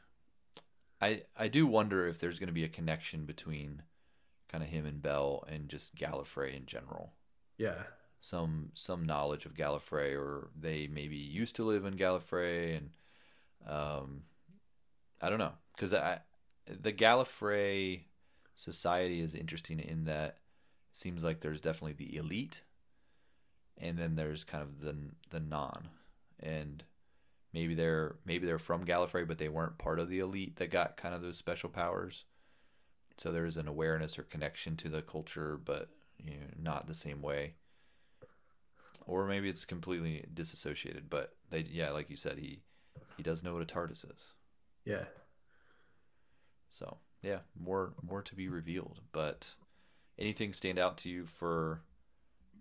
I 1.01 1.23
I 1.37 1.49
do 1.49 1.67
wonder 1.67 2.07
if 2.07 2.19
there's 2.19 2.39
going 2.39 2.47
to 2.47 2.53
be 2.53 2.63
a 2.63 2.69
connection 2.69 3.25
between 3.25 3.83
kind 4.47 4.63
of 4.63 4.69
him 4.69 4.85
and 4.85 5.01
Bel 5.01 5.43
and 5.47 5.67
just 5.67 5.95
Gallifrey 5.95 6.55
in 6.55 6.65
general. 6.65 7.13
Yeah. 7.57 7.83
Some 8.23 8.69
some 8.75 9.03
knowledge 9.03 9.45
of 9.45 9.55
Gallifrey, 9.55 10.15
or 10.15 10.49
they 10.57 10.87
maybe 10.87 11.17
used 11.17 11.55
to 11.55 11.63
live 11.63 11.85
in 11.85 11.95
Gallifrey, 11.95 12.77
and 12.77 12.89
um, 13.67 14.21
I 15.19 15.29
don't 15.29 15.39
know, 15.39 15.53
because 15.75 15.93
I 15.93 16.19
the 16.67 16.93
Gallifrey 16.93 18.03
society 18.55 19.21
is 19.21 19.33
interesting 19.33 19.79
in 19.79 20.05
that 20.05 20.37
it 20.91 20.97
seems 20.97 21.23
like 21.23 21.41
there's 21.41 21.61
definitely 21.61 21.93
the 21.93 22.15
elite, 22.15 22.61
and 23.75 23.97
then 23.97 24.15
there's 24.15 24.43
kind 24.43 24.61
of 24.61 24.81
the 24.81 24.95
the 25.31 25.39
non, 25.39 25.89
and 26.39 26.83
maybe 27.53 27.73
they're 27.73 28.17
maybe 28.23 28.45
they're 28.45 28.59
from 28.59 28.85
Gallifrey, 28.85 29.27
but 29.27 29.39
they 29.39 29.49
weren't 29.49 29.79
part 29.79 29.99
of 29.99 30.09
the 30.09 30.19
elite 30.19 30.57
that 30.57 30.69
got 30.69 30.95
kind 30.95 31.15
of 31.15 31.23
those 31.23 31.37
special 31.37 31.69
powers. 31.69 32.25
So 33.17 33.31
there's 33.31 33.57
an 33.57 33.67
awareness 33.67 34.17
or 34.17 34.23
connection 34.23 34.77
to 34.77 34.89
the 34.89 35.01
culture, 35.01 35.59
but 35.63 35.89
you 36.23 36.31
know, 36.31 36.45
not 36.61 36.87
the 36.87 36.93
same 36.93 37.21
way. 37.21 37.55
Or 39.05 39.25
maybe 39.25 39.49
it's 39.49 39.65
completely 39.65 40.25
disassociated. 40.33 41.09
But 41.09 41.33
they, 41.49 41.65
yeah, 41.71 41.91
like 41.91 42.09
you 42.09 42.15
said, 42.15 42.37
he 42.37 42.61
he 43.17 43.23
does 43.23 43.43
know 43.43 43.53
what 43.53 43.61
a 43.61 43.65
TARDIS 43.65 44.05
is. 44.15 44.33
Yeah. 44.85 45.05
So 46.69 46.97
yeah, 47.21 47.39
more 47.59 47.93
more 48.01 48.21
to 48.21 48.35
be 48.35 48.47
revealed. 48.47 49.01
But 49.11 49.53
anything 50.17 50.53
stand 50.53 50.79
out 50.79 50.97
to 50.99 51.09
you 51.09 51.25
for 51.25 51.81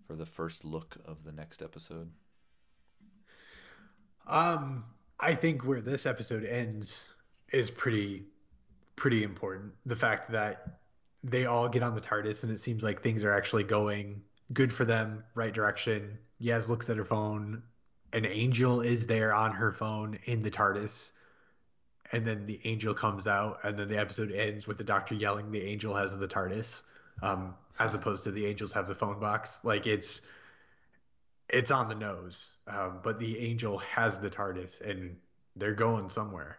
for 0.07 0.15
the 0.15 0.25
first 0.25 0.65
look 0.65 0.97
of 1.05 1.23
the 1.23 1.31
next 1.31 1.61
episode? 1.61 2.11
Um, 4.27 4.85
I 5.19 5.35
think 5.35 5.65
where 5.65 5.81
this 5.81 6.05
episode 6.05 6.45
ends 6.45 7.13
is 7.51 7.71
pretty 7.71 8.25
pretty 8.95 9.23
important. 9.23 9.73
The 9.85 9.95
fact 9.95 10.31
that 10.31 10.79
they 11.23 11.45
all 11.45 11.69
get 11.69 11.83
on 11.83 11.95
the 11.95 12.01
TARDIS 12.01 12.43
and 12.43 12.51
it 12.51 12.59
seems 12.59 12.83
like 12.83 13.01
things 13.01 13.23
are 13.23 13.31
actually 13.31 13.63
going 13.63 14.21
good 14.53 14.73
for 14.73 14.85
them, 14.85 15.23
right 15.35 15.53
direction. 15.53 16.17
Yaz 16.41 16.69
looks 16.69 16.89
at 16.89 16.97
her 16.97 17.05
phone. 17.05 17.63
An 18.13 18.25
angel 18.25 18.81
is 18.81 19.07
there 19.07 19.33
on 19.33 19.51
her 19.53 19.71
phone 19.71 20.19
in 20.25 20.41
the 20.41 20.51
TARDIS. 20.51 21.11
And 22.11 22.27
then 22.27 22.45
the 22.45 22.59
angel 22.65 22.93
comes 22.93 23.25
out, 23.25 23.59
and 23.63 23.77
then 23.77 23.87
the 23.87 23.97
episode 23.97 24.33
ends 24.33 24.67
with 24.67 24.77
the 24.77 24.83
doctor 24.83 25.15
yelling, 25.15 25.49
The 25.51 25.63
angel 25.63 25.95
has 25.95 26.17
the 26.17 26.27
TARDIS, 26.27 26.83
um, 27.21 27.55
as 27.79 27.93
opposed 27.93 28.25
to 28.25 28.31
the 28.31 28.45
angels 28.45 28.73
have 28.73 28.87
the 28.87 28.95
phone 28.95 29.19
box. 29.19 29.61
Like 29.63 29.87
it's 29.87 30.21
it's 31.47 31.71
on 31.71 31.87
the 31.87 31.95
nose. 31.95 32.55
Um, 32.67 32.99
but 33.01 33.19
the 33.19 33.39
angel 33.39 33.77
has 33.77 34.19
the 34.19 34.29
TARDIS, 34.29 34.81
and 34.81 35.15
they're 35.55 35.73
going 35.73 36.09
somewhere. 36.09 36.57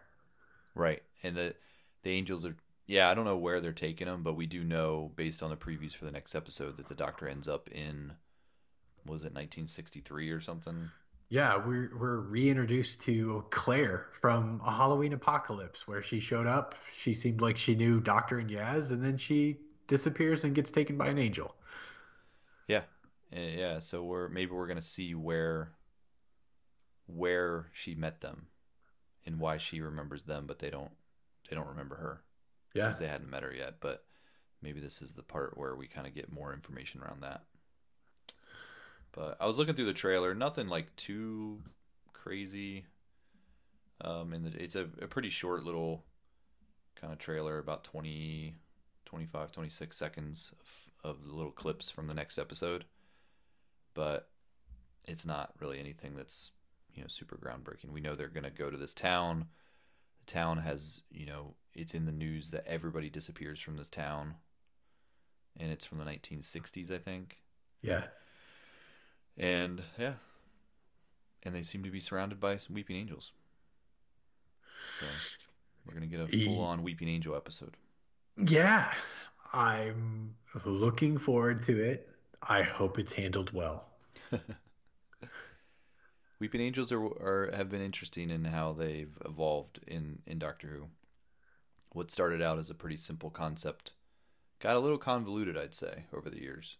Right. 0.73 1.03
And 1.21 1.35
the 1.35 1.53
the 2.01 2.11
angels 2.11 2.45
are 2.45 2.55
yeah, 2.85 3.09
I 3.09 3.13
don't 3.13 3.25
know 3.25 3.37
where 3.37 3.61
they're 3.61 3.71
taking 3.71 4.07
them, 4.07 4.23
but 4.23 4.35
we 4.35 4.45
do 4.45 4.63
know 4.63 5.11
based 5.15 5.41
on 5.41 5.49
the 5.49 5.55
previews 5.55 5.93
for 5.93 6.05
the 6.05 6.11
next 6.11 6.35
episode 6.35 6.77
that 6.77 6.89
the 6.89 6.95
Doctor 6.95 7.27
ends 7.27 7.47
up 7.47 7.69
in 7.69 8.13
was 9.05 9.21
it 9.21 9.33
1963 9.33 10.29
or 10.29 10.39
something? 10.39 10.89
Yeah, 11.29 11.57
we're 11.57 11.91
we're 11.97 12.19
reintroduced 12.19 13.01
to 13.03 13.43
Claire 13.49 14.07
from 14.21 14.61
a 14.63 14.71
Halloween 14.71 15.13
Apocalypse, 15.13 15.87
where 15.87 16.03
she 16.03 16.19
showed 16.19 16.45
up. 16.45 16.75
She 16.95 17.13
seemed 17.13 17.41
like 17.41 17.57
she 17.57 17.73
knew 17.73 17.99
Doctor 17.99 18.39
and 18.39 18.49
Yaz, 18.49 18.91
and 18.91 19.03
then 19.03 19.17
she 19.17 19.57
disappears 19.87 20.43
and 20.43 20.53
gets 20.53 20.69
taken 20.69 20.97
by 20.97 21.07
an 21.07 21.17
angel. 21.17 21.55
Yeah, 22.67 22.83
eh, 23.31 23.55
yeah. 23.57 23.79
So 23.79 24.03
we're 24.03 24.29
maybe 24.29 24.51
we're 24.51 24.67
gonna 24.67 24.81
see 24.81 25.15
where 25.15 25.71
where 27.07 27.69
she 27.73 27.95
met 27.95 28.21
them 28.21 28.47
and 29.25 29.39
why 29.39 29.57
she 29.57 29.81
remembers 29.81 30.23
them, 30.23 30.45
but 30.45 30.59
they 30.59 30.69
don't 30.69 30.91
they 31.49 31.55
don't 31.55 31.67
remember 31.67 31.95
her. 31.95 32.21
Yeah, 32.75 32.87
because 32.87 32.99
they 32.99 33.07
hadn't 33.07 33.29
met 33.29 33.43
her 33.43 33.53
yet. 33.53 33.75
But 33.79 34.05
maybe 34.61 34.79
this 34.79 35.01
is 35.01 35.13
the 35.13 35.23
part 35.23 35.57
where 35.57 35.75
we 35.75 35.87
kind 35.87 36.05
of 36.05 36.13
get 36.13 36.31
more 36.31 36.53
information 36.53 37.01
around 37.01 37.21
that. 37.23 37.43
But 39.13 39.37
I 39.39 39.45
was 39.45 39.57
looking 39.57 39.75
through 39.75 39.85
the 39.85 39.93
trailer, 39.93 40.33
nothing 40.33 40.67
like 40.67 40.95
too 40.95 41.59
crazy. 42.11 42.85
Um, 44.01 44.33
and 44.33 44.53
it's 44.55 44.75
a, 44.75 44.87
a 45.01 45.07
pretty 45.07 45.29
short 45.29 45.63
little 45.63 46.03
kind 46.99 47.13
of 47.13 47.19
trailer, 47.19 47.59
about 47.59 47.83
20, 47.83 48.55
25, 49.05 49.51
26 49.51 49.95
seconds 49.95 50.51
of, 51.03 51.11
of 51.11 51.27
little 51.27 51.51
clips 51.51 51.89
from 51.89 52.07
the 52.07 52.13
next 52.13 52.37
episode. 52.37 52.85
But 53.93 54.29
it's 55.07 55.25
not 55.25 55.53
really 55.59 55.79
anything 55.79 56.15
that's 56.15 56.51
you 56.95 57.01
know 57.01 57.07
super 57.07 57.37
groundbreaking. 57.37 57.91
We 57.91 58.01
know 58.01 58.15
they're 58.15 58.27
going 58.27 58.43
to 58.43 58.49
go 58.49 58.69
to 58.69 58.77
this 58.77 58.93
town. 58.93 59.47
The 60.25 60.31
town 60.31 60.59
has 60.59 61.01
you 61.11 61.25
know 61.25 61.55
it's 61.73 61.93
in 61.93 62.05
the 62.05 62.11
news 62.11 62.49
that 62.51 62.65
everybody 62.67 63.09
disappears 63.09 63.59
from 63.59 63.77
this 63.77 63.89
town, 63.89 64.35
and 65.55 65.71
it's 65.71 65.85
from 65.85 65.99
the 65.99 66.05
1960s, 66.05 66.91
I 66.91 66.97
think. 66.97 67.41
Yeah. 67.81 68.05
And 69.37 69.83
yeah, 69.97 70.13
and 71.43 71.55
they 71.55 71.63
seem 71.63 71.83
to 71.83 71.89
be 71.89 71.99
surrounded 71.99 72.39
by 72.39 72.57
some 72.57 72.75
weeping 72.75 72.95
angels. 72.95 73.31
So 74.99 75.05
we're 75.85 75.93
gonna 75.93 76.07
get 76.07 76.19
a 76.19 76.27
full-on 76.27 76.83
weeping 76.83 77.09
angel 77.09 77.35
episode. 77.35 77.77
Yeah, 78.37 78.91
I'm 79.51 80.35
looking 80.65 81.17
forward 81.17 81.63
to 81.63 81.81
it. 81.81 82.09
I 82.41 82.61
hope 82.61 82.99
it's 82.99 83.13
handled 83.13 83.51
well. 83.53 83.85
Weeping 86.39 86.59
Angels 86.59 86.91
are, 86.91 87.01
are 87.01 87.51
have 87.55 87.69
been 87.69 87.81
interesting 87.81 88.29
in 88.29 88.45
how 88.45 88.73
they've 88.73 89.17
evolved 89.23 89.79
in 89.87 90.19
in 90.27 90.39
Doctor 90.39 90.67
Who. 90.67 90.87
What 91.93 92.11
started 92.11 92.41
out 92.41 92.59
as 92.59 92.69
a 92.69 92.75
pretty 92.75 92.97
simple 92.97 93.29
concept 93.29 93.93
got 94.59 94.75
a 94.75 94.79
little 94.79 94.97
convoluted, 94.97 95.57
I'd 95.57 95.73
say, 95.73 96.03
over 96.13 96.29
the 96.29 96.41
years. 96.41 96.77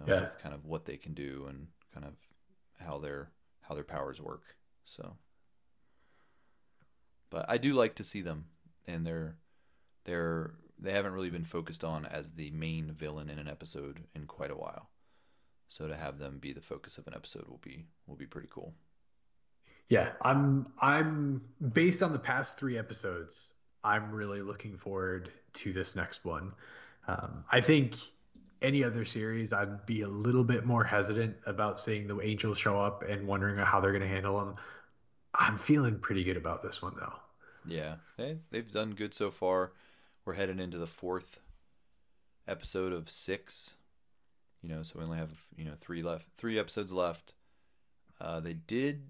Uh, 0.00 0.04
yeah. 0.06 0.28
Kind 0.40 0.54
of 0.54 0.64
what 0.64 0.84
they 0.84 0.96
can 0.96 1.14
do 1.14 1.46
and 1.48 1.68
kind 1.92 2.06
of 2.06 2.14
how 2.84 2.98
their 2.98 3.30
how 3.62 3.74
their 3.74 3.84
powers 3.84 4.20
work. 4.20 4.56
So, 4.84 5.16
but 7.30 7.46
I 7.48 7.58
do 7.58 7.74
like 7.74 7.94
to 7.96 8.04
see 8.04 8.22
them, 8.22 8.46
and 8.86 9.06
they're 9.06 9.36
they're 10.04 10.54
they 10.78 10.92
haven't 10.92 11.12
really 11.12 11.30
been 11.30 11.44
focused 11.44 11.84
on 11.84 12.04
as 12.06 12.32
the 12.32 12.50
main 12.50 12.90
villain 12.92 13.28
in 13.28 13.38
an 13.38 13.48
episode 13.48 14.04
in 14.14 14.26
quite 14.26 14.50
a 14.50 14.56
while. 14.56 14.88
So 15.68 15.88
to 15.88 15.96
have 15.96 16.18
them 16.18 16.38
be 16.38 16.52
the 16.52 16.60
focus 16.60 16.98
of 16.98 17.06
an 17.06 17.14
episode 17.14 17.48
will 17.48 17.60
be 17.62 17.86
will 18.06 18.16
be 18.16 18.26
pretty 18.26 18.48
cool. 18.50 18.74
Yeah, 19.88 20.10
I'm 20.22 20.66
I'm 20.80 21.42
based 21.72 22.02
on 22.02 22.12
the 22.12 22.18
past 22.18 22.58
three 22.58 22.76
episodes. 22.76 23.54
I'm 23.84 24.10
really 24.12 24.42
looking 24.42 24.76
forward 24.76 25.30
to 25.54 25.72
this 25.72 25.96
next 25.96 26.24
one. 26.24 26.52
Um, 27.08 27.44
I 27.50 27.60
think 27.60 27.96
any 28.62 28.84
other 28.84 29.04
series, 29.04 29.52
I'd 29.52 29.84
be 29.86 30.02
a 30.02 30.08
little 30.08 30.44
bit 30.44 30.64
more 30.64 30.84
hesitant 30.84 31.36
about 31.46 31.80
seeing 31.80 32.06
the 32.06 32.20
Angels 32.20 32.58
show 32.58 32.78
up 32.78 33.02
and 33.02 33.26
wondering 33.26 33.56
how 33.58 33.80
they're 33.80 33.92
going 33.92 34.02
to 34.02 34.08
handle 34.08 34.38
them. 34.38 34.56
I'm 35.34 35.58
feeling 35.58 35.98
pretty 35.98 36.24
good 36.24 36.36
about 36.36 36.62
this 36.62 36.82
one 36.82 36.94
though. 36.98 37.14
Yeah, 37.66 37.96
they 38.16 38.38
they've 38.50 38.70
done 38.70 38.92
good 38.92 39.14
so 39.14 39.30
far. 39.30 39.72
We're 40.24 40.34
heading 40.34 40.60
into 40.60 40.78
the 40.78 40.86
fourth 40.86 41.40
episode 42.46 42.92
of 42.92 43.10
six 43.10 43.74
you 44.62 44.68
know, 44.68 44.82
so 44.82 44.98
we 44.98 45.04
only 45.04 45.18
have 45.18 45.42
you 45.56 45.64
know 45.64 45.74
three 45.76 46.02
left, 46.02 46.28
three 46.36 46.58
episodes 46.58 46.92
left. 46.92 47.34
Uh, 48.20 48.40
they 48.40 48.54
did 48.54 49.08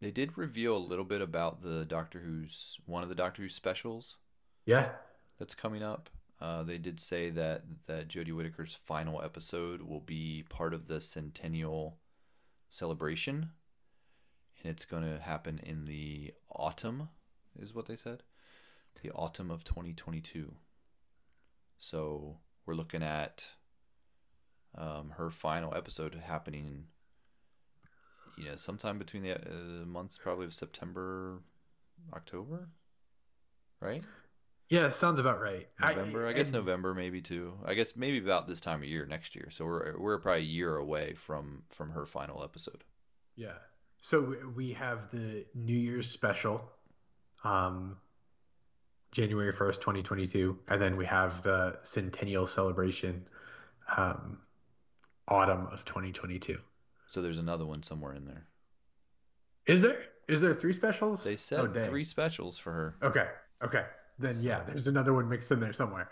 they 0.00 0.10
did 0.10 0.36
reveal 0.36 0.76
a 0.76 0.78
little 0.78 1.04
bit 1.04 1.20
about 1.20 1.62
the 1.62 1.84
Doctor 1.84 2.20
Who's 2.20 2.78
one 2.86 3.02
of 3.02 3.08
the 3.08 3.14
Doctor 3.14 3.42
Who 3.42 3.48
specials. 3.48 4.16
Yeah, 4.64 4.90
that's 5.38 5.54
coming 5.54 5.82
up. 5.82 6.08
Uh, 6.40 6.62
they 6.62 6.78
did 6.78 7.00
say 7.00 7.30
that 7.30 7.62
that 7.86 8.08
Jodie 8.08 8.34
Whittaker's 8.34 8.74
final 8.74 9.22
episode 9.22 9.82
will 9.82 10.00
be 10.00 10.44
part 10.48 10.74
of 10.74 10.88
the 10.88 11.00
centennial 11.00 11.98
celebration, 12.68 13.50
and 14.62 14.70
it's 14.70 14.84
going 14.84 15.04
to 15.04 15.20
happen 15.20 15.60
in 15.62 15.84
the 15.86 16.34
autumn, 16.50 17.08
is 17.58 17.74
what 17.74 17.86
they 17.86 17.96
said, 17.96 18.24
the 19.02 19.10
autumn 19.12 19.50
of 19.50 19.64
2022. 19.64 20.54
So 21.78 22.38
we're 22.66 22.74
looking 22.74 23.02
at 23.02 23.46
um, 24.76 25.14
her 25.16 25.30
final 25.30 25.74
episode 25.74 26.14
happening, 26.14 26.86
you 28.36 28.46
know, 28.46 28.56
sometime 28.56 28.98
between 28.98 29.22
the 29.22 29.36
uh, 29.36 29.86
months 29.86 30.18
probably 30.18 30.46
of 30.46 30.54
September, 30.54 31.42
October, 32.12 32.68
right? 33.80 34.02
Yeah, 34.68 34.88
sounds 34.88 35.20
about 35.20 35.40
right. 35.40 35.68
November, 35.80 36.26
I, 36.26 36.30
I 36.30 36.32
guess 36.32 36.46
and... 36.46 36.54
November 36.54 36.94
maybe 36.94 37.20
too. 37.20 37.54
I 37.64 37.74
guess 37.74 37.96
maybe 37.96 38.18
about 38.18 38.48
this 38.48 38.60
time 38.60 38.82
of 38.82 38.88
year 38.88 39.06
next 39.06 39.34
year. 39.34 39.48
So 39.50 39.64
we're 39.64 39.98
we're 39.98 40.18
probably 40.18 40.40
a 40.40 40.44
year 40.44 40.76
away 40.76 41.14
from 41.14 41.64
from 41.68 41.90
her 41.90 42.06
final 42.06 42.42
episode. 42.42 42.84
Yeah. 43.36 43.54
So 43.98 44.36
we 44.54 44.72
have 44.74 45.10
the 45.10 45.46
New 45.54 45.76
Year's 45.76 46.10
special, 46.10 46.62
um, 47.42 47.96
January 49.12 49.52
first, 49.52 49.80
twenty 49.80 50.02
twenty 50.02 50.26
two, 50.26 50.58
and 50.68 50.80
then 50.80 50.96
we 50.96 51.06
have 51.06 51.42
the 51.42 51.78
centennial 51.82 52.46
celebration, 52.46 53.26
um, 53.96 54.38
autumn 55.28 55.66
of 55.72 55.84
2022. 55.84 56.58
So 57.10 57.22
there's 57.22 57.38
another 57.38 57.64
one 57.64 57.82
somewhere 57.82 58.14
in 58.14 58.24
there. 58.24 58.46
Is 59.66 59.82
there? 59.82 59.98
Is 60.28 60.40
there 60.40 60.54
three 60.54 60.72
specials? 60.72 61.24
They 61.24 61.36
said 61.36 61.60
oh, 61.60 61.84
three 61.84 62.04
specials 62.04 62.58
for 62.58 62.72
her. 62.72 62.96
Okay. 63.02 63.26
Okay. 63.62 63.84
Then 64.18 64.34
so, 64.34 64.40
yeah, 64.42 64.62
there's 64.66 64.86
another 64.86 65.12
one 65.12 65.28
mixed 65.28 65.50
in 65.50 65.60
there 65.60 65.72
somewhere. 65.72 66.08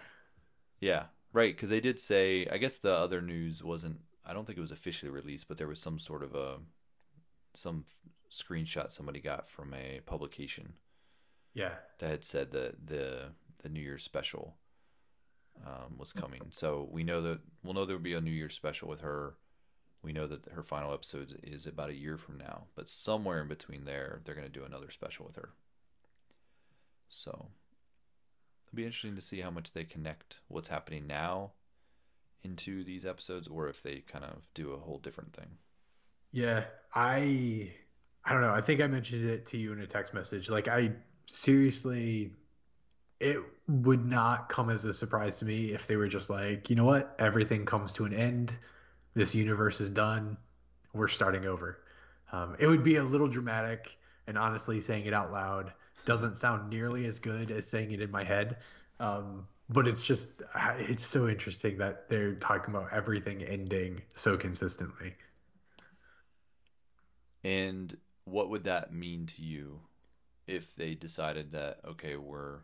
Yeah. 0.80 1.04
Right, 1.32 1.54
because 1.56 1.70
they 1.70 1.80
did 1.80 1.98
say. 1.98 2.46
I 2.50 2.58
guess 2.58 2.76
the 2.76 2.94
other 2.94 3.22
news 3.22 3.62
wasn't. 3.64 4.00
I 4.26 4.32
don't 4.32 4.46
think 4.46 4.58
it 4.58 4.62
was 4.62 4.72
officially 4.72 5.10
released, 5.10 5.48
but 5.48 5.56
there 5.56 5.68
was 5.68 5.80
some 5.80 5.98
sort 5.98 6.22
of 6.22 6.34
a 6.34 6.58
some 7.54 7.84
screenshot 8.30 8.92
somebody 8.92 9.20
got 9.20 9.48
from 9.48 9.74
a 9.74 10.00
publication. 10.04 10.74
Yeah. 11.54 11.72
That 11.98 12.10
had 12.10 12.24
said 12.24 12.50
that 12.52 12.86
the 12.86 13.32
the 13.62 13.68
New 13.68 13.80
Year's 13.80 14.02
special 14.02 14.56
um, 15.66 15.96
was 15.98 16.12
coming. 16.12 16.42
So 16.50 16.88
we 16.90 17.02
know 17.02 17.22
that 17.22 17.40
we'll 17.62 17.74
know 17.74 17.86
there 17.86 17.96
will 17.96 18.02
be 18.02 18.14
a 18.14 18.20
New 18.20 18.30
Year's 18.30 18.54
special 18.54 18.88
with 18.88 19.00
her. 19.00 19.34
We 20.02 20.12
know 20.12 20.26
that 20.26 20.48
her 20.52 20.62
final 20.62 20.92
episode 20.92 21.38
is 21.44 21.66
about 21.66 21.90
a 21.90 21.94
year 21.94 22.18
from 22.18 22.36
now, 22.36 22.64
but 22.74 22.90
somewhere 22.90 23.40
in 23.40 23.48
between 23.48 23.84
there, 23.84 24.20
they're 24.24 24.34
going 24.34 24.46
to 24.46 24.52
do 24.52 24.64
another 24.64 24.90
special 24.90 25.24
with 25.24 25.36
her. 25.36 25.50
So 27.08 27.48
it'll 28.72 28.76
be 28.76 28.84
interesting 28.84 29.14
to 29.14 29.20
see 29.20 29.40
how 29.40 29.50
much 29.50 29.72
they 29.72 29.84
connect 29.84 30.40
what's 30.48 30.68
happening 30.68 31.06
now 31.06 31.52
into 32.42 32.82
these 32.82 33.04
episodes, 33.04 33.46
or 33.46 33.68
if 33.68 33.82
they 33.82 34.00
kind 34.00 34.24
of 34.24 34.48
do 34.54 34.72
a 34.72 34.78
whole 34.78 34.98
different 34.98 35.32
thing. 35.32 35.58
Yeah, 36.32 36.64
I 36.94 37.72
I 38.24 38.32
don't 38.32 38.40
know. 38.40 38.52
I 38.52 38.60
think 38.60 38.80
I 38.80 38.86
mentioned 38.86 39.24
it 39.24 39.46
to 39.46 39.58
you 39.58 39.72
in 39.72 39.80
a 39.80 39.86
text 39.86 40.14
message. 40.14 40.48
Like 40.48 40.68
I 40.68 40.92
seriously 41.26 42.32
it 43.20 43.38
would 43.68 44.04
not 44.04 44.48
come 44.48 44.68
as 44.70 44.84
a 44.84 44.92
surprise 44.92 45.38
to 45.38 45.44
me 45.44 45.72
if 45.72 45.86
they 45.86 45.94
were 45.94 46.08
just 46.08 46.28
like, 46.28 46.68
you 46.68 46.74
know 46.74 46.84
what, 46.84 47.14
everything 47.20 47.64
comes 47.64 47.92
to 47.92 48.04
an 48.04 48.12
end. 48.12 48.52
This 49.14 49.32
universe 49.32 49.80
is 49.80 49.90
done. 49.90 50.36
We're 50.92 51.06
starting 51.06 51.46
over. 51.46 51.78
Um, 52.32 52.56
it 52.58 52.66
would 52.66 52.82
be 52.82 52.96
a 52.96 53.04
little 53.04 53.28
dramatic, 53.28 53.96
and 54.26 54.36
honestly, 54.36 54.80
saying 54.80 55.04
it 55.04 55.14
out 55.14 55.30
loud 55.30 55.72
doesn't 56.04 56.36
sound 56.36 56.70
nearly 56.70 57.06
as 57.06 57.18
good 57.18 57.50
as 57.50 57.66
saying 57.66 57.92
it 57.92 58.00
in 58.00 58.10
my 58.10 58.24
head. 58.24 58.56
Um, 59.00 59.46
but 59.68 59.88
it's 59.88 60.04
just, 60.04 60.28
it's 60.78 61.04
so 61.04 61.28
interesting 61.28 61.78
that 61.78 62.08
they're 62.08 62.34
talking 62.34 62.74
about 62.74 62.92
everything 62.92 63.42
ending 63.42 64.02
so 64.14 64.36
consistently. 64.36 65.14
And 67.44 67.96
what 68.24 68.50
would 68.50 68.64
that 68.64 68.92
mean 68.92 69.26
to 69.26 69.42
you 69.42 69.80
if 70.46 70.74
they 70.76 70.94
decided 70.94 71.52
that 71.52 71.78
okay, 71.86 72.16
we're 72.16 72.60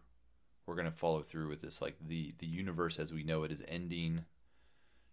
we're 0.67 0.75
going 0.75 0.85
to 0.85 0.93
follow 0.93 1.23
through 1.23 1.49
with 1.49 1.63
this 1.63 1.81
like 1.81 1.97
the 2.07 2.35
the 2.39 2.47
universe 2.47 2.99
as 2.99 3.13
we 3.13 3.23
know 3.23 3.43
it 3.43 3.51
is 3.51 3.63
ending 3.67 4.27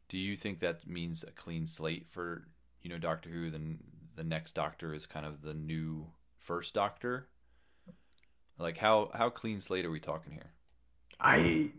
do 0.10 0.18
you 0.18 0.36
think 0.36 0.60
that 0.60 0.86
means 0.88 1.24
a 1.24 1.32
clean 1.32 1.66
slate 1.66 2.10
for 2.10 2.48
you 2.82 2.90
know 2.90 2.98
doctor 2.98 3.30
who 3.30 3.50
then 3.50 3.80
the 4.16 4.24
next 4.24 4.54
doctor 4.54 4.94
is 4.94 5.06
kind 5.06 5.26
of 5.26 5.42
the 5.42 5.54
new 5.54 6.08
first 6.38 6.74
doctor 6.74 7.28
like 8.60 8.78
how 8.78 9.10
how 9.14 9.30
clean 9.30 9.60
slate 9.60 9.86
are 9.86 9.92
we 9.92 10.00
talking 10.00 10.32
here 10.32 10.52
i 11.20 11.72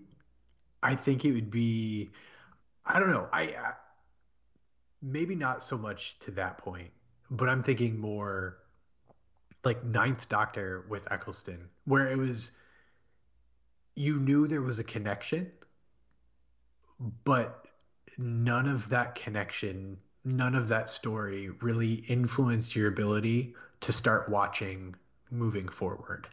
i 0.82 0.94
think 0.94 1.24
it 1.24 1.32
would 1.32 1.50
be 1.50 2.10
i 2.84 2.98
don't 2.98 3.10
know 3.10 3.28
i, 3.32 3.42
I 3.42 3.72
maybe 5.02 5.34
not 5.34 5.62
so 5.62 5.78
much 5.78 6.18
to 6.20 6.30
that 6.32 6.58
point 6.58 6.90
but 7.30 7.48
i'm 7.48 7.62
thinking 7.62 7.98
more 7.98 8.58
like 9.64 9.84
ninth 9.84 10.28
doctor 10.28 10.84
with 10.88 11.10
eccleston 11.10 11.68
where 11.84 12.08
it 12.08 12.16
was 12.16 12.50
you 13.96 14.20
knew 14.20 14.46
there 14.46 14.62
was 14.62 14.78
a 14.78 14.84
connection, 14.84 15.50
but 17.24 17.66
none 18.18 18.68
of 18.68 18.90
that 18.90 19.14
connection, 19.14 19.96
none 20.24 20.54
of 20.54 20.68
that 20.68 20.88
story 20.88 21.48
really 21.48 21.94
influenced 21.94 22.76
your 22.76 22.88
ability 22.88 23.54
to 23.80 23.92
start 23.92 24.28
watching 24.28 24.94
moving 25.30 25.68
forward. 25.68 26.28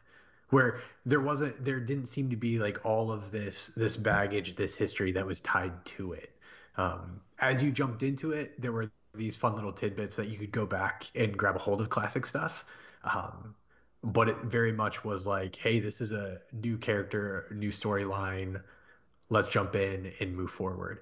Where 0.53 0.81
there 1.05 1.19
wasn't, 1.19 1.65
there 1.65 1.79
didn't 1.79 2.05
seem 2.05 2.29
to 2.29 2.35
be 2.35 2.59
like 2.59 2.85
all 2.85 3.11
of 3.11 3.31
this, 3.31 3.71
this 3.75 3.97
baggage, 3.97 4.55
this 4.55 4.75
history 4.75 5.11
that 5.13 5.25
was 5.25 5.39
tied 5.39 5.73
to 5.85 6.13
it. 6.13 6.29
Um, 6.77 7.19
as 7.39 7.63
you 7.63 7.71
jumped 7.71 8.03
into 8.03 8.33
it, 8.33 8.61
there 8.61 8.71
were 8.71 8.91
these 9.15 9.35
fun 9.35 9.55
little 9.55 9.73
tidbits 9.73 10.15
that 10.15 10.27
you 10.27 10.37
could 10.37 10.51
go 10.51 10.65
back 10.67 11.05
and 11.15 11.35
grab 11.35 11.55
a 11.55 11.59
hold 11.59 11.81
of 11.81 11.89
classic 11.89 12.25
stuff. 12.25 12.65
Um, 13.03 13.55
but 14.03 14.29
it 14.29 14.37
very 14.43 14.71
much 14.71 15.03
was 15.03 15.25
like, 15.25 15.55
hey, 15.55 15.79
this 15.79 16.01
is 16.01 16.11
a 16.11 16.39
new 16.51 16.77
character, 16.77 17.47
new 17.51 17.71
storyline. 17.71 18.61
Let's 19.29 19.49
jump 19.49 19.75
in 19.75 20.11
and 20.19 20.35
move 20.35 20.51
forward. 20.51 21.01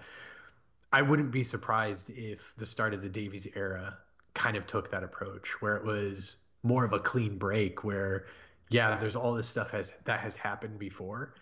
I 0.93 1.01
wouldn't 1.01 1.31
be 1.31 1.43
surprised 1.43 2.09
if 2.09 2.53
the 2.57 2.65
start 2.65 2.93
of 2.93 3.01
the 3.01 3.09
Davies 3.09 3.47
era 3.55 3.97
kind 4.33 4.55
of 4.55 4.65
took 4.65 4.91
that 4.91 5.03
approach 5.03 5.61
where 5.61 5.75
it 5.75 5.83
was 5.83 6.37
more 6.63 6.85
of 6.85 6.93
a 6.93 6.99
clean 6.99 7.37
break 7.37 7.83
where 7.83 8.27
yeah, 8.71 8.97
there's 8.97 9.17
all 9.17 9.33
this 9.33 9.49
stuff 9.49 9.71
has 9.71 9.91
that 10.05 10.21
has 10.21 10.35
happened 10.35 10.79
before, 10.79 11.35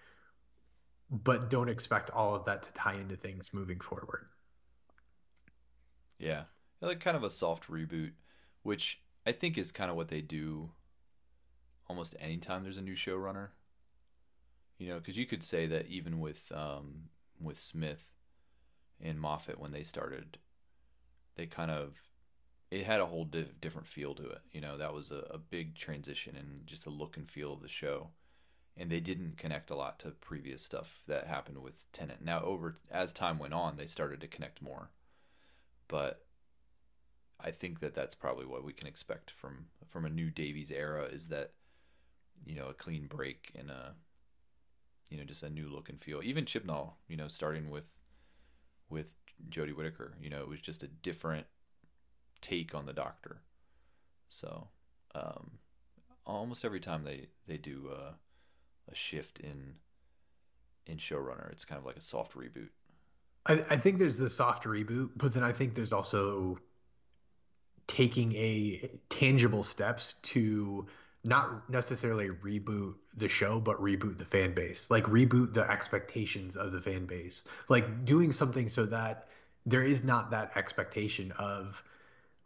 but 1.12 1.50
don't 1.50 1.70
expect 1.70 2.10
all 2.10 2.34
of 2.34 2.44
that 2.46 2.64
to 2.64 2.74
tie 2.74 2.96
into 2.96 3.16
things 3.16 3.54
moving 3.54 3.80
forward. 3.80 4.26
Yeah. 6.18 6.44
Like 6.82 7.00
kind 7.00 7.16
of 7.16 7.24
a 7.24 7.30
soft 7.30 7.70
reboot, 7.70 8.14
which 8.64 9.02
I 9.28 9.32
think 9.32 9.58
is 9.58 9.72
kind 9.72 9.92
of 9.92 9.96
what 9.96 10.08
they 10.08 10.22
do 10.22 10.72
almost 11.88 12.16
anytime 12.20 12.64
there's 12.64 12.78
a 12.78 12.82
new 12.82 12.96
showrunner. 12.96 13.50
You 14.80 14.88
know, 14.90 14.98
because 15.00 15.18
you 15.18 15.26
could 15.26 15.44
say 15.44 15.68
that 15.68 15.86
even 15.88 16.20
with 16.20 16.52
um, 16.56 17.10
with 17.40 17.62
Smith 17.62 18.14
and 19.00 19.20
Moffat 19.20 19.60
when 19.60 19.72
they 19.72 19.84
started, 19.84 20.40
they 21.36 21.46
kind 21.46 21.70
of 21.70 22.09
it 22.72 22.86
had 22.86 23.00
a 23.00 23.06
whole 23.06 23.26
di- 23.26 23.48
different 23.62 23.88
feel 23.88 24.14
to 24.16 24.30
it. 24.30 24.42
You 24.52 24.62
know, 24.62 24.78
that 24.78 24.94
was 24.94 25.12
a, 25.12 25.26
a 25.32 25.38
big 25.38 25.76
transition 25.76 26.36
and 26.36 26.66
just 26.66 26.86
a 26.86 26.90
look 26.90 27.18
and 27.18 27.28
feel 27.28 27.54
of 27.54 27.62
the 27.62 27.68
show. 27.68 28.10
And 28.78 28.90
they 28.90 29.00
didn't 29.02 29.38
connect 29.38 29.72
a 29.72 29.76
lot 29.76 30.00
to 30.00 30.12
previous 30.12 30.64
stuff 30.64 31.00
that 31.08 31.28
happened 31.28 31.58
with 31.60 31.92
Tennant. 31.92 32.24
Now, 32.24 32.42
over 32.42 32.78
as 32.90 33.12
time 33.12 33.38
went 33.38 33.54
on, 33.54 33.76
they 33.76 33.88
started 33.88 34.22
to 34.22 34.28
connect 34.28 34.62
more. 34.62 34.92
But 35.88 36.26
I 37.44 37.52
think 37.52 37.80
that 37.80 37.94
that's 37.96 38.16
probably 38.16 38.46
what 38.46 38.64
we 38.64 38.74
can 38.74 38.88
expect 38.88 39.32
from 39.32 39.68
from 39.88 40.06
a 40.06 40.10
new 40.10 40.30
Davies 40.30 40.72
era 40.72 41.06
is 41.06 41.30
that 41.30 41.54
you 42.46 42.56
know, 42.56 42.68
a 42.70 42.74
clean 42.74 43.08
break 43.08 43.52
and 43.56 43.70
a, 43.70 43.96
you 45.10 45.18
know, 45.18 45.24
just 45.24 45.44
a 45.44 45.50
new 45.50 45.70
look 45.70 45.90
and 45.90 46.00
feel. 46.00 46.22
Even 46.24 46.46
Chibnall, 46.46 46.94
you 47.08 47.18
know, 47.18 47.28
starting 47.28 47.70
with, 47.70 48.00
with 48.90 49.16
Jodie 49.50 49.76
Whittaker, 49.76 50.16
you 50.22 50.30
know, 50.30 50.42
it 50.42 50.48
was 50.48 50.62
just 50.62 50.84
a 50.84 50.88
different 50.88 51.48
take 52.42 52.74
on 52.76 52.86
the 52.86 52.94
Doctor. 52.94 53.42
So, 54.28 54.68
um, 55.16 55.60
almost 56.26 56.64
every 56.64 56.80
time 56.80 57.04
they 57.04 57.28
they 57.46 57.58
do 57.58 57.90
a, 57.92 58.16
a 58.92 58.96
shift 58.96 59.40
in 59.40 59.76
in 60.86 60.98
showrunner, 60.98 61.52
it's 61.52 61.66
kind 61.66 61.80
of 61.80 61.86
like 61.86 61.98
a 61.98 62.02
soft 62.02 62.36
reboot. 62.36 62.70
I, 63.46 63.54
I 63.70 63.78
think 63.78 64.00
there's 64.00 64.18
the 64.18 64.30
soft 64.30 64.64
reboot, 64.66 65.12
but 65.16 65.34
then 65.34 65.44
I 65.44 65.52
think 65.52 65.76
there's 65.76 65.94
also 65.94 66.60
taking 67.88 68.34
a 68.36 68.90
tangible 69.10 69.64
steps 69.64 70.14
to 70.22 70.88
not 71.24 71.70
necessarily 71.70 72.30
reboot 72.30 72.94
the 73.18 73.28
show, 73.28 73.60
but 73.60 73.82
reboot 73.82 74.18
the 74.18 74.26
fan 74.26 74.54
base. 74.54 74.90
Like 74.90 75.04
reboot 75.06 75.54
the 75.54 75.70
expectations 75.70 76.56
of 76.56 76.72
the 76.72 76.80
fan 76.80 77.06
base. 77.06 77.44
Like 77.68 78.06
doing 78.06 78.32
something 78.32 78.70
so 78.70 78.86
that 78.86 79.28
there 79.66 79.84
is 79.84 80.04
not 80.04 80.32
that 80.32 80.56
expectation 80.56 81.32
of, 81.34 81.84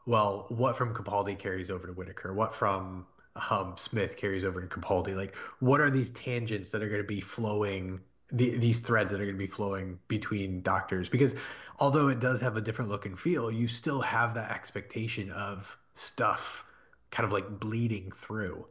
well, 0.06 0.46
what 0.50 0.78
from 0.78 0.94
Capaldi 0.94 1.38
carries 1.38 1.70
over 1.70 1.88
to 1.88 1.94
Whittaker, 1.94 2.34
what 2.34 2.54
from 2.54 3.06
um, 3.50 3.74
Smith 3.78 4.18
carries 4.18 4.44
over 4.44 4.62
to 4.62 4.68
Capaldi. 4.68 5.16
Like, 5.16 5.36
what 5.60 5.82
are 5.82 5.90
these 5.90 6.10
tangents 6.12 6.70
that 6.72 6.84
are 6.84 6.90
going 6.90 7.02
to 7.02 7.08
be 7.08 7.22
flowing? 7.22 8.00
The, 8.32 8.58
these 8.58 8.80
threads 8.80 9.12
that 9.12 9.22
are 9.22 9.26
going 9.26 9.38
to 9.38 9.44
be 9.44 9.46
flowing 9.46 10.00
between 10.08 10.64
doctors 10.64 11.08
because 11.08 11.36
although 11.78 12.08
it 12.08 12.20
does 12.20 12.42
have 12.42 12.58
a 12.58 12.62
different 12.62 12.90
look 12.90 13.06
and 13.06 13.20
feel 13.20 13.52
you 13.52 13.68
still 13.68 14.02
have 14.02 14.34
that 14.34 14.50
expectation 14.50 15.30
of 15.32 15.78
stuff 15.94 16.64
kind 17.12 17.28
of 17.28 17.32
like 17.32 17.60
bleeding 17.60 18.12
through. 18.12 18.66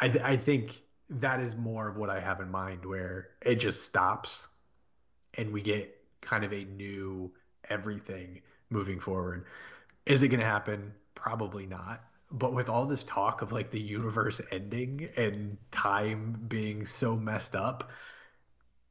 I, 0.00 0.06
I 0.24 0.36
think 0.36 0.82
that 1.08 1.38
is 1.38 1.54
more 1.54 1.88
of 1.88 1.96
what 1.96 2.10
I 2.10 2.18
have 2.18 2.40
in 2.40 2.50
mind, 2.50 2.84
where 2.84 3.28
it 3.40 3.56
just 3.56 3.84
stops 3.84 4.48
and 5.38 5.52
we 5.52 5.62
get 5.62 5.96
kind 6.20 6.44
of 6.44 6.52
a 6.52 6.64
new 6.64 7.30
everything 7.70 8.42
moving 8.70 8.98
forward. 8.98 9.44
Is 10.06 10.22
it 10.22 10.28
going 10.28 10.40
to 10.40 10.46
happen? 10.46 10.92
Probably 11.14 11.66
not. 11.66 12.02
But 12.30 12.52
with 12.52 12.68
all 12.68 12.86
this 12.86 13.04
talk 13.04 13.42
of 13.42 13.52
like 13.52 13.70
the 13.70 13.80
universe 13.80 14.40
ending 14.50 15.08
and 15.16 15.56
time 15.70 16.44
being 16.48 16.84
so 16.84 17.16
messed 17.16 17.54
up, 17.54 17.90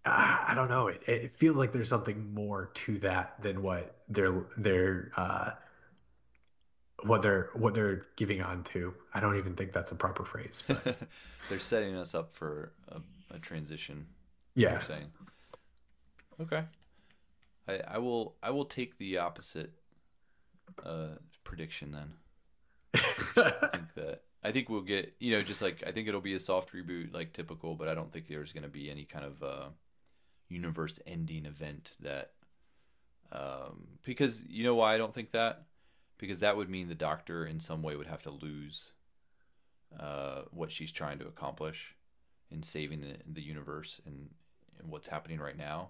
I 0.06 0.54
don't 0.56 0.70
know. 0.70 0.88
It, 0.88 1.02
it 1.08 1.38
feels 1.38 1.56
like 1.56 1.72
there's 1.72 1.88
something 1.88 2.34
more 2.34 2.72
to 2.74 2.98
that 3.00 3.42
than 3.42 3.62
what 3.62 3.96
they're 4.10 4.46
they're 4.58 5.12
uh, 5.16 5.52
what 7.04 7.22
they're 7.22 7.50
what 7.54 7.74
they're 7.74 8.04
giving 8.18 8.42
on 8.42 8.64
to. 8.66 8.94
I 9.14 9.20
don't 9.22 9.38
even 9.38 9.56
think 9.56 9.72
that's 9.72 9.92
a 9.92 9.96
proper 9.96 10.26
phrase. 10.26 10.64
But... 10.68 10.98
they're 11.50 11.60
setting 11.60 11.96
us 11.96 12.14
up 12.14 12.34
for 12.34 12.74
a, 12.90 13.02
a 13.36 13.40
transition. 13.40 14.08
Yeah. 14.56 14.74
You're 14.74 14.82
saying. 14.82 15.12
Okay. 16.42 16.64
I 17.68 17.80
I 17.88 17.98
will 18.00 18.36
I 18.44 18.50
will 18.50 18.66
take 18.66 18.98
the 18.98 19.20
opposite 19.20 19.72
uh, 20.84 21.16
prediction 21.44 21.92
then. 21.92 22.14
I 23.36 23.68
think 23.72 23.94
that 23.96 24.22
I 24.44 24.52
think 24.52 24.70
we'll 24.70 24.82
get 24.82 25.16
you 25.20 25.32
know 25.32 25.42
just 25.42 25.62
like 25.62 25.84
I 25.86 25.92
think 25.92 26.08
it'll 26.08 26.22
be 26.22 26.36
a 26.36 26.40
soft 26.40 26.74
reboot 26.74 27.14
like 27.14 27.34
typical, 27.34 27.76
but 27.76 27.88
I 27.88 27.94
don't 27.94 28.12
think 28.12 28.28
there's 28.28 28.54
going 28.54 28.64
to 28.64 28.70
be 28.70 28.92
any 28.92 29.06
kind 29.06 29.26
of 29.26 29.42
uh, 29.42 29.70
universe 30.50 31.00
ending 31.08 31.46
event 31.46 31.94
that 32.02 32.32
um, 33.32 33.88
because 34.04 34.42
you 34.48 34.64
know 34.64 34.76
why 34.76 34.94
I 34.94 34.98
don't 34.98 35.14
think 35.14 35.32
that 35.32 35.64
because 36.18 36.40
that 36.42 36.56
would 36.56 36.70
mean 36.70 36.88
the 36.88 36.96
doctor 36.96 37.46
in 37.46 37.60
some 37.60 37.82
way 37.82 37.96
would 37.96 38.08
have 38.08 38.24
to 38.24 38.30
lose 38.30 38.94
uh, 40.00 40.44
what 40.52 40.72
she's 40.72 40.92
trying 40.92 41.20
to 41.20 41.28
accomplish 41.28 41.96
in 42.52 42.64
saving 42.64 43.02
the, 43.02 43.16
the 43.28 43.42
universe 43.42 44.00
and, 44.06 44.30
and, 44.80 44.92
what's 44.92 45.08
happening 45.08 45.40
right 45.40 45.58
now. 45.58 45.90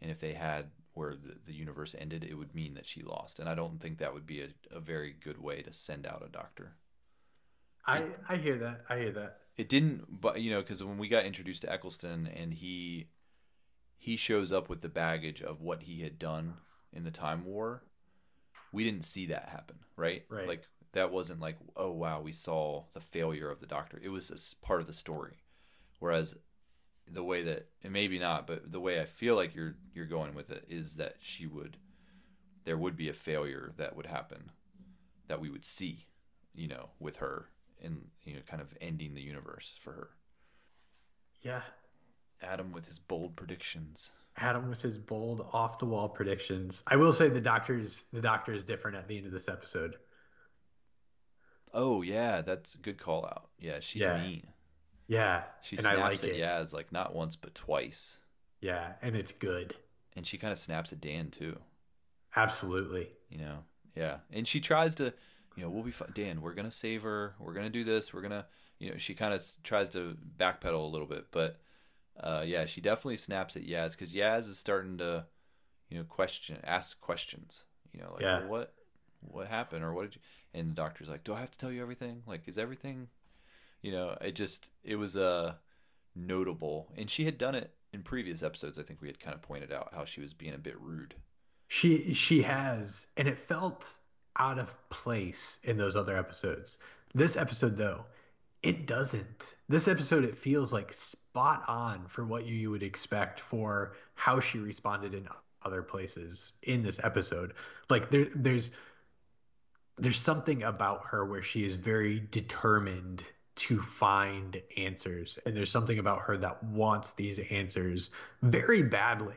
And 0.00 0.10
if 0.10 0.20
they 0.20 0.34
had 0.34 0.66
where 0.94 1.14
the, 1.14 1.36
the 1.46 1.54
universe 1.54 1.94
ended, 1.98 2.24
it 2.24 2.34
would 2.34 2.54
mean 2.54 2.74
that 2.74 2.86
she 2.86 3.02
lost. 3.02 3.38
And 3.38 3.48
I 3.48 3.54
don't 3.54 3.80
think 3.80 3.98
that 3.98 4.14
would 4.14 4.26
be 4.26 4.40
a, 4.40 4.48
a 4.70 4.80
very 4.80 5.14
good 5.18 5.40
way 5.40 5.62
to 5.62 5.72
send 5.72 6.06
out 6.06 6.22
a 6.24 6.30
doctor. 6.30 6.76
I, 7.86 8.04
I 8.28 8.36
hear 8.36 8.58
that. 8.58 8.82
I 8.88 8.98
hear 8.98 9.12
that. 9.12 9.38
It 9.56 9.68
didn't, 9.68 10.20
but 10.20 10.40
you 10.40 10.50
know, 10.50 10.60
because 10.60 10.82
when 10.82 10.98
we 10.98 11.08
got 11.08 11.24
introduced 11.24 11.62
to 11.62 11.72
Eccleston 11.72 12.26
and 12.26 12.54
he 12.54 13.08
he 13.98 14.16
shows 14.16 14.52
up 14.52 14.70
with 14.70 14.80
the 14.80 14.88
baggage 14.88 15.42
of 15.42 15.60
what 15.60 15.82
he 15.82 16.00
had 16.00 16.18
done 16.18 16.54
in 16.92 17.04
the 17.04 17.10
Time 17.10 17.44
War, 17.44 17.82
we 18.72 18.84
didn't 18.84 19.04
see 19.04 19.26
that 19.26 19.50
happen, 19.50 19.76
right? 19.96 20.24
Right. 20.30 20.48
Like 20.48 20.64
that 20.92 21.12
wasn't 21.12 21.40
like, 21.40 21.56
oh 21.76 21.90
wow, 21.90 22.20
we 22.20 22.32
saw 22.32 22.84
the 22.94 23.00
failure 23.00 23.50
of 23.50 23.60
the 23.60 23.66
doctor. 23.66 24.00
It 24.02 24.08
was 24.08 24.30
a 24.30 24.66
part 24.66 24.80
of 24.80 24.86
the 24.86 24.92
story. 24.92 25.42
Whereas 25.98 26.36
the 27.08 27.24
way 27.24 27.42
that 27.42 27.68
and 27.82 27.92
maybe 27.92 28.18
not, 28.18 28.46
but 28.46 28.70
the 28.70 28.80
way 28.80 29.00
I 29.00 29.04
feel 29.04 29.36
like 29.36 29.54
you're 29.54 29.76
you're 29.94 30.06
going 30.06 30.34
with 30.34 30.50
it 30.50 30.64
is 30.68 30.96
that 30.96 31.16
she 31.20 31.46
would 31.46 31.76
there 32.64 32.76
would 32.76 32.96
be 32.96 33.08
a 33.08 33.14
failure 33.14 33.72
that 33.76 33.96
would 33.96 34.06
happen 34.06 34.50
that 35.28 35.40
we 35.40 35.48
would 35.50 35.64
see, 35.64 36.06
you 36.54 36.68
know, 36.68 36.90
with 36.98 37.16
her 37.16 37.46
and 37.82 38.08
you 38.24 38.34
know, 38.34 38.40
kind 38.46 38.60
of 38.60 38.76
ending 38.80 39.14
the 39.14 39.22
universe 39.22 39.74
for 39.80 39.92
her. 39.92 40.10
Yeah. 41.42 41.62
Adam 42.42 42.72
with 42.72 42.88
his 42.88 42.98
bold 42.98 43.36
predictions. 43.36 44.10
Adam 44.36 44.68
with 44.68 44.80
his 44.80 44.98
bold 44.98 45.46
off 45.52 45.78
the 45.78 45.86
wall 45.86 46.08
predictions. 46.08 46.82
I 46.86 46.96
will 46.96 47.12
say 47.12 47.28
the 47.28 47.40
doctor's 47.40 48.04
the 48.12 48.22
doctor 48.22 48.52
is 48.52 48.64
different 48.64 48.96
at 48.96 49.08
the 49.08 49.16
end 49.16 49.26
of 49.26 49.32
this 49.32 49.48
episode. 49.48 49.96
Oh 51.72 52.02
yeah, 52.02 52.40
that's 52.40 52.74
a 52.74 52.78
good 52.78 52.98
call 52.98 53.24
out. 53.24 53.50
Yeah, 53.58 53.80
she's 53.80 54.02
Yeah. 54.02 54.22
mean. 54.22 54.46
Yeah. 55.10 55.42
She 55.62 55.76
and 55.76 55.86
I 55.86 55.94
snaps 55.96 56.22
like 56.22 56.30
at 56.32 56.36
it. 56.36 56.40
Yaz 56.42 56.72
like 56.72 56.92
not 56.92 57.14
once 57.14 57.34
but 57.36 57.54
twice, 57.54 58.20
Yeah, 58.60 58.92
and 59.02 59.16
it's 59.16 59.32
good. 59.32 59.74
and 60.16 60.24
she 60.26 60.38
kind 60.38 60.52
of 60.52 60.58
snaps 60.58 60.92
at 60.92 61.00
Dan 61.00 61.30
too. 61.30 61.58
Absolutely. 62.36 63.08
You 63.28 63.38
know, 63.38 63.58
yeah, 63.96 64.18
and 64.32 64.46
she 64.46 64.60
tries 64.60 64.94
to, 64.96 65.12
you 65.56 65.62
know, 65.64 65.70
we'll 65.70 65.82
be 65.82 65.90
fine. 65.90 66.12
Dan, 66.14 66.40
we're 66.40 66.54
gonna 66.54 66.70
save 66.70 67.02
her. 67.02 67.34
We're 67.40 67.54
gonna 67.54 67.70
do 67.70 67.84
this. 67.84 68.14
We're 68.14 68.22
gonna, 68.22 68.46
you 68.78 68.90
know, 68.90 68.96
she 68.98 69.14
kind 69.14 69.34
of 69.34 69.44
tries 69.64 69.90
to 69.90 70.16
backpedal 70.38 70.74
a 70.80 70.92
little 70.92 71.06
bit, 71.08 71.26
but 71.32 71.56
uh, 72.22 72.42
yeah, 72.46 72.66
she 72.66 72.80
definitely 72.80 73.16
snaps 73.16 73.56
at 73.56 73.66
Yaz 73.66 73.92
because 73.92 74.12
Yaz 74.14 74.48
is 74.48 74.58
starting 74.58 74.98
to, 74.98 75.26
you 75.88 75.98
know, 75.98 76.04
question, 76.04 76.58
ask 76.64 77.00
questions. 77.00 77.64
You 77.92 78.02
know, 78.02 78.12
like 78.12 78.22
Yeah. 78.22 78.40
well, 78.40 78.48
what, 78.48 78.74
what 79.20 79.46
happened, 79.48 79.82
or 79.84 79.92
what 79.92 80.02
did 80.02 80.14
you? 80.16 80.20
And 80.54 80.70
the 80.70 80.74
doctor's 80.74 81.08
like, 81.08 81.24
do 81.24 81.34
I 81.34 81.40
have 81.40 81.50
to 81.50 81.58
tell 81.58 81.72
you 81.72 81.82
everything? 81.82 82.22
Like, 82.26 82.46
is 82.46 82.58
everything? 82.58 83.08
You 83.82 83.92
know, 83.92 84.16
it 84.20 84.32
just 84.32 84.70
it 84.84 84.96
was 84.96 85.16
uh, 85.16 85.54
notable, 86.14 86.92
and 86.96 87.10
she 87.10 87.24
had 87.24 87.38
done 87.38 87.54
it 87.54 87.72
in 87.92 88.02
previous 88.02 88.42
episodes. 88.42 88.78
I 88.78 88.82
think 88.82 89.00
we 89.00 89.08
had 89.08 89.18
kind 89.18 89.34
of 89.34 89.42
pointed 89.42 89.72
out 89.72 89.92
how 89.94 90.04
she 90.04 90.20
was 90.20 90.34
being 90.34 90.54
a 90.54 90.58
bit 90.58 90.78
rude. 90.80 91.14
She 91.68 92.14
she 92.14 92.42
has, 92.42 93.06
and 93.16 93.26
it 93.28 93.38
felt 93.38 94.00
out 94.38 94.58
of 94.58 94.74
place 94.90 95.58
in 95.64 95.76
those 95.76 95.96
other 95.96 96.16
episodes. 96.16 96.78
This 97.14 97.36
episode, 97.36 97.76
though, 97.76 98.04
it 98.62 98.86
doesn't. 98.86 99.56
This 99.68 99.88
episode, 99.88 100.24
it 100.24 100.36
feels 100.36 100.72
like 100.72 100.92
spot 100.92 101.64
on 101.68 102.06
for 102.06 102.24
what 102.24 102.46
you, 102.46 102.54
you 102.54 102.70
would 102.70 102.82
expect 102.82 103.40
for 103.40 103.94
how 104.14 104.40
she 104.40 104.58
responded 104.58 105.14
in 105.14 105.26
other 105.62 105.82
places 105.82 106.52
in 106.62 106.82
this 106.82 107.00
episode. 107.02 107.54
Like 107.88 108.10
there, 108.10 108.28
there's 108.34 108.72
there's 109.98 110.18
something 110.18 110.62
about 110.62 111.06
her 111.06 111.24
where 111.26 111.42
she 111.42 111.64
is 111.64 111.76
very 111.76 112.20
determined 112.30 113.22
to 113.56 113.80
find 113.80 114.62
answers, 114.76 115.38
and 115.44 115.56
there's 115.56 115.70
something 115.70 115.98
about 115.98 116.20
her 116.22 116.36
that 116.38 116.62
wants 116.64 117.12
these 117.12 117.38
answers 117.50 118.10
very 118.42 118.82
badly 118.82 119.36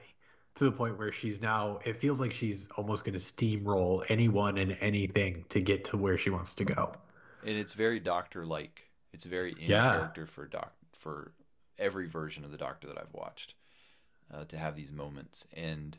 to 0.56 0.64
the 0.66 0.72
point 0.72 0.98
where 0.98 1.12
she's 1.12 1.42
now 1.42 1.80
it 1.86 1.98
feels 1.98 2.20
like 2.20 2.32
she's 2.32 2.70
almost 2.78 3.06
going 3.06 3.14
to 3.14 3.20
steamroll 3.20 4.04
anyone 4.10 4.58
and 4.58 4.78
anything 4.82 5.46
to 5.50 5.62
get 5.62 5.84
to 5.86 5.98
where 5.98 6.18
she 6.18 6.30
wants 6.30 6.56
to 6.56 6.66
go. 6.66 6.96
And 7.42 7.58
it's 7.58 7.74
very 7.74 8.00
doctor 8.00 8.46
like 8.46 8.92
it's 9.12 9.26
very 9.26 9.52
in 9.54 9.72
Yeah. 9.72 9.80
character 9.80 10.26
for 10.26 10.46
doc 10.48 10.74
for 10.94 11.34
every 11.78 12.08
version 12.08 12.44
of 12.46 12.52
the 12.52 12.58
doctor 12.58 12.88
that 12.88 12.98
i've 12.98 13.14
watched 13.14 13.56
uh, 14.34 14.46
to 14.46 14.58
have 14.58 14.76
these 14.76 14.92
moments. 14.92 15.48
And 15.54 15.98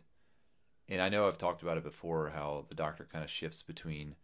and 0.88 1.00
i 1.02 1.08
know 1.08 1.28
i've 1.28 1.38
talked 1.38 1.62
about 1.62 1.78
it 1.78 1.84
before 1.84 2.30
how 2.30 2.66
the 2.68 2.74
doctor 2.76 3.06
kind 3.10 3.24
of 3.24 3.30
shifts 3.30 3.62
between 3.62 4.16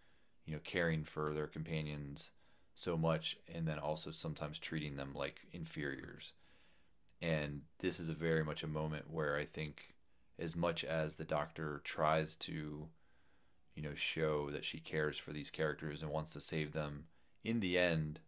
you 0.46 0.54
know 0.54 0.60
caring 0.64 1.04
for 1.04 1.34
their 1.34 1.46
companions 1.46 2.32
so 2.74 2.96
much 2.96 3.36
and 3.52 3.66
then 3.66 3.78
also 3.78 4.10
sometimes 4.10 4.58
treating 4.58 4.96
them 4.96 5.12
like 5.14 5.46
inferiors. 5.52 6.32
And 7.20 7.62
this 7.80 8.00
is 8.00 8.08
a 8.08 8.14
very 8.14 8.44
much 8.44 8.62
a 8.62 8.66
moment 8.68 9.10
where 9.10 9.36
i 9.36 9.44
think 9.44 9.94
as 10.38 10.56
much 10.56 10.84
as 10.84 11.16
the 11.16 11.24
doctor 11.24 11.80
tries 11.84 12.34
to 12.34 12.88
you 13.76 13.82
know 13.82 13.94
show 13.94 14.50
that 14.50 14.64
she 14.64 14.78
cares 14.78 15.18
for 15.18 15.32
these 15.32 15.50
characters 15.50 16.02
and 16.02 16.10
wants 16.10 16.32
to 16.32 16.40
save 16.40 16.72
them 16.72 17.04
in 17.44 17.60
the 17.60 17.78
end 17.78 18.20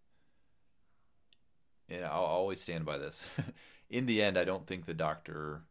and 1.89 2.05
I'll 2.05 2.23
always 2.23 2.61
stand 2.61 2.85
by 2.85 2.99
this 2.99 3.27
in 3.91 4.07
the 4.07 4.23
end 4.23 4.39
I 4.39 4.45
don't 4.45 4.67
think 4.67 4.85
the 4.85 4.95
doctor 4.95 5.63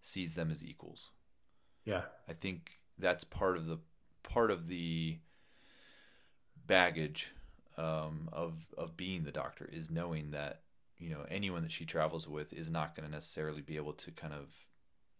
sees 0.00 0.34
them 0.34 0.50
as 0.50 0.64
equals. 0.64 1.10
Yeah. 1.84 2.02
I 2.28 2.32
think 2.32 2.80
that's 2.98 3.24
part 3.24 3.56
of 3.56 3.66
the 3.66 3.78
part 4.22 4.50
of 4.50 4.68
the 4.68 5.18
baggage 6.66 7.34
um, 7.78 8.28
of 8.32 8.74
of 8.76 8.96
being 8.96 9.24
the 9.24 9.32
doctor 9.32 9.68
is 9.72 9.90
knowing 9.90 10.32
that 10.32 10.62
you 10.98 11.08
know 11.08 11.24
anyone 11.30 11.62
that 11.62 11.72
she 11.72 11.84
travels 11.84 12.28
with 12.28 12.52
is 12.52 12.68
not 12.68 12.94
going 12.94 13.08
to 13.08 13.14
necessarily 13.14 13.62
be 13.62 13.76
able 13.76 13.92
to 13.92 14.10
kind 14.10 14.34
of 14.34 14.66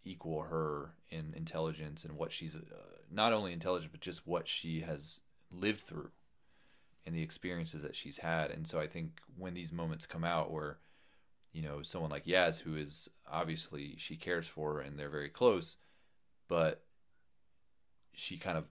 equal 0.04 0.42
her 0.42 0.94
in 1.08 1.32
intelligence 1.36 2.04
and 2.04 2.16
what 2.16 2.32
she's 2.32 2.56
uh, 2.56 2.98
not 3.10 3.32
only 3.32 3.52
intelligent 3.52 3.92
but 3.92 4.00
just 4.00 4.26
what 4.26 4.48
she 4.48 4.80
has 4.80 5.20
lived 5.50 5.80
through 5.80 6.10
and 7.06 7.14
the 7.14 7.22
experiences 7.22 7.82
that 7.82 7.96
she's 7.96 8.18
had. 8.18 8.50
And 8.50 8.68
so 8.68 8.78
I 8.78 8.86
think 8.86 9.20
when 9.36 9.54
these 9.54 9.72
moments 9.72 10.04
come 10.04 10.24
out 10.24 10.50
where 10.50 10.78
you 11.52 11.62
know 11.62 11.80
someone 11.82 12.10
like 12.10 12.26
Yaz 12.26 12.60
who 12.60 12.76
is 12.76 13.08
obviously 13.30 13.94
she 13.96 14.16
cares 14.16 14.46
for 14.46 14.80
and 14.80 14.98
they're 14.98 15.08
very 15.08 15.30
close 15.30 15.76
but 16.46 16.84
she 18.12 18.36
kind 18.36 18.58
of 18.58 18.66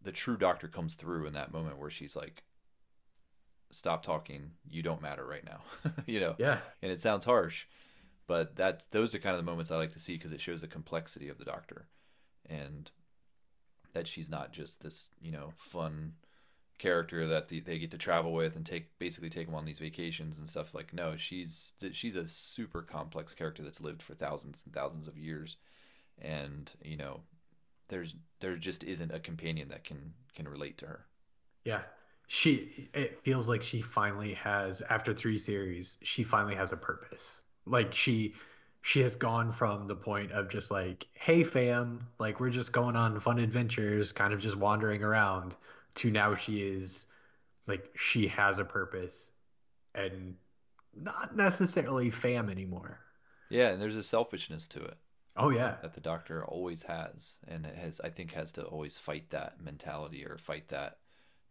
the 0.00 0.12
true 0.12 0.36
doctor 0.36 0.68
comes 0.68 0.94
through 0.94 1.26
in 1.26 1.32
that 1.32 1.52
moment 1.52 1.78
where 1.78 1.90
she's 1.90 2.14
like 2.14 2.44
stop 3.74 4.02
talking. 4.02 4.52
You 4.68 4.82
don't 4.82 5.02
matter 5.02 5.24
right 5.24 5.44
now 5.44 5.60
you 6.06 6.20
know? 6.20 6.34
Yeah. 6.38 6.58
And 6.82 6.90
it 6.90 7.00
sounds 7.00 7.24
harsh 7.24 7.66
but 8.26 8.56
that 8.56 8.86
those 8.90 9.14
are 9.14 9.18
kind 9.18 9.36
of 9.36 9.44
the 9.44 9.50
moments 9.50 9.70
i 9.70 9.76
like 9.76 9.92
to 9.92 9.98
see 9.98 10.14
because 10.14 10.32
it 10.32 10.40
shows 10.40 10.62
the 10.62 10.66
complexity 10.66 11.28
of 11.28 11.36
the 11.36 11.44
doctor 11.44 11.88
and 12.48 12.90
that 13.92 14.06
she's 14.06 14.28
not 14.28 14.52
just 14.52 14.82
this 14.82 15.06
you 15.20 15.32
know 15.32 15.52
fun 15.56 16.12
character 16.76 17.26
that 17.28 17.48
the, 17.48 17.60
they 17.60 17.78
get 17.78 17.90
to 17.92 17.98
travel 17.98 18.32
with 18.32 18.56
and 18.56 18.66
take 18.66 18.98
basically 18.98 19.30
take 19.30 19.46
them 19.46 19.54
on 19.54 19.64
these 19.64 19.78
vacations 19.78 20.38
and 20.38 20.48
stuff. 20.48 20.74
Like 20.74 20.92
no 20.92 21.16
she's 21.16 21.72
she's 21.92 22.16
a 22.16 22.28
super 22.28 22.82
complex 22.82 23.32
character 23.32 23.62
that's 23.62 23.80
lived 23.80 24.02
for 24.02 24.14
thousands 24.14 24.60
and 24.64 24.74
thousands 24.74 25.08
of 25.08 25.16
years. 25.16 25.56
And 26.20 26.70
you 26.82 26.96
know 26.96 27.20
there's 27.88 28.16
there 28.40 28.56
just 28.56 28.82
isn't 28.82 29.12
a 29.12 29.20
companion 29.20 29.68
that 29.68 29.84
can 29.84 30.14
can 30.34 30.48
relate 30.48 30.76
to 30.78 30.86
her. 30.86 31.06
Yeah 31.64 31.82
she 32.26 32.88
it 32.94 33.20
feels 33.22 33.48
like 33.48 33.62
she 33.62 33.80
finally 33.80 34.34
has 34.34 34.82
after 34.88 35.12
three 35.12 35.38
series 35.38 35.98
she 36.02 36.22
finally 36.22 36.54
has 36.54 36.72
a 36.72 36.76
purpose. 36.76 37.42
Like 37.66 37.94
she 37.94 38.34
she 38.82 39.00
has 39.00 39.16
gone 39.16 39.52
from 39.52 39.86
the 39.86 39.96
point 39.96 40.32
of 40.32 40.48
just 40.48 40.70
like 40.70 41.06
hey 41.14 41.44
fam 41.44 42.06
like 42.18 42.40
we're 42.40 42.50
just 42.50 42.72
going 42.72 42.96
on 42.96 43.18
fun 43.20 43.38
adventures 43.38 44.12
kind 44.12 44.32
of 44.32 44.40
just 44.40 44.56
wandering 44.56 45.02
around 45.02 45.56
to 45.94 46.10
now 46.10 46.34
she 46.34 46.62
is 46.62 47.06
like 47.66 47.90
she 47.96 48.26
has 48.26 48.58
a 48.58 48.64
purpose 48.64 49.32
and 49.94 50.34
not 50.94 51.36
necessarily 51.36 52.10
fam 52.10 52.48
anymore. 52.48 53.00
Yeah 53.50 53.68
and 53.68 53.82
there's 53.82 53.96
a 53.96 54.02
selfishness 54.02 54.66
to 54.68 54.82
it. 54.82 54.96
Oh 55.36 55.50
yeah. 55.50 55.76
That 55.82 55.94
the 55.94 56.00
doctor 56.00 56.44
always 56.44 56.84
has 56.84 57.36
and 57.46 57.66
it 57.66 57.76
has 57.76 58.00
i 58.02 58.08
think 58.08 58.32
has 58.32 58.52
to 58.52 58.62
always 58.62 58.96
fight 58.96 59.30
that 59.30 59.60
mentality 59.62 60.24
or 60.24 60.38
fight 60.38 60.68
that 60.68 60.98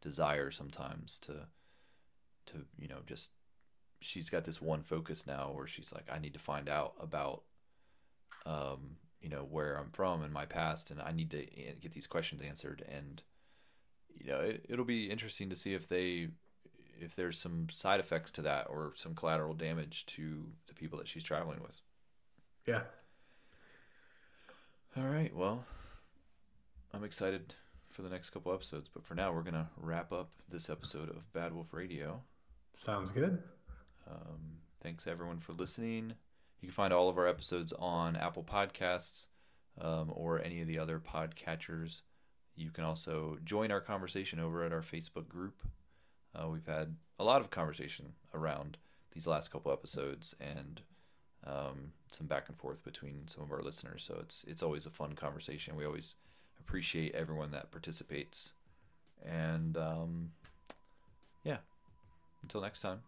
desire 0.03 0.51
sometimes 0.51 1.17
to 1.17 1.47
to 2.45 2.65
you 2.77 2.88
know 2.88 2.99
just 3.05 3.30
she's 4.01 4.30
got 4.30 4.43
this 4.43 4.61
one 4.61 4.84
focus 4.84 5.25
now 5.25 5.49
where 5.53 5.65
she's 5.65 5.93
like 5.93 6.05
i 6.11 6.19
need 6.19 6.34
to 6.34 6.39
find 6.39 6.67
out 6.67 6.93
about 6.99 7.43
um 8.45 8.97
you 9.21 9.30
know 9.30 9.47
where 9.49 9.75
i'm 9.75 9.89
from 9.91 10.21
and 10.21 10.34
my 10.34 10.45
past 10.45 10.91
and 10.91 11.01
i 11.01 11.13
need 11.13 11.31
to 11.31 11.45
get 11.81 11.93
these 11.93 12.07
questions 12.07 12.41
answered. 12.41 12.84
And 12.89 13.23
you 14.13 14.27
know 14.27 14.39
it, 14.39 14.65
it'll 14.69 14.85
be 14.85 15.09
interesting 15.09 15.49
to 15.49 15.55
see 15.55 15.73
if 15.73 15.88
they 15.88 16.30
if 16.99 17.15
there's 17.15 17.39
some 17.39 17.67
side 17.69 17.99
effects 17.99 18.31
to 18.34 18.41
that 18.43 18.67
or 18.69 18.93
some 18.95 19.15
collateral 19.15 19.53
damage 19.53 20.05
to 20.05 20.51
the 20.67 20.73
people 20.73 20.99
that 20.99 21.07
she's 21.07 21.23
traveling 21.23 21.61
with. 21.61 21.81
Yeah. 22.67 22.84
All 24.95 25.07
right. 25.07 25.35
Well, 25.35 25.65
I'm 26.93 27.03
excited 27.03 27.55
for 27.93 28.01
the 28.01 28.09
next 28.09 28.31
couple 28.31 28.51
episodes, 28.53 28.89
but 28.91 29.05
for 29.05 29.13
now, 29.15 29.31
we're 29.31 29.43
gonna 29.43 29.69
wrap 29.77 30.11
up 30.11 30.31
this 30.49 30.69
episode 30.69 31.09
of 31.09 31.31
Bad 31.31 31.53
Wolf 31.53 31.73
Radio. 31.73 32.21
sounds 32.75 33.11
good 33.11 33.43
Um, 34.09 34.57
thanks 34.81 35.05
everyone 35.07 35.39
for 35.39 35.53
listening. 35.53 36.15
You 36.59 36.67
can 36.69 36.73
find 36.73 36.91
all 36.91 37.07
of 37.07 37.17
our 37.17 37.27
episodes 37.27 37.71
on 37.79 38.15
Apple 38.15 38.43
Podcasts 38.43 39.27
um, 39.79 40.11
or 40.13 40.41
any 40.41 40.59
of 40.61 40.67
the 40.67 40.79
other 40.79 40.99
podcatchers. 40.99 42.01
You 42.55 42.69
can 42.71 42.83
also 42.83 43.37
join 43.43 43.71
our 43.71 43.79
conversation 43.79 44.39
over 44.39 44.63
at 44.63 44.73
our 44.73 44.81
Facebook 44.81 45.27
group. 45.29 45.63
Uh, 46.35 46.49
we've 46.49 46.65
had 46.65 46.95
a 47.19 47.23
lot 47.23 47.41
of 47.41 47.49
conversation 47.49 48.13
around 48.33 48.77
these 49.13 49.27
last 49.27 49.51
couple 49.51 49.71
episodes 49.71 50.35
and 50.39 50.81
um, 51.45 51.93
some 52.11 52.27
back 52.27 52.49
and 52.49 52.57
forth 52.57 52.83
between 52.83 53.27
some 53.27 53.43
of 53.43 53.51
our 53.51 53.61
listeners. 53.61 54.03
So 54.03 54.17
it's 54.19 54.43
it's 54.47 54.63
always 54.63 54.85
a 54.85 54.89
fun 54.89 55.13
conversation. 55.13 55.75
We 55.75 55.85
always 55.85 56.15
appreciate 56.59 57.13
everyone 57.15 57.51
that 57.51 57.71
participates. 57.71 58.53
And 59.25 59.77
um, 59.77 60.31
yeah, 61.43 61.57
until 62.41 62.61
next 62.61 62.81
time. 62.81 63.01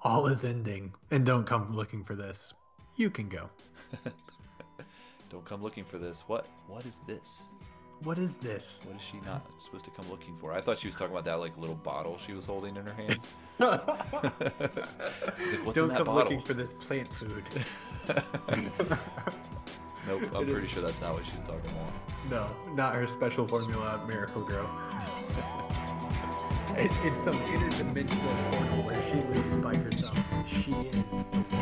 All 0.00 0.26
is 0.26 0.44
ending, 0.44 0.92
and 1.10 1.24
don't 1.24 1.46
come 1.46 1.74
looking 1.74 2.04
for 2.04 2.14
this. 2.14 2.52
You 2.96 3.10
can 3.10 3.28
go. 3.28 3.48
don't 5.30 5.44
come 5.44 5.62
looking 5.62 5.84
for 5.84 5.98
this. 5.98 6.24
What? 6.26 6.46
What 6.68 6.84
is 6.84 7.00
this? 7.06 7.44
What 8.02 8.18
is 8.18 8.36
this? 8.36 8.80
What 8.84 8.96
is 8.96 9.02
she 9.02 9.18
not 9.24 9.50
supposed 9.64 9.86
to 9.86 9.90
come 9.90 10.08
looking 10.10 10.36
for? 10.36 10.52
I 10.52 10.60
thought 10.60 10.78
she 10.78 10.86
was 10.86 10.96
talking 10.96 11.12
about 11.12 11.24
that 11.24 11.40
like 11.40 11.56
little 11.56 11.74
bottle 11.76 12.18
she 12.18 12.34
was 12.34 12.44
holding 12.44 12.76
in 12.76 12.84
her 12.84 12.92
hand. 12.92 13.18
like, 13.58 13.86
What's 15.64 15.78
don't 15.78 15.84
in 15.84 15.88
that 15.88 15.96
come 15.96 16.06
bottle? 16.06 16.24
looking 16.24 16.42
for 16.42 16.52
this 16.52 16.74
plant 16.74 17.08
food. 17.14 17.44
Nope, 20.06 20.22
I'm 20.34 20.46
pretty 20.46 20.68
sure 20.68 20.82
that's 20.82 21.00
not 21.00 21.14
what 21.14 21.24
she's 21.24 21.42
talking 21.44 21.70
about. 21.70 22.30
No, 22.30 22.74
not 22.74 22.94
her 22.94 23.06
special 23.06 23.46
formula 23.46 24.00
Miracle 24.06 24.42
Girl. 24.42 24.68
It, 26.76 26.90
it's 27.04 27.18
some 27.20 27.38
interdimensional 27.44 28.50
portal 28.50 28.82
where 28.82 29.02
she 29.04 29.14
lives 29.32 29.54
by 29.54 29.74
herself. 29.76 30.18
She 30.46 30.72
is. 30.72 31.55